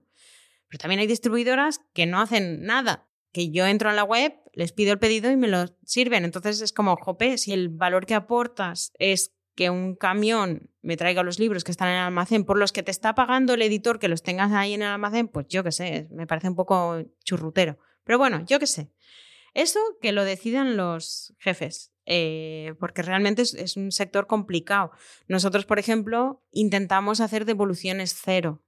Pero 0.68 0.78
también 0.78 1.00
hay 1.00 1.06
distribuidoras 1.06 1.80
que 1.92 2.06
no 2.06 2.20
hacen 2.20 2.62
nada 2.62 3.08
que 3.34 3.50
yo 3.50 3.66
entro 3.66 3.90
en 3.90 3.96
la 3.96 4.04
web, 4.04 4.32
les 4.52 4.72
pido 4.72 4.92
el 4.92 5.00
pedido 5.00 5.30
y 5.30 5.36
me 5.36 5.48
lo 5.48 5.66
sirven. 5.84 6.24
Entonces 6.24 6.60
es 6.60 6.72
como, 6.72 6.96
jope, 6.96 7.36
si 7.36 7.52
el 7.52 7.68
valor 7.68 8.06
que 8.06 8.14
aportas 8.14 8.92
es 8.98 9.34
que 9.56 9.70
un 9.70 9.96
camión 9.96 10.70
me 10.82 10.96
traiga 10.96 11.24
los 11.24 11.40
libros 11.40 11.64
que 11.64 11.72
están 11.72 11.88
en 11.88 11.94
el 11.96 12.04
almacén 12.04 12.44
por 12.44 12.58
los 12.58 12.72
que 12.72 12.84
te 12.84 12.92
está 12.92 13.14
pagando 13.14 13.54
el 13.54 13.62
editor 13.62 13.98
que 13.98 14.08
los 14.08 14.22
tengas 14.22 14.52
ahí 14.52 14.74
en 14.74 14.82
el 14.82 14.88
almacén, 14.88 15.28
pues 15.28 15.46
yo 15.48 15.64
qué 15.64 15.72
sé, 15.72 16.08
me 16.12 16.28
parece 16.28 16.48
un 16.48 16.54
poco 16.54 17.02
churrutero. 17.24 17.76
Pero 18.04 18.18
bueno, 18.18 18.44
yo 18.46 18.60
qué 18.60 18.68
sé. 18.68 18.92
Eso 19.52 19.80
que 20.00 20.12
lo 20.12 20.24
decidan 20.24 20.76
los 20.76 21.34
jefes, 21.38 21.92
eh, 22.06 22.74
porque 22.78 23.02
realmente 23.02 23.42
es, 23.42 23.54
es, 23.54 23.76
un 23.76 23.90
sector 23.90 24.28
complicado. 24.28 24.92
Nosotros, 25.26 25.66
por 25.66 25.80
ejemplo, 25.80 26.44
intentamos 26.52 27.20
hacer 27.20 27.44
devoluciones 27.44 28.16
cero. 28.20 28.64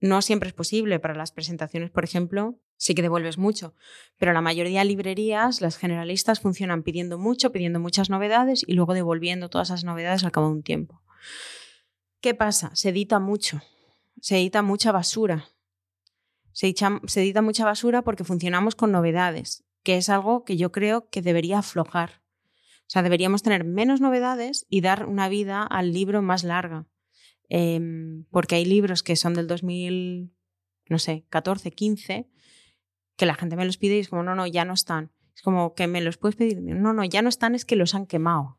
No 0.00 0.22
siempre 0.22 0.48
es 0.48 0.54
posible. 0.54 1.00
Para 1.00 1.14
las 1.14 1.32
presentaciones, 1.32 1.90
por 1.90 2.04
ejemplo, 2.04 2.60
sí 2.78 2.94
que 2.94 3.02
devuelves 3.02 3.36
mucho. 3.36 3.74
Pero 4.16 4.32
la 4.32 4.40
mayoría 4.40 4.80
de 4.80 4.86
librerías, 4.86 5.60
las 5.60 5.76
generalistas, 5.76 6.40
funcionan 6.40 6.82
pidiendo 6.82 7.18
mucho, 7.18 7.52
pidiendo 7.52 7.80
muchas 7.80 8.08
novedades 8.08 8.64
y 8.66 8.72
luego 8.72 8.94
devolviendo 8.94 9.50
todas 9.50 9.68
esas 9.68 9.84
novedades 9.84 10.24
al 10.24 10.32
cabo 10.32 10.46
de 10.46 10.52
un 10.54 10.62
tiempo. 10.62 11.02
¿Qué 12.20 12.34
pasa? 12.34 12.70
Se 12.74 12.88
edita 12.88 13.18
mucho. 13.18 13.60
Se 14.20 14.36
edita 14.38 14.62
mucha 14.62 14.92
basura. 14.92 15.48
Se 16.52 16.66
edita, 16.66 17.42
mucha 17.42 17.64
basura 17.64 18.02
porque 18.02 18.24
funcionamos 18.24 18.74
con 18.74 18.90
novedades, 18.90 19.64
que 19.84 19.96
es 19.96 20.08
algo 20.08 20.44
que 20.44 20.56
yo 20.56 20.72
creo 20.72 21.08
que 21.08 21.22
debería 21.22 21.58
aflojar. 21.58 22.22
O 22.80 22.90
sea, 22.90 23.02
deberíamos 23.02 23.42
tener 23.42 23.64
menos 23.64 24.00
novedades 24.00 24.66
y 24.68 24.80
dar 24.80 25.06
una 25.06 25.28
vida 25.28 25.62
al 25.62 25.92
libro 25.92 26.22
más 26.22 26.42
larga. 26.42 26.86
Em, 27.48 28.24
porque 28.30 28.56
hay 28.56 28.64
libros 28.64 29.02
que 29.02 29.14
son 29.14 29.34
del 29.34 29.46
2000, 29.46 30.32
no 30.88 30.98
sé, 30.98 31.26
14, 31.28 31.70
15, 31.70 32.28
que 33.18 33.26
la 33.26 33.34
gente 33.34 33.56
me 33.56 33.66
los 33.66 33.76
pide 33.76 33.96
y 33.96 34.00
es 34.00 34.08
como, 34.08 34.22
no, 34.22 34.34
no, 34.34 34.46
ya 34.46 34.64
no 34.64 34.72
están. 34.72 35.12
Es 35.36 35.42
como 35.42 35.74
que 35.74 35.86
me 35.86 36.00
los 36.00 36.16
puedes 36.16 36.36
pedir. 36.36 36.62
No, 36.62 36.94
no, 36.94 37.04
ya 37.04 37.20
no 37.20 37.28
están, 37.28 37.54
es 37.54 37.66
que 37.66 37.76
los 37.76 37.94
han 37.94 38.06
quemado. 38.06 38.56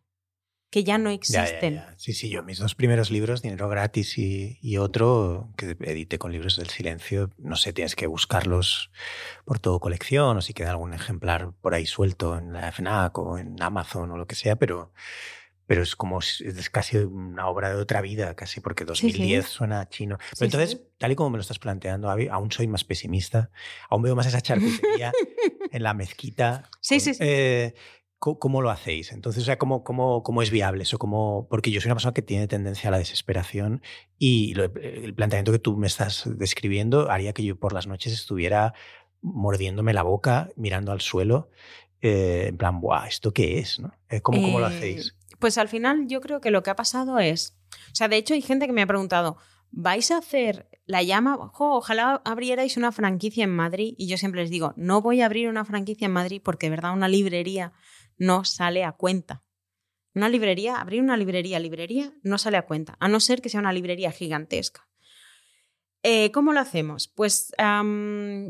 que 0.72 0.84
ya 0.84 1.00
no 1.00 1.10
Ya, 1.10 1.16
ya, 1.22 1.44
existen. 1.44 1.74
ya. 1.76 1.96
Sí, 1.98 2.14
sí, 2.14 2.30
yo 2.30 2.44
mis 2.44 2.60
dos 2.60 2.76
primeros 2.76 3.10
libros, 3.10 3.42
Dinero 3.42 3.68
Gratis 3.70 4.20
y, 4.20 4.60
y 4.62 4.78
otro 4.78 5.52
que 5.58 5.76
edité 5.82 6.20
con 6.20 6.32
Libros 6.32 6.58
del 6.58 6.68
Silencio, 6.70 7.32
no 7.40 7.56
sé, 7.56 7.74
tienes 7.74 7.96
que 7.96 8.06
buscarlos 8.06 8.92
por 9.46 9.58
todo 9.58 9.80
colección 9.80 10.38
o 10.38 10.42
si 10.42 10.54
queda 10.54 10.70
algún 10.70 10.94
ejemplar 10.94 11.54
por 11.62 11.74
ahí 11.74 11.88
suelto 11.88 12.38
en 12.38 12.54
la 12.54 12.72
FNAC 12.72 13.18
o 13.18 13.40
en 13.40 13.60
Amazon 13.62 14.12
o 14.12 14.18
lo 14.18 14.28
que 14.28 14.36
sea, 14.36 14.58
pero, 14.58 14.94
pero 15.70 15.84
es 15.84 15.96
como, 15.96 16.18
es 16.20 16.70
casi 16.72 16.98
una 16.98 17.48
obra 17.48 17.70
de 17.70 17.76
otra 17.76 18.02
vida, 18.02 18.36
casi 18.36 18.60
porque 18.60 18.86
2010 18.86 19.46
suena 19.46 19.88
chino. 19.88 20.18
Pero 20.18 20.36
Sí, 20.36 20.46
entonces, 20.46 20.70
sí. 20.72 20.82
tal 20.98 21.12
y 21.12 21.16
como 21.16 21.30
me 21.30 21.38
lo 21.38 21.42
estás 21.42 21.60
planteando, 21.60 22.10
Avi, 22.10 22.28
aún 22.28 22.52
soy 22.52 22.68
más 22.68 22.84
pesimista, 22.84 23.52
aún 23.88 24.02
veo 24.02 24.16
más 24.16 24.26
esa 24.26 24.42
charcutería 24.42 25.14
en 25.72 25.84
la 25.84 25.94
mezquita. 25.94 26.64
Sí, 26.82 26.96
con- 26.96 27.02
sí, 27.02 27.14
sí. 27.14 27.20
eh, 27.24 27.76
¿Cómo 28.18 28.62
lo 28.64 28.72
hacéis? 28.72 29.12
Entonces, 29.12 29.44
o 29.44 29.46
sea, 29.46 29.58
¿cómo, 29.60 29.84
cómo, 29.84 30.24
cómo 30.24 30.42
es 30.42 30.50
viable 30.50 30.82
eso? 30.84 30.98
¿Cómo- 30.98 31.48
porque 31.52 31.70
yo 31.72 31.80
soy 31.82 31.90
una 31.90 31.96
persona 31.96 32.14
que 32.16 32.24
tiene 32.24 32.48
tendencia 32.48 32.88
a 32.88 32.92
la 32.92 32.98
desesperación 32.98 33.82
y 34.18 34.56
lo- 34.56 34.66
el 34.76 35.14
planteamiento 35.14 35.52
que 35.52 35.60
tú 35.60 35.78
me 35.78 35.86
estás 35.88 36.24
describiendo 36.36 37.12
haría 37.12 37.32
que 37.34 37.44
yo 37.46 37.58
por 37.60 37.74
las 37.74 37.86
noches 37.86 38.12
estuviera 38.12 38.74
mordiéndome 39.22 39.94
la 39.94 40.02
boca, 40.02 40.50
mirando 40.56 40.92
al 40.92 41.02
suelo, 41.02 41.50
eh, 42.02 42.46
en 42.50 42.58
plan, 42.58 42.82
¡buah! 42.82 43.06
¿Esto 43.08 43.32
qué 43.34 43.60
es? 43.60 43.80
¿no? 43.80 43.94
Eh, 44.10 44.22
¿Cómo, 44.22 44.42
cómo 44.42 44.60
lo 44.60 44.66
Eh, 44.68 44.70
hacéis? 44.76 45.16
Pues 45.40 45.58
al 45.58 45.70
final 45.70 46.08
yo 46.08 46.22
creo 46.22 46.42
que 46.42 46.52
lo 46.52 46.64
que 46.64 46.70
ha 46.70 46.76
pasado 46.76 47.20
es, 47.20 47.58
o 47.92 47.96
sea, 47.96 48.08
de 48.08 48.18
hecho 48.18 48.34
hay 48.34 48.42
gente 48.42 48.68
que 48.68 48.74
me 48.74 48.82
ha 48.82 48.88
preguntado, 48.88 49.38
¿vais 49.72 50.12
a 50.12 50.18
hacer 50.18 50.70
la 50.86 51.04
llama? 51.04 51.38
Ojalá 51.58 52.22
abrierais 52.26 52.78
una 52.78 52.92
franquicia 52.92 53.44
en 53.44 53.56
Madrid 53.56 53.96
y 53.98 54.08
yo 54.08 54.18
siempre 54.18 54.42
les 54.42 54.50
digo, 54.50 54.74
no 54.76 55.02
voy 55.02 55.22
a 55.22 55.26
abrir 55.26 55.48
una 55.48 55.66
franquicia 55.66 56.06
en 56.06 56.12
Madrid 56.12 56.42
porque 56.44 56.68
de 56.68 56.72
verdad 56.72 56.94
una 56.94 57.08
librería 57.08 57.74
no 58.18 58.44
sale 58.44 58.84
a 58.84 58.92
cuenta. 58.92 59.44
Una 60.16 60.28
librería, 60.28 60.76
abrir 60.76 61.02
una 61.02 61.16
librería, 61.16 61.60
librería, 61.60 62.14
no 62.24 62.38
sale 62.38 62.58
a 62.58 62.66
cuenta, 62.66 62.98
a 63.00 63.08
no 63.08 63.20
ser 63.20 63.42
que 63.42 63.50
sea 63.50 63.60
una 63.60 63.72
librería 63.72 64.12
gigantesca. 64.12 64.88
Eh, 66.02 66.32
¿Cómo 66.32 66.54
lo 66.54 66.60
hacemos? 66.60 67.08
Pues 67.08 67.54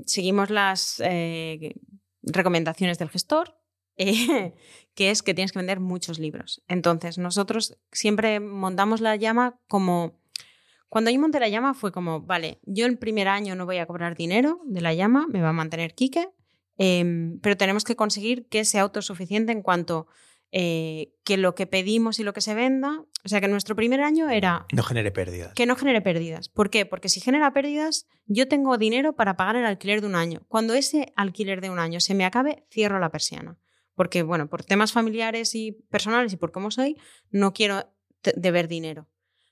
seguimos 0.06 0.50
las 0.50 1.02
eh, 1.04 1.76
recomendaciones 2.22 2.98
del 2.98 3.10
gestor, 3.10 3.59
eh, 4.00 4.56
que 4.96 5.12
es 5.12 5.22
que 5.22 5.36
tienes 5.36 5.52
que 5.52 5.60
vender 5.60 5.80
muchos 5.80 6.18
libros. 6.18 6.64
Entonces, 6.68 7.18
nosotros 7.20 7.78
siempre 7.92 8.40
montamos 8.40 9.02
la 9.02 9.16
llama 9.16 9.60
como... 9.68 10.18
Cuando 10.88 11.12
yo 11.12 11.20
monté 11.20 11.40
la 11.40 11.50
llama 11.50 11.76
fue 11.76 11.92
como, 11.92 12.22
vale, 12.22 12.60
yo 12.64 12.88
el 12.88 12.98
primer 12.98 13.28
año 13.28 13.54
no 13.56 13.68
voy 13.68 13.78
a 13.78 13.86
cobrar 13.86 14.16
dinero 14.18 14.60
de 14.66 14.82
la 14.82 14.96
llama, 14.96 15.28
me 15.30 15.40
va 15.40 15.50
a 15.50 15.54
mantener 15.54 15.94
Quique, 15.94 16.30
em, 16.80 17.40
pero 17.42 17.56
tenemos 17.58 17.84
que 17.84 17.96
conseguir 17.96 18.48
que 18.48 18.66
sea 18.66 18.82
autosuficiente 18.82 19.52
en 19.52 19.62
cuanto 19.62 20.08
eh, 20.52 21.14
que 21.24 21.38
lo 21.38 21.54
que 21.54 21.68
pedimos 21.68 22.18
y 22.18 22.24
lo 22.24 22.34
que 22.34 22.42
se 22.42 22.56
venda, 22.56 23.04
o 23.24 23.30
sea 23.30 23.40
que 23.40 23.48
nuestro 23.48 23.76
primer 23.76 24.02
año 24.02 24.32
era 24.32 24.66
No 24.74 24.82
genere 24.82 25.12
pérdidas. 25.12 25.54
que 25.54 25.68
no 25.68 25.76
genere 25.76 26.02
pérdidas. 26.02 26.50
¿Por 26.50 26.72
qué? 26.72 26.88
Porque 26.88 27.08
si 27.08 27.20
genera 27.22 27.54
pérdidas, 27.54 28.08
yo 28.26 28.48
tengo 28.48 28.80
dinero 28.80 29.14
para 29.14 29.38
pagar 29.38 29.58
el 29.58 29.66
alquiler 29.68 30.02
de 30.02 30.08
un 30.08 30.16
año. 30.16 30.42
Cuando 30.48 30.74
ese 30.74 31.14
alquiler 31.16 31.62
de 31.62 31.70
un 31.70 31.78
año 31.78 32.00
se 32.00 32.16
me 32.16 32.26
acabe, 32.26 32.66
cierro 32.72 32.98
la 32.98 33.12
persiana. 33.12 33.60
Porque, 34.00 34.24
bueno, 34.24 34.48
por 34.48 34.64
temas 34.64 34.94
familiares 34.94 35.56
y 35.56 35.74
personales 35.92 36.32
y 36.32 36.38
por 36.38 36.54
cómo 36.54 36.72
soy, 36.72 36.96
no 37.32 37.52
quiero 37.52 37.84
deber 38.34 38.70
dinero. 38.70 39.10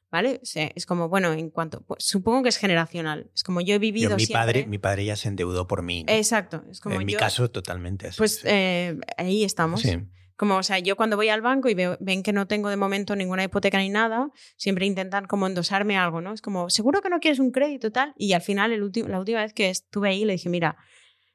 ¿Vale? 0.09 0.39
O 0.41 0.45
sea, 0.45 0.71
es 0.73 0.85
como, 0.85 1.09
bueno, 1.09 1.33
en 1.33 1.49
cuanto. 1.49 1.81
pues, 1.81 2.05
supongo 2.05 2.43
que 2.43 2.47
es 2.47 2.55
generacional. 2.55 3.29
Es 3.35 3.43
como 3.43 3.59
yo 3.59 3.75
he 3.75 3.77
vivido 3.79 4.11
Yo, 4.11 4.15
mi, 4.15 4.25
siempre. 4.25 4.39
padre, 4.41 4.65
mi 4.65 4.77
padre 4.77 5.03
ya 5.03 5.17
se 5.17 5.27
endeudó 5.27 5.67
por 5.67 5.81
mí. 5.83 6.05
¿no? 6.05 6.13
Exacto. 6.13 6.63
Es 6.71 6.79
como 6.79 6.95
en 6.95 7.05
mi 7.05 7.13
caso, 7.15 7.51
totalmente 7.51 8.07
así. 8.07 8.17
Pues 8.17 8.35
sí. 8.35 8.47
eh, 8.49 8.97
ahí 9.17 9.43
estamos. 9.43 9.81
Sí. 9.81 9.97
Como, 10.37 10.55
o 10.55 10.63
sea, 10.63 10.79
yo 10.79 10.95
cuando 10.95 11.17
voy 11.17 11.27
al 11.27 11.41
banco 11.41 11.67
y 11.67 11.73
veo- 11.73 11.97
ven 11.99 12.23
que 12.23 12.31
no 12.31 12.47
tengo 12.47 12.69
de 12.69 12.77
momento 12.77 13.17
ninguna 13.17 13.43
hipoteca 13.43 13.79
ni 13.79 13.89
nada, 13.89 14.29
siempre 14.55 14.85
intentan 14.85 15.25
como 15.27 15.45
endosarme 15.45 15.97
algo, 15.97 16.21
¿no? 16.21 16.31
Es 16.31 16.41
como, 16.41 16.69
seguro 16.69 17.01
que 17.01 17.09
no 17.09 17.19
quieres 17.19 17.39
un 17.39 17.51
crédito 17.51 17.91
tal. 17.91 18.13
Y 18.17 18.31
al 18.31 18.41
final, 18.41 18.71
el 18.71 18.79
la 19.09 19.19
última 19.19 19.41
vez 19.41 19.51
que 19.53 19.69
estuve 19.69 20.07
ahí, 20.07 20.23
le 20.23 20.31
dije, 20.33 20.47
mira, 20.47 20.77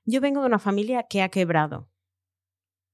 yo 0.07 0.23
vengo 0.23 0.41
de 0.41 0.47
una 0.47 0.59
familia 0.59 1.05
que 1.11 1.21
ha 1.21 1.29
quebrado. 1.29 1.92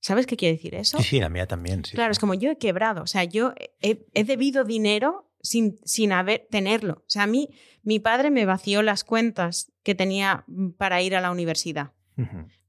¿Sabes 0.01 0.27
qué 0.27 0.37
quiere 0.37 0.57
decir 0.57 0.75
eso? 0.75 0.99
Sí, 0.99 1.05
sí, 1.05 1.21
la 1.21 1.29
mía 1.29 1.47
también. 1.47 1.85
sí, 1.85 1.95
claro, 1.95 2.13
sí. 2.13 2.17
es 2.17 2.19
como 2.21 2.35
yo 2.35 2.51
he 2.51 2.59
quebrado. 2.59 3.03
O 3.03 3.07
sea, 3.07 3.25
yo 3.25 3.53
he, 3.81 4.07
he 4.15 4.25
debido 4.25 4.65
dinero 4.65 5.31
sin, 5.43 5.79
sin 5.85 6.13
haber 6.13 6.47
tenerlo. 6.51 6.95
O 7.01 7.05
sea, 7.09 7.25
a 7.25 7.27
mí, 7.27 7.49
mi 7.83 7.99
padre 7.99 8.31
me 8.31 8.45
vació 8.45 8.83
las 8.83 9.03
cuentas 9.05 9.73
que 9.83 9.95
tenía 9.95 10.45
para 10.77 11.01
ir 11.03 11.17
a 11.17 11.21
la 11.21 11.31
universidad. 11.31 11.93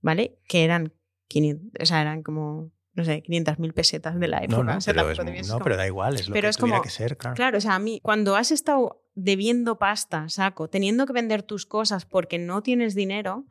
¿vale? 0.02 0.40
Que 0.48 0.64
eran 0.64 0.94
500, 1.28 1.72
o 1.82 1.86
sea, 1.86 2.02
eran 2.02 2.24
como, 2.24 2.72
no 2.94 3.04
sé, 3.06 3.22
500 3.24 3.60
mil 3.60 3.74
pesetas 3.74 4.20
de 4.20 4.28
la 4.28 4.38
época. 4.44 4.58
No, 4.58 4.64
no, 4.64 4.78
o 4.78 4.82
sea, 4.82 4.94
pero, 4.94 5.10
es- 5.12 5.48
no, 5.48 5.54
como- 5.56 5.64
pero 5.64 5.78
da 5.78 5.88
igual, 5.88 6.16
es 6.16 6.28
lo 6.30 6.34
Pero 6.34 6.46
que 6.46 6.50
es 6.50 6.58
tuviera 6.58 6.78
como- 6.78 6.84
que 6.84 6.90
ser, 6.90 7.18
claro. 7.18 7.36
Claro, 7.36 7.58
o 7.58 7.62
sea, 7.62 7.76
a 7.76 7.80
mí, 7.80 8.00
cuando 8.02 8.36
has 8.36 8.52
estado 8.52 9.04
debiendo 9.16 9.78
pasta, 9.78 10.30
saco, 10.30 10.70
teniendo 10.70 11.06
que 11.06 11.14
vender 11.14 11.44
tus 11.44 11.66
cosas 11.66 12.06
porque 12.06 12.38
no 12.38 12.62
tienes 12.64 12.96
dinero, 12.96 13.46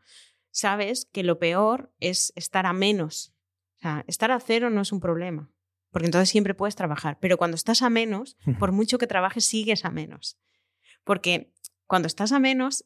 sabes 0.50 1.04
que 1.12 1.22
lo 1.22 1.38
peor 1.38 1.92
es 2.00 2.32
estar 2.36 2.64
a 2.66 2.72
menos. 2.72 3.34
O 3.78 3.80
sea, 3.80 4.04
estar 4.08 4.30
a 4.32 4.40
cero 4.40 4.70
no 4.70 4.80
es 4.80 4.92
un 4.92 5.00
problema, 5.00 5.50
porque 5.90 6.06
entonces 6.06 6.28
siempre 6.28 6.54
puedes 6.54 6.74
trabajar. 6.74 7.18
Pero 7.20 7.36
cuando 7.36 7.54
estás 7.54 7.82
a 7.82 7.90
menos, 7.90 8.36
por 8.58 8.72
mucho 8.72 8.98
que 8.98 9.06
trabajes, 9.06 9.44
sigues 9.44 9.84
a 9.84 9.90
menos. 9.90 10.36
Porque 11.04 11.52
cuando 11.86 12.06
estás 12.06 12.32
a 12.32 12.40
menos, 12.40 12.84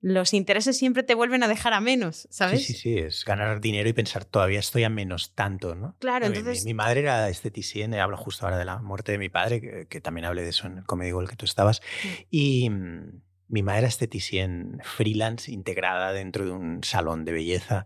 los 0.00 0.32
intereses 0.32 0.78
siempre 0.78 1.02
te 1.02 1.14
vuelven 1.14 1.42
a 1.42 1.48
dejar 1.48 1.74
a 1.74 1.80
menos, 1.80 2.26
¿sabes? 2.30 2.64
Sí, 2.64 2.72
sí, 2.72 2.80
sí, 2.80 2.98
es 2.98 3.24
ganar 3.26 3.60
dinero 3.60 3.86
y 3.88 3.92
pensar 3.92 4.24
todavía 4.24 4.58
estoy 4.58 4.84
a 4.84 4.88
menos 4.88 5.34
tanto, 5.34 5.74
¿no? 5.74 5.94
Claro, 5.98 6.24
entonces- 6.26 6.64
Mi, 6.64 6.72
madre 6.72 7.00
era 7.00 7.28
esteticien, 7.28 7.92
hablo 7.94 8.16
justo 8.16 8.46
ahora 8.46 8.56
de 8.56 8.64
la 8.64 8.78
muerte 8.78 9.12
de 9.12 9.18
mi 9.18 9.28
padre, 9.28 9.60
que, 9.60 9.86
que 9.88 10.00
también 10.00 10.24
hablé 10.24 10.42
de 10.42 10.48
eso 10.48 10.66
en 10.66 10.78
el 10.78 10.84
Comedy 10.84 11.10
Gold 11.10 11.28
que 11.28 11.36
tú 11.36 11.44
estabas, 11.44 11.82
y 12.30 12.70
mm, 12.70 13.20
mi 13.50 13.62
madre 13.62 13.80
era 13.80 13.88
esteticien 13.88 14.80
freelance 14.84 15.50
integrada 15.50 16.12
dentro 16.12 16.44
de 16.44 16.52
un 16.52 16.84
salón 16.84 17.24
de 17.24 17.32
belleza 17.32 17.84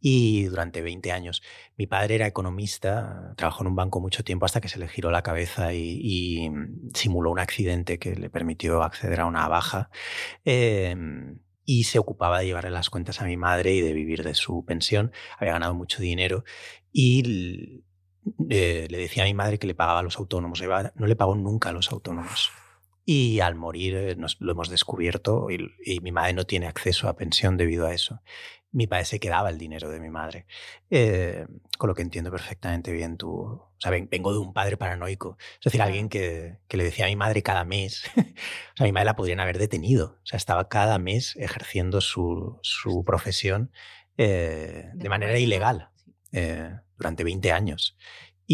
y 0.00 0.44
durante 0.44 0.82
20 0.82 1.12
años. 1.12 1.42
Mi 1.76 1.86
padre 1.86 2.16
era 2.16 2.26
economista, 2.26 3.34
trabajó 3.36 3.62
en 3.62 3.68
un 3.68 3.76
banco 3.76 4.00
mucho 4.00 4.24
tiempo 4.24 4.46
hasta 4.46 4.60
que 4.60 4.68
se 4.68 4.78
le 4.78 4.88
giró 4.88 5.10
la 5.10 5.22
cabeza 5.22 5.74
y, 5.74 6.48
mm, 6.50 6.90
simuló 6.94 7.30
un 7.30 7.38
accidente 7.38 7.98
que 7.98 8.16
le 8.16 8.30
permitió 8.30 8.82
acceder 8.82 9.20
a 9.20 9.26
una 9.26 9.46
baja. 9.48 9.90
Eh, 10.44 10.96
y 11.64 11.84
se 11.84 11.98
ocupaba 11.98 12.40
de 12.40 12.46
llevarle 12.46 12.70
las 12.70 12.90
cuentas 12.90 13.20
a 13.20 13.24
mi 13.24 13.36
madre 13.36 13.74
y 13.74 13.80
de 13.80 13.92
vivir 13.92 14.24
de 14.24 14.34
su 14.34 14.64
pensión. 14.64 15.12
Había 15.38 15.52
ganado 15.52 15.74
mucho 15.74 16.02
dinero 16.02 16.44
y 16.92 17.82
eh, 18.50 18.86
le 18.90 18.98
decía 18.98 19.22
a 19.22 19.26
mi 19.26 19.34
madre 19.34 19.58
que 19.58 19.66
le 19.66 19.74
pagaba 19.74 20.00
a 20.00 20.02
los 20.02 20.18
autónomos. 20.18 20.62
No 20.94 21.06
le 21.06 21.16
pagó 21.16 21.34
nunca 21.36 21.68
a 21.68 21.72
los 21.72 21.92
autónomos. 21.92 22.50
Y 23.04 23.40
al 23.40 23.54
morir 23.56 23.96
eh, 23.96 24.16
nos, 24.16 24.40
lo 24.40 24.52
hemos 24.52 24.68
descubierto 24.68 25.48
y, 25.50 25.58
y 25.84 26.00
mi 26.00 26.12
madre 26.12 26.34
no 26.34 26.44
tiene 26.44 26.66
acceso 26.66 27.08
a 27.08 27.16
pensión 27.16 27.56
debido 27.56 27.86
a 27.86 27.94
eso. 27.94 28.20
Mi 28.70 28.86
padre 28.86 29.04
se 29.04 29.20
quedaba 29.20 29.50
el 29.50 29.58
dinero 29.58 29.90
de 29.90 30.00
mi 30.00 30.08
madre. 30.08 30.46
Eh, 30.88 31.46
con 31.78 31.88
lo 31.88 31.94
que 31.94 32.02
entiendo 32.02 32.30
perfectamente 32.30 32.90
bien 32.92 33.16
tú. 33.18 33.30
O 33.32 33.72
sea, 33.78 33.90
ven- 33.90 34.08
vengo 34.10 34.32
de 34.32 34.38
un 34.38 34.52
padre 34.54 34.76
paranoico. 34.78 35.36
Es 35.54 35.64
decir, 35.64 35.82
alguien 35.82 36.08
que, 36.08 36.58
que 36.68 36.76
le 36.78 36.84
decía 36.84 37.04
a 37.04 37.08
mi 37.08 37.16
madre 37.16 37.42
cada 37.42 37.64
mes. 37.64 38.04
o 38.16 38.76
sea, 38.76 38.84
a 38.84 38.84
mi 38.84 38.92
madre 38.92 39.06
la 39.06 39.16
podrían 39.16 39.40
haber 39.40 39.58
detenido. 39.58 40.18
O 40.22 40.26
sea, 40.26 40.36
estaba 40.38 40.68
cada 40.68 40.98
mes 40.98 41.36
ejerciendo 41.36 42.00
su, 42.00 42.58
su 42.62 43.04
profesión 43.04 43.72
eh, 44.16 44.90
de, 44.94 45.08
manera 45.08 45.38
ilegal 45.38 45.90
eh, 46.32 46.70
durante 46.96 47.24
20 47.24 47.52
años. 47.52 47.96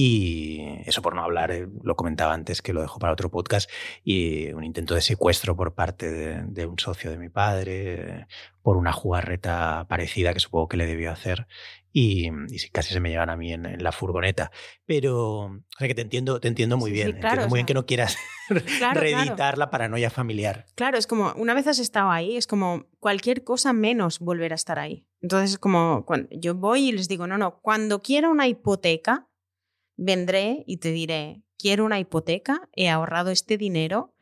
Y 0.01 0.61
eso 0.87 1.03
por 1.03 1.17
no 1.17 1.25
hablar, 1.25 1.51
eh, 1.51 1.67
lo 1.83 1.97
comentaba 1.97 2.33
antes 2.33 2.63
que 2.63 2.73
lo 2.73 2.83
dejo 2.83 3.01
para 3.01 3.13
otro 3.13 3.33
podcast, 3.33 3.69
y 4.05 4.53
un 4.53 4.63
intento 4.63 4.95
de 4.95 5.01
secuestro 5.01 5.57
por 5.57 5.75
parte 5.75 6.09
de, 6.09 6.43
de 6.45 6.67
un 6.67 6.79
socio 6.79 7.11
de 7.11 7.19
mi 7.19 7.31
padre, 7.31 8.21
eh, 8.21 8.27
por 8.63 8.77
una 8.77 8.93
jugarreta 8.93 9.87
parecida 9.89 10.33
que 10.33 10.39
supongo 10.39 10.69
que 10.69 10.77
le 10.77 10.87
debió 10.87 11.11
hacer, 11.11 11.49
y, 11.91 12.29
y 12.49 12.59
sí, 12.61 12.71
casi 12.71 12.95
se 12.95 13.01
me 13.01 13.11
llevan 13.11 13.29
a 13.29 13.35
mí 13.35 13.53
en, 13.53 13.67
en 13.67 13.83
la 13.83 13.91
furgoneta. 13.91 14.53
Pero, 14.87 15.47
o 15.47 15.61
sea 15.77 15.89
que 15.89 15.97
te 15.97 16.03
entiendo, 16.03 16.39
te 16.39 16.47
entiendo 16.47 16.77
muy 16.77 16.93
Sí, 16.93 16.99
sí, 16.99 17.03
bien, 17.03 17.19
claro, 17.19 17.27
entiendo 17.27 17.47
o 17.47 17.49
muy 17.49 17.57
bien 17.57 17.65
sea, 17.65 17.67
que 17.67 17.75
no 17.75 17.87
quieras 17.87 18.17
claro. 18.79 19.01
reeditar 19.01 19.59
la 19.59 19.69
paranoia 19.69 20.11
familiar. 20.11 20.67
Claro, 20.77 20.97
es 20.97 21.09
como, 21.09 21.33
una 21.33 21.55
vez 21.55 21.67
has 21.67 21.81
estado 21.81 22.13
ahí, 22.13 22.37
es 22.37 22.47
como 22.47 22.85
cualquier 23.01 23.43
cosa 23.43 23.73
menos 23.73 24.21
volver 24.21 24.53
a 24.53 24.55
estar 24.55 24.79
ahí. 24.79 25.09
Entonces 25.23 25.51
es 25.55 25.59
como, 25.59 26.05
cuando 26.07 26.29
yo 26.31 26.55
voy 26.55 26.91
y 26.91 26.93
les 26.93 27.09
digo, 27.09 27.27
no, 27.27 27.37
no, 27.37 27.59
cuando 27.63 28.01
quiera 28.01 28.29
una 28.29 28.47
hipoteca, 28.47 29.25
vendré 29.99 30.65
y 30.67 30.79
te 30.79 30.93
diré, 30.93 31.43
quiero 31.59 31.85
una 31.85 31.99
hipoteca, 31.99 32.71
he 32.75 32.89
ahorrado 32.89 33.31
este 33.31 33.59
dinero 33.59 34.15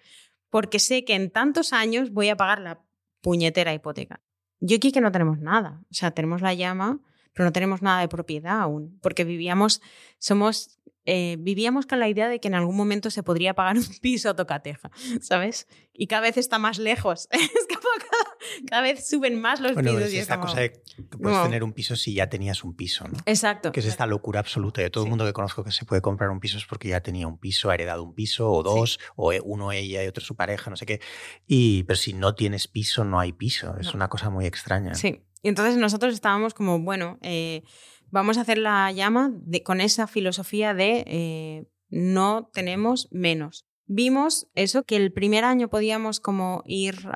porque 0.51 0.81
sé 0.81 1.05
que 1.05 1.15
en 1.15 1.31
tantos 1.31 1.73
años 1.73 2.11
voy 2.11 2.31
a 2.31 2.37
pagar 2.37 2.61
la 2.61 2.83
puñetera 3.21 3.75
hipoteca. 3.75 4.23
Yo 4.59 4.77
aquí 4.77 4.91
que 4.91 5.01
no 5.01 5.13
tenemos 5.13 5.39
nada, 5.39 5.83
o 5.91 5.95
sea, 5.95 6.11
tenemos 6.13 6.41
la 6.41 6.55
llama, 6.55 7.01
pero 7.35 7.45
no 7.45 7.53
tenemos 7.53 7.83
nada 7.83 8.01
de 8.01 8.09
propiedad 8.09 8.61
aún, 8.61 8.99
porque 9.03 9.25
vivíamos, 9.25 9.83
somos, 10.19 10.79
eh, 11.05 11.37
vivíamos 11.39 11.85
con 11.85 12.01
la 12.01 12.09
idea 12.09 12.29
de 12.29 12.41
que 12.41 12.49
en 12.49 12.55
algún 12.55 12.75
momento 12.75 13.11
se 13.11 13.23
podría 13.23 13.53
pagar 13.53 13.77
un 13.77 13.87
piso 14.01 14.31
a 14.31 14.37
tocateja, 14.37 14.91
¿sabes? 15.21 15.69
Y 15.93 16.07
cada 16.07 16.23
vez 16.23 16.39
está 16.39 16.59
más 16.59 16.79
lejos. 16.79 17.29
Es 17.33 17.67
cada, 17.99 18.67
cada 18.71 18.83
vez 18.83 19.09
suben 19.09 19.41
más 19.41 19.61
los 19.61 19.75
Bueno, 19.75 19.91
pisos. 19.93 20.05
es 20.09 20.13
y 20.15 20.17
es 20.17 20.23
esta 20.23 20.37
como- 20.37 20.49
cosa 20.49 20.61
de 20.61 20.73
que 20.73 21.19
puedes 21.19 21.43
tener 21.43 21.63
un 21.65 21.73
piso 21.73 21.97
si 21.97 22.15
ya 22.15 22.29
tenías 22.29 22.65
un 22.65 22.75
piso, 22.75 23.07
¿no? 23.09 23.19
Exacto. 23.27 23.73
Que 23.73 23.81
es 23.81 23.87
esta 23.87 24.07
locura 24.07 24.41
absoluta 24.41 24.81
de 24.81 24.91
todo 24.91 25.05
el 25.05 25.11
mundo 25.11 25.25
que 25.27 25.33
conozco 25.33 25.63
que 25.65 25.73
se 25.73 25.85
puede 25.85 26.01
comprar 26.03 26.31
un 26.31 26.41
piso 26.41 26.57
es 26.59 26.65
porque 26.67 26.89
ya 26.89 27.01
tenía 27.01 27.27
un 27.27 27.39
piso, 27.39 27.71
ha 27.71 27.75
heredado 27.75 28.03
un 28.03 28.15
piso, 28.15 28.51
o 28.51 28.63
dos, 28.63 28.99
o 29.17 29.33
eh, 29.33 29.41
uno 29.45 29.73
ella 29.73 30.03
y 30.03 30.07
otro 30.07 30.25
su 30.25 30.37
pareja, 30.37 30.71
no 30.71 30.77
sé 30.77 30.87
qué. 30.87 31.01
Y, 31.47 31.83
pero 31.85 31.97
si 31.97 32.13
no 32.13 32.35
tienes 32.35 32.69
piso, 32.69 33.05
no 33.05 33.21
hay 33.21 33.33
piso. 33.33 33.77
Es 33.79 33.87
No. 33.89 33.93
una 33.95 34.09
cosa 34.09 34.31
muy 34.31 34.47
extraña. 34.47 34.95
Sí. 34.95 35.23
Y 35.43 35.49
entonces 35.49 35.77
nosotros 35.77 36.15
estábamos 36.15 36.55
como, 36.55 36.79
bueno, 36.81 37.19
eh, 37.23 37.63
vamos 38.11 38.39
a 38.39 38.41
hacer 38.41 38.59
la 38.59 38.91
llama 38.93 39.31
de, 39.35 39.63
con 39.63 39.81
esa 39.81 40.07
filosofía 40.07 40.73
de 40.75 41.05
eh, 41.07 41.67
no 41.91 42.51
tenemos 42.53 43.09
menos. 43.13 43.66
Vimos 43.87 44.49
eso, 44.55 44.83
que 44.85 44.97
el 44.97 45.13
primer 45.13 45.45
año 45.45 45.69
podíamos 45.69 46.19
como 46.21 46.63
ir 46.67 47.09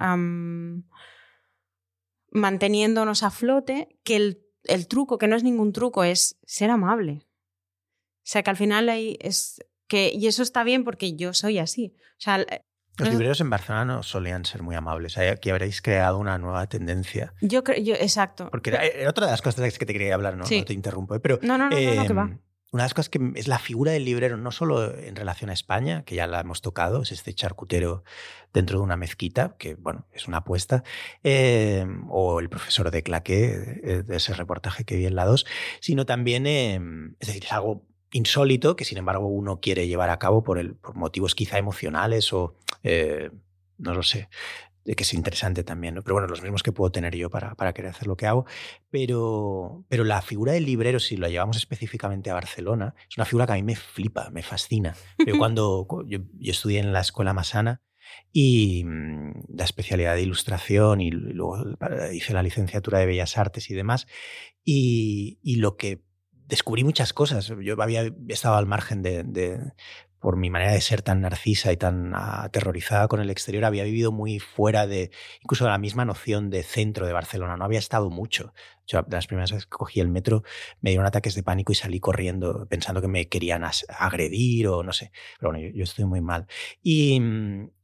manteniéndonos 2.30 3.22
a 3.22 3.30
flote, 3.30 3.88
que 4.04 4.16
el, 4.16 4.42
el 4.64 4.86
truco, 4.86 5.18
que 5.18 5.26
no 5.28 5.36
es 5.36 5.42
ningún 5.42 5.72
truco, 5.72 6.04
es 6.04 6.38
ser 6.44 6.70
amable. 6.70 7.26
O 8.18 8.22
sea, 8.30 8.42
que 8.42 8.50
al 8.50 8.56
final 8.56 8.88
hay, 8.88 9.16
es 9.20 9.64
que, 9.88 10.12
y 10.14 10.26
eso 10.28 10.42
está 10.42 10.62
bien 10.62 10.84
porque 10.84 11.16
yo 11.16 11.32
soy 11.34 11.58
así. 11.58 11.94
O 11.98 12.20
sea, 12.20 12.38
Los 12.38 13.08
Ajá. 13.08 13.10
libreros 13.10 13.40
en 13.40 13.50
Barcelona 13.50 13.84
no 13.86 14.02
solían 14.02 14.44
ser 14.44 14.62
muy 14.62 14.76
amables. 14.76 15.16
Ahí- 15.18 15.28
Aquí 15.28 15.50
habréis 15.50 15.80
creado 15.82 16.18
una 16.18 16.38
nueva 16.38 16.66
tendencia. 16.68 17.34
yo 17.40 17.64
creo, 17.64 17.82
yo, 17.82 17.94
exacto. 17.94 18.48
Porque 18.50 18.70
era, 18.70 18.84
era 18.84 19.10
otra 19.10 19.26
de 19.26 19.32
las 19.32 19.42
cosas 19.42 19.56
de 19.56 19.66
las 19.68 19.78
que 19.78 19.86
te 19.86 19.92
quería 19.92 20.14
hablar, 20.14 20.36
¿no? 20.36 20.44
Sí. 20.46 20.58
No 20.60 20.64
te 20.66 20.74
interrumpo. 20.74 21.14
¿eh? 21.16 21.20
Pero 21.20 21.38
No, 21.42 21.58
no, 21.58 21.68
no, 21.70 21.76
no, 21.80 21.94
no, 21.94 22.06
que 22.06 22.12
va. 22.14 22.38
Una 22.72 22.84
de 22.84 22.84
las 22.84 22.94
cosas 22.94 23.08
que 23.08 23.32
es 23.34 23.48
la 23.48 23.58
figura 23.58 23.90
del 23.90 24.04
librero, 24.04 24.36
no 24.36 24.52
solo 24.52 24.96
en 24.96 25.16
relación 25.16 25.50
a 25.50 25.52
España, 25.52 26.04
que 26.04 26.14
ya 26.14 26.28
la 26.28 26.40
hemos 26.40 26.62
tocado, 26.62 27.02
es 27.02 27.10
este 27.10 27.34
charcutero 27.34 28.04
dentro 28.52 28.78
de 28.78 28.84
una 28.84 28.96
mezquita, 28.96 29.56
que 29.58 29.74
bueno, 29.74 30.06
es 30.12 30.28
una 30.28 30.38
apuesta, 30.38 30.84
eh, 31.24 31.84
o 32.08 32.38
el 32.38 32.48
profesor 32.48 32.92
de 32.92 33.02
claqué, 33.02 33.80
eh, 33.82 34.02
de 34.06 34.16
ese 34.16 34.34
reportaje 34.34 34.84
que 34.84 34.96
vi 34.96 35.06
en 35.06 35.16
la 35.16 35.24
2, 35.24 35.46
sino 35.80 36.06
también, 36.06 36.46
eh, 36.46 36.80
es 37.18 37.26
decir, 37.28 37.44
es 37.44 37.52
algo 37.52 37.84
insólito 38.12 38.76
que 38.76 38.84
sin 38.84 38.98
embargo 38.98 39.26
uno 39.26 39.60
quiere 39.60 39.86
llevar 39.86 40.10
a 40.10 40.18
cabo 40.18 40.42
por, 40.42 40.58
el, 40.58 40.74
por 40.74 40.96
motivos 40.96 41.34
quizá 41.34 41.58
emocionales 41.58 42.32
o 42.32 42.54
eh, 42.82 43.30
no 43.78 43.94
lo 43.94 44.02
sé, 44.02 44.28
que 44.84 45.02
es 45.02 45.14
interesante 45.14 45.62
también, 45.64 45.94
¿no? 45.94 46.02
pero 46.02 46.14
bueno, 46.14 46.28
los 46.28 46.42
mismos 46.42 46.62
que 46.62 46.72
puedo 46.72 46.90
tener 46.90 47.14
yo 47.14 47.30
para, 47.30 47.54
para 47.54 47.72
querer 47.72 47.90
hacer 47.90 48.06
lo 48.06 48.16
que 48.16 48.26
hago, 48.26 48.46
pero, 48.90 49.84
pero 49.88 50.04
la 50.04 50.22
figura 50.22 50.52
del 50.52 50.64
librero, 50.64 50.98
si 50.98 51.16
lo 51.16 51.28
llevamos 51.28 51.56
específicamente 51.56 52.30
a 52.30 52.34
Barcelona, 52.34 52.94
es 53.08 53.16
una 53.16 53.24
figura 53.24 53.46
que 53.46 53.52
a 53.52 53.56
mí 53.56 53.62
me 53.62 53.76
flipa, 53.76 54.30
me 54.30 54.42
fascina. 54.42 54.96
Yo 55.24 55.34
cuando 55.38 55.86
yo, 56.06 56.20
yo 56.38 56.50
estudié 56.50 56.80
en 56.80 56.92
la 56.92 57.00
escuela 57.00 57.32
Masana 57.32 57.82
y 58.32 58.84
mm, 58.84 59.54
la 59.54 59.64
especialidad 59.64 60.14
de 60.14 60.22
ilustración 60.22 61.00
y 61.00 61.10
luego 61.10 61.76
hice 62.12 62.32
la 62.32 62.42
licenciatura 62.42 62.98
de 62.98 63.06
Bellas 63.06 63.38
Artes 63.38 63.70
y 63.70 63.74
demás, 63.74 64.06
y, 64.64 65.38
y 65.42 65.56
lo 65.56 65.76
que 65.76 66.02
descubrí 66.50 66.84
muchas 66.84 67.12
cosas. 67.12 67.52
Yo 67.62 67.80
había 67.80 68.12
estado 68.28 68.56
al 68.56 68.66
margen 68.66 69.02
de, 69.02 69.22
de, 69.22 69.60
por 70.20 70.36
mi 70.36 70.50
manera 70.50 70.72
de 70.72 70.80
ser 70.80 71.02
tan 71.02 71.22
narcisa 71.22 71.72
y 71.72 71.76
tan 71.76 72.12
aterrorizada 72.14 73.08
con 73.08 73.20
el 73.20 73.30
exterior, 73.30 73.64
había 73.64 73.84
vivido 73.84 74.12
muy 74.12 74.38
fuera 74.38 74.86
de 74.86 75.10
incluso 75.42 75.64
de 75.64 75.70
la 75.70 75.78
misma 75.78 76.04
noción 76.04 76.50
de 76.50 76.62
centro 76.62 77.06
de 77.06 77.12
Barcelona. 77.12 77.56
No 77.56 77.64
había 77.64 77.78
estado 77.78 78.10
mucho. 78.10 78.52
De 78.90 79.16
las 79.16 79.26
primeras 79.26 79.52
veces 79.52 79.66
que 79.66 79.76
cogí 79.76 80.00
el 80.00 80.08
metro 80.08 80.42
me 80.80 80.90
dieron 80.90 81.06
ataques 81.06 81.34
de 81.34 81.42
pánico 81.42 81.72
y 81.72 81.74
salí 81.74 82.00
corriendo 82.00 82.66
pensando 82.66 83.00
que 83.00 83.08
me 83.08 83.28
querían 83.28 83.64
agredir 83.98 84.68
o 84.68 84.82
no 84.82 84.92
sé. 84.92 85.12
Pero 85.38 85.52
bueno, 85.52 85.64
yo, 85.66 85.74
yo 85.74 85.84
estoy 85.84 86.04
muy 86.04 86.20
mal. 86.20 86.46
Y, 86.82 87.20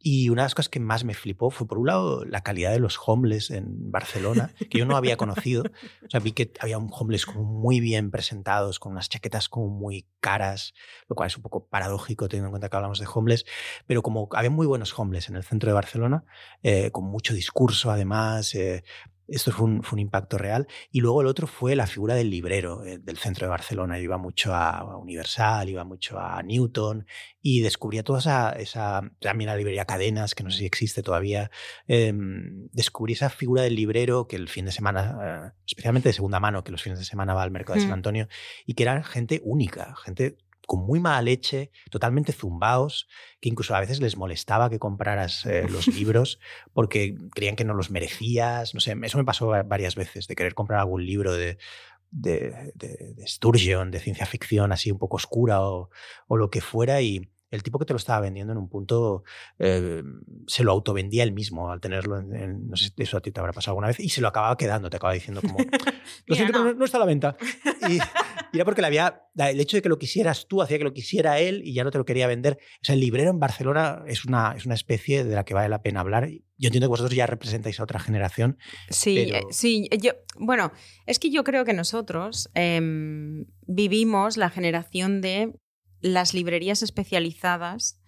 y, 0.01 0.29
una 0.31 0.43
de 0.43 0.47
las 0.47 0.55
cosas 0.55 0.69
que 0.69 0.81
más 0.81 1.05
me 1.05 1.15
flipó 1.15 1.51
fue, 1.51 1.67
por 1.67 1.79
un 1.79 1.87
lado, 1.87 2.25
la 2.25 2.43
calidad 2.43 2.73
de 2.73 2.79
los 2.79 2.99
homeless 3.05 3.51
en 3.51 3.91
Barcelona, 3.91 4.53
que 4.71 4.79
yo 4.79 4.87
no 4.87 4.97
había 4.97 5.17
conocido. 5.17 5.65
O 6.05 6.11
sea, 6.11 6.21
vi 6.21 6.33
que 6.33 6.53
había 6.61 6.79
un 6.79 6.91
homeless 6.91 7.27
como 7.27 7.45
muy 7.45 7.81
bien 7.81 8.11
presentados, 8.11 8.79
con 8.79 8.93
unas 8.93 9.09
chaquetas 9.09 9.49
como 9.49 9.69
muy 9.69 10.07
caras, 10.21 10.75
lo 11.09 11.17
cual 11.17 11.29
es 11.29 11.37
un 11.37 11.43
poco 11.43 11.67
paradójico 11.67 12.29
teniendo 12.29 12.49
en 12.49 12.53
cuenta 12.53 12.69
que 12.69 12.77
hablamos 12.77 12.99
de 12.99 13.07
homeless, 13.13 13.45
pero 13.87 14.03
como 14.03 14.29
había 14.33 14.51
muy 14.51 14.67
buenos 14.67 14.97
homeless 14.99 15.29
en 15.29 15.37
el 15.37 15.45
centro 15.45 15.69
de 15.69 15.75
Barcelona, 15.75 16.25
eh, 16.63 16.91
con 16.91 17.05
mucho 17.05 17.35
discurso 17.35 17.91
además. 17.91 18.55
Eh, 18.55 18.85
esto 19.29 19.53
fue 19.53 19.67
un, 19.67 19.83
fue 19.83 19.97
un, 19.97 20.01
impacto 20.01 20.39
real. 20.39 20.67
Y 20.91 21.01
luego 21.01 21.21
el 21.21 21.27
otro 21.27 21.47
fue 21.47 21.77
la 21.77 21.87
figura 21.87 22.15
del 22.15 22.31
librero 22.31 22.85
eh, 22.85 22.99
del 22.99 23.17
centro 23.19 23.47
de 23.47 23.51
Barcelona. 23.51 23.99
Yo 23.99 24.05
iba 24.05 24.19
mucho 24.19 24.55
a 24.55 24.97
Universal, 24.97 25.69
iba 25.69 25.85
mucho 25.85 26.19
a 26.19 26.43
Newton 26.43 27.07
y 27.43 27.61
descubría 27.61 28.03
toda 28.03 28.19
esa, 28.19 28.51
esa 28.53 29.03
también 29.21 29.49
la 29.49 29.57
librería 29.57 29.85
Cadenas, 29.85 30.35
que 30.35 30.45
no 30.45 30.51
sé 30.51 30.59
si 30.59 30.67
existe 30.67 31.03
todavía. 31.03 31.51
Eh, 31.87 32.13
descubrí 32.73 33.13
esa 33.13 33.31
figura 33.31 33.63
del 33.63 33.77
librero 33.77 34.27
que 34.27 34.37
el 34.37 34.49
fin 34.49 34.65
de 34.65 34.73
semana, 34.73 35.19
eh, 35.23 35.53
especialmente 35.67 36.09
de 36.09 36.13
segunda 36.13 36.41
mano, 36.41 36.65
que 36.65 36.73
los 36.73 36.83
fines 36.83 36.99
de 36.99 37.05
semana 37.05 37.35
va 37.35 37.43
al 37.43 37.51
mercado 37.51 37.79
de 37.79 37.83
San 37.83 37.93
Antonio, 37.93 38.29
y 38.65 38.75
que 38.75 38.83
era 38.83 39.03
gente 39.03 39.41
única, 39.45 39.95
gente 40.05 40.39
con 40.67 40.85
muy 40.85 41.01
mala 41.01 41.23
leche, 41.23 41.71
totalmente 41.91 42.33
zumbaos, 42.33 43.09
que 43.41 43.49
incluso 43.49 43.75
a 43.75 43.81
veces 43.81 44.01
les 44.01 44.17
molestaba 44.17 44.69
que 44.69 44.79
compraras 44.79 45.47
eh, 45.47 45.67
los 45.71 45.87
libros 45.87 46.41
porque 46.73 47.15
creían 47.33 47.57
que 47.57 47.65
no 47.65 47.73
los 47.73 47.91
merecías. 47.91 48.75
No 48.75 48.81
sé, 48.81 48.97
eso 49.03 49.19
me 49.19 49.25
pasó 49.25 49.49
varias 49.65 49.95
veces, 49.95 50.27
de 50.27 50.35
querer 50.35 50.55
comprar 50.55 50.81
algún 50.81 51.07
libro 51.07 51.33
de, 51.33 51.57
de, 52.11 52.73
de, 52.75 53.15
de 53.15 53.27
Sturgeon, 53.27 53.91
de 53.91 54.01
ciencia 54.01 54.27
ficción 54.27 54.73
así 54.73 54.91
un 54.91 54.99
poco 54.99 55.17
oscura 55.17 55.63
o, 55.63 55.91
o, 56.27 56.37
lo 56.37 56.51
que 56.51 56.61
fuera, 56.61 57.01
y 57.01 57.31
el 57.51 57.63
tipo 57.63 57.79
que 57.79 57.85
te 57.85 57.93
lo 57.93 57.99
estaba 57.99 58.21
vendiendo 58.21 58.53
en 58.53 58.59
un 58.59 58.69
punto 58.69 59.23
eh, 59.59 60.03
se 60.47 60.65
lo 60.65 60.73
autovendía 60.73 61.23
él 61.23 61.33
mismo 61.33 61.71
al 61.71 61.81
tenerlo 61.81 62.19
en, 62.19 62.35
en, 62.35 62.69
no 62.69 62.77
sé 62.77 62.87
si 62.87 63.03
eso 63.03 63.17
a 63.17 63.21
ti 63.21 63.31
te 63.31 63.41
habrá 63.41 63.53
pasado 63.53 63.73
alguna 63.73 63.87
vez 63.89 64.01
y 64.01 64.09
se 64.09 64.21
lo 64.21 64.29
acababa 64.29 64.57
quedando, 64.57 64.91
te 64.91 64.97
acaba 64.97 65.13
diciendo 65.13 65.41
como 65.41 65.59
lo 66.27 66.35
siento, 66.35 66.65
no. 66.65 66.75
no 66.75 66.85
está 66.85 66.97
a 66.97 67.01
la 67.01 67.07
venta 67.07 67.37
y, 67.89 67.99
y, 68.57 68.61
era 68.61 68.65
porque 68.65 68.85
había 68.85 69.23
el 69.37 69.61
hecho 69.61 69.77
de 69.77 69.83
que 69.83 69.89
lo 69.89 69.99
quisieras 69.99 70.47
tú 70.49 70.63
hacía 70.63 70.79
que 70.79 70.85
lo 70.85 70.93
quisiera 70.93 71.39
él 71.39 71.63
y 71.65 71.75
ya 71.75 71.85
no 71.85 71.91
te 71.91 71.99
lo 71.99 72.05
quería 72.05 72.27
vender. 72.27 72.59
O 72.81 72.85
sea 72.85 72.95
el 72.95 73.01
librero 73.01 73.31
en 73.31 73.39
Barcelona 73.39 74.03
es 74.07 74.25
una, 74.25 74.55
es 74.57 74.67
una 74.67 74.75
especie 74.75 75.25
de 75.25 75.35
la 75.35 75.45
que 75.45 75.55
vale 75.55 75.69
la 75.69 75.83
pena 75.83 76.01
hablar. 76.01 76.29
Yo 76.59 76.69
entiendo 76.69 76.87
que 76.87 76.91
vosotros 76.91 77.15
ya 77.15 77.27
representáis 77.27 77.79
a 77.81 77.85
otra 77.85 78.01
generación 78.01 78.59
sí, 78.89 79.27
pero... 79.27 79.39
eh, 79.39 79.43
sí 79.51 79.89
yo 80.01 80.13
bueno 80.39 80.73
es 81.05 81.19
que 81.19 81.31
yo 81.31 81.45
creo 81.45 81.65
que 81.65 81.75
nosotros 81.75 82.51
eh, 82.55 82.81
vivimos 83.67 84.37
la 84.37 84.49
generación 84.49 85.21
de 85.21 85.53
las 86.01 86.35
librerías 86.35 86.83
especializadas 86.83 88.01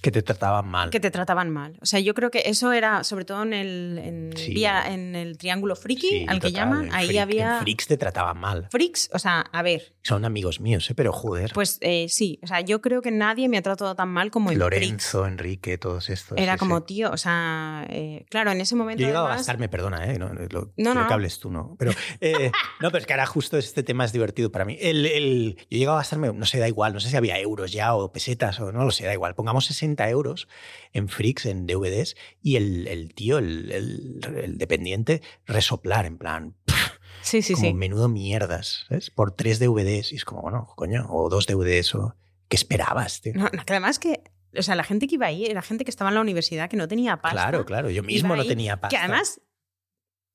que 0.00 0.10
te 0.10 0.22
trataban 0.22 0.68
mal. 0.68 0.90
Que 0.90 1.00
te 1.00 1.10
trataban 1.10 1.50
mal. 1.50 1.78
O 1.80 1.86
sea, 1.86 2.00
yo 2.00 2.14
creo 2.14 2.30
que 2.30 2.42
eso 2.46 2.72
era, 2.72 3.04
sobre 3.04 3.24
todo 3.24 3.42
en 3.42 3.52
el, 3.52 4.00
en, 4.02 4.36
sí. 4.36 4.54
vía, 4.54 4.92
en 4.92 5.14
el 5.14 5.38
triángulo 5.38 5.76
friki, 5.76 6.08
sí, 6.08 6.26
al 6.28 6.40
que 6.40 6.52
llaman, 6.52 6.90
ahí 6.92 7.08
freak, 7.08 7.22
había... 7.22 7.60
Freaks 7.60 7.86
te 7.86 7.96
trataban 7.96 8.38
mal. 8.38 8.68
Freaks, 8.70 9.10
o 9.12 9.18
sea, 9.18 9.40
a 9.40 9.62
ver... 9.62 9.94
Son 10.02 10.24
amigos 10.24 10.60
míos, 10.60 10.88
¿eh? 10.90 10.94
pero 10.94 11.12
joder. 11.12 11.52
Pues 11.54 11.78
eh, 11.80 12.06
sí, 12.08 12.38
o 12.42 12.46
sea, 12.46 12.60
yo 12.60 12.80
creo 12.80 13.02
que 13.02 13.10
nadie 13.10 13.48
me 13.48 13.58
ha 13.58 13.62
tratado 13.62 13.94
tan 13.94 14.08
mal 14.08 14.30
como 14.30 14.50
en 14.50 14.58
Lorenzo, 14.58 15.22
freaks. 15.22 15.32
Enrique, 15.32 15.78
todos 15.78 16.10
estos. 16.10 16.38
Era 16.38 16.54
sí, 16.54 16.58
como, 16.58 16.82
tío, 16.82 17.10
o 17.10 17.16
sea, 17.16 17.86
eh, 17.88 18.26
claro, 18.30 18.50
en 18.52 18.60
ese 18.60 18.76
momento 18.76 19.00
Yo 19.00 19.06
he 19.06 19.08
llegado 19.08 19.26
además... 19.26 19.38
a 19.38 19.42
gastarme, 19.42 19.68
perdona, 19.68 20.12
¿eh? 20.12 20.18
No, 20.18 20.32
lo, 20.32 20.72
no, 20.76 20.94
no. 20.94 21.06
que 21.06 21.14
hables 21.14 21.40
tú, 21.40 21.50
no. 21.50 21.76
Pero, 21.78 21.92
no, 22.80 22.90
pero 22.90 22.98
es 22.98 23.06
que 23.06 23.12
ahora 23.12 23.26
justo 23.26 23.56
este 23.56 23.82
tema 23.82 24.04
es 24.04 24.12
divertido 24.12 24.52
para 24.52 24.64
mí. 24.64 24.76
El, 24.80 25.06
el, 25.06 25.56
yo 25.58 25.76
he 25.76 25.78
llegado 25.78 25.96
a 25.96 26.00
gastarme, 26.00 26.32
no 26.32 26.46
sé, 26.46 26.58
da 26.58 26.68
igual, 26.68 26.92
no 26.92 27.00
sé 27.00 27.10
si 27.10 27.16
había 27.16 27.38
euros 27.38 27.72
ya 27.72 27.94
o 27.94 28.12
pesetas 28.12 28.60
o 28.60 28.72
no 28.72 28.84
lo 28.84 28.90
sé, 28.90 29.06
da 29.06 29.12
igual. 29.12 29.34
Pongamos 29.34 29.70
60 29.86 30.10
euros 30.10 30.48
en 30.92 31.08
Freaks, 31.08 31.46
en 31.46 31.66
DVDs, 31.66 32.16
y 32.42 32.56
el, 32.56 32.88
el 32.88 33.14
tío, 33.14 33.38
el, 33.38 33.70
el, 33.70 34.20
el, 34.36 34.58
dependiente, 34.58 35.22
resoplar 35.46 36.06
en 36.06 36.18
plan. 36.18 36.54
Pff, 36.64 36.98
sí, 37.22 37.42
sí, 37.42 37.54
como 37.54 37.66
sí. 37.66 37.74
menudo 37.74 38.08
mierdas, 38.08 38.86
¿sabes? 38.88 39.10
Por 39.10 39.32
tres 39.32 39.58
DVDs. 39.58 40.12
Y 40.12 40.16
es 40.16 40.24
como, 40.24 40.42
bueno, 40.42 40.68
coño, 40.76 41.06
o 41.08 41.28
dos 41.28 41.46
DVDs, 41.46 41.94
o. 41.94 42.16
¿Qué 42.48 42.56
esperabas, 42.56 43.20
tío? 43.22 43.32
No, 43.34 43.50
que 43.50 43.72
además 43.72 43.98
que. 43.98 44.22
O 44.56 44.62
sea, 44.62 44.74
la 44.74 44.84
gente 44.84 45.06
que 45.06 45.16
iba 45.16 45.26
ahí 45.26 45.46
era 45.46 45.60
gente 45.62 45.84
que 45.84 45.90
estaba 45.90 46.10
en 46.10 46.14
la 46.14 46.20
universidad 46.20 46.70
que 46.70 46.76
no 46.76 46.88
tenía 46.88 47.20
pasta. 47.20 47.42
Claro, 47.42 47.66
claro. 47.66 47.90
Yo 47.90 48.02
mismo 48.02 48.34
no 48.34 48.42
ahí, 48.42 48.48
tenía 48.48 48.80
pasta. 48.80 48.96
Que 48.96 49.02
además. 49.02 49.40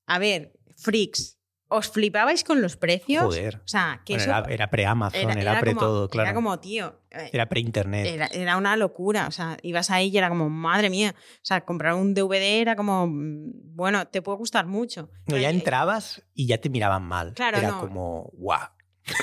A 0.06 0.20
ver, 0.20 0.54
Freaks. 0.76 1.40
¿Os 1.74 1.90
flipabais 1.90 2.44
con 2.44 2.62
los 2.62 2.76
precios? 2.76 3.24
Joder. 3.24 3.62
O 3.64 3.68
sea, 3.68 4.02
que 4.06 4.16
bueno, 4.16 4.24
eso. 4.24 4.44
Era, 4.44 4.54
era 4.54 4.70
pre-Amazon, 4.70 5.32
era, 5.32 5.42
era 5.42 5.60
pre-todo, 5.62 6.10
claro. 6.10 6.28
Era 6.28 6.36
como, 6.36 6.60
tío. 6.60 7.00
eh, 7.12 7.30
Era 7.32 7.48
pre-internet. 7.48 8.06
Era, 8.08 8.28
era, 8.28 8.58
una 8.58 8.76
locura. 8.76 9.28
O 9.28 9.32
sea, 9.32 9.58
ibas 9.62 9.90
ahí 9.90 10.10
y 10.10 10.18
era 10.18 10.28
como, 10.28 10.50
madre 10.50 10.90
mía. 10.90 11.16
O 11.18 11.40
sea, 11.46 11.62
comprar 11.62 11.94
un 11.94 12.14
DVD 12.14 12.60
era 12.62 12.76
como, 12.76 13.08
mm, 13.08 13.74
bueno, 13.76 14.06
te 14.06 14.22
puede 14.22 14.38
gustar 14.38 14.66
mucho. 14.66 15.10
No, 15.28 15.38
ya 15.38 15.50
entrabas 15.50 16.24
y 16.34 16.46
ya 16.48 16.58
te 16.58 16.70
miraban 16.70 17.04
mal. 17.04 17.34
Claro, 17.36 17.58
Era 17.58 17.70
no. 17.70 17.80
como, 17.80 18.30
guau. 18.34 18.68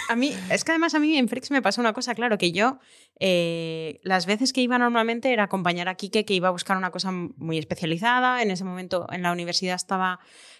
A 0.08 0.16
mí, 0.16 0.34
es 0.50 0.64
que 0.64 0.72
además 0.72 0.94
a 0.94 0.98
mí 0.98 1.16
en 1.16 1.28
Freaks 1.28 1.50
me 1.52 1.62
pasó 1.62 1.80
una 1.80 1.92
cosa, 1.92 2.14
claro, 2.14 2.36
que 2.36 2.50
yo 2.50 2.80
eh, 3.20 4.00
las 4.02 4.26
veces 4.26 4.52
que 4.52 4.60
iba 4.60 4.76
normalmente 4.76 5.32
era 5.32 5.44
acompañar 5.44 5.88
a 5.88 5.94
Quique, 5.94 6.24
que 6.24 6.34
iba 6.34 6.48
a 6.48 6.50
buscar 6.50 6.76
una 6.76 6.90
cosa 6.90 7.12
muy 7.12 7.58
especializada. 7.58 8.42
En 8.42 8.50
ese 8.50 8.64
momento 8.64 9.06
en 9.12 9.22
la 9.22 9.30
universidad 9.32 9.76
estaba, 9.76 10.18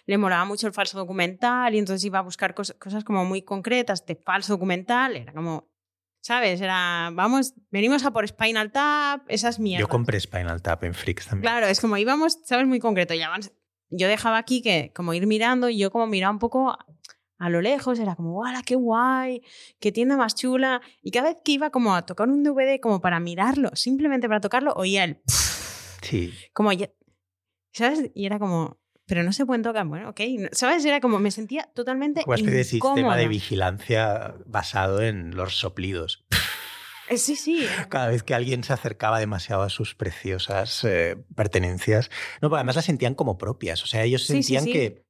le 0.09 0.17
molaba 0.17 0.43
mucho 0.43 0.65
el 0.65 0.73
falso 0.73 0.97
documental 0.97 1.75
y 1.75 1.77
entonces 1.77 2.03
iba 2.03 2.17
a 2.17 2.23
buscar 2.23 2.55
cos 2.55 2.75
cosas 2.79 3.03
como 3.03 3.25
muy 3.25 3.43
concretas 3.43 4.07
de 4.07 4.15
falso 4.15 4.53
documental. 4.53 5.15
Era 5.15 5.33
como, 5.33 5.69
¿sabes? 6.19 6.59
Era, 6.61 7.11
vamos, 7.13 7.53
venimos 7.69 8.03
a 8.03 8.09
por 8.09 8.27
Spinal 8.27 8.71
Tap, 8.71 9.21
esas 9.27 9.59
mierdas. 9.59 9.81
Yo 9.81 9.87
compré 9.87 10.19
Spinal 10.19 10.63
Tap 10.63 10.83
en 10.83 10.95
Freaks 10.95 11.27
también. 11.27 11.43
Claro, 11.43 11.67
es 11.67 11.79
como 11.79 11.95
íbamos, 11.95 12.39
¿sabes? 12.43 12.65
Muy 12.65 12.79
concreto. 12.79 13.13
Ya 13.13 13.29
van, 13.29 13.41
yo 13.91 14.07
dejaba 14.07 14.39
aquí 14.39 14.63
que 14.63 14.91
como 14.95 15.13
ir 15.13 15.27
mirando 15.27 15.69
y 15.69 15.77
yo 15.77 15.91
como 15.91 16.07
miraba 16.07 16.33
un 16.33 16.39
poco 16.39 16.75
a 17.37 17.49
lo 17.51 17.61
lejos, 17.61 17.99
era 17.99 18.15
como, 18.15 18.39
¡wala, 18.39 18.63
qué 18.63 18.73
guay! 18.73 19.43
¡Qué 19.79 19.91
tienda 19.91 20.17
más 20.17 20.33
chula! 20.33 20.81
Y 21.03 21.11
cada 21.11 21.29
vez 21.29 21.37
que 21.45 21.51
iba 21.51 21.69
como 21.69 21.93
a 21.93 22.07
tocar 22.07 22.29
un 22.29 22.41
DVD 22.41 22.79
como 22.81 22.99
para 22.99 23.19
mirarlo, 23.19 23.69
simplemente 23.75 24.27
para 24.27 24.41
tocarlo, 24.41 24.73
oía 24.73 25.03
el... 25.03 25.21
Sí. 26.01 26.33
Como 26.53 26.71
ya, 26.73 26.89
¿sabes? 27.73 28.09
Y 28.15 28.25
era 28.25 28.39
como, 28.39 28.79
pero 29.09 29.23
no 29.23 29.33
se 29.33 29.45
pueden 29.45 29.63
tocar, 29.63 29.85
bueno, 29.87 30.09
ok, 30.09 30.21
¿sabes? 30.51 30.85
Era 30.85 31.01
como, 31.01 31.17
me 31.19 31.31
sentía 31.31 31.67
totalmente 31.73 32.23
Una 32.27 32.35
especie 32.35 32.57
de 32.57 32.63
sistema 32.63 33.17
de 33.17 33.27
vigilancia 33.27 34.35
basado 34.45 35.01
en 35.01 35.35
los 35.35 35.57
soplidos. 35.57 36.23
Eh, 37.09 37.17
Sí, 37.17 37.35
sí. 37.35 37.65
Cada 37.89 38.09
vez 38.09 38.21
que 38.21 38.35
alguien 38.35 38.63
se 38.63 38.71
acercaba 38.71 39.19
demasiado 39.19 39.63
a 39.63 39.69
sus 39.69 39.95
preciosas 39.95 40.83
eh, 40.83 41.17
pertenencias. 41.35 42.11
No, 42.39 42.49
pero 42.49 42.57
además 42.57 42.75
las 42.75 42.85
sentían 42.85 43.15
como 43.15 43.39
propias. 43.39 43.83
O 43.83 43.87
sea, 43.87 44.03
ellos 44.03 44.27
Sí, 44.27 44.27
sí, 44.27 44.43
sentían 44.43 44.63
sí. 44.65 44.71
que 44.73 45.03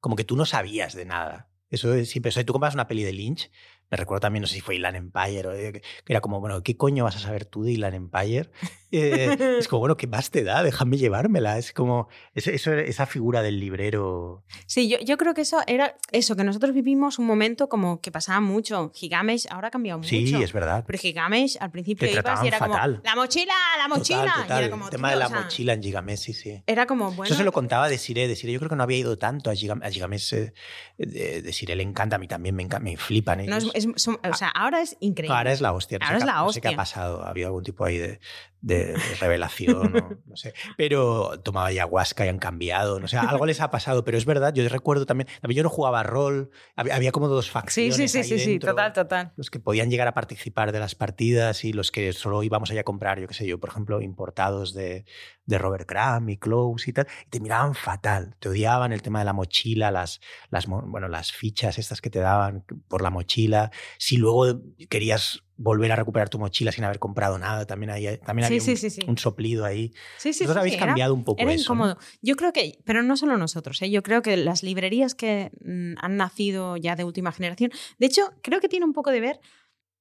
como 0.00 0.16
que 0.16 0.24
tú 0.24 0.34
no 0.34 0.46
sabías 0.46 0.94
de 0.94 1.04
nada. 1.04 1.48
Eso 1.70 1.94
es 1.94 2.10
siempre. 2.10 2.30
O 2.30 2.32
sea, 2.32 2.44
tú 2.44 2.52
compras 2.52 2.74
una 2.74 2.88
peli 2.88 3.04
de 3.04 3.12
Lynch. 3.12 3.52
Me 3.88 3.96
recuerdo 3.96 4.22
también, 4.22 4.40
no 4.40 4.48
sé 4.48 4.54
si 4.54 4.60
fue 4.62 4.74
Ilan 4.76 4.96
Empire, 4.96 5.46
o, 5.46 5.52
eh, 5.52 5.72
que 6.04 6.12
era 6.12 6.20
como, 6.20 6.40
bueno, 6.40 6.62
¿qué 6.64 6.76
coño 6.76 7.04
vas 7.04 7.16
a 7.16 7.20
saber 7.20 7.44
tú 7.44 7.62
de 7.62 7.70
Ilan 7.72 7.94
Empire? 7.94 8.50
Eh, 8.96 9.56
es 9.58 9.68
como, 9.68 9.80
bueno, 9.80 9.96
¿qué 9.96 10.06
más 10.06 10.30
te 10.30 10.44
da? 10.44 10.62
Déjame 10.62 10.96
llevármela. 10.96 11.58
Es 11.58 11.72
como 11.72 12.08
eso, 12.34 12.50
eso- 12.50 12.72
esa 12.72 13.06
figura 13.06 13.42
del 13.42 13.58
librero. 13.60 14.44
Sí, 14.66 14.88
yo, 14.88 14.98
yo 15.00 15.16
creo 15.16 15.34
que 15.34 15.40
eso 15.42 15.60
era 15.66 15.96
eso, 16.12 16.36
que 16.36 16.44
nosotros 16.44 16.72
vivimos 16.74 17.18
un 17.18 17.26
momento 17.26 17.68
como 17.68 18.00
que 18.00 18.10
pasaba 18.12 18.40
mucho. 18.40 18.90
Gigamesh 18.94 19.46
ahora 19.50 19.68
ha 19.68 19.70
cambiado 19.70 19.98
mucho. 19.98 20.08
Sí, 20.10 20.34
es 20.42 20.52
verdad. 20.52 20.84
Pero 20.86 20.98
Gigamesh 20.98 21.56
al 21.60 21.70
principio 21.70 22.06
Te 22.08 22.14
ibas 22.14 22.42
y 22.44 22.46
era 22.48 22.58
fatal. 22.58 22.96
como, 22.96 23.04
¡la 23.04 23.16
mochila, 23.16 23.54
la 23.78 23.88
mochila! 23.88 24.18
Total, 24.24 24.38
Y 24.38 24.42
total. 24.42 24.62
era 24.62 24.70
como, 24.70 24.84
el 24.84 24.90
tema 24.90 25.10
de 25.10 25.16
la 25.16 25.26
o 25.26 25.28
sea, 25.30 25.40
mochila 25.42 25.72
en 25.72 25.82
Gigamés, 25.82 26.20
sí, 26.20 26.32
sí. 26.32 26.62
Era 26.66 26.86
como, 26.86 27.06
bueno... 27.12 27.24
Eso 27.24 27.34
se 27.34 27.44
lo 27.44 27.52
contaba 27.52 27.88
de 27.88 27.98
Siré. 27.98 28.28
De 28.28 28.36
Siré 28.36 28.52
yo 28.52 28.58
creo 28.60 28.70
que 28.70 28.76
no 28.76 28.82
había 28.82 28.98
ido 28.98 29.18
tanto 29.18 29.50
a, 29.50 29.54
Gigam- 29.54 29.84
a 29.84 29.90
Gigamés. 29.90 30.32
eh, 30.32 30.52
de, 30.98 31.42
de 31.42 31.52
Siré 31.52 31.74
le 31.76 31.82
encanta, 31.82 32.16
a 32.16 32.18
mí 32.18 32.28
también 32.28 32.54
me, 32.54 32.66
enca- 32.66 32.80
me 32.80 32.96
flipan 32.96 33.38
no, 33.46 33.56
ellos. 33.56 33.72
es- 33.74 33.86
es- 33.86 34.02
son- 34.02 34.18
o 34.22 34.34
sea, 34.34 34.48
ahora 34.48 34.80
es 34.82 34.96
increíble. 35.00 35.36
Ahora 35.36 35.52
es 35.52 35.60
la 35.60 35.72
hostia. 35.72 35.98
No 35.98 36.06
Ahora 36.06 36.18
sé 36.18 36.18
es 36.18 36.24
qué- 36.24 36.26
la 36.26 36.42
no 36.44 36.52
sé 36.52 36.60
qué 36.60 36.68
ha 36.68 36.70
hostia. 36.70 36.76
pasado. 36.76 37.22
Ha 37.24 37.30
habido 37.30 37.48
algún 37.48 37.64
tipo 37.64 37.84
ahí 37.84 37.98
de, 37.98 38.20
de- 38.60 38.83
de 38.86 39.14
revelación, 39.20 39.96
o 39.96 40.18
no 40.26 40.36
sé. 40.36 40.54
Pero 40.76 41.40
tomaba 41.42 41.66
ayahuasca 41.68 42.24
y 42.26 42.28
han 42.28 42.38
cambiado. 42.38 43.00
No 43.00 43.08
sé, 43.08 43.16
algo 43.16 43.46
les 43.46 43.60
ha 43.60 43.70
pasado. 43.70 44.04
Pero 44.04 44.18
es 44.18 44.24
verdad, 44.24 44.52
yo 44.54 44.68
recuerdo 44.68 45.06
también. 45.06 45.28
También 45.40 45.58
yo 45.58 45.62
no 45.62 45.68
jugaba 45.70 46.02
rol. 46.02 46.50
Había, 46.76 46.96
había 46.96 47.12
como 47.12 47.28
dos 47.28 47.46
Sí, 47.46 47.50
facciones. 47.52 47.96
sí, 47.96 48.08
sí, 48.08 48.18
ahí 48.18 48.24
sí, 48.24 48.38
sí, 48.38 48.50
dentro. 48.52 48.70
total, 48.72 48.92
total. 48.92 49.32
Los 49.36 49.50
que 49.50 49.60
podían 49.60 49.90
llegar 49.90 50.08
a 50.08 50.14
participar 50.14 50.72
de 50.72 50.80
las 50.80 50.94
partidas 50.94 51.64
y 51.64 51.72
los 51.72 51.90
que 51.90 52.12
solo 52.12 52.42
íbamos 52.42 52.70
allá 52.70 52.80
a 52.80 52.84
comprar, 52.84 53.20
yo 53.20 53.28
qué 53.28 53.34
sé 53.34 53.46
yo, 53.46 53.58
por 53.60 53.70
ejemplo, 53.70 54.00
importados 54.02 54.74
de, 54.74 55.04
de 55.46 55.58
Robert 55.58 55.86
Crumb 55.88 56.28
y 56.30 56.36
Close 56.38 56.90
y 56.90 56.92
tal, 56.92 57.06
y 57.26 57.30
te 57.30 57.40
miraban 57.40 57.74
fatal, 57.74 58.34
te 58.38 58.48
odiaban 58.48 58.92
el 58.92 59.02
tema 59.02 59.18
de 59.20 59.24
la 59.26 59.32
mochila, 59.32 59.90
las, 59.90 60.20
las, 60.50 60.66
bueno, 60.66 61.08
las 61.08 61.32
fichas 61.32 61.78
estas 61.78 62.00
que 62.00 62.10
te 62.10 62.18
daban 62.20 62.64
por 62.88 63.02
la 63.02 63.10
mochila. 63.10 63.70
Si 63.98 64.16
luego 64.16 64.60
querías 64.88 65.43
volver 65.56 65.92
a 65.92 65.96
recuperar 65.96 66.28
tu 66.28 66.38
mochila 66.38 66.72
sin 66.72 66.84
haber 66.84 66.98
comprado 66.98 67.38
nada, 67.38 67.66
también, 67.66 67.90
hay, 67.90 68.18
también 68.18 68.48
Sí, 68.48 68.54
había 68.54 68.72
un, 68.72 68.76
sí, 68.76 68.90
sí. 68.90 69.02
un 69.06 69.18
soplido 69.18 69.64
ahí. 69.64 69.92
Sí, 70.18 70.32
sí, 70.32 70.44
Vosotros 70.44 70.54
sí, 70.54 70.58
habéis 70.60 70.74
era- 70.74 70.86
cambiado 70.86 71.14
un 71.14 71.24
poco 71.24 71.40
Era 71.42 71.52
eso. 71.52 71.74
¿no? 71.74 71.80
incómodo. 71.84 71.98
Yo 72.22 72.36
creo 72.36 72.52
que, 72.52 72.78
pero 72.84 73.02
no 73.02 73.16
solo 73.16 73.36
nosotros, 73.36 73.80
¿eh? 73.82 73.90
yo 73.90 74.02
creo 74.02 74.22
que 74.22 74.36
las 74.36 74.62
librerías 74.62 75.14
que 75.14 75.50
mm, 75.64 75.94
han 76.04 76.16
nacido 76.16 76.76
ya 76.76 76.96
de 76.96 77.04
última 77.04 77.30
generación, 77.32 77.70
de 77.98 78.06
hecho, 78.06 78.22
creo 78.42 78.60
que 78.60 78.68
tiene 78.68 78.84
un 78.86 78.92
poco 78.92 79.10
de 79.10 79.20
ver. 79.20 79.40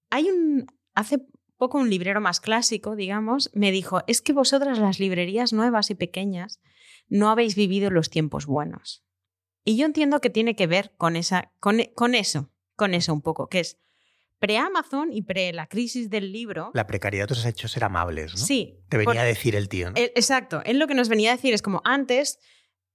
Hay 0.10 0.30
un. 0.30 0.66
Hace 0.96 1.20
poco 1.58 1.78
un 1.78 1.90
librero 1.90 2.20
más 2.22 2.40
clásico, 2.40 2.96
digamos, 2.96 3.50
me 3.54 3.72
dijo: 3.72 4.02
es 4.08 4.22
que 4.22 4.34
vosotras, 4.34 4.80
las 4.80 5.00
librerías 5.00 5.54
nuevas 5.54 5.90
y 5.90 5.96
pequeñas, 5.96 6.60
no 7.10 7.30
habéis 7.30 7.56
vivido 7.56 7.90
los 7.90 8.10
tiempos 8.10 8.46
buenos. 8.46 9.04
Y 9.66 9.78
yo 9.78 9.86
entiendo 9.86 10.20
que 10.20 10.30
tiene 10.30 10.56
que 10.56 10.68
ver 10.68 10.94
con, 10.98 11.16
esa, 11.16 11.54
con, 11.60 11.80
con 11.96 12.16
eso, 12.16 12.52
con 12.76 12.94
eso 12.94 13.14
un 13.14 13.22
poco, 13.22 13.48
que 13.48 13.60
es 13.62 13.80
pre-Amazon 14.44 15.14
y 15.14 15.22
pre 15.22 15.54
la 15.54 15.68
crisis 15.68 16.10
del 16.10 16.34
libro. 16.34 16.72
La 16.74 16.86
precariedad 16.86 17.32
os 17.32 17.46
ha 17.46 17.50
hecho 17.50 17.70
ser 17.70 17.86
amables, 17.86 18.34
¿no? 18.34 18.38
Sí. 18.38 18.78
Te 18.90 18.98
venía 18.98 19.22
a 19.22 19.24
decir 19.24 19.56
el 19.56 19.70
tío, 19.70 19.90
¿no? 19.90 19.96
Eh, 19.96 20.12
Exacto, 20.16 20.62
él 20.66 20.80
lo 20.80 20.88
que 20.88 20.96
nos 20.96 21.08
venía 21.08 21.32
a 21.32 21.36
decir 21.38 21.54
es 21.54 21.62
como 21.62 21.82
antes 21.86 22.40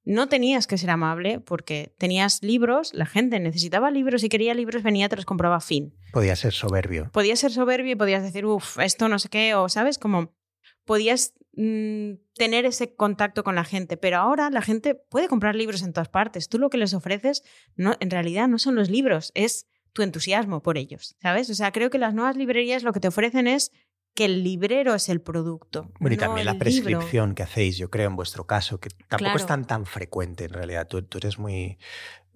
no 0.04 0.28
tenías 0.28 0.66
que 0.66 0.76
ser 0.76 0.90
amable 0.90 1.40
porque 1.40 1.94
tenías 1.96 2.42
libros, 2.42 2.92
la 2.92 3.06
gente 3.06 3.40
necesitaba 3.40 3.90
libros 3.90 4.24
y 4.24 4.28
quería 4.28 4.52
libros, 4.52 4.82
venía, 4.82 5.08
te 5.08 5.16
los 5.16 5.24
compraba 5.24 5.60
fin. 5.60 5.94
Podía 6.12 6.36
ser 6.36 6.52
soberbio. 6.52 7.08
Podías 7.14 7.38
ser 7.38 7.50
soberbio 7.50 7.92
y 7.92 7.96
podías 7.96 8.22
decir, 8.22 8.44
uff, 8.44 8.78
esto 8.78 9.08
no 9.08 9.18
sé 9.18 9.30
qué, 9.30 9.54
o 9.54 9.70
sabes, 9.70 9.98
como 9.98 10.36
podías 10.84 11.32
mm, 11.54 12.12
tener 12.34 12.66
ese 12.66 12.94
contacto 12.94 13.42
con 13.42 13.54
la 13.54 13.64
gente, 13.64 13.96
pero 13.96 14.18
ahora 14.18 14.50
la 14.50 14.60
gente 14.60 14.94
puede 14.94 15.28
comprar 15.28 15.54
libros 15.54 15.82
en 15.82 15.94
todas 15.94 16.10
partes. 16.10 16.50
Tú 16.50 16.58
lo 16.58 16.68
que 16.68 16.76
les 16.76 16.92
ofreces, 16.92 17.42
no, 17.74 17.94
en 18.00 18.10
realidad 18.10 18.48
no 18.48 18.58
son 18.58 18.74
los 18.74 18.90
libros, 18.90 19.32
es 19.34 19.66
tu 19.92 20.02
entusiasmo 20.02 20.62
por 20.62 20.78
ellos, 20.78 21.16
¿sabes? 21.20 21.48
O 21.50 21.54
sea, 21.54 21.72
creo 21.72 21.90
que 21.90 21.98
las 21.98 22.14
nuevas 22.14 22.36
librerías 22.36 22.82
lo 22.82 22.92
que 22.92 23.00
te 23.00 23.08
ofrecen 23.08 23.46
es 23.46 23.72
que 24.14 24.24
el 24.24 24.42
librero 24.42 24.94
es 24.96 25.08
el 25.08 25.20
producto. 25.20 25.92
Bueno, 26.00 26.14
y 26.14 26.16
no 26.16 26.20
también 26.26 26.44
la 26.46 26.52
libro. 26.52 26.58
prescripción 26.64 27.34
que 27.36 27.44
hacéis, 27.44 27.76
yo 27.76 27.88
creo, 27.88 28.08
en 28.08 28.16
vuestro 28.16 28.46
caso, 28.46 28.80
que 28.80 28.88
tampoco 28.90 29.18
Claro. 29.18 29.36
es 29.38 29.46
tan, 29.46 29.64
tan 29.66 29.86
frecuente 29.86 30.44
en 30.46 30.50
realidad. 30.54 30.88
Tú, 30.88 31.02
tú 31.02 31.18
eres 31.18 31.38
muy, 31.38 31.78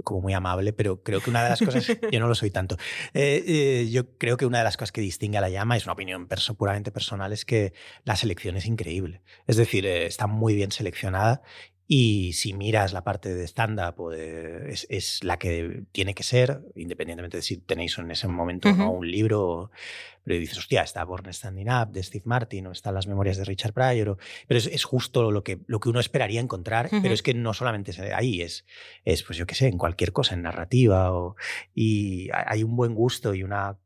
como 0.05 0.21
muy 0.21 0.33
amable, 0.33 0.73
pero 0.73 1.03
creo 1.03 1.21
que 1.21 1.31
una 1.31 1.43
de 1.43 1.49
las 1.51 1.61
cosas, 1.61 1.85
yo 2.13 2.21
no 2.21 2.29
lo 2.29 2.37
soy 2.37 2.51
tanto, 2.53 2.77
Eh, 3.15 3.43
eh, 3.47 3.89
yo 3.91 4.17
creo 4.17 4.37
que 4.37 4.47
una 4.47 4.59
de 4.59 4.65
las 4.65 4.77
cosas 4.77 4.93
que 4.93 5.01
distingue 5.01 5.39
a 5.39 5.41
la 5.41 5.49
llama, 5.49 5.77
es 5.77 5.85
una 5.85 5.95
opinión 5.95 6.29
perso- 6.29 6.55
puramente 6.57 6.93
personal, 6.93 7.33
es 7.33 7.45
que 7.45 7.73
la 8.05 8.15
selección 8.15 8.57
es 8.57 8.67
increíble. 8.67 9.23
Es 9.49 9.57
decir, 9.57 9.85
eh, 9.85 10.07
está 10.07 10.29
muy 10.29 10.55
bien 10.55 10.71
seleccionada 10.71 11.43
y 11.89 12.33
si 12.35 12.53
miras 12.55 12.93
la 12.93 13.05
parte 13.05 13.35
de 13.35 13.45
stand-up, 13.47 14.13
es, 14.13 14.87
es 14.89 15.23
la 15.25 15.39
que 15.39 15.83
tiene 15.93 16.15
que 16.15 16.23
ser, 16.23 16.61
independientemente 16.75 17.37
de 17.39 17.43
si 17.43 17.59
tenéis 17.59 17.99
en 17.99 18.11
ese 18.11 18.29
momento 18.29 18.69
o 18.69 18.73
no 18.77 18.91
un 18.93 19.11
libro, 19.11 19.71
pero 20.25 20.39
dices, 20.39 20.57
hostia, 20.59 20.83
está 20.83 21.05
Born 21.05 21.33
Standing 21.33 21.69
Up 21.69 21.89
de 21.91 22.03
Steve 22.03 22.23
Martin, 22.27 22.69
o 22.69 22.73
están 22.73 22.95
las 22.95 23.07
memorias 23.09 23.37
de 23.37 23.45
Richard 23.45 23.73
Pryor, 23.75 24.09
o- 24.11 24.19
pero 24.47 24.59
es, 24.59 24.67
es 24.69 24.85
justo 24.85 25.31
lo 25.33 25.43
que, 25.43 25.59
lo 25.67 25.81
que 25.81 25.89
uno 25.89 26.01
esperaría 26.01 26.41
encontrar, 26.41 26.89
pero 27.03 27.13
es 27.13 27.23
que 27.23 27.35
no 27.35 27.53
solamente 27.53 27.91
es 27.91 27.99
ahí, 27.99 28.41
es, 28.41 28.65
es, 29.05 29.23
pues 29.25 29.37
yo 29.37 29.47
qué 29.47 29.55
sé, 29.57 29.67
en 29.67 29.79
cualquier 29.79 30.13
cosa, 30.13 30.35
en 30.35 30.43
narrativa, 30.43 31.13
o, 31.13 31.37
y 31.75 32.31
ha- 32.31 32.45
hay 32.53 32.63
un 32.63 32.77
buen 32.77 32.95
gusto 32.95 33.35
y 33.35 33.43
una 33.43 33.77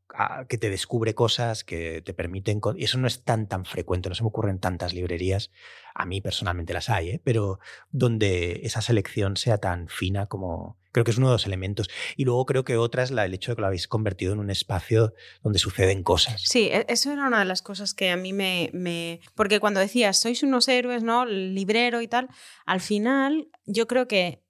que 0.47 0.57
te 0.57 0.69
descubre 0.69 1.13
cosas 1.13 1.63
que 1.63 2.01
te 2.01 2.13
permiten, 2.13 2.59
y 2.75 2.83
eso 2.83 2.97
no 2.97 3.07
es 3.07 3.23
tan 3.23 3.47
tan 3.47 3.65
frecuente, 3.65 4.09
no 4.09 4.15
se 4.15 4.23
me 4.23 4.29
ocurren 4.29 4.59
tantas 4.59 4.93
librerías, 4.93 5.51
a 5.93 6.05
mí 6.05 6.21
personalmente 6.21 6.73
las 6.73 6.89
hay, 6.89 7.09
¿eh? 7.09 7.21
pero 7.23 7.59
donde 7.91 8.61
esa 8.63 8.81
selección 8.81 9.37
sea 9.37 9.57
tan 9.57 9.87
fina 9.87 10.27
como 10.27 10.77
creo 10.91 11.03
que 11.05 11.11
es 11.11 11.17
uno 11.19 11.27
de 11.27 11.33
los 11.33 11.45
elementos. 11.45 11.89
Y 12.15 12.25
luego 12.25 12.47
creo 12.47 12.63
que 12.63 12.77
otra 12.77 13.03
es 13.03 13.11
la, 13.11 13.23
el 13.25 13.33
hecho 13.35 13.51
de 13.51 13.55
que 13.55 13.61
lo 13.61 13.67
habéis 13.67 13.87
convertido 13.87 14.33
en 14.33 14.39
un 14.39 14.49
espacio 14.49 15.13
donde 15.43 15.59
suceden 15.59 16.01
cosas. 16.01 16.41
Sí, 16.43 16.69
e- 16.71 16.87
eso 16.89 17.11
era 17.11 17.27
una 17.27 17.37
de 17.37 17.45
las 17.45 17.61
cosas 17.61 17.93
que 17.93 18.09
a 18.09 18.17
mí 18.17 18.33
me. 18.33 19.21
Porque 19.35 19.59
cuando 19.59 19.79
decías, 19.79 20.17
sois 20.17 20.41
unos 20.41 20.67
héroes, 20.67 21.03
¿no? 21.03 21.25
Librero 21.25 22.01
y 22.01 22.07
tal, 22.07 22.29
al 22.65 22.81
final 22.81 23.47
yo 23.67 23.85
creo 23.85 24.07
que, 24.07 24.41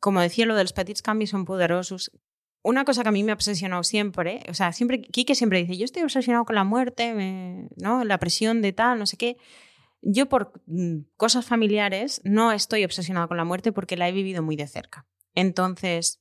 como 0.00 0.20
decía 0.20 0.46
lo 0.46 0.56
de 0.56 0.64
los 0.64 0.72
petits 0.72 1.00
cambios 1.00 1.30
son 1.30 1.44
poderosos, 1.44 2.10
una 2.64 2.84
cosa 2.84 3.02
que 3.02 3.10
a 3.10 3.12
mí 3.12 3.22
me 3.22 3.30
ha 3.30 3.34
obsesionado 3.34 3.84
siempre, 3.84 4.40
o 4.48 4.54
sea, 4.54 4.72
siempre, 4.72 5.02
Quique 5.02 5.34
siempre 5.34 5.60
dice, 5.60 5.76
yo 5.76 5.84
estoy 5.84 6.02
obsesionado 6.02 6.44
con 6.44 6.56
la 6.56 6.64
muerte, 6.64 7.14
me- 7.14 7.68
¿no? 7.76 8.02
La 8.04 8.18
presión 8.18 8.62
de 8.62 8.72
tal, 8.72 8.98
no 8.98 9.06
sé 9.06 9.16
qué. 9.16 9.36
Yo 10.02 10.28
por 10.28 10.52
mm, 10.66 11.00
cosas 11.16 11.44
familiares 11.46 12.20
no 12.24 12.50
estoy 12.52 12.84
obsesionado 12.84 13.28
con 13.28 13.36
la 13.36 13.44
muerte 13.44 13.70
porque 13.70 13.96
la 13.96 14.08
he 14.08 14.12
vivido 14.12 14.42
muy 14.42 14.56
de 14.56 14.66
cerca. 14.66 15.06
Entonces, 15.34 16.20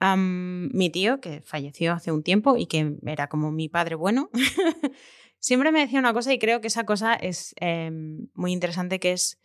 am, 0.00 0.68
mi 0.72 0.90
tío, 0.90 1.20
que 1.20 1.40
falleció 1.42 1.92
hace 1.92 2.10
un 2.12 2.22
tiempo 2.22 2.56
y 2.56 2.66
que 2.66 2.96
era 3.06 3.28
como 3.28 3.50
mi 3.52 3.68
padre 3.68 3.94
bueno, 3.94 4.30
siempre 5.38 5.72
me 5.72 5.80
decía 5.80 6.00
una 6.00 6.12
cosa 6.12 6.32
y 6.32 6.38
creo 6.38 6.60
que 6.60 6.66
esa 6.68 6.84
cosa 6.84 7.14
es 7.14 7.54
em, 7.60 8.28
muy 8.34 8.52
interesante, 8.52 8.98
que 9.00 9.12
es 9.12 9.38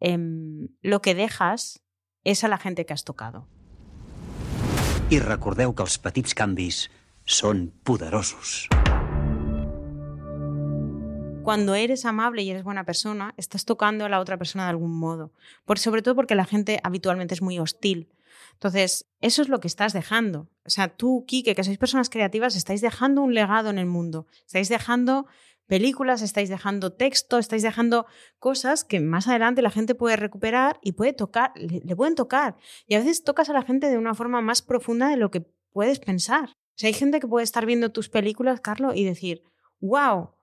em, 0.00 0.68
lo 0.82 1.00
que 1.02 1.14
dejas 1.14 1.82
es 2.24 2.44
a 2.44 2.48
la 2.48 2.58
gente 2.58 2.86
que 2.86 2.92
has 2.92 3.04
tocado. 3.04 3.48
I 5.12 5.18
recordeu 5.20 5.74
que 5.76 5.84
els 5.84 5.98
petits 6.00 6.32
canvis 6.32 6.86
són 7.28 7.66
poderosos. 7.84 8.70
Cuando 11.44 11.74
eres 11.74 12.06
amable 12.06 12.40
y 12.40 12.50
eres 12.50 12.64
buena 12.64 12.84
persona, 12.84 13.34
estás 13.36 13.66
tocando 13.66 14.06
a 14.06 14.08
la 14.08 14.18
otra 14.18 14.38
persona 14.38 14.64
de 14.64 14.70
algún 14.70 14.96
modo. 14.96 15.30
Por, 15.66 15.78
sobre 15.78 16.00
todo 16.00 16.16
porque 16.16 16.34
la 16.34 16.46
gente 16.46 16.80
habitualmente 16.82 17.34
es 17.34 17.42
muy 17.42 17.58
hostil. 17.58 18.08
Entonces, 18.54 19.04
eso 19.20 19.42
es 19.42 19.50
lo 19.50 19.60
que 19.60 19.68
estás 19.68 19.92
dejando. 19.92 20.48
O 20.64 20.70
sea, 20.70 20.88
tú, 20.88 21.26
Kike, 21.26 21.54
que 21.54 21.64
sois 21.64 21.76
personas 21.76 22.08
creativas, 22.08 22.56
estáis 22.56 22.80
dejando 22.80 23.20
un 23.20 23.34
legado 23.34 23.68
en 23.68 23.78
el 23.78 23.86
mundo. 23.86 24.26
Estáis 24.46 24.70
dejando 24.70 25.26
películas, 25.66 26.22
estáis 26.22 26.48
dejando 26.48 26.92
texto, 26.92 27.38
estáis 27.38 27.62
dejando 27.62 28.06
cosas 28.38 28.84
que 28.84 29.00
más 29.00 29.28
adelante 29.28 29.62
la 29.62 29.70
gente 29.70 29.94
puede 29.94 30.16
recuperar 30.16 30.78
y 30.82 30.92
puede 30.92 31.12
tocar, 31.12 31.52
le, 31.56 31.96
pueden 31.96 32.14
tocar. 32.14 32.56
Y 32.86 32.94
a 32.94 32.98
veces 32.98 33.24
tocas 33.24 33.48
a 33.48 33.52
la 33.52 33.62
gente 33.62 33.88
de 33.88 33.98
una 33.98 34.14
forma 34.14 34.40
más 34.40 34.62
profunda 34.62 35.08
de 35.08 35.16
lo 35.16 35.30
que 35.30 35.46
puedes 35.72 35.98
pensar. 35.98 36.50
O 36.50 36.76
sea, 36.76 36.88
hay 36.88 36.94
gente 36.94 37.20
que 37.20 37.28
puede 37.28 37.44
estar 37.44 37.66
viendo 37.66 37.92
tus 37.92 38.08
películas, 38.08 38.60
Carlos, 38.60 38.94
y 38.96 39.04
decir, 39.04 39.42
wow, 39.80 40.33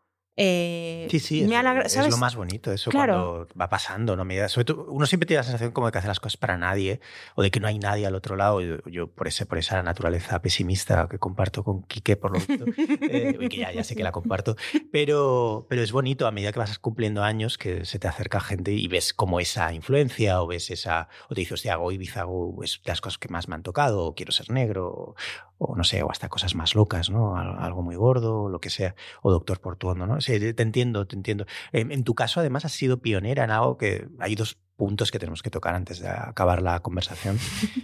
Eh, 0.43 1.07
Sí, 1.11 1.19
sí, 1.19 1.41
me 1.43 1.55
es, 1.55 1.61
alegra- 1.61 1.85
es 1.85 1.93
¿sabes? 1.93 2.09
lo 2.11 2.17
más 2.17 2.35
bonito 2.35 2.71
eso 2.71 2.89
Claro. 2.89 3.13
cuando 3.13 3.47
va 3.59 3.69
pasando, 3.69 4.15
¿no? 4.15 4.23
Sobre 4.49 4.65
todo, 4.65 4.85
uno 4.89 5.05
siempre 5.05 5.27
tiene 5.27 5.39
la 5.39 5.43
sensación 5.43 5.71
como 5.71 5.87
de 5.87 5.91
que 5.91 5.99
hace 5.99 6.07
las 6.07 6.19
cosas 6.19 6.37
para 6.37 6.57
nadie 6.57 6.99
o 7.35 7.43
de 7.43 7.51
que 7.51 7.59
no 7.59 7.67
hay 7.67 7.77
nadie 7.79 8.05
al 8.07 8.15
otro 8.15 8.35
lado. 8.35 8.61
Yo, 8.61 8.77
yo 8.89 9.07
por, 9.07 9.27
ese, 9.27 9.45
por 9.45 9.57
esa 9.57 9.83
naturaleza 9.83 10.41
pesimista 10.41 11.07
que 11.09 11.19
comparto 11.19 11.63
con 11.63 11.83
Quique, 11.83 12.15
por 12.17 12.31
lo 12.31 12.39
visto, 12.39 12.65
eh, 13.09 13.37
y 13.39 13.49
que 13.49 13.57
ya, 13.57 13.71
ya 13.71 13.83
sé 13.83 13.95
que 13.95 14.03
la 14.03 14.11
comparto, 14.11 14.55
pero, 14.91 15.65
pero 15.69 15.81
es 15.81 15.91
bonito 15.91 16.27
a 16.27 16.31
medida 16.31 16.51
que 16.51 16.59
vas 16.59 16.79
cumpliendo 16.79 17.23
años 17.23 17.57
que 17.57 17.85
se 17.85 17.99
te 17.99 18.07
acerca 18.07 18.39
gente 18.39 18.71
y 18.71 18.87
ves 18.87 19.13
como 19.13 19.39
esa 19.39 19.73
influencia 19.73 20.41
o 20.41 20.47
ves 20.47 20.71
esa, 20.71 21.07
o 21.29 21.35
te 21.35 21.41
dices, 21.41 21.53
hostia, 21.53 21.73
hago 21.73 21.91
Ibiza, 21.91 22.21
hago 22.21 22.63
es 22.63 22.81
de 22.83 22.91
las 22.91 23.01
cosas 23.01 23.17
que 23.17 23.27
más 23.29 23.47
me 23.47 23.55
han 23.55 23.63
tocado, 23.63 24.05
o 24.05 24.15
quiero 24.15 24.31
ser 24.31 24.49
negro, 24.49 24.87
o, 24.87 25.15
o 25.57 25.75
no 25.75 25.83
sé, 25.83 26.01
o 26.03 26.09
hasta 26.11 26.29
cosas 26.29 26.55
más 26.55 26.73
locas, 26.75 27.09
¿no? 27.09 27.37
Al- 27.37 27.57
Algo 27.59 27.81
muy 27.83 27.95
gordo, 27.95 28.43
o 28.43 28.49
lo 28.49 28.59
que 28.59 28.69
sea, 28.69 28.95
o 29.21 29.31
Doctor 29.31 29.59
Portuondo, 29.59 30.07
¿no? 30.07 30.21
Sí, 30.39 30.53
te 30.53 30.63
entiendo, 30.63 31.05
te 31.07 31.15
entiendo. 31.15 31.45
En, 31.71 31.91
en 31.91 32.03
tu 32.03 32.15
caso, 32.15 32.39
además, 32.39 32.65
has 32.65 32.73
sido 32.73 33.01
pionera 33.01 33.43
en 33.43 33.51
algo 33.51 33.77
que 33.77 34.07
hay 34.19 34.35
dos 34.35 34.57
puntos 34.81 35.11
que 35.11 35.19
tenemos 35.19 35.43
que 35.43 35.51
tocar 35.51 35.75
antes 35.75 35.99
de 35.99 36.09
acabar 36.09 36.63
la 36.63 36.79
conversación, 36.79 37.37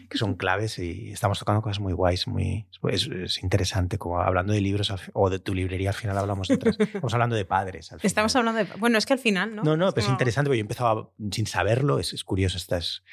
que 0.10 0.18
son 0.18 0.34
claves 0.36 0.80
y 0.80 1.12
estamos 1.12 1.38
tocando 1.38 1.62
cosas 1.62 1.80
muy 1.80 1.94
guays, 1.94 2.28
muy 2.28 2.66
es, 2.90 3.08
es 3.08 3.44
interesante, 3.44 4.00
como 4.00 4.20
hablando 4.20 4.52
de 4.52 4.62
libros 4.62 4.92
o 5.14 5.30
de 5.30 5.38
tu 5.38 5.54
librería, 5.54 5.90
al 5.90 5.96
final 5.96 6.18
hablamos 6.18 6.48
de 6.48 6.56
otras. 6.56 6.76
Estamos 6.80 7.14
hablando 7.14 7.36
de 7.36 7.46
padres. 7.46 7.92
Al 7.92 8.00
final. 8.00 8.08
Estamos 8.08 8.36
hablando 8.36 8.64
de. 8.64 8.80
Bueno, 8.80 8.98
es 8.98 9.06
que 9.06 9.14
al 9.14 9.20
final, 9.20 9.56
¿no? 9.56 9.62
No, 9.62 9.78
no, 9.78 9.92
pero 9.92 10.08
es 10.08 10.12
interesante 10.12 10.50
porque 10.50 10.58
yo 10.58 10.62
empezaba 10.62 11.12
sin 11.32 11.46
saberlo, 11.46 12.00
es, 12.00 12.14
es 12.14 12.24
curioso 12.24 12.58
estas, 12.58 13.04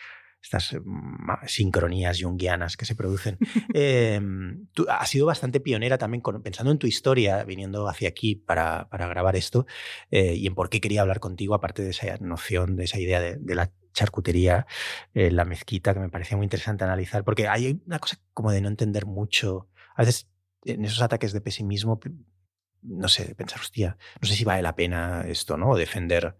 estas 0.44 0.74
eh, 0.74 0.80
sincronías 1.46 2.20
junguianas 2.20 2.76
que 2.76 2.84
se 2.84 2.94
producen. 2.94 3.38
Eh, 3.72 4.20
tú 4.72 4.86
has 4.88 5.08
sido 5.08 5.24
bastante 5.26 5.58
pionera 5.58 5.96
también 5.96 6.20
con- 6.20 6.42
pensando 6.42 6.70
en 6.70 6.78
tu 6.78 6.86
historia, 6.86 7.42
viniendo 7.44 7.88
hacia 7.88 8.08
aquí 8.10 8.36
para, 8.36 8.88
para 8.90 9.08
grabar 9.08 9.36
esto 9.36 9.66
eh, 10.10 10.34
y 10.34 10.46
en 10.46 10.54
por 10.54 10.68
qué 10.68 10.80
quería 10.80 11.00
hablar 11.00 11.18
contigo, 11.18 11.54
aparte 11.54 11.82
de 11.82 11.90
esa 11.90 12.18
noción, 12.20 12.76
de 12.76 12.84
esa 12.84 13.00
idea 13.00 13.20
de, 13.20 13.36
de 13.36 13.54
la 13.54 13.72
charcutería, 13.94 14.66
eh, 15.14 15.30
la 15.30 15.46
mezquita, 15.46 15.94
que 15.94 16.00
me 16.00 16.10
parecía 16.10 16.36
muy 16.36 16.44
interesante 16.44 16.84
analizar, 16.84 17.24
porque 17.24 17.48
hay 17.48 17.80
una 17.86 17.98
cosa 17.98 18.18
como 18.34 18.52
de 18.52 18.60
no 18.60 18.68
entender 18.68 19.06
mucho, 19.06 19.68
a 19.96 20.02
veces 20.02 20.28
en 20.64 20.84
esos 20.84 21.00
ataques 21.00 21.32
de 21.32 21.40
pesimismo 21.40 22.00
no 22.82 23.08
sé, 23.08 23.34
pensar, 23.34 23.60
hostia, 23.60 23.96
no 24.20 24.28
sé 24.28 24.34
si 24.34 24.44
vale 24.44 24.60
la 24.60 24.76
pena 24.76 25.24
esto, 25.26 25.56
¿no? 25.56 25.74
Defender 25.74 26.36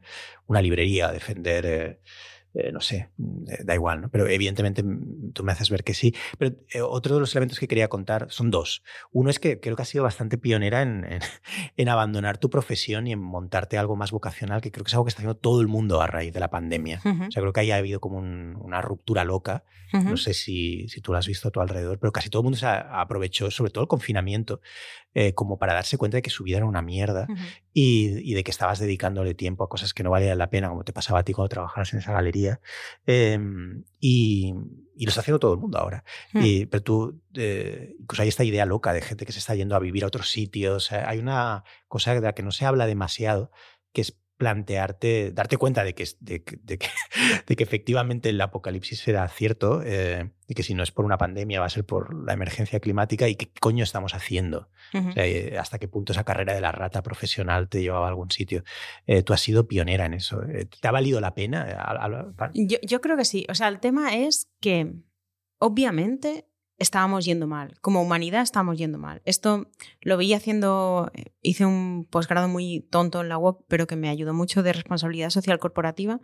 una 0.46 0.60
librería, 0.60 1.10
defender, 1.10 1.64
eh, 1.64 2.00
eh, 2.54 2.70
no 2.72 2.80
sé, 2.80 3.10
eh, 3.48 3.64
da 3.64 3.74
igual, 3.74 4.00
¿no? 4.02 4.08
Pero 4.10 4.26
evidentemente 4.28 4.82
mm, 4.82 5.32
tú 5.32 5.42
me 5.44 5.52
haces 5.52 5.70
ver 5.70 5.82
que 5.84 5.92
sí. 5.94 6.14
Pero 6.38 6.56
eh, 6.72 6.80
otro 6.82 7.14
de 7.14 7.20
los 7.20 7.34
elementos 7.34 7.58
que 7.58 7.66
quería 7.68 7.88
contar 7.88 8.26
son 8.30 8.50
dos. 8.50 8.82
Uno 9.12 9.28
es 9.30 9.38
que 9.38 9.58
creo 9.60 9.74
que 9.76 9.82
has 9.82 9.88
sido 9.88 10.04
bastante 10.04 10.38
pionera 10.38 10.82
en, 10.82 11.04
en, 11.04 11.20
en 11.76 11.88
abandonar 11.88 12.38
tu 12.38 12.50
profesión 12.50 13.06
y 13.06 13.12
en 13.12 13.18
montarte 13.20 13.76
algo 13.78 13.96
más 13.96 14.10
vocacional, 14.12 14.60
que 14.60 14.70
creo 14.70 14.84
que 14.84 14.88
es 14.88 14.94
algo 14.94 15.04
que 15.04 15.08
está 15.10 15.20
haciendo 15.20 15.36
todo 15.36 15.60
el 15.60 15.66
mundo 15.68 16.00
a 16.00 16.06
raíz 16.06 16.32
de 16.32 16.40
la 16.40 16.50
pandemia. 16.50 17.00
Ujú, 17.04 17.24
O 17.24 17.30
sea, 17.30 17.40
creo 17.42 17.52
que 17.52 17.60
ahí 17.60 17.70
ha 17.72 17.76
habido 17.76 18.00
como 18.00 18.18
un- 18.18 18.56
una 18.60 18.80
ruptura 18.80 19.24
loca 19.24 19.64
no 20.10 20.16
sé 20.16 20.34
si, 20.34 20.88
si 20.88 21.00
tú 21.00 21.12
lo 21.12 21.18
has 21.18 21.26
visto 21.28 21.46
a 21.46 21.50
tu 21.52 21.60
alrededor, 21.60 21.98
pero 22.00 22.10
casi 22.12 22.28
todo 22.28 22.40
el 22.40 22.44
mundo 22.44 22.58
se 22.58 22.66
aprovechó, 22.66 23.50
sobre 23.52 23.70
todo 23.70 23.82
el 23.82 23.88
confinamiento, 23.88 24.60
eh, 25.14 25.32
como 25.32 25.58
para 25.58 25.74
darse 25.74 25.96
cuenta 25.96 26.16
de 26.16 26.22
que 26.22 26.30
su 26.30 26.44
vida 26.44 26.58
era 26.58 26.66
una 26.66 26.82
mierda 26.82 27.26
y, 27.72 28.30
y 28.30 28.34
de 28.34 28.44
que 28.44 28.50
estabas 28.50 28.78
dedicándole 28.78 29.34
tiempo 29.34 29.64
a 29.64 29.68
cosas 29.68 29.94
que 29.94 30.02
no 30.02 30.10
valían 30.10 30.38
la 30.38 30.50
pena, 30.50 30.68
como 30.68 30.84
te 30.84 30.92
pasaba 30.92 31.20
a 31.20 31.22
ti 31.22 31.32
cuando 31.32 31.48
trabajabas 31.48 31.92
en 31.92 32.00
esa 32.00 32.12
galería. 32.12 32.60
Eh, 33.06 33.38
y, 34.00 34.54
y 34.96 35.04
lo 35.04 35.08
está 35.08 35.20
haciendo 35.20 35.38
todo 35.38 35.54
el 35.54 35.60
mundo 35.60 35.78
ahora. 35.78 36.04
Y, 36.34 36.66
pero 36.66 36.82
tú, 36.82 37.20
eh, 37.34 37.96
incluso 37.98 38.22
hay 38.22 38.28
esta 38.28 38.44
idea 38.44 38.66
loca 38.66 38.92
de 38.92 39.02
gente 39.02 39.26
que 39.26 39.32
se 39.32 39.38
está 39.38 39.54
yendo 39.54 39.76
a 39.76 39.80
vivir 39.80 40.04
a 40.04 40.08
otros 40.08 40.30
sitios. 40.30 40.92
Hay 40.92 41.18
una 41.18 41.64
cosa 41.88 42.14
de 42.14 42.20
la 42.20 42.34
que 42.34 42.42
no 42.42 42.52
se 42.52 42.66
habla 42.66 42.86
demasiado, 42.86 43.50
que 43.92 44.02
es 44.02 44.16
plantearte, 44.36 45.30
darte 45.32 45.56
cuenta 45.56 45.84
de 45.84 45.94
que, 45.94 46.04
de, 46.20 46.42
que- 46.42 46.56
de 46.62 46.78
que, 46.78 46.86
de 47.46 47.56
que 47.56 47.62
efectivamente 47.64 48.28
el 48.28 48.40
apocalipsis 48.40 49.00
será 49.00 49.26
cierto, 49.28 49.82
eh, 49.84 50.30
y 50.46 50.54
que 50.54 50.62
si 50.62 50.74
no 50.74 50.82
es 50.82 50.90
por 50.92 51.04
una 51.04 51.16
pandemia 51.18 51.60
va 51.60 51.66
a 51.66 51.70
ser 51.70 51.84
por 51.84 52.14
la 52.14 52.32
emergencia 52.32 52.80
climática 52.80 53.28
y 53.28 53.36
qué 53.36 53.48
coño 53.60 53.82
estamos 53.84 54.14
haciendo. 54.14 54.68
Ujú. 54.92 55.08
O 55.08 55.12
sea, 55.12 55.26
eh, 55.26 55.56
hasta 55.58 55.78
qué 55.78 55.88
punto 55.88 56.12
esa 56.12 56.24
carrera 56.24 56.54
de 56.54 56.60
la 56.60 56.72
rata 56.72 57.02
profesional 57.02 57.68
te 57.68 57.80
llevaba 57.80 58.06
a 58.06 58.08
algún 58.10 58.30
sitio. 58.30 58.64
Eh, 59.06 59.22
tú 59.22 59.32
has 59.32 59.40
sido 59.40 59.66
pionera 59.68 60.04
en 60.06 60.14
eso. 60.14 60.42
¿Te 60.80 60.88
ha 60.88 60.90
valido 60.90 61.20
la 61.20 61.34
pena? 61.34 61.66
Yo, 62.54 62.78
yo 62.82 63.00
creo 63.00 63.16
que 63.16 63.24
sí. 63.24 63.46
O 63.48 63.54
sea, 63.54 63.68
el 63.68 63.80
tema 63.80 64.14
es 64.16 64.50
que 64.60 64.92
obviamente 65.58 66.46
estábamos 66.78 67.24
yendo 67.24 67.46
mal. 67.46 67.78
Como 67.80 68.02
humanidad 68.02 68.42
estábamos 68.42 68.78
yendo 68.78 68.98
mal. 68.98 69.22
Esto 69.24 69.68
lo 70.00 70.16
vi 70.16 70.32
haciendo, 70.34 71.10
eh, 71.14 71.32
hice 71.42 71.66
un 71.66 72.06
posgrado 72.10 72.48
muy 72.48 72.80
tonto 72.90 73.20
en 73.20 73.28
la 73.28 73.38
web, 73.38 73.56
pero 73.68 73.86
que 73.86 73.96
me 73.96 74.08
ayudó 74.08 74.34
mucho 74.34 74.62
de 74.62 74.72
responsabilidad 74.72 75.30
social 75.30 75.58
corporativa, 75.58 76.20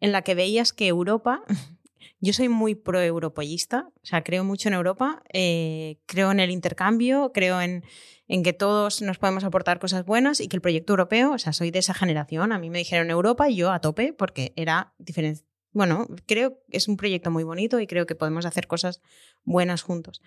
en 0.00 0.12
la 0.12 0.22
que 0.22 0.34
veías 0.34 0.72
que 0.72 0.88
Europa, 0.88 1.42
yo 2.20 2.32
soy 2.32 2.48
muy 2.48 2.74
pro-europeísta, 2.74 3.88
o 3.94 4.06
sea, 4.06 4.22
creo 4.22 4.44
mucho 4.44 4.68
en 4.68 4.74
Europa, 4.74 5.22
eh, 5.32 5.98
creo 6.06 6.30
en 6.30 6.40
el 6.40 6.50
intercambio, 6.50 7.32
creo 7.32 7.60
en, 7.60 7.84
en 8.28 8.42
que 8.42 8.52
todos 8.52 9.02
nos 9.02 9.18
podemos 9.18 9.44
aportar 9.44 9.78
cosas 9.78 10.04
buenas 10.04 10.40
y 10.40 10.48
que 10.48 10.56
el 10.56 10.62
proyecto 10.62 10.92
europeo, 10.92 11.32
o 11.32 11.38
sea, 11.38 11.52
soy 11.52 11.70
de 11.70 11.78
esa 11.78 11.94
generación, 11.94 12.52
a 12.52 12.58
mí 12.58 12.70
me 12.70 12.78
dijeron 12.78 13.10
Europa 13.10 13.48
y 13.48 13.56
yo 13.56 13.70
a 13.70 13.80
tope 13.80 14.12
porque 14.12 14.52
era 14.56 14.92
diferente. 14.98 15.44
Bueno, 15.76 16.06
creo 16.24 16.58
que 16.70 16.78
es 16.78 16.88
un 16.88 16.96
proyecto 16.96 17.30
muy 17.30 17.44
bonito 17.44 17.80
y 17.80 17.86
creo 17.86 18.06
que 18.06 18.14
podemos 18.14 18.46
hacer 18.46 18.66
cosas 18.66 19.02
buenas 19.44 19.82
juntos. 19.82 20.22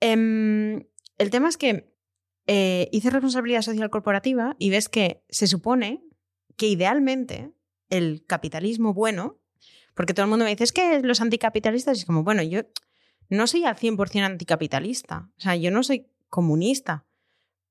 Em, 0.00 0.88
el 1.18 1.30
tema 1.30 1.48
es 1.48 1.56
que 1.56 1.94
eh, 2.48 2.88
hice 2.90 3.10
responsabilidad 3.10 3.62
social 3.62 3.90
corporativa 3.90 4.56
y 4.58 4.70
ves 4.70 4.88
que 4.88 5.22
se 5.28 5.46
supone 5.46 6.02
que 6.56 6.66
idealmente 6.66 7.52
el 7.90 8.24
capitalismo 8.26 8.92
bueno, 8.92 9.38
porque 9.94 10.14
todo 10.14 10.24
el 10.24 10.30
mundo 10.30 10.46
me 10.46 10.50
dice, 10.50 10.64
es 10.64 10.72
que 10.72 10.98
los 10.98 11.20
anticapitalistas, 11.20 11.98
es 11.98 12.04
como, 12.04 12.24
bueno, 12.24 12.42
yo 12.42 12.62
no 13.28 13.46
soy 13.46 13.64
al 13.64 13.76
100% 13.76 14.24
anticapitalista, 14.24 15.30
o 15.36 15.40
sea, 15.40 15.54
yo 15.54 15.70
no 15.70 15.84
soy 15.84 16.08
comunista, 16.28 17.06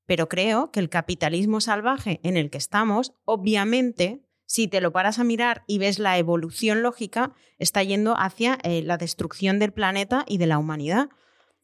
pero 0.06 0.30
creo 0.30 0.70
que 0.70 0.80
el 0.80 0.88
capitalismo 0.88 1.60
salvaje 1.60 2.20
en 2.22 2.38
el 2.38 2.48
que 2.48 2.56
estamos, 2.56 3.12
obviamente, 3.26 4.22
si 4.46 4.68
te 4.68 4.80
lo 4.80 4.92
paras 4.92 5.18
a 5.18 5.24
mirar 5.24 5.64
y 5.66 5.78
ves 5.78 5.98
la 5.98 6.18
evolución 6.18 6.82
lógica, 6.82 7.34
está 7.58 7.82
yendo 7.82 8.14
hacia 8.18 8.58
eh, 8.62 8.82
la 8.82 8.96
destrucción 8.98 9.58
del 9.58 9.72
planeta 9.72 10.24
y 10.28 10.38
de 10.38 10.46
la 10.46 10.58
humanidad. 10.58 11.08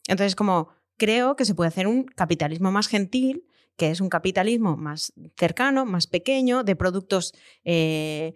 Entonces, 0.06 0.36
como 0.36 0.68
creo 0.96 1.36
que 1.36 1.44
se 1.44 1.55
puede 1.55 1.68
hacer 1.68 1.86
un 1.86 2.05
capitalismo 2.05 2.72
más 2.72 2.88
gentil, 2.88 3.44
que 3.76 3.90
es 3.90 4.00
un 4.00 4.09
capitalismo 4.09 4.76
más 4.76 5.12
cercano, 5.36 5.86
más 5.86 6.06
pequeño, 6.06 6.64
de 6.64 6.76
productos, 6.76 7.32
eh, 7.64 8.34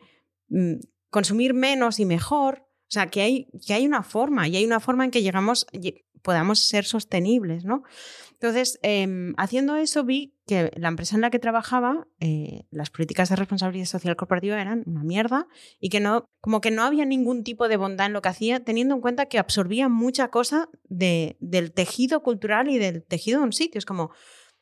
mm, 0.49 0.75
consumir 1.11 1.53
menos 1.53 1.99
y 1.99 2.05
mejor. 2.05 2.67
O 2.93 2.95
sea, 2.95 3.07
que 3.07 3.23
hay, 3.23 3.47
que 3.67 3.73
hay 3.73 3.87
una 3.87 4.03
forma 4.03 4.47
y 4.49 4.57
hay 4.57 4.67
una 4.67 4.79
forma 4.79 5.07
en 5.07 5.11
que 5.11 5.23
llegamos, 5.23 5.67
lle- 5.73 6.05
podamos 6.21 6.59
ser 6.61 6.85
sostenibles, 6.85 7.65
¿no? 7.65 7.85
Entonces, 8.33 8.79
em, 8.83 9.33
haciendo 9.39 9.77
eso 9.77 10.05
vi 10.05 10.35
que 10.47 10.71
la 10.77 10.89
empresa 10.89 11.15
en 11.15 11.23
la 11.23 11.31
que 11.31 11.39
trabajaba, 11.39 12.07
eh, 12.21 12.67
las 12.71 12.91
políticas 12.91 13.31
de 13.31 13.37
responsabilidad 13.37 13.87
social 13.87 14.15
corporativa 14.15 14.61
eran 14.61 14.83
una 14.85 15.05
mierda 15.05 15.49
y 15.81 15.89
que 15.89 16.01
no, 16.01 16.27
como 16.43 16.61
que 16.61 16.71
no 16.71 16.83
había 16.83 17.07
ningún 17.07 17.45
tipo 17.45 17.67
de 17.67 17.79
bondad 17.79 18.09
en 18.09 18.13
lo 18.13 18.21
que 18.21 18.29
hacía, 18.29 18.61
teniendo 18.63 18.95
en 18.95 19.01
cuenta 19.01 19.25
que 19.25 19.39
absorbía 19.39 19.89
mucha 19.89 20.29
cosa 20.29 20.69
de, 20.85 21.39
del 21.41 21.73
tejido 21.73 22.23
cultural 22.23 22.69
y 22.69 22.77
del 22.77 23.05
tejido 23.05 23.39
de 23.41 23.47
un 23.47 23.53
sitio. 23.55 23.79
Es 23.79 23.87
como, 23.87 24.11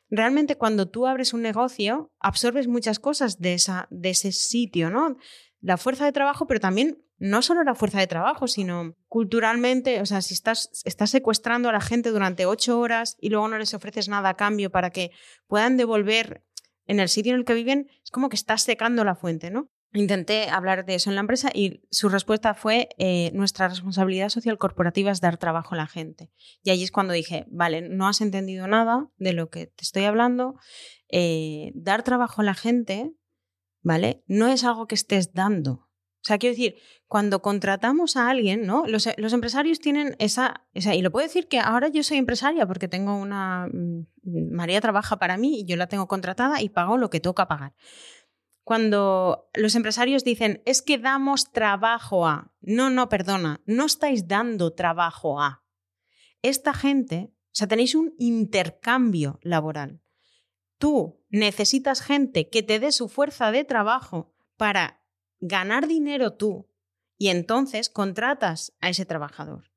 realmente 0.09 0.55
cuando 0.55 0.89
tú 0.89 1.09
abres 1.09 1.35
un 1.35 1.43
negocio, 1.43 2.13
absorbes 2.21 2.69
muchas 2.69 3.01
cosas 3.01 3.41
de, 3.41 3.55
esa, 3.55 3.89
de 3.91 4.11
ese 4.11 4.31
sitio, 4.31 4.89
¿no? 4.89 5.17
La 5.61 5.77
fuerza 5.79 6.05
de 6.05 6.13
trabajo, 6.13 6.47
pero 6.47 6.61
también 6.61 7.03
no 7.21 7.43
solo 7.43 7.63
la 7.63 7.75
fuerza 7.75 8.01
de 8.01 8.07
trabajo, 8.07 8.49
sino 8.49 8.97
culturalmente, 9.07 10.01
o 10.01 10.07
sea, 10.07 10.23
si 10.23 10.33
estás, 10.33 10.71
estás 10.85 11.11
secuestrando 11.11 11.69
a 11.69 11.73
la 11.73 11.83
gente 11.83 12.11
durante 12.11 12.47
ocho 12.47 12.81
horas 12.81 13.17
y 13.21 13.29
luego 13.29 13.47
no 13.47 13.59
les 13.59 13.75
ofreces 13.75 14.09
nada 14.09 14.31
a 14.31 14.37
cambio 14.37 14.71
para 14.71 14.91
que 14.91 15.11
puedan 15.47 15.77
devolver 15.77 16.43
en 16.87 16.99
el 16.99 17.11
sitio 17.11 17.35
en 17.35 17.41
el 17.41 17.45
que 17.45 17.55
viven, 17.55 17.91
es 18.03 18.11
como 18.11 18.31
que 18.31 18.37
estás 18.37 18.63
secando 18.63 19.05
la 19.05 19.15
fuente, 19.15 19.51
¿no? 19.51 19.71
Intenté 19.93 20.49
hablar 20.49 20.87
de 20.87 20.95
eso 20.95 21.11
en 21.11 21.17
la 21.17 21.21
empresa 21.21 21.51
y 21.53 21.83
su 21.91 22.09
respuesta 22.09 22.55
fue, 22.55 22.89
eh, 22.97 23.31
nuestra 23.35 23.69
responsabilidad 23.69 24.31
social 24.31 24.57
corporativa 24.57 25.11
es 25.11 25.21
dar 25.21 25.37
trabajo 25.37 25.75
a 25.75 25.79
la 25.79 25.87
gente. 25.87 26.31
Y 26.63 26.71
ahí 26.71 26.83
es 26.83 26.91
cuando 26.91 27.13
dije, 27.13 27.45
vale, 27.51 27.83
no 27.83 28.09
has 28.09 28.23
entendido 28.23 28.67
nada 28.67 29.09
de 29.19 29.35
lo 29.35 29.51
que 29.51 29.67
te 29.67 29.83
estoy 29.83 30.05
hablando, 30.05 30.55
eh, 31.09 31.73
dar 31.75 32.03
trabajo 32.03 32.41
a 32.41 32.45
la 32.45 32.55
gente, 32.55 33.13
¿vale? 33.83 34.23
No 34.27 34.49
es 34.49 34.65
algo 34.65 34.87
que 34.87 34.95
estés 34.95 35.35
dando. 35.35 35.90
O 36.23 36.25
sea, 36.25 36.39
quiero 36.39 36.53
decir, 36.55 36.77
cuando 37.07 37.41
contratamos 37.41 38.17
a 38.17 38.29
alguien, 38.29 38.67
¿no? 38.67 38.85
Los, 38.87 39.09
los 39.17 39.33
empresarios 39.33 39.81
tienen 39.81 40.17
esa, 40.19 40.67
esa, 40.75 40.95
Y 40.95 41.01
lo 41.03 41.11
puedo 41.11 41.27
decir 41.27 41.49
que 41.49 41.59
ahora 41.59 41.89
yo 41.89 42.03
soy 42.03 42.19
empresaria 42.19 42.67
porque 42.67 42.89
tengo 42.89 43.17
una... 43.17 43.67
mm, 43.73 44.07
María 44.53 44.81
trabaja 44.81 45.19
para 45.19 45.39
mí 45.39 45.61
y 45.61 45.65
yo 45.65 45.77
la 45.77 45.87
tengo 45.87 46.07
contratada 46.07 46.61
y 46.61 46.69
pago 46.69 46.99
lo 46.99 47.09
que 47.09 47.21
toca 47.21 47.49
pagar. 47.49 47.75
Cuando 48.65 49.51
los 49.55 49.75
empresarios 49.75 50.23
dicen, 50.25 50.63
es 50.67 50.83
que 50.83 50.99
damos 50.99 51.51
trabajo 51.53 52.27
a... 52.27 52.53
No, 52.61 52.91
no, 52.91 53.09
perdona, 53.09 53.63
no 53.65 53.87
estáis 53.87 54.29
dando 54.29 54.75
trabajo 54.75 55.41
a. 55.41 55.65
Esta 56.43 56.75
gente, 56.75 57.33
o 57.33 57.55
sea, 57.55 57.67
tenéis 57.67 57.95
un 57.95 58.15
intercambio 58.19 59.41
laboral. 59.43 60.01
tú 60.79 61.25
necesitas 61.31 62.03
gente 62.03 62.49
que 62.49 62.63
te 62.63 62.79
dé 62.79 62.93
su 62.93 63.09
fuerza 63.09 63.53
de 63.53 63.65
trabajo 63.65 64.35
para 64.57 65.00
ganar 65.41 65.87
dinero 65.87 66.35
tú 66.35 66.69
y 67.19 67.29
entonces 67.29 67.91
contratas 67.91 68.73
a 68.81 68.89
ese 68.89 69.05
trabajador. 69.05 69.71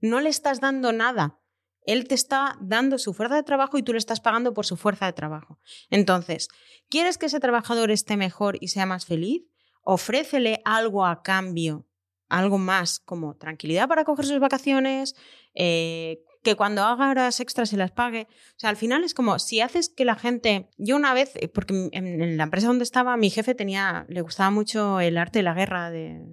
No 0.00 0.20
le 0.20 0.30
estás 0.30 0.60
dando 0.60 0.92
nada. 0.92 1.40
Él 1.84 2.06
te 2.06 2.14
está 2.14 2.56
dando 2.60 2.98
su 2.98 3.14
fuerza 3.14 3.36
de 3.36 3.42
trabajo 3.42 3.78
y 3.78 3.82
tú 3.82 3.92
le 3.92 3.98
estás 3.98 4.20
pagando 4.20 4.52
por 4.52 4.66
su 4.66 4.76
fuerza 4.76 5.06
de 5.06 5.12
trabajo. 5.12 5.58
Entonces, 5.90 6.48
¿quieres 6.88 7.16
que 7.18 7.26
ese 7.26 7.40
trabajador 7.40 7.90
esté 7.90 8.16
mejor 8.16 8.58
y 8.60 8.68
sea 8.68 8.84
más 8.84 9.06
feliz? 9.06 9.44
Ofrécele 9.82 10.60
algo 10.64 11.06
a 11.06 11.22
cambio, 11.22 11.86
algo 12.28 12.58
más 12.58 13.00
como 13.00 13.36
tranquilidad 13.36 13.88
para 13.88 14.04
coger 14.04 14.26
sus 14.26 14.38
vacaciones, 14.38 15.14
eh, 15.54 16.22
que 16.48 16.56
cuando 16.56 16.82
haga 16.82 17.10
horas 17.10 17.40
extras 17.40 17.68
se 17.68 17.76
las 17.76 17.90
pague. 17.90 18.26
O 18.30 18.58
sea, 18.58 18.70
al 18.70 18.76
final 18.76 19.04
es 19.04 19.12
como 19.12 19.38
si 19.38 19.60
haces 19.60 19.90
que 19.90 20.06
la 20.06 20.14
gente. 20.14 20.70
Yo 20.78 20.96
una 20.96 21.12
vez, 21.12 21.32
eh, 21.34 21.48
porque 21.48 21.90
en, 21.92 22.38
la 22.38 22.44
empresa 22.44 22.68
donde 22.68 22.84
estaba, 22.84 23.18
mi 23.18 23.28
jefe 23.28 23.54
tenía, 23.54 24.06
le 24.08 24.22
gustaba 24.22 24.50
mucho 24.50 24.98
el 25.00 25.18
arte 25.18 25.40
de 25.40 25.42
la 25.42 25.52
guerra. 25.52 25.90
De, 25.90 26.24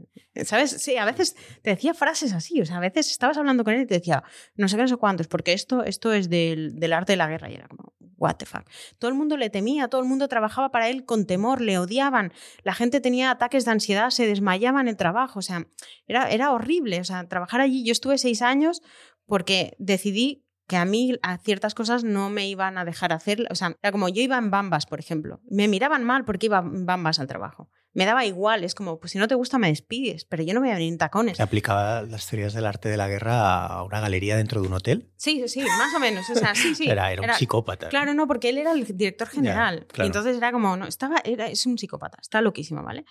¿Sabes? 0.46 0.72
Sí, 0.72 0.96
a 0.96 1.04
veces 1.04 1.36
te 1.62 1.72
decía 1.72 1.94
frases 1.94 2.32
así. 2.32 2.62
O 2.62 2.66
sea, 2.66 2.78
a 2.78 2.80
veces 2.80 3.12
estabas 3.12 3.38
hablando 3.38 3.66
con 3.66 3.74
él 3.74 3.82
y 3.82 3.86
te 3.86 3.96
decía, 3.96 4.24
no 4.56 4.70
sé 4.70 4.78
qué, 4.78 4.84
no 4.84 4.88
sé 4.88 4.96
cuántos, 4.96 5.28
porque 5.28 5.52
esto, 5.52 5.84
esto 5.84 6.14
es 6.14 6.30
del, 6.30 6.80
del 6.80 6.94
arte 6.94 7.14
de 7.14 7.18
la 7.18 7.28
guerra. 7.28 7.52
Y 7.52 7.56
era 7.56 7.68
como, 7.68 7.94
what 8.18 8.36
the 8.36 8.46
fuck. 8.46 8.64
Todo 9.00 9.10
el 9.10 9.18
mundo 9.18 9.36
le 9.36 9.50
temía, 9.50 9.90
todo 9.90 10.02
el 10.02 10.08
mundo 10.08 10.30
trabajaba 10.30 10.72
para 10.72 10.88
él 10.88 11.04
con 11.04 11.26
temor, 11.26 11.60
le 11.60 11.78
odiaban. 11.78 12.32
La 12.64 12.74
gente 12.74 13.02
tenía 13.02 13.32
ataques 13.32 13.66
de 13.66 13.72
ansiedad, 13.72 14.12
se 14.12 14.28
desmayaba 14.28 14.80
en 14.80 14.88
el 14.88 14.96
trabajo. 14.96 15.40
O 15.40 15.42
sea, 15.42 15.68
era, 16.08 16.30
era 16.30 16.52
horrible. 16.52 17.02
O 17.02 17.04
sea, 17.04 17.28
trabajar 17.28 17.60
allí. 17.60 17.84
Yo 17.84 17.92
estuve 17.92 18.18
seis 18.18 18.42
años 18.42 18.82
porque 19.26 19.76
decidí 19.80 20.46
que 20.68 20.78
a 20.78 20.86
mí 20.86 21.18
a 21.22 21.38
ciertas 21.38 21.76
cosas 21.76 22.04
no 22.04 22.30
me 22.30 22.48
iban 22.48 22.78
a 22.78 22.86
dejar 22.86 23.14
hacer, 23.14 23.46
o 23.52 23.56
sea, 23.56 23.78
era 23.82 23.92
como 23.92 24.10
yo 24.10 24.22
iba 24.22 24.38
en 24.38 24.50
bambas, 24.50 24.86
por 24.86 25.00
ejemplo, 25.00 25.40
me 25.50 25.68
miraban 25.68 26.04
mal 26.04 26.26
porque 26.26 26.48
iba 26.48 26.60
en 26.60 26.86
bambas 26.86 27.20
al 27.20 27.28
trabajo. 27.28 27.70
Me 27.94 28.06
daba 28.06 28.26
igual, 28.26 28.66
es 28.66 28.76
como, 28.76 29.00
pues 29.00 29.12
si 29.12 29.20
no 29.20 29.28
te 29.28 29.36
gusta 29.36 29.58
me 29.58 29.70
despides, 29.70 30.26
pero 30.26 30.44
yo 30.44 30.54
no 30.54 30.60
voy 30.60 30.70
a 30.70 30.74
venir 30.74 30.92
en 30.92 30.98
tacones. 30.98 31.38
¿Se 31.38 31.44
aplicaba 31.44 32.02
las 32.02 32.28
teorías 32.28 32.54
del 32.54 32.66
arte 32.66 32.90
de 32.90 32.98
la 32.98 33.08
guerra 33.08 33.66
a 33.68 33.84
una 33.84 34.02
galería 34.02 34.36
dentro 34.36 34.62
de 34.62 34.68
un 34.68 34.74
hotel? 34.74 35.14
Sí, 35.16 35.48
sí, 35.48 35.62
más 35.62 35.94
o 35.96 36.00
menos, 36.00 36.30
o 36.30 36.36
sea, 36.36 36.56
sí, 36.56 36.76
sí. 36.76 36.90
Era, 36.90 37.12
era 37.12 37.22
un 37.22 37.34
psicópata. 37.36 37.88
Claro, 37.88 38.14
no, 38.14 38.28
porque 38.28 38.50
él 38.50 38.58
era 38.58 38.74
el 38.74 38.86
director 38.86 39.30
general. 39.30 39.88
Y 39.98 40.02
entonces 40.02 40.36
era 40.36 40.52
como, 40.52 40.76
no, 40.76 40.88
estaba, 40.88 41.22
era, 41.24 41.48
es 41.48 41.66
un 41.66 41.78
psicópata, 41.78 42.18
está 42.22 42.42
loquísimo, 42.42 42.84
¿vale? 42.84 43.06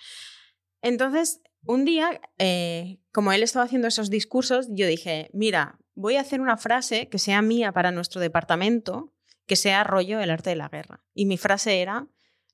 Entonces, 0.83 1.41
un 1.63 1.83
día, 1.83 2.21
eh, 2.37 2.99
como 3.11 3.31
él 3.31 3.41
estaba 3.41 3.65
haciendo 3.65 3.87
esos 3.87 4.11
discursos, 4.11 4.67
yo 4.69 4.85
dije, 4.85 5.31
mira, 5.33 5.79
voy 5.95 6.17
a 6.17 6.21
hacer 6.21 6.41
una 6.41 6.57
frase 6.57 7.09
que 7.09 7.19
sea 7.19 7.41
mía 7.41 7.71
para 7.71 7.91
nuestro 7.91 8.21
departamento, 8.21 9.13
que 9.45 9.55
sea 9.55 9.83
rollo 9.83 10.19
el 10.19 10.29
arte 10.29 10.51
de 10.51 10.55
la 10.55 10.69
guerra. 10.69 11.03
Y 11.13 11.25
mi 11.25 11.37
frase 11.37 11.81
era, 11.81 12.07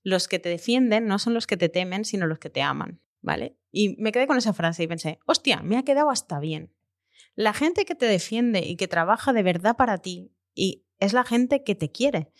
los 0.04 0.28
que 0.28 0.40
te 0.40 0.50
defienden 0.50 1.08
no 1.08 1.20
son 1.20 1.34
los 1.34 1.48
que 1.48 1.58
te 1.58 1.70
temen, 1.70 2.06
sino 2.06 2.28
los 2.28 2.40
que 2.40 2.50
te 2.50 2.62
aman, 2.62 3.02
¿vale? 3.22 3.58
Y 3.72 3.96
me 4.02 4.12
quedé 4.12 4.28
con 4.28 4.38
esa 4.38 4.54
frase 4.54 4.84
y 4.84 4.88
pensé, 4.88 5.20
hostia, 5.26 5.62
me 5.64 5.78
ha 5.78 5.84
quedado 5.84 6.10
hasta 6.10 6.40
bien. 6.40 6.74
La 7.36 7.54
gente 7.54 7.86
que 7.86 7.96
te 7.96 8.06
defiende 8.06 8.60
y 8.66 8.76
que 8.76 8.88
trabaja 8.88 9.34
de 9.34 9.44
verdad 9.44 9.76
para 9.78 10.00
ti 10.00 10.34
y 10.54 10.86
es 11.00 11.14
la 11.14 11.24
gente 11.24 11.64
que 11.64 11.76
te 11.76 11.92
quiere. 11.92 12.32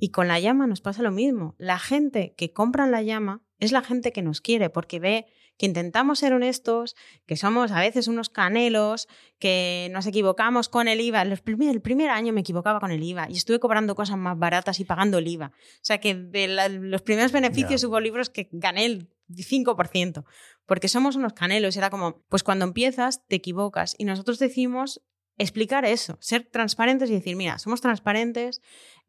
Y 0.00 0.10
con 0.10 0.28
la 0.28 0.38
llama 0.38 0.66
nos 0.66 0.80
pasa 0.80 1.02
lo 1.02 1.12
mismo. 1.12 1.54
La 1.58 1.78
gente 1.78 2.34
que 2.36 2.52
compra 2.52 2.86
la 2.86 3.02
llama 3.02 3.42
es 3.58 3.72
la 3.72 3.82
gente 3.82 4.12
que 4.12 4.22
nos 4.22 4.40
quiere 4.40 4.68
porque 4.68 5.00
ve 5.00 5.26
que 5.62 5.66
intentamos 5.66 6.18
ser 6.18 6.32
honestos, 6.32 6.96
que 7.24 7.36
somos 7.36 7.70
a 7.70 7.78
veces 7.78 8.08
unos 8.08 8.30
canelos, 8.30 9.06
que 9.38 9.88
nos 9.92 10.08
equivocamos 10.08 10.68
con 10.68 10.88
el 10.88 11.00
IVA. 11.00 11.22
El 11.22 11.38
primer, 11.38 11.68
el 11.68 11.80
primer 11.80 12.10
año 12.10 12.32
me 12.32 12.40
equivocaba 12.40 12.80
con 12.80 12.90
el 12.90 13.00
IVA 13.00 13.30
y 13.30 13.34
estuve 13.34 13.60
cobrando 13.60 13.94
cosas 13.94 14.18
más 14.18 14.36
baratas 14.36 14.80
y 14.80 14.84
pagando 14.84 15.18
el 15.18 15.28
IVA. 15.28 15.52
O 15.54 15.78
sea 15.82 15.98
que 15.98 16.16
de 16.16 16.48
los 16.48 17.02
primeros 17.02 17.30
beneficios 17.30 17.84
hubo 17.84 18.00
libros 18.00 18.28
que 18.28 18.48
gané 18.50 18.86
el 18.86 19.08
5%, 19.28 20.24
porque 20.66 20.88
somos 20.88 21.14
unos 21.14 21.32
canelos. 21.32 21.76
Era 21.76 21.90
como, 21.90 22.24
pues 22.28 22.42
cuando 22.42 22.64
empiezas 22.64 23.24
te 23.28 23.36
equivocas 23.36 23.94
y 23.98 24.04
nosotros 24.04 24.40
decimos 24.40 25.00
explicar 25.38 25.84
eso, 25.84 26.18
ser 26.20 26.48
transparentes 26.50 27.08
y 27.08 27.14
decir, 27.14 27.36
mira, 27.36 27.60
somos 27.60 27.80
transparentes, 27.80 28.60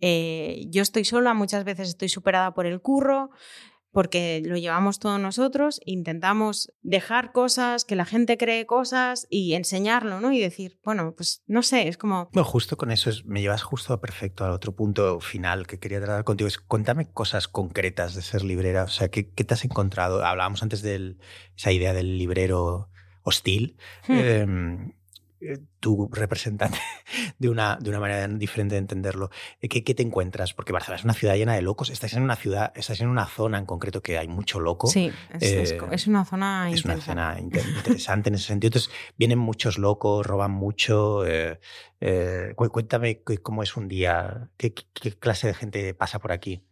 eh, 0.01 0.67
yo 0.69 0.83
estoy 0.83 1.03
sola, 1.03 1.33
muchas 1.33 1.63
veces 1.63 1.89
estoy 1.89 2.09
superada 2.09 2.53
por 2.53 2.67
el 2.67 2.79
curro, 2.79 3.31
porque 3.93 4.41
lo 4.43 4.57
llevamos 4.57 4.99
todos 4.99 5.19
nosotros, 5.19 5.79
intentamos 5.85 6.73
dejar 6.81 7.31
cosas, 7.31 7.85
que 7.85 7.95
la 7.95 8.05
gente 8.05 8.37
cree 8.37 8.65
cosas 8.65 9.27
y 9.29 9.53
enseñarlo, 9.53 10.19
¿no? 10.19 10.33
Y 10.33 10.39
decir, 10.39 10.79
bueno, 10.83 11.13
pues 11.15 11.43
no 11.45 11.61
sé, 11.61 11.87
es 11.87 11.97
como... 11.97 12.29
Bueno, 12.33 12.43
justo 12.43 12.75
con 12.75 12.91
eso 12.91 13.11
es, 13.11 13.23
me 13.25 13.41
llevas 13.41 13.61
justo 13.61 14.01
perfecto 14.01 14.43
al 14.43 14.51
otro 14.51 14.75
punto 14.75 15.19
final 15.19 15.67
que 15.67 15.79
quería 15.79 15.99
tratar 16.01 16.23
contigo, 16.23 16.47
es 16.47 16.57
cuéntame 16.57 17.11
cosas 17.11 17.47
concretas 17.47 18.15
de 18.15 18.23
ser 18.23 18.43
librera, 18.43 18.83
o 18.85 18.89
sea, 18.89 19.09
¿qué, 19.09 19.31
qué 19.31 19.43
te 19.43 19.53
has 19.53 19.63
encontrado? 19.63 20.25
Hablábamos 20.25 20.63
antes 20.63 20.81
de 20.81 21.15
esa 21.55 21.71
idea 21.71 21.93
del 21.93 22.17
librero 22.17 22.89
hostil. 23.21 23.77
Hmm. 24.07 24.13
Em, 24.13 24.81
eh, 24.81 24.93
tu 25.79 26.09
representante 26.11 26.79
de 27.39 27.49
una, 27.49 27.77
de 27.79 27.89
una 27.89 27.99
manera 27.99 28.27
diferente 28.27 28.75
de 28.75 28.79
entenderlo. 28.79 29.29
Eh, 29.61 29.69
¿Qué, 29.69 29.83
¿Qué, 29.83 29.93
te 29.93 30.03
encuentras? 30.03 30.53
Porque 30.53 30.73
Barcelona 30.73 30.99
es 30.99 31.03
una 31.03 31.13
ciudad 31.13 31.35
llena 31.35 31.55
de 31.55 31.61
locos. 31.61 31.89
Estás 31.89 32.13
en 32.13 32.23
una 32.23 32.35
ciudad, 32.35 32.71
estás 32.75 33.01
en 33.01 33.07
una 33.07 33.27
zona 33.27 33.57
en 33.57 33.65
concreto 33.65 34.01
que 34.01 34.17
hay 34.17 34.27
mucho 34.27 34.59
loco. 34.59 34.87
Sí, 34.87 35.11
es, 35.39 35.71
eh, 35.71 35.77
una 36.07 36.25
zona 36.25 36.69
Es 36.71 36.85
una 36.85 36.99
zona 36.99 37.37
interesante 37.39 38.29
en 38.29 38.35
ese 38.35 38.47
sentido. 38.47 38.69
Entonces, 38.69 38.91
vienen 39.17 39.39
muchos 39.39 39.77
locos, 39.77 40.25
roban 40.25 40.51
mucho. 40.51 41.23
cuéntame 42.55 43.21
cómo 43.41 43.63
es 43.63 43.77
un 43.77 43.87
día, 43.87 44.49
qué, 44.57 44.73
qué 44.73 45.11
clase 45.11 45.47
de 45.47 45.53
gente 45.53 45.93
pasa 45.93 46.19
por 46.19 46.31
aquí. 46.31 46.63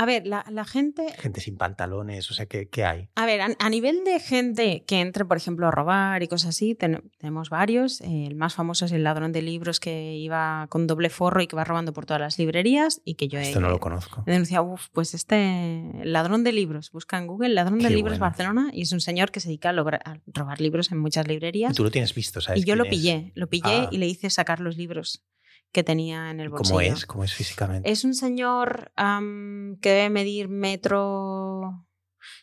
A 0.00 0.06
ver, 0.06 0.26
la, 0.26 0.46
la, 0.50 0.64
gente... 0.64 1.12
Gente 1.18 1.42
sin 1.42 1.58
pantalones, 1.58 2.30
o 2.30 2.32
sea, 2.32 2.46
¿qué, 2.46 2.70
qué 2.70 2.86
hay? 2.86 3.10
A 3.16 3.26
ver, 3.26 3.42
a, 3.42 3.68
nivel 3.68 4.02
de 4.02 4.18
gente 4.18 4.82
que 4.86 4.98
entre, 4.98 5.26
por 5.26 5.36
ejemplo, 5.36 5.66
a 5.66 5.70
robar 5.70 6.22
y 6.22 6.26
cosas 6.26 6.56
así, 6.56 6.74
tenemos 6.74 7.50
varios. 7.50 8.00
Eh, 8.00 8.24
el 8.26 8.34
más 8.34 8.54
famoso 8.54 8.86
es 8.86 8.92
el 8.92 9.04
ladrón 9.04 9.32
de 9.32 9.42
libros 9.42 9.78
que 9.78 10.14
iba 10.14 10.68
con 10.70 10.86
doble 10.86 11.10
forro 11.10 11.42
y 11.42 11.46
que 11.46 11.54
va 11.54 11.64
robando 11.64 11.92
por 11.92 12.06
todas 12.06 12.18
las 12.18 12.38
librorías 12.38 13.02
y 13.04 13.16
que 13.16 13.28
yo 13.28 13.38
Esto 13.38 13.60
no 13.60 13.68
lo 13.68 13.78
conozco. 13.78 14.24
He 14.26 14.30
denunciado, 14.30 14.64
uff, 14.64 14.88
pues 14.90 15.12
este 15.12 15.92
ladrón 16.02 16.44
de 16.44 16.52
libros, 16.52 16.90
busca 16.92 17.18
en 17.18 17.26
Google 17.26 17.50
ladrón 17.50 17.80
de 17.80 17.90
libros 17.90 18.18
Barcelona 18.18 18.70
y 18.72 18.80
es 18.80 18.92
un 18.92 19.02
señor 19.02 19.30
que 19.30 19.40
se 19.40 19.48
dedica 19.48 19.68
a, 19.68 19.72
a, 19.72 20.20
robar 20.28 20.62
libros 20.62 20.90
en 20.92 20.98
muchas 20.98 21.28
librerías. 21.28 21.72
Y 21.72 21.76
tú 21.76 21.84
lo 21.84 21.90
tienes 21.90 22.14
visto, 22.14 22.40
¿sabes? 22.40 22.62
Y 22.62 22.64
yo 22.64 22.74
lo 22.74 22.84
pillé, 22.86 23.32
lo 23.34 23.50
pillé 23.50 23.82
ah. 23.82 23.88
y 23.92 23.98
le 23.98 24.06
hice 24.06 24.30
sacar 24.30 24.60
los 24.60 24.78
libros 24.78 25.26
que 25.72 25.84
tenía 25.84 26.30
en 26.30 26.40
el 26.40 26.48
bolsillo. 26.48 26.78
¿Cómo 26.78 26.80
es? 26.80 27.06
¿Cómo 27.06 27.24
es 27.24 27.32
físicamente? 27.32 27.90
Es 27.90 28.04
un 28.04 28.14
señor 28.14 28.92
que 28.96 29.90
debe 29.90 30.10
medir 30.10 30.48
metro... 30.48 31.86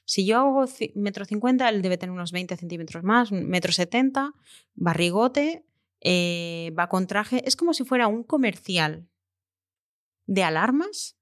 Si 0.06 0.26
yo 0.26 0.40
hago 0.40 0.66
metro 0.96 1.26
cincuenta, 1.26 1.70
él 1.70 1.82
debe 1.82 1.98
tener 1.98 2.14
unos 2.14 2.32
20 2.32 2.56
centímetros 2.58 3.04
más, 3.04 3.32
metro 3.32 3.72
setenta, 3.72 4.34
barrigote, 4.74 5.66
eh, 6.02 6.74
va 6.78 6.90
con 6.90 7.08
traje. 7.08 7.44
Es 7.46 7.56
como 7.56 7.74
si 7.74 7.84
fuera 7.84 8.08
un 8.08 8.24
comercial 8.24 9.08
de 10.26 10.44
alarmas 10.44 11.18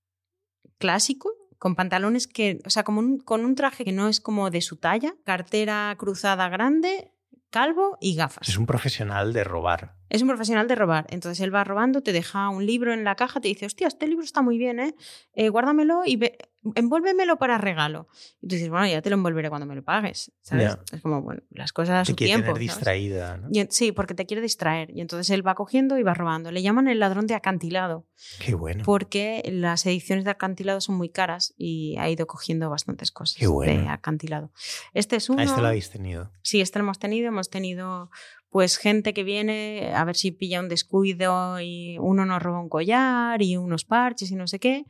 clásico, 0.77 1.31
con 1.57 1.75
pantalones 1.75 2.27
que, 2.27 2.59
o 2.65 2.69
sea, 2.69 2.83
como 2.83 3.23
con 3.23 3.43
un 3.45 3.55
traje 3.55 3.85
que 3.85 3.91
no 3.91 4.07
es 4.07 4.19
como 4.19 4.51
de 4.51 4.61
su 4.61 4.77
talla, 4.77 5.15
cartera 5.23 5.95
cruzada 5.97 6.47
grande, 6.49 7.11
calvo 7.55 7.97
y 8.01 8.15
gafas. 8.15 8.49
Es 8.49 8.57
un 8.57 8.65
profesional 8.65 9.31
de 9.31 9.45
robar. 9.45 9.95
Es 10.09 10.21
un 10.21 10.27
profesional 10.27 10.67
de 10.67 10.75
robar. 10.75 11.05
Entonces 11.07 11.39
él 11.39 11.55
va 11.55 11.63
robando, 11.63 12.01
te 12.01 12.11
deja 12.11 12.49
un 12.49 12.65
libro 12.65 12.91
en 12.91 13.05
la 13.05 13.15
caja, 13.15 13.39
te 13.39 13.47
dice, 13.47 13.65
hostia, 13.65 13.87
este 13.87 14.07
libro 14.07 14.25
está 14.25 14.41
muy 14.41 14.57
bien, 14.57 14.81
¿eh? 14.81 14.93
eh 15.35 15.47
guárdamelo 15.47 16.01
y 16.05 16.17
ve 16.17 16.37
envuélvemelo 16.75 17.37
para 17.37 17.57
regalo. 17.57 18.07
Y 18.41 18.47
tú 18.47 18.55
dices, 18.55 18.69
bueno, 18.69 18.87
ya 18.87 19.01
te 19.01 19.09
lo 19.09 19.15
envolveré 19.15 19.49
cuando 19.49 19.65
me 19.65 19.75
lo 19.75 19.83
pagues. 19.83 20.31
¿sabes? 20.41 20.77
Es 20.91 21.01
como, 21.01 21.21
bueno, 21.21 21.41
las 21.49 21.71
cosas 21.71 21.95
a 22.01 22.05
su 22.05 22.15
te 22.15 22.25
tiempo. 22.25 22.53
Tener 22.53 22.59
distraída, 22.59 23.37
¿no? 23.37 23.49
sí, 23.69 23.91
porque 23.91 24.15
te 24.15 24.25
quiere 24.25 24.41
distraer. 24.41 24.89
Y 24.91 25.01
entonces 25.01 25.29
él 25.29 25.45
va 25.45 25.55
cogiendo 25.55 25.97
y 25.97 26.03
va 26.03 26.13
robando. 26.13 26.51
Le 26.51 26.61
llaman 26.61 26.87
el 26.87 26.99
ladrón 26.99 27.27
de 27.27 27.35
acantilado. 27.35 28.07
Qué 28.39 28.55
bueno. 28.55 28.83
Porque 28.85 29.43
las 29.51 29.85
ediciones 29.85 30.25
de 30.25 30.31
acantilado 30.31 30.81
son 30.81 30.95
muy 30.95 31.09
caras 31.09 31.53
y 31.57 31.97
ha 31.97 32.09
ido 32.09 32.27
cogiendo 32.27 32.69
bastantes 32.69 33.11
cosas 33.11 33.37
Qué 33.37 33.47
bueno. 33.47 33.81
de 33.81 33.87
acantilado. 33.89 34.51
Este 34.93 35.15
es 35.17 35.29
uno. 35.29 35.41
¿A 35.41 35.43
este 35.43 35.61
lo 35.61 35.67
habéis 35.67 35.89
tenido? 35.89 36.31
Sí, 36.41 36.61
este 36.61 36.79
lo 36.79 36.85
hemos 36.85 36.99
tenido. 36.99 37.27
Hemos 37.27 37.49
tenido 37.49 38.09
pues 38.55 38.77
gente 38.77 39.13
que 39.13 39.25
viene 39.25 39.91
a 39.93 40.05
ver 40.05 40.15
si 40.15 40.31
pilla 40.31 40.61
un 40.61 40.69
descuido 40.69 41.59
y 41.59 41.97
uno 41.99 42.25
nos 42.25 42.41
roba 42.41 42.61
un 42.61 42.69
collar 42.69 43.41
y 43.41 43.57
unos 43.57 43.83
parches 43.83 44.31
y 44.31 44.35
no 44.35 44.47
sé 44.47 44.59
qué. 44.59 44.85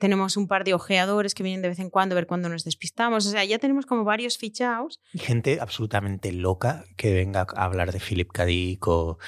Tenemos 0.00 0.36
un 0.36 0.48
par 0.48 0.64
de 0.64 0.74
ojeadores 0.74 1.34
que 1.34 1.44
vienen 1.44 1.62
de 1.62 1.68
vez 1.68 1.78
en 1.78 1.90
cuando 1.90 2.14
a 2.14 2.16
ver 2.16 2.26
cuándo 2.26 2.48
nos 2.48 2.64
despistamos. 2.64 3.26
O 3.26 3.30
sea, 3.30 3.44
ya 3.44 3.60
tenemos 3.60 3.86
como 3.86 4.02
varios 4.02 4.36
fichados. 4.36 4.98
Y 5.12 5.20
gente 5.20 5.58
absolutamente 5.60 6.32
loca 6.32 6.84
que 6.96 7.14
venga 7.14 7.46
a 7.54 7.64
hablar 7.64 7.92
de 7.92 8.00
Philip 8.00 8.32
K. 8.32 8.46
Dick 8.46 8.88
o 8.88 9.18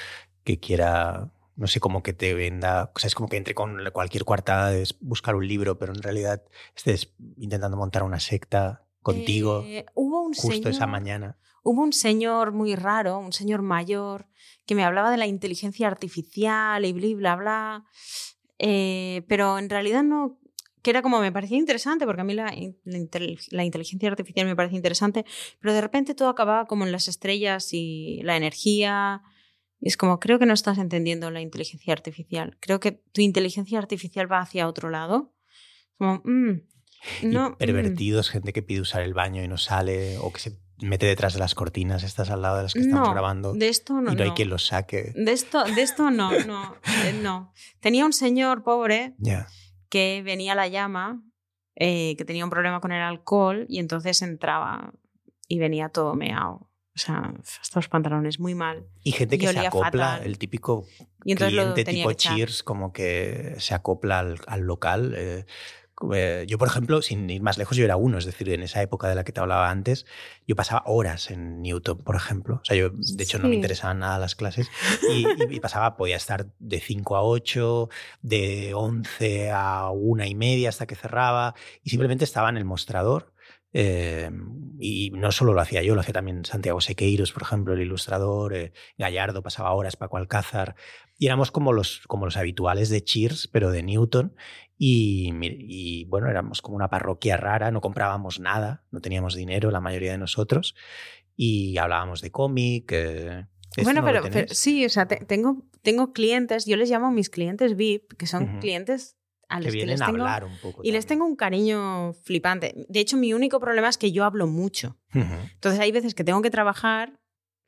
que 0.43 0.59
quiera 0.59 1.31
no 1.55 1.67
sé, 1.67 1.79
como 1.79 2.01
que 2.01 2.13
te 2.13 2.33
venda, 2.33 2.91
o 2.95 2.99
sea, 2.99 3.07
es 3.07 3.15
como 3.15 3.29
que 3.29 3.37
entre 3.37 3.53
con 3.53 3.77
cualquier 3.93 4.25
cuartada 4.25 4.71
de 4.71 4.87
buscar 5.01 5.35
un 5.35 5.47
libro, 5.47 5.77
pero 5.77 5.93
en 5.93 6.01
realidad 6.01 6.41
estés 6.75 7.13
intentando 7.37 7.77
montar 7.77 8.01
una 8.01 8.19
secta 8.19 8.83
contigo 9.03 9.63
eh, 9.67 9.85
hubo 9.93 10.23
un 10.23 10.33
justo 10.33 10.69
esa 10.69 10.87
mañana. 10.87 11.37
Hubo 11.61 11.81
un 11.81 11.93
señor 11.93 12.51
muy 12.51 12.75
raro, 12.75 13.19
un 13.19 13.33
señor 13.33 13.61
mayor, 13.61 14.27
que 14.65 14.75
me 14.75 14.83
hablaba 14.83 15.11
de 15.11 15.17
la 15.17 15.27
inteligencia 15.27 15.87
artificial 15.87 16.83
y 16.83 16.91
bla, 16.93 17.13
bla, 17.15 17.35
bla. 17.35 17.85
Eh, 18.59 19.23
pero 19.27 19.59
en 19.59 19.69
realidad 19.69 20.03
no. 20.03 20.39
Que 20.83 20.89
era 20.91 21.01
como, 21.01 21.19
me 21.21 21.31
parecía 21.31 21.57
interesante, 21.57 22.05
porque 22.05 22.21
a 22.21 22.25
mí 22.25 22.33
la, 22.33 22.53
la, 22.83 23.07
la, 23.51 23.63
inteligencia 23.63 24.09
artificial 24.09 24.45
me 24.45 24.55
parece 24.55 24.75
interesante, 24.75 25.25
pero 25.61 25.73
de 25.73 25.79
repente 25.79 26.13
todo 26.13 26.27
acababa 26.27 26.65
como 26.65 26.85
en 26.85 26.91
las 26.91 27.07
estrellas 27.07 27.69
y 27.71 28.19
la 28.23 28.35
energía. 28.35 29.23
Y 29.79 29.87
es 29.87 29.97
como, 29.97 30.19
creo 30.19 30.39
que 30.39 30.45
no 30.45 30.53
estás 30.53 30.77
entendiendo 30.77 31.31
la 31.31 31.39
inteligencia 31.39 31.93
artificial. 31.93 32.57
Creo 32.59 32.81
que 32.81 32.91
tu 32.91 33.21
inteligencia 33.21 33.79
artificial 33.79 34.29
va 34.31 34.39
hacia 34.39 34.67
otro 34.67 34.89
lado. 34.89 35.33
Como, 35.97 36.21
mm, 36.25 36.61
no, 37.23 37.51
y 37.51 37.65
pervertidos, 37.65 38.29
gente 38.29 38.51
que 38.51 38.61
pide 38.61 38.81
usar 38.81 39.03
el 39.03 39.13
baño 39.13 39.41
y 39.41 39.47
no 39.47 39.57
sale, 39.57 40.17
o 40.17 40.33
que 40.33 40.39
se 40.39 40.59
mete 40.81 41.05
detrás 41.05 41.33
de 41.33 41.39
las 41.39 41.55
cortinas, 41.55 42.03
estás 42.03 42.29
al 42.29 42.41
lado 42.41 42.57
de 42.57 42.63
las 42.63 42.73
que 42.73 42.81
estamos 42.81 43.07
no, 43.07 43.13
grabando. 43.13 43.53
De 43.53 43.69
esto 43.69 44.01
no. 44.01 44.11
Y 44.11 44.15
no, 44.15 44.23
hay 44.23 44.29
no. 44.29 44.35
quien 44.35 44.49
los 44.49 44.65
saque. 44.65 45.13
De 45.15 45.31
esto, 45.31 45.63
de 45.63 45.81
esto 45.81 46.11
no, 46.11 46.31
no, 46.45 46.75
eh, 47.05 47.13
no. 47.21 47.53
Tenía 47.79 48.05
un 48.05 48.13
señor 48.13 48.63
pobre 48.63 49.15
Ya. 49.17 49.47
Que 49.93 50.23
venía 50.25 50.53
a 50.53 50.55
la 50.55 50.67
llama, 50.67 51.21
eh, 51.75 52.15
que 52.17 52.25
tenía 52.25 52.43
un 52.43 52.49
problema 52.49 52.81
con 52.81 52.91
el 52.91 53.01
alcohol 53.03 53.67
y 53.69 53.77
entonces 53.77 54.23
entraba 54.23 54.91
y 55.47 55.59
venía 55.59 55.89
todo 55.89 56.15
meado. 56.15 56.67
O 56.95 56.99
sea, 56.99 57.31
hasta 57.61 57.79
los 57.79 57.89
pantalones 57.89 58.39
muy 58.39 58.55
mal. 58.55 58.87
Y 59.03 59.11
gente 59.11 59.37
que 59.37 59.45
Y 59.45 59.49
se 59.49 59.59
acopla, 59.67 59.89
fatal. 60.13 60.25
el 60.25 60.39
típico 60.39 60.87
Y 61.23 61.35
cliente 61.35 61.83
tipo. 61.85 62.11
Cheers, 62.13 62.63
como 62.63 62.91
que 62.91 63.53
se 63.59 63.75
acopla 63.75 64.17
al, 64.19 64.39
al 64.47 64.61
local. 64.61 65.13
eh, 65.15 65.45
eh, 66.13 66.45
yo, 66.47 66.57
por 66.57 66.67
ejemplo, 66.67 67.01
sin 67.01 67.29
ir 67.29 67.41
más 67.41 67.57
lejos, 67.57 67.77
yo 67.77 67.85
era 67.85 67.95
uno, 67.97 68.17
es 68.17 68.25
decir, 68.25 68.49
en 68.49 68.63
esa 68.63 68.81
época 68.81 69.07
de 69.07 69.15
la 69.15 69.23
que 69.23 69.31
te 69.31 69.39
hablaba 69.39 69.69
antes, 69.69 70.05
yo 70.47 70.55
pasaba 70.55 70.83
horas 70.85 71.29
en 71.31 71.61
Newton, 71.61 71.97
por 71.99 72.15
ejemplo. 72.15 72.55
O 72.61 72.65
sea, 72.65 72.75
yo, 72.75 72.89
de 72.89 73.23
hecho, 73.23 73.37
no 73.39 73.47
me 73.49 73.55
interesaban 73.55 73.99
nada 73.99 74.17
las 74.19 74.35
clases 74.35 74.69
y, 75.09 75.21
y- 75.27 75.55
y 75.55 75.59
pasaba, 75.59 75.95
podía 75.97 76.15
estar 76.15 76.47
de 76.59 76.79
5 76.79 77.15
a 77.15 77.23
8, 77.23 77.89
de 78.21 78.73
11 78.73 79.51
a 79.51 79.89
una 79.91 80.27
y 80.27 80.35
media 80.35 80.69
hasta 80.69 80.85
que 80.87 80.95
cerraba 80.95 81.55
y 81.83 81.89
simplemente 81.89 82.23
estaba 82.25 82.49
en 82.49 82.57
el 82.57 82.65
mostrador. 82.65 83.32
Eh, 83.73 84.29
y 84.79 85.11
no 85.11 85.31
solo 85.31 85.53
lo 85.53 85.61
hacía 85.61 85.81
yo, 85.83 85.95
lo 85.95 86.01
hacía 86.01 86.13
también 86.13 86.45
Santiago 86.45 86.79
Sequeiros, 86.81 87.31
por 87.31 87.43
ejemplo, 87.43 87.73
el 87.73 87.81
ilustrador, 87.81 88.53
eh, 88.53 88.73
Gallardo 88.97 89.41
pasaba 89.41 89.73
horas, 89.73 89.95
Paco 89.95 90.17
Alcázar, 90.17 90.75
y 91.17 91.27
éramos 91.27 91.51
como 91.51 91.73
los, 91.73 92.01
como 92.07 92.25
los 92.25 92.37
habituales 92.37 92.89
de 92.89 93.03
Cheers, 93.03 93.47
pero 93.47 93.71
de 93.71 93.83
Newton. 93.83 94.35
Y, 94.85 96.05
bueno, 96.09 96.29
éramos 96.29 96.61
como 96.61 96.75
una 96.75 96.89
parroquia 96.89 97.37
rara, 97.37 97.71
no 97.71 97.79
comprábamos 97.79 98.39
nada, 98.41 98.83
no 98.91 98.99
teníamos 98.99 99.33
dinero, 99.35 99.71
la 99.71 99.79
mayoría 99.79 100.11
de 100.11 100.17
nosotros, 100.17 100.75
y 101.37 101.77
hablábamos 101.77 102.19
de 102.21 102.31
cómic. 102.31 102.91
eh, 102.91 103.45
¿esto 103.77 103.83
Bueno, 103.83 104.01
no 104.01 104.05
pero, 104.07 104.45
sí, 104.49 104.85
o 104.85 104.89
sea, 104.89 105.07
te- 105.07 105.23
tengo, 105.25 105.63
tengo 105.81 106.11
clientes, 106.11 106.65
yo 106.65 106.75
les 106.75 106.89
llamo 106.89 107.11
mis 107.11 107.29
clientes 107.29 107.77
VIP, 107.77 108.17
que 108.17 108.27
son 108.27 108.59
clientes 108.59 109.15
a 109.55 109.59
que 109.59 109.65
los 109.65 109.71
que, 109.71 109.77
vienen 109.77 109.93
les 109.93 110.01
a 110.01 110.05
tengo, 110.05 110.19
hablar 110.19 110.45
un 110.45 110.57
poco. 110.57 110.81
y 110.83 110.91
les 110.91 111.05
tengo 111.05 111.25
un 111.25 111.35
cariño 111.35 112.13
flipante. 112.13 112.85
De 112.89 112.99
hecho, 112.99 113.17
mi 113.17 113.33
único 113.33 113.59
problema 113.59 113.89
es 113.89 113.97
que 113.97 114.11
yo 114.11 114.23
hablo 114.23 114.47
mucho. 114.47 114.97
Entonces 115.13 115.79
hay 115.79 115.91
veces 115.91 116.15
que 116.15 116.23
tengo 116.23 116.41
que 116.41 116.49
trabajar 116.49 117.19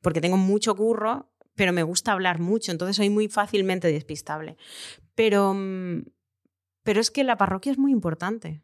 porque 0.02 0.20
tengo 0.20 0.36
mucho 0.36 0.74
curro, 0.74 1.32
pero 1.54 1.72
me 1.72 1.82
gusta 1.82 2.12
hablar 2.12 2.38
mucho, 2.38 2.70
entonces 2.70 2.96
soy 2.96 3.10
muy 3.10 3.28
fácilmente 3.28 3.90
despistable. 3.90 4.56
Pero, 5.14 5.54
mm, 5.54 6.04
pero 6.82 7.00
es 7.00 7.10
que 7.10 7.24
la 7.24 7.36
parroquia 7.36 7.72
es 7.72 7.78
muy 7.78 7.92
importante. 7.92 8.62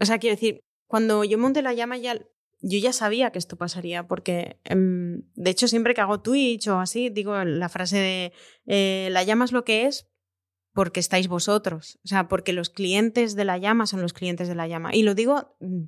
O 0.00 0.06
sea, 0.06 0.18
quiero 0.18 0.36
decir, 0.36 0.60
cuando 0.86 1.24
yo 1.24 1.36
monté 1.38 1.62
la 1.62 1.74
llama 1.74 1.98
ya, 1.98 2.14
yo 2.60 2.78
ya 2.78 2.92
sabía 2.92 3.30
que 3.30 3.38
esto 3.38 3.56
pasaría, 3.56 4.06
porque 4.06 4.60
em, 4.64 5.22
de 5.34 5.50
hecho 5.50 5.68
siempre 5.68 5.94
que 5.94 6.00
hago 6.00 6.20
Twitch 6.20 6.68
o 6.68 6.78
así, 6.78 7.10
digo 7.10 7.44
la 7.44 7.68
frase 7.68 7.98
de 7.98 8.32
eh, 8.66 9.08
la 9.10 9.22
llama 9.22 9.44
es 9.44 9.52
lo 9.52 9.64
que 9.64 9.86
es 9.86 10.08
porque 10.78 11.00
estáis 11.00 11.26
vosotros. 11.26 11.98
O 12.04 12.06
sea, 12.06 12.28
porque 12.28 12.52
los 12.52 12.70
clientes 12.70 13.34
de 13.34 13.44
la 13.44 13.58
llama 13.58 13.88
son 13.88 14.00
los 14.00 14.12
clientes 14.12 14.46
de 14.46 14.54
la 14.54 14.68
llama. 14.68 14.94
Y 14.94 15.02
lo 15.02 15.16
digo 15.16 15.56
mm, 15.58 15.86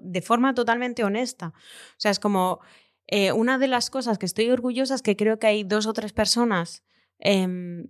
de 0.00 0.20
forma 0.20 0.52
totalmente 0.52 1.04
honesta. 1.04 1.52
O 1.54 2.00
sea, 2.00 2.10
es 2.10 2.18
como 2.18 2.58
eh, 3.06 3.30
una 3.30 3.56
de 3.58 3.68
las 3.68 3.88
cosas 3.88 4.18
que 4.18 4.26
estoy 4.26 4.50
orgullosa 4.50 4.96
es 4.96 5.02
que 5.02 5.14
creo 5.14 5.38
que 5.38 5.46
hay 5.46 5.62
dos 5.62 5.86
o 5.86 5.92
tres 5.92 6.12
personas 6.12 6.82
em, 7.20 7.86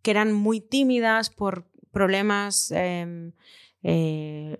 que 0.00 0.12
eran 0.12 0.32
muy 0.32 0.62
tímidas 0.62 1.28
por 1.28 1.70
problemas. 1.90 2.70
em, 2.70 3.32
eh, 3.82 4.58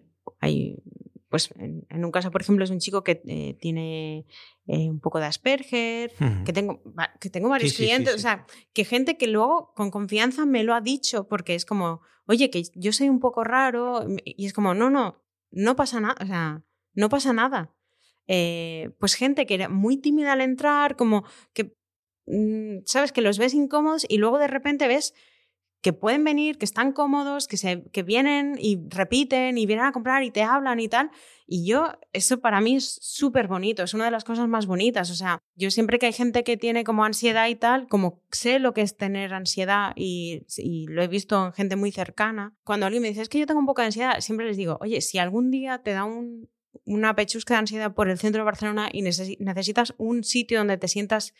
pues 1.32 1.50
en, 1.56 1.86
en 1.88 2.04
un 2.04 2.10
caso, 2.12 2.30
por 2.30 2.42
ejemplo, 2.42 2.62
es 2.62 2.70
un 2.70 2.78
chico 2.78 3.02
que 3.02 3.22
eh, 3.26 3.56
tiene 3.58 4.26
eh, 4.66 4.90
un 4.90 5.00
poco 5.00 5.18
de 5.18 5.24
Asperger, 5.24 6.12
que 6.44 6.52
tengo, 6.52 6.82
que 7.20 7.30
tengo 7.30 7.48
varios 7.48 7.72
Sí, 7.72 7.76
sí, 7.78 7.82
sí, 7.82 7.88
clientes, 7.88 8.12
sí. 8.12 8.18
o 8.18 8.20
sea, 8.20 8.46
que 8.74 8.84
gente 8.84 9.16
que 9.16 9.26
luego 9.28 9.72
con 9.74 9.90
confianza 9.90 10.44
me 10.44 10.62
lo 10.62 10.74
ha 10.74 10.82
dicho 10.82 11.26
porque 11.26 11.54
es 11.54 11.64
como, 11.64 12.02
oye, 12.26 12.50
que 12.50 12.62
yo 12.74 12.92
soy 12.92 13.08
un 13.08 13.18
poco 13.18 13.44
raro 13.44 14.06
y 14.24 14.44
es 14.44 14.52
como, 14.52 14.74
no, 14.74 14.90
no, 14.90 15.24
no 15.50 15.74
pasa 15.74 16.00
nada, 16.00 16.16
o 16.22 16.26
sea, 16.26 16.62
no 16.92 17.08
pasa 17.08 17.32
nada. 17.32 17.74
Eh, 18.26 18.90
pues 19.00 19.14
gente 19.14 19.46
que 19.46 19.54
era 19.54 19.68
muy 19.70 19.96
tímida 19.96 20.32
al 20.34 20.42
entrar, 20.42 20.96
como 20.96 21.24
que, 21.54 21.74
mm, 22.26 22.82
sabes, 22.84 23.10
que 23.10 23.22
los 23.22 23.38
ves 23.38 23.54
incómodos 23.54 24.04
y 24.06 24.18
luego 24.18 24.38
de 24.38 24.48
repente 24.48 24.86
ves 24.86 25.14
que 25.82 25.92
pueden 25.92 26.22
venir, 26.22 26.58
que 26.58 26.64
están 26.64 26.92
cómodos, 26.92 27.48
que, 27.48 27.56
se, 27.56 27.82
que 27.90 28.04
vienen 28.04 28.56
y 28.56 28.78
repiten 28.88 29.58
y 29.58 29.66
vienen 29.66 29.84
a 29.84 29.92
comprar 29.92 30.22
y 30.22 30.30
te 30.30 30.44
hablan 30.44 30.78
y 30.78 30.88
tal. 30.88 31.10
Y 31.44 31.66
yo, 31.66 31.92
eso 32.12 32.40
para 32.40 32.60
mí 32.60 32.76
es 32.76 32.98
súper 33.02 33.48
bonito, 33.48 33.82
es 33.82 33.92
una 33.92 34.04
de 34.04 34.12
las 34.12 34.22
cosas 34.22 34.46
más 34.46 34.66
bonitas. 34.66 35.10
O 35.10 35.16
sea, 35.16 35.42
yo 35.56 35.72
siempre 35.72 35.98
que 35.98 36.06
hay 36.06 36.12
gente 36.12 36.44
que 36.44 36.56
tiene 36.56 36.84
como 36.84 37.04
ansiedad 37.04 37.48
y 37.48 37.56
tal, 37.56 37.88
como 37.88 38.22
sé 38.30 38.60
lo 38.60 38.72
que 38.74 38.82
es 38.82 38.96
tener 38.96 39.34
ansiedad 39.34 39.92
y, 39.96 40.46
lo 40.86 41.02
he 41.02 41.08
visto 41.08 41.46
en 41.46 41.52
gente 41.52 41.74
muy 41.74 41.90
cercana, 41.90 42.54
cuando 42.62 42.86
alguien 42.86 43.02
me 43.02 43.08
dice, 43.08 43.22
es 43.22 43.28
que 43.28 43.40
yo 43.40 43.46
tengo 43.46 43.58
un 43.58 43.66
poco 43.66 43.82
de 43.82 43.86
ansiedad, 43.86 44.20
siempre 44.20 44.46
les 44.46 44.56
digo, 44.56 44.78
oye, 44.80 45.00
si 45.00 45.18
algún 45.18 45.50
día 45.50 45.82
te 45.82 45.92
da 45.92 46.04
un, 46.04 46.48
una 46.84 47.16
pechusca 47.16 47.54
de 47.54 47.58
ansiedad 47.58 47.92
por 47.92 48.08
el 48.08 48.18
centro 48.18 48.42
de 48.42 48.44
Barcelona 48.44 48.88
y 48.92 49.02
necesi- 49.02 49.36
necesitas 49.40 49.94
un 49.98 50.22
sitio 50.22 50.58
donde 50.58 50.78
te 50.78 50.86
sientas 50.86 51.34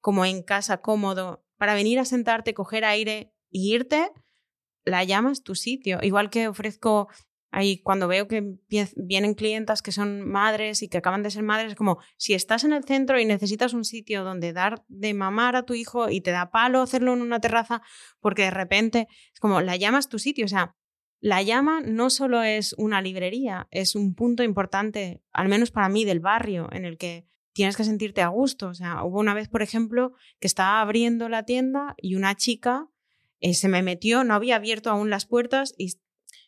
como 0.00 0.24
en 0.24 0.42
casa, 0.42 0.78
cómodo, 0.78 1.44
para 1.58 1.74
venir 1.74 2.00
a 2.00 2.04
sentarte, 2.04 2.54
coger 2.54 2.84
aire 2.84 3.33
y 3.54 3.72
irte, 3.72 4.10
la 4.84 5.04
llamas 5.04 5.44
tu 5.44 5.54
sitio. 5.54 6.00
Igual 6.02 6.28
que 6.28 6.48
ofrezco 6.48 7.08
ahí 7.52 7.78
cuando 7.78 8.08
veo 8.08 8.26
que 8.26 8.56
vienen 8.96 9.34
clientas 9.34 9.80
que 9.80 9.92
son 9.92 10.28
madres 10.28 10.82
y 10.82 10.88
que 10.88 10.98
acaban 10.98 11.22
de 11.22 11.30
ser 11.30 11.44
madres, 11.44 11.70
es 11.70 11.76
como 11.76 11.98
si 12.16 12.34
estás 12.34 12.64
en 12.64 12.72
el 12.72 12.82
centro 12.82 13.20
y 13.20 13.24
necesitas 13.24 13.72
un 13.72 13.84
sitio 13.84 14.24
donde 14.24 14.52
dar 14.52 14.84
de 14.88 15.14
mamar 15.14 15.54
a 15.54 15.62
tu 15.62 15.74
hijo 15.74 16.10
y 16.10 16.20
te 16.20 16.32
da 16.32 16.50
palo 16.50 16.82
hacerlo 16.82 17.12
en 17.12 17.22
una 17.22 17.38
terraza 17.38 17.80
porque 18.18 18.42
de 18.42 18.50
repente 18.50 19.06
es 19.32 19.38
como 19.38 19.60
la 19.60 19.76
llamas 19.76 20.08
tu 20.08 20.18
sitio, 20.18 20.46
o 20.46 20.48
sea, 20.48 20.74
la 21.20 21.42
llama 21.42 21.80
no 21.80 22.10
solo 22.10 22.42
es 22.42 22.74
una 22.76 23.00
librería, 23.00 23.68
es 23.70 23.94
un 23.94 24.16
punto 24.16 24.42
importante, 24.42 25.22
al 25.32 25.48
menos 25.48 25.70
para 25.70 25.88
mí, 25.88 26.04
del 26.04 26.18
barrio 26.18 26.68
en 26.72 26.84
el 26.84 26.98
que 26.98 27.28
tienes 27.54 27.76
que 27.76 27.84
sentirte 27.84 28.20
a 28.20 28.28
gusto. 28.28 28.68
O 28.68 28.74
sea, 28.74 29.02
hubo 29.04 29.20
una 29.20 29.32
vez, 29.32 29.48
por 29.48 29.62
ejemplo, 29.62 30.12
que 30.38 30.46
estaba 30.48 30.82
abriendo 30.82 31.30
la 31.30 31.44
tienda 31.44 31.94
y 31.96 32.16
una 32.16 32.34
chica 32.34 32.90
eh, 33.40 33.54
se 33.54 33.68
me 33.68 33.82
metió, 33.82 34.24
no 34.24 34.34
había 34.34 34.56
abierto 34.56 34.90
aún 34.90 35.10
las 35.10 35.26
puertas 35.26 35.74
y 35.76 35.98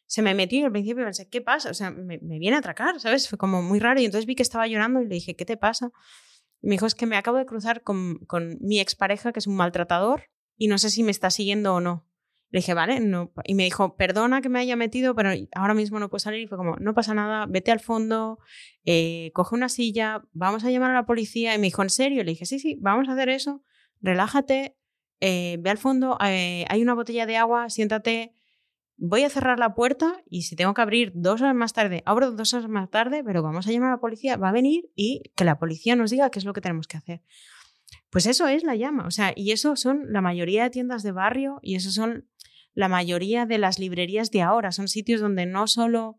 se 0.06 0.22
me 0.22 0.34
metió 0.34 0.60
y 0.60 0.62
al 0.62 0.72
principio 0.72 1.04
pensé, 1.04 1.28
¿qué 1.28 1.40
pasa? 1.40 1.70
O 1.70 1.74
sea, 1.74 1.90
me, 1.90 2.18
viene 2.18 2.56
a 2.56 2.60
atracar, 2.60 3.00
¿sabes? 3.00 3.28
Fue 3.28 3.38
como 3.38 3.62
muy 3.62 3.80
raro 3.80 4.00
y 4.00 4.04
entonces 4.04 4.26
vi 4.26 4.34
que 4.34 4.42
estaba 4.42 4.66
llorando 4.66 5.00
y 5.00 5.08
le 5.08 5.14
dije, 5.14 5.34
¿qué 5.34 5.44
te 5.44 5.56
pasa? 5.56 5.90
Me 6.62 6.72
dijo, 6.72 6.86
es 6.86 6.94
que 6.94 7.06
me 7.06 7.16
acabo 7.16 7.38
de 7.38 7.46
cruzar 7.46 7.82
con, 7.82 8.18
con 8.26 8.58
mi 8.60 8.80
expareja, 8.80 9.32
que 9.32 9.40
es 9.40 9.46
un 9.46 9.56
maltratador, 9.56 10.30
y 10.56 10.68
no 10.68 10.78
sé 10.78 10.90
si 10.90 11.02
me 11.02 11.10
está 11.10 11.30
siguiendo 11.30 11.74
o 11.74 11.80
no. 11.80 12.06
Le 12.50 12.60
dije, 12.60 12.74
vale, 12.74 13.00
no. 13.00 13.32
Y 13.44 13.54
me 13.54 13.64
dijo, 13.64 13.96
perdona 13.96 14.40
que 14.40 14.48
me 14.48 14.60
haya 14.60 14.76
metido, 14.76 15.14
pero 15.14 15.30
ahora 15.54 15.74
mismo 15.74 15.98
no 15.98 16.08
puedo 16.08 16.20
salir. 16.20 16.42
Y 16.42 16.46
fue 16.46 16.56
como, 16.56 16.76
no 16.76 16.94
pasa 16.94 17.12
nada, 17.12 17.46
vete 17.46 17.72
al 17.72 17.80
fondo, 17.80 18.38
eh, 18.84 19.32
coge 19.34 19.54
una 19.54 19.68
silla, 19.68 20.22
vamos 20.32 20.64
a 20.64 20.70
llamar 20.70 20.92
a 20.92 20.94
la 20.94 21.06
policía. 21.06 21.54
Y 21.54 21.58
me 21.58 21.66
dijo, 21.66 21.82
¿en 21.82 21.90
serio? 21.90 22.22
Le 22.22 22.30
dije, 22.30 22.46
sí, 22.46 22.58
sí, 22.60 22.78
vamos 22.80 23.08
a 23.08 23.12
hacer 23.12 23.28
eso, 23.28 23.62
relájate, 24.00 24.75
eh, 25.20 25.56
ve 25.60 25.70
al 25.70 25.78
fondo, 25.78 26.18
eh, 26.24 26.64
hay 26.68 26.82
una 26.82 26.94
botella 26.94 27.26
de 27.26 27.36
agua, 27.36 27.70
siéntate, 27.70 28.34
voy 28.96 29.24
a 29.24 29.30
cerrar 29.30 29.58
la 29.58 29.74
puerta 29.74 30.22
y 30.28 30.42
si 30.42 30.56
tengo 30.56 30.74
que 30.74 30.82
abrir 30.82 31.12
dos 31.14 31.40
horas 31.42 31.54
más 31.54 31.72
tarde, 31.72 32.02
abro 32.06 32.32
dos 32.32 32.54
horas 32.54 32.68
más 32.68 32.90
tarde, 32.90 33.22
pero 33.24 33.42
vamos 33.42 33.66
a 33.66 33.72
llamar 33.72 33.90
a 33.90 33.92
la 33.92 34.00
policía, 34.00 34.36
va 34.36 34.48
a 34.48 34.52
venir 34.52 34.90
y 34.94 35.22
que 35.34 35.44
la 35.44 35.58
policía 35.58 35.96
nos 35.96 36.10
diga 36.10 36.30
qué 36.30 36.38
es 36.38 36.44
lo 36.44 36.52
que 36.52 36.60
tenemos 36.60 36.86
que 36.86 36.96
hacer. 36.96 37.22
Pues 38.10 38.26
eso 38.26 38.46
es 38.48 38.64
la 38.64 38.76
llama, 38.76 39.06
o 39.06 39.10
sea, 39.10 39.32
y 39.36 39.52
eso 39.52 39.76
son 39.76 40.12
la 40.12 40.20
mayoría 40.20 40.64
de 40.64 40.70
tiendas 40.70 41.02
de 41.02 41.12
barrio 41.12 41.58
y 41.62 41.76
eso 41.76 41.90
son 41.90 42.28
la 42.74 42.88
mayoría 42.88 43.46
de 43.46 43.58
las 43.58 43.78
librerías 43.78 44.30
de 44.30 44.42
ahora, 44.42 44.72
son 44.72 44.88
sitios 44.88 45.20
donde 45.20 45.46
no 45.46 45.66
solo 45.66 46.18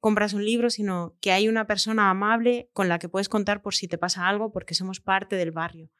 compras 0.00 0.32
un 0.32 0.44
libro, 0.44 0.70
sino 0.70 1.16
que 1.20 1.32
hay 1.32 1.48
una 1.48 1.66
persona 1.66 2.10
amable 2.10 2.70
con 2.72 2.88
la 2.88 2.98
que 2.98 3.08
puedes 3.08 3.28
contar 3.28 3.62
por 3.62 3.74
si 3.74 3.88
te 3.88 3.98
pasa 3.98 4.28
algo, 4.28 4.52
porque 4.52 4.74
somos 4.74 5.00
parte 5.00 5.36
del 5.36 5.50
barrio. 5.50 5.90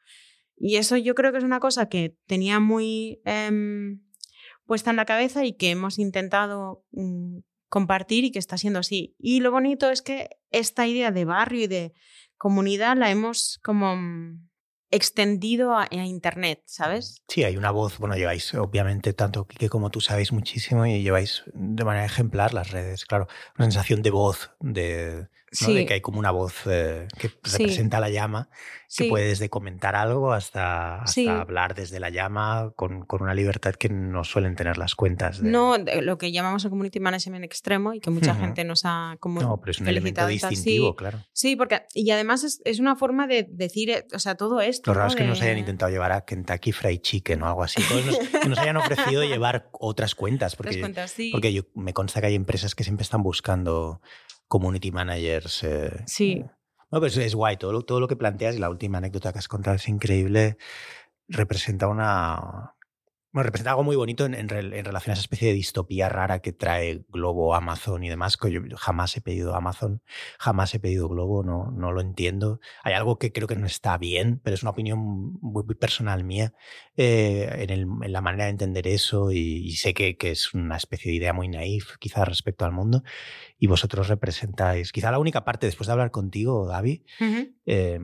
Y 0.59 0.75
eso 0.75 0.97
yo 0.97 1.15
creo 1.15 1.31
que 1.31 1.37
es 1.37 1.43
una 1.43 1.59
cosa 1.59 1.87
que 1.87 2.15
tenía 2.27 2.59
muy 2.59 3.21
em, 3.25 4.01
puesta 4.65 4.89
en 4.89 4.97
la 4.97 5.05
cabeza 5.05 5.45
y 5.45 5.53
que 5.53 5.71
hemos 5.71 5.97
intentado 5.97 6.83
mm, 6.91 7.39
compartir 7.69 8.25
y 8.25 8.31
que 8.31 8.39
está 8.39 8.57
siendo 8.57 8.79
así. 8.79 9.15
Y 9.17 9.39
lo 9.39 9.51
bonito 9.51 9.89
es 9.89 10.01
que 10.01 10.29
esta 10.51 10.85
idea 10.85 11.11
de 11.11 11.25
barrio 11.25 11.63
y 11.63 11.67
de 11.67 11.93
comunidad 12.37 12.97
la 12.97 13.09
hemos 13.09 13.59
como 13.63 13.95
mm, 13.95 14.49
extendido 14.91 15.75
a, 15.75 15.83
a 15.83 16.05
Internet, 16.05 16.63
¿sabes? 16.65 17.23
Sí, 17.27 17.43
hay 17.43 17.55
una 17.55 17.71
voz, 17.71 17.97
bueno, 17.97 18.15
lleváis 18.15 18.53
obviamente 18.55 19.13
tanto 19.13 19.47
que 19.47 19.69
como 19.69 19.91
tú 19.91 20.01
sabéis 20.01 20.33
muchísimo 20.33 20.85
y 20.85 21.03
lleváis 21.03 21.43
de 21.53 21.85
manera 21.85 22.05
ejemplar 22.05 22.53
las 22.53 22.71
redes, 22.71 23.05
claro, 23.05 23.27
una 23.57 23.65
sensación 23.65 24.01
de 24.01 24.11
voz, 24.11 24.51
de, 24.59 25.29
¿no? 25.61 25.67
Sí. 25.67 25.73
de 25.73 25.85
que 25.85 25.93
hay 25.95 26.01
como 26.01 26.19
una 26.19 26.31
voz 26.31 26.53
eh, 26.67 27.07
que 27.17 27.29
Sí. 27.29 27.35
representa 27.57 27.99
la 27.99 28.09
llama, 28.09 28.49
que 28.51 29.03
Sí. 29.05 29.09
puede 29.09 29.25
desde 29.27 29.49
comentar 29.49 29.95
algo 29.95 30.31
hasta, 30.33 30.95
hasta 31.01 31.11
Sí. 31.11 31.27
hablar 31.27 31.75
desde 31.75 31.99
la 31.99 32.09
llama 32.09 32.71
con, 32.75 33.05
con 33.05 33.21
una 33.23 33.33
libertad 33.33 33.73
que 33.75 33.89
no 33.89 34.23
suelen 34.23 34.55
tener 34.55 34.77
las 34.77 34.95
cuentas. 34.95 35.41
de- 35.41 35.49
No, 35.49 35.77
de- 35.77 36.01
lo 36.01 36.17
que 36.17 36.31
llamamos 36.31 36.63
el 36.65 36.69
community 36.69 36.99
management 36.99 37.43
extremo 37.45 37.93
y 37.93 37.99
que 37.99 38.09
mucha 38.09 38.31
Ujú. 38.31 38.41
gente 38.41 38.63
nos 38.63 38.81
ha 38.85 39.17
como 39.19 39.41
No, 39.41 39.57
pero 39.59 39.71
es 39.71 39.79
un 39.79 39.87
elemento 39.87 40.25
distintivo, 40.27 40.89
Sí, 40.91 40.95
claro. 40.97 41.19
Sí, 41.33 41.55
porque 41.55 41.83
y 41.93 42.09
además 42.11 42.43
es, 42.43 42.61
es 42.65 42.79
una 42.79 42.95
forma 42.95 43.25
de 43.27 43.47
decir, 43.49 43.89
eh, 43.89 44.07
o 44.13 44.19
sea, 44.19 44.35
todo 44.35 44.61
esto. 44.61 44.91
Lo 44.91 44.95
raro 44.95 45.07
¿no? 45.07 45.09
es 45.13 45.15
que 45.15 45.23
nos 45.23 45.39
De- 45.39 45.45
hayan 45.47 45.57
intentado 45.59 45.91
llevar 45.91 46.11
a 46.11 46.21
Kentucky 46.25 46.71
Fried 46.71 47.01
Chicken 47.01 47.41
o 47.43 47.47
algo 47.47 47.63
así. 47.63 47.81
Todos 47.89 48.05
nos- 48.05 48.17
que 48.41 48.49
nos 48.49 48.57
hayan 48.59 48.77
ofrecido 48.77 49.23
llevar 49.39 49.69
otras 49.71 50.13
cuentas. 50.15 50.55
Porque, 50.55 50.69
Otras 50.71 50.81
cuentas, 50.81 51.11
sí. 51.11 51.31
porque 51.31 51.53
yo, 51.53 51.63
me 51.75 51.93
consta 51.93 52.21
que 52.21 52.27
hay 52.27 52.35
empresas 52.35 52.75
que 52.75 52.83
siempre 52.83 53.03
están 53.03 53.23
buscando 53.23 54.01
community 54.49 54.91
managers. 54.91 55.63
eh, 55.63 56.03
Sí. 56.05 56.31
eh. 56.45 56.51
No, 56.91 56.99
pero 56.99 57.05
es, 57.07 57.17
es 57.17 57.35
guay. 57.35 57.55
Todo 57.55 57.71
lo, 57.71 57.83
todo 57.83 58.01
lo 58.01 58.07
que 58.09 58.17
planteas 58.17 58.55
y 58.55 58.59
la 58.59 58.69
última 58.69 58.97
anécdota 58.97 59.31
que 59.31 59.39
has 59.39 59.47
contado 59.47 59.77
es 59.77 59.87
increíble. 59.87 60.57
Representa 61.29 61.87
una. 61.87 62.73
Bueno, 63.31 63.45
representa 63.45 63.69
algo 63.71 63.83
muy 63.83 63.95
bonito 63.95 64.25
en, 64.25 64.33
en 64.33 64.49
en 64.49 64.85
relación 64.85 65.11
a 65.11 65.13
esa 65.13 65.21
especie 65.21 65.49
de 65.49 65.53
distopía 65.53 66.09
rara 66.09 66.39
que 66.39 66.51
trae 66.51 67.03
Globo, 67.09 67.53
Amazon 67.53 68.03
y 68.03 68.09
demás. 68.09 68.37
que 68.37 68.51
Yo 68.51 68.61
jamás 68.75 69.15
he 69.17 69.21
pedido 69.21 69.55
Amazon, 69.55 70.01
jamás 70.39 70.73
he 70.73 70.79
pedido 70.79 71.07
Globo, 71.07 71.43
no, 71.43 71.69
no 71.71 71.91
lo 71.91 72.01
entiendo. 72.01 72.59
Hay 72.83 72.93
algo 72.93 73.19
que 73.19 73.31
creo 73.31 73.47
que 73.47 73.55
no 73.55 73.67
está 73.67 73.97
bien, 73.99 74.39
pero 74.43 74.55
es 74.55 74.63
una 74.63 74.71
opinión 74.71 74.97
muy, 74.99 75.63
muy 75.63 75.75
personal 75.75 76.23
mía 76.23 76.53
eh, 76.97 77.47
en, 77.59 77.69
el- 77.69 77.87
en 78.03 78.11
la 78.11 78.21
manera 78.21 78.45
de 78.45 78.49
entender 78.51 78.87
eso 78.87 79.31
y, 79.31 79.37
y 79.67 79.71
sé 79.73 79.93
que, 79.93 80.17
que 80.17 80.31
es 80.31 80.53
una 80.55 80.77
especie 80.77 81.11
de 81.11 81.17
idea 81.17 81.31
muy 81.33 81.47
naif 81.49 81.97
quizás 81.99 82.27
respecto 82.27 82.65
al 82.65 82.71
mundo 82.71 83.03
y 83.59 83.67
vosotros 83.67 84.07
representáis, 84.07 84.91
quizá 84.91 85.11
la 85.11 85.19
única 85.19 85.45
parte 85.45 85.67
después 85.67 85.85
de 85.87 85.91
hablar 85.93 86.09
contigo, 86.11 86.65
Gaby, 86.65 87.03
Ujú. 87.21 87.53
eh, 87.67 87.99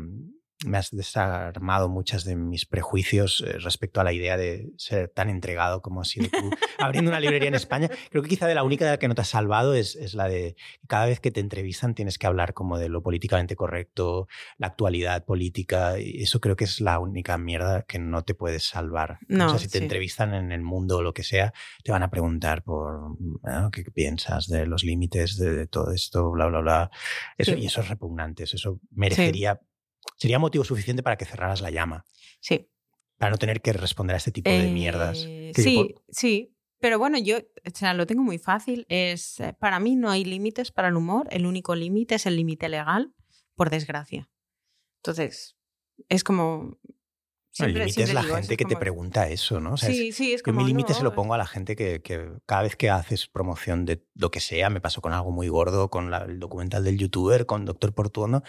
me 0.65 0.77
has 0.77 0.91
desarmado 0.91 1.89
muchas 1.89 2.23
de 2.25 2.35
mis 2.35 2.65
prejuicios 2.65 3.43
eh, 3.45 3.57
respecto 3.59 4.01
a 4.01 4.03
la 4.03 4.13
idea 4.13 4.37
de 4.37 4.69
ser 4.77 5.09
tan 5.09 5.29
entregado 5.29 5.81
como 5.81 6.01
has 6.01 6.09
sido 6.09 6.27
tú 6.29 6.49
abriendo 6.79 7.11
una 7.11 7.19
librería 7.19 7.47
en 7.47 7.55
España. 7.55 7.89
Creo 8.09 8.21
que 8.23 8.29
quizá 8.29 8.47
de 8.47 8.55
la 8.55 8.63
única 8.63 8.85
de 8.85 8.91
la 8.91 8.97
que 8.99 9.07
no 9.07 9.15
te 9.15 9.21
has 9.21 9.29
salvado 9.29 9.73
es, 9.75 9.95
es 9.95 10.13
la 10.13 10.27
de 10.27 10.55
cada 10.87 11.05
vez 11.05 11.19
que 11.19 11.31
te 11.31 11.39
entrevistan 11.39 11.95
tienes 11.95 12.17
que 12.17 12.27
hablar 12.27 12.53
como 12.53 12.77
de 12.77 12.89
lo 12.89 13.01
políticamente 13.01 13.55
correcto, 13.55 14.27
la 14.57 14.67
actualidad 14.67 15.23
política. 15.25 15.99
Y 15.99 16.23
eso 16.23 16.39
creo 16.39 16.55
que 16.55 16.63
es 16.65 16.81
la 16.81 16.99
única 16.99 17.37
mierda 17.37 17.83
que 17.83 17.99
no 17.99 18.23
te 18.23 18.33
puedes 18.35 18.63
salvar. 18.63 19.19
No, 19.27 19.47
o 19.47 19.49
sea, 19.49 19.59
si 19.59 19.67
te 19.69 19.77
sí. 19.77 19.83
entrevistan 19.83 20.33
en 20.33 20.51
el 20.51 20.61
mundo 20.61 20.97
o 20.97 21.01
lo 21.01 21.13
que 21.13 21.23
sea, 21.23 21.53
te 21.83 21.91
van 21.91 22.03
a 22.03 22.09
preguntar 22.09 22.63
por 22.63 23.15
¿no? 23.43 23.71
qué 23.71 23.83
piensas 23.91 24.47
de 24.47 24.65
los 24.65 24.83
límites 24.83 25.37
de, 25.37 25.51
de 25.51 25.67
todo 25.67 25.91
esto, 25.91 26.31
bla, 26.31 26.47
bla, 26.47 26.59
bla. 26.59 26.91
Eso, 27.37 27.53
Sí. 27.53 27.59
Y 27.61 27.65
eso 27.67 27.81
es 27.81 27.89
repugnante. 27.89 28.43
Eso- 28.43 28.55
Eso 28.55 28.79
merecería 28.91 29.59
sería 30.17 30.39
motivo 30.39 30.63
suficiente 30.63 31.03
para 31.03 31.17
que 31.17 31.25
cerraras 31.25 31.61
la 31.61 31.71
llama, 31.71 32.05
Sí. 32.39 32.69
para 33.17 33.31
no 33.31 33.37
tener 33.37 33.61
que 33.61 33.73
responder 33.73 34.13
a 34.13 34.17
este 34.17 34.31
tipo 34.31 34.49
de 34.49 34.71
mierdas. 34.71 35.25
Eh, 35.27 35.51
sí, 35.55 35.75
por- 35.75 36.03
sí. 36.09 36.51
Pero 36.79 36.99
bueno, 36.99 37.17
yo 37.17 37.37
o 37.37 37.69
sea, 37.73 37.93
lo 37.93 38.05
tengo 38.05 38.21
muy 38.21 38.37
fácil. 38.37 38.85
Es, 38.89 39.39
eh, 39.39 39.53
para 39.57 39.79
mí 39.79 39.95
no 39.95 40.11
hay 40.11 40.25
límites 40.25 40.71
para 40.71 40.89
el 40.89 40.95
humor. 40.95 41.27
El 41.31 41.45
único 41.45 41.73
límite 41.73 42.15
es 42.15 42.25
el 42.25 42.35
límite 42.35 42.67
legal, 42.69 43.13
por 43.55 43.69
desgracia. 43.69 44.29
Entonces, 44.97 45.55
es 46.09 46.23
como... 46.23 46.77
el 47.59 47.73
límite 47.73 48.03
es 48.03 48.13
la 48.13 48.21
digo, 48.21 48.35
gente 48.35 48.53
es 48.53 48.57
que 48.57 48.65
te 48.65 48.73
como- 48.73 48.79
pregunta 48.79 49.29
eso, 49.29 49.59
¿no? 49.59 49.73
O 49.73 49.77
sea, 49.77 49.89
es- 49.89 49.95
sí, 49.97 50.11
sí, 50.11 50.33
es 50.33 50.41
yo 50.41 50.45
como... 50.45 50.61
mi 50.61 50.67
límite 50.67 50.93
se 50.93 50.99
no, 50.99 51.05
lo 51.05 51.15
pongo 51.15 51.33
a 51.33 51.37
la 51.37 51.45
gente 51.45 51.75
que, 51.75 52.01
que 52.01 52.29
cada 52.45 52.63
vez 52.63 52.75
que 52.75 52.89
haces 52.89 53.27
promoción 53.27 53.85
de 53.85 54.03
lo 54.15 54.31
que 54.31 54.39
sea, 54.41 54.69
me 54.69 54.81
pasó 54.81 55.01
con 55.01 55.13
algo 55.13 55.31
muy 55.31 55.47
gordo, 55.47 55.89
con 55.89 56.11
la- 56.11 56.23
el 56.25 56.39
documental 56.39 56.83
del 56.83 56.97
youtuber, 56.97 57.45
con 57.45 57.65
Doctor 57.65 57.93
Portuondo, 57.93 58.43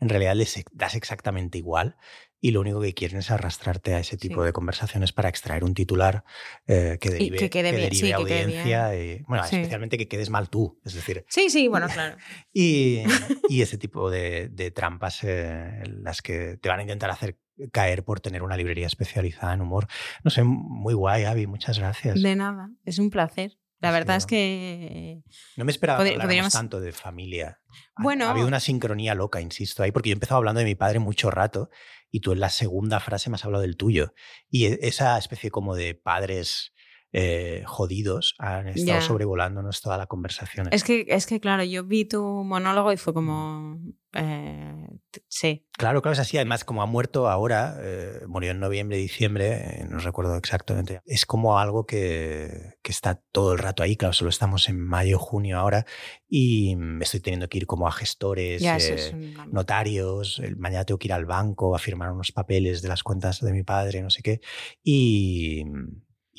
en 0.00 0.08
realidad 0.08 0.34
les 0.34 0.62
das 0.72 0.94
exactamente 0.94 1.58
igual 1.58 1.96
y 2.40 2.52
lo 2.52 2.60
único 2.60 2.80
que 2.80 2.94
quieren 2.94 3.18
es 3.18 3.30
arrastrarte 3.30 3.94
a 3.94 4.00
ese 4.00 4.16
tipo 4.16 4.40
Sí. 4.42 4.46
de 4.46 4.52
conversaciones 4.52 5.12
para 5.12 5.28
extraer 5.28 5.62
un 5.64 5.74
titular 5.74 6.24
eh, 6.66 6.96
que 7.00 7.10
derive, 7.10 7.36
que 7.38 7.50
quede 7.50 7.70
bien, 7.72 7.82
derive 7.84 7.94
sí, 8.08 8.14
que 8.14 8.24
quede 8.24 8.42
audiencia. 8.42 8.96
y, 8.96 9.22
bueno, 9.28 9.44
Sí. 9.44 9.56
especialmente 9.56 9.98
que 9.98 10.08
quedes 10.08 10.30
mal 10.30 10.48
tú, 10.48 10.80
es 10.84 10.94
decir, 10.94 11.24
Sí, 11.28 11.50
sí, 11.50 11.68
bueno, 11.68 11.86
claro. 11.88 12.16
Y, 12.52 13.02
y 13.48 13.62
ese 13.62 13.76
tipo 13.78 14.10
de, 14.10 14.48
de 14.48 14.70
trampas 14.70 15.20
eh, 15.24 15.82
las 15.86 16.22
que 16.22 16.56
te 16.56 16.68
van 16.68 16.80
a 16.80 16.82
intentar 16.82 17.10
hacer 17.10 17.38
caer 17.72 18.04
por 18.04 18.20
tener 18.20 18.42
una 18.42 18.56
librería 18.56 18.86
especializada 18.86 19.52
en 19.52 19.60
humor. 19.60 19.86
No 20.24 20.30
sé, 20.30 20.42
muy 20.44 20.94
guay, 20.94 21.24
Avi, 21.24 21.46
muchas 21.46 21.78
gracias. 21.78 22.22
De 22.22 22.34
nada, 22.34 22.70
es 22.86 22.98
un 22.98 23.10
placer. 23.10 23.58
La 23.80 23.90
verdad 23.92 24.16
es 24.16 24.26
que... 24.26 25.22
No 25.56 25.64
me 25.64 25.72
esperaba 25.72 26.04
que 26.04 26.18
podríamos- 26.18 26.52
tanto 26.52 26.80
de 26.80 26.92
familia. 26.92 27.60
Bueno. 27.96 28.26
ha 28.26 28.30
habido 28.30 28.46
una 28.46 28.60
sincronía 28.60 29.14
loca, 29.14 29.40
insisto, 29.40 29.82
ahí, 29.82 29.90
porque 29.92 30.10
yo 30.10 30.12
he 30.12 30.16
empezado 30.16 30.38
hablando 30.38 30.58
de 30.60 30.64
mi 30.66 30.74
padre 30.74 30.98
mucho 30.98 31.30
rato 31.30 31.70
y 32.10 32.20
tú 32.20 32.32
en 32.32 32.40
la 32.40 32.50
segunda 32.50 33.00
frase 33.00 33.30
me 33.30 33.36
has 33.36 33.44
hablado 33.44 33.62
del 33.62 33.76
tuyo. 33.76 34.12
Y 34.50 34.66
e- 34.66 34.78
esa 34.82 35.16
especie 35.18 35.50
como 35.50 35.74
de 35.74 35.94
padres 35.94 36.72
eh, 37.12 37.62
jodidos 37.66 38.34
han 38.38 38.68
estado 38.68 39.00
Ya. 39.00 39.06
sobrevolándonos 39.06 39.80
toda 39.80 39.98
la 39.98 40.06
conversación. 40.06 40.68
Es 40.72 40.84
que, 40.84 41.06
es 41.08 41.26
que, 41.26 41.40
claro, 41.40 41.64
yo 41.64 41.84
vi 41.84 42.04
tu 42.04 42.22
monólogo 42.22 42.92
y 42.92 42.96
fue 42.96 43.12
como... 43.14 43.78
eh, 44.14 44.86
sí, 45.28 45.66
Claro, 45.76 46.02
claro, 46.02 46.12
es 46.12 46.18
así. 46.18 46.36
Además, 46.36 46.64
como 46.64 46.82
ha 46.82 46.86
muerto 46.86 47.28
ahora, 47.28 47.76
eh, 47.80 48.20
murió 48.28 48.50
en 48.50 48.60
noviembre, 48.60 48.98
diciembre, 48.98 49.80
eh, 49.80 49.86
no 49.88 49.98
recuerdo 49.98 50.36
exactamente. 50.36 51.00
Es 51.06 51.24
como 51.26 51.58
algo 51.58 51.86
que, 51.86 52.74
que 52.82 52.92
está 52.92 53.20
todo 53.32 53.54
el 53.54 53.58
rato 53.58 53.82
ahí. 53.82 53.96
Claro, 53.96 54.12
solo 54.12 54.28
estamos 54.30 54.68
en 54.68 54.78
mayo, 54.78 55.18
junio 55.18 55.58
ahora 55.58 55.86
y 56.28 56.76
estoy 57.00 57.20
teniendo 57.20 57.48
que 57.48 57.58
ir 57.58 57.66
como 57.66 57.88
a 57.88 57.92
gestores, 57.92 58.62
eso 58.62 59.16
eh, 59.16 59.34
un... 59.46 59.52
notarios. 59.52 60.40
Mañana 60.58 60.84
tengo 60.84 60.98
que 60.98 61.08
ir 61.08 61.12
al 61.14 61.24
banco 61.24 61.74
a 61.74 61.78
firmar 61.78 62.12
unos 62.12 62.30
papeles 62.30 62.82
de 62.82 62.88
las 62.88 63.02
cuentas 63.02 63.40
de 63.40 63.52
mi 63.52 63.62
padre, 63.62 64.02
no 64.02 64.10
sé 64.10 64.22
qué. 64.22 64.40
Y, 64.84 65.64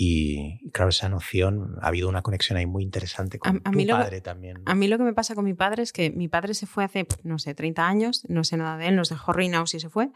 y 0.03 0.71
claro, 0.71 0.89
esa 0.89 1.09
noción, 1.09 1.75
ha 1.79 1.87
habido 1.89 2.09
una 2.09 2.23
conexión 2.23 2.57
ahí 2.57 2.65
muy 2.65 2.81
interesante 2.81 3.37
con 3.37 3.57
A- 3.57 3.59
a 3.69 3.71
tu 3.71 3.77
mí 3.77 3.85
lo 3.85 3.97
que- 3.97 4.03
padre 4.03 4.21
también. 4.21 4.57
A 4.65 4.73
mí 4.73 4.87
lo 4.87 4.97
que 4.97 5.03
me 5.03 5.13
pasa 5.13 5.35
con 5.35 5.45
mi 5.45 5.53
padre 5.53 5.83
es 5.83 5.93
que 5.93 6.09
mi 6.09 6.27
padre 6.27 6.55
se 6.55 6.65
fue 6.65 6.83
hace, 6.83 7.05
no 7.23 7.37
sé, 7.37 7.53
30 7.53 7.87
años, 7.87 8.23
no 8.27 8.43
sé 8.43 8.57
nada 8.57 8.77
de 8.77 8.87
él, 8.87 8.95
nos 8.95 9.09
dejó 9.09 9.31
ruinados 9.31 9.75
y 9.75 9.79
se 9.79 9.89
fue, 9.89 10.09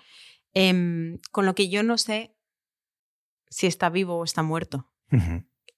em, 0.53 1.19
con 1.31 1.45
lo 1.45 1.53
que 1.53 1.69
yo 1.69 1.83
no 1.83 1.99
sé 1.99 2.35
si 3.49 3.67
está 3.67 3.89
vivo 3.91 4.17
o 4.17 4.23
está 4.23 4.41
muerto. 4.41 4.89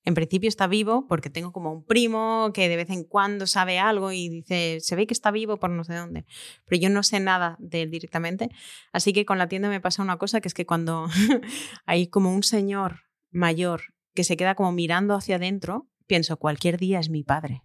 En 0.03 0.13
principio 0.13 0.47
está 0.47 0.67
vivo 0.67 1.05
porque 1.05 1.29
tengo 1.29 1.51
como 1.51 1.71
un 1.73 1.83
primo 1.85 2.51
que 2.53 2.69
de 2.69 2.77
vez 2.77 2.89
en 2.91 3.03
cuando 3.03 3.45
sabe 3.45 3.77
algo 3.77 4.13
y 4.13 4.29
dice, 4.29 4.77
se 4.79 4.95
ve 4.95 5.05
que 5.05 5.13
está 5.13 5.31
vivo 5.31 5.57
por 5.57 5.69
no 5.69 5.83
sé 5.83 5.95
dónde, 5.95 6.25
pero 6.65 6.79
yo 6.81 6.89
no 6.89 7.03
sé 7.03 7.19
nada 7.19 7.57
de 7.59 7.81
él 7.81 7.91
directamente. 7.91 8.49
Así 8.93 9.11
que 9.11 9.25
con 9.25 9.37
la 9.37 9.49
tienda 9.49 9.67
me 9.67 9.81
pasa 9.81 10.01
una 10.01 10.15
cosa 10.17 10.39
que 10.39 10.47
es 10.47 10.53
que 10.53 10.65
cuando 10.65 11.07
hay 11.85 12.07
como 12.07 12.33
un 12.33 12.43
señor 12.43 13.01
mayor 13.31 13.81
que 14.17 14.23
se 14.23 14.35
queda 14.35 14.55
como 14.55 14.71
mirando 14.71 15.13
hacia 15.13 15.35
adentro, 15.35 15.85
pienso, 16.07 16.37
cualquier 16.37 16.79
día 16.79 16.99
es 16.99 17.11
mi 17.11 17.21
padre. 17.21 17.61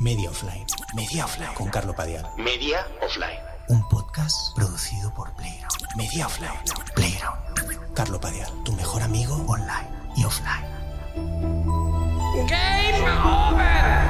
Media 0.00 0.28
Offline. 0.28 0.66
Media 0.96 1.24
Offline. 1.24 1.54
Con 1.54 1.68
Carlo 1.68 1.94
Padial. 1.94 2.26
Media 2.36 2.84
Offline. 3.00 3.38
Un 3.68 3.88
podcast 3.88 4.56
producido 4.56 5.14
por 5.14 5.32
Playground. 5.36 5.72
Media 5.96 6.26
Offline. 6.26 6.50
Playground. 6.96 7.94
Carlo 7.94 8.20
Padial, 8.20 8.50
tu 8.64 8.72
mejor 8.72 9.02
amigo 9.02 9.36
online 9.46 9.88
y 10.16 10.24
offline. 10.24 10.66
Game 12.48 13.08
over. 13.22 14.09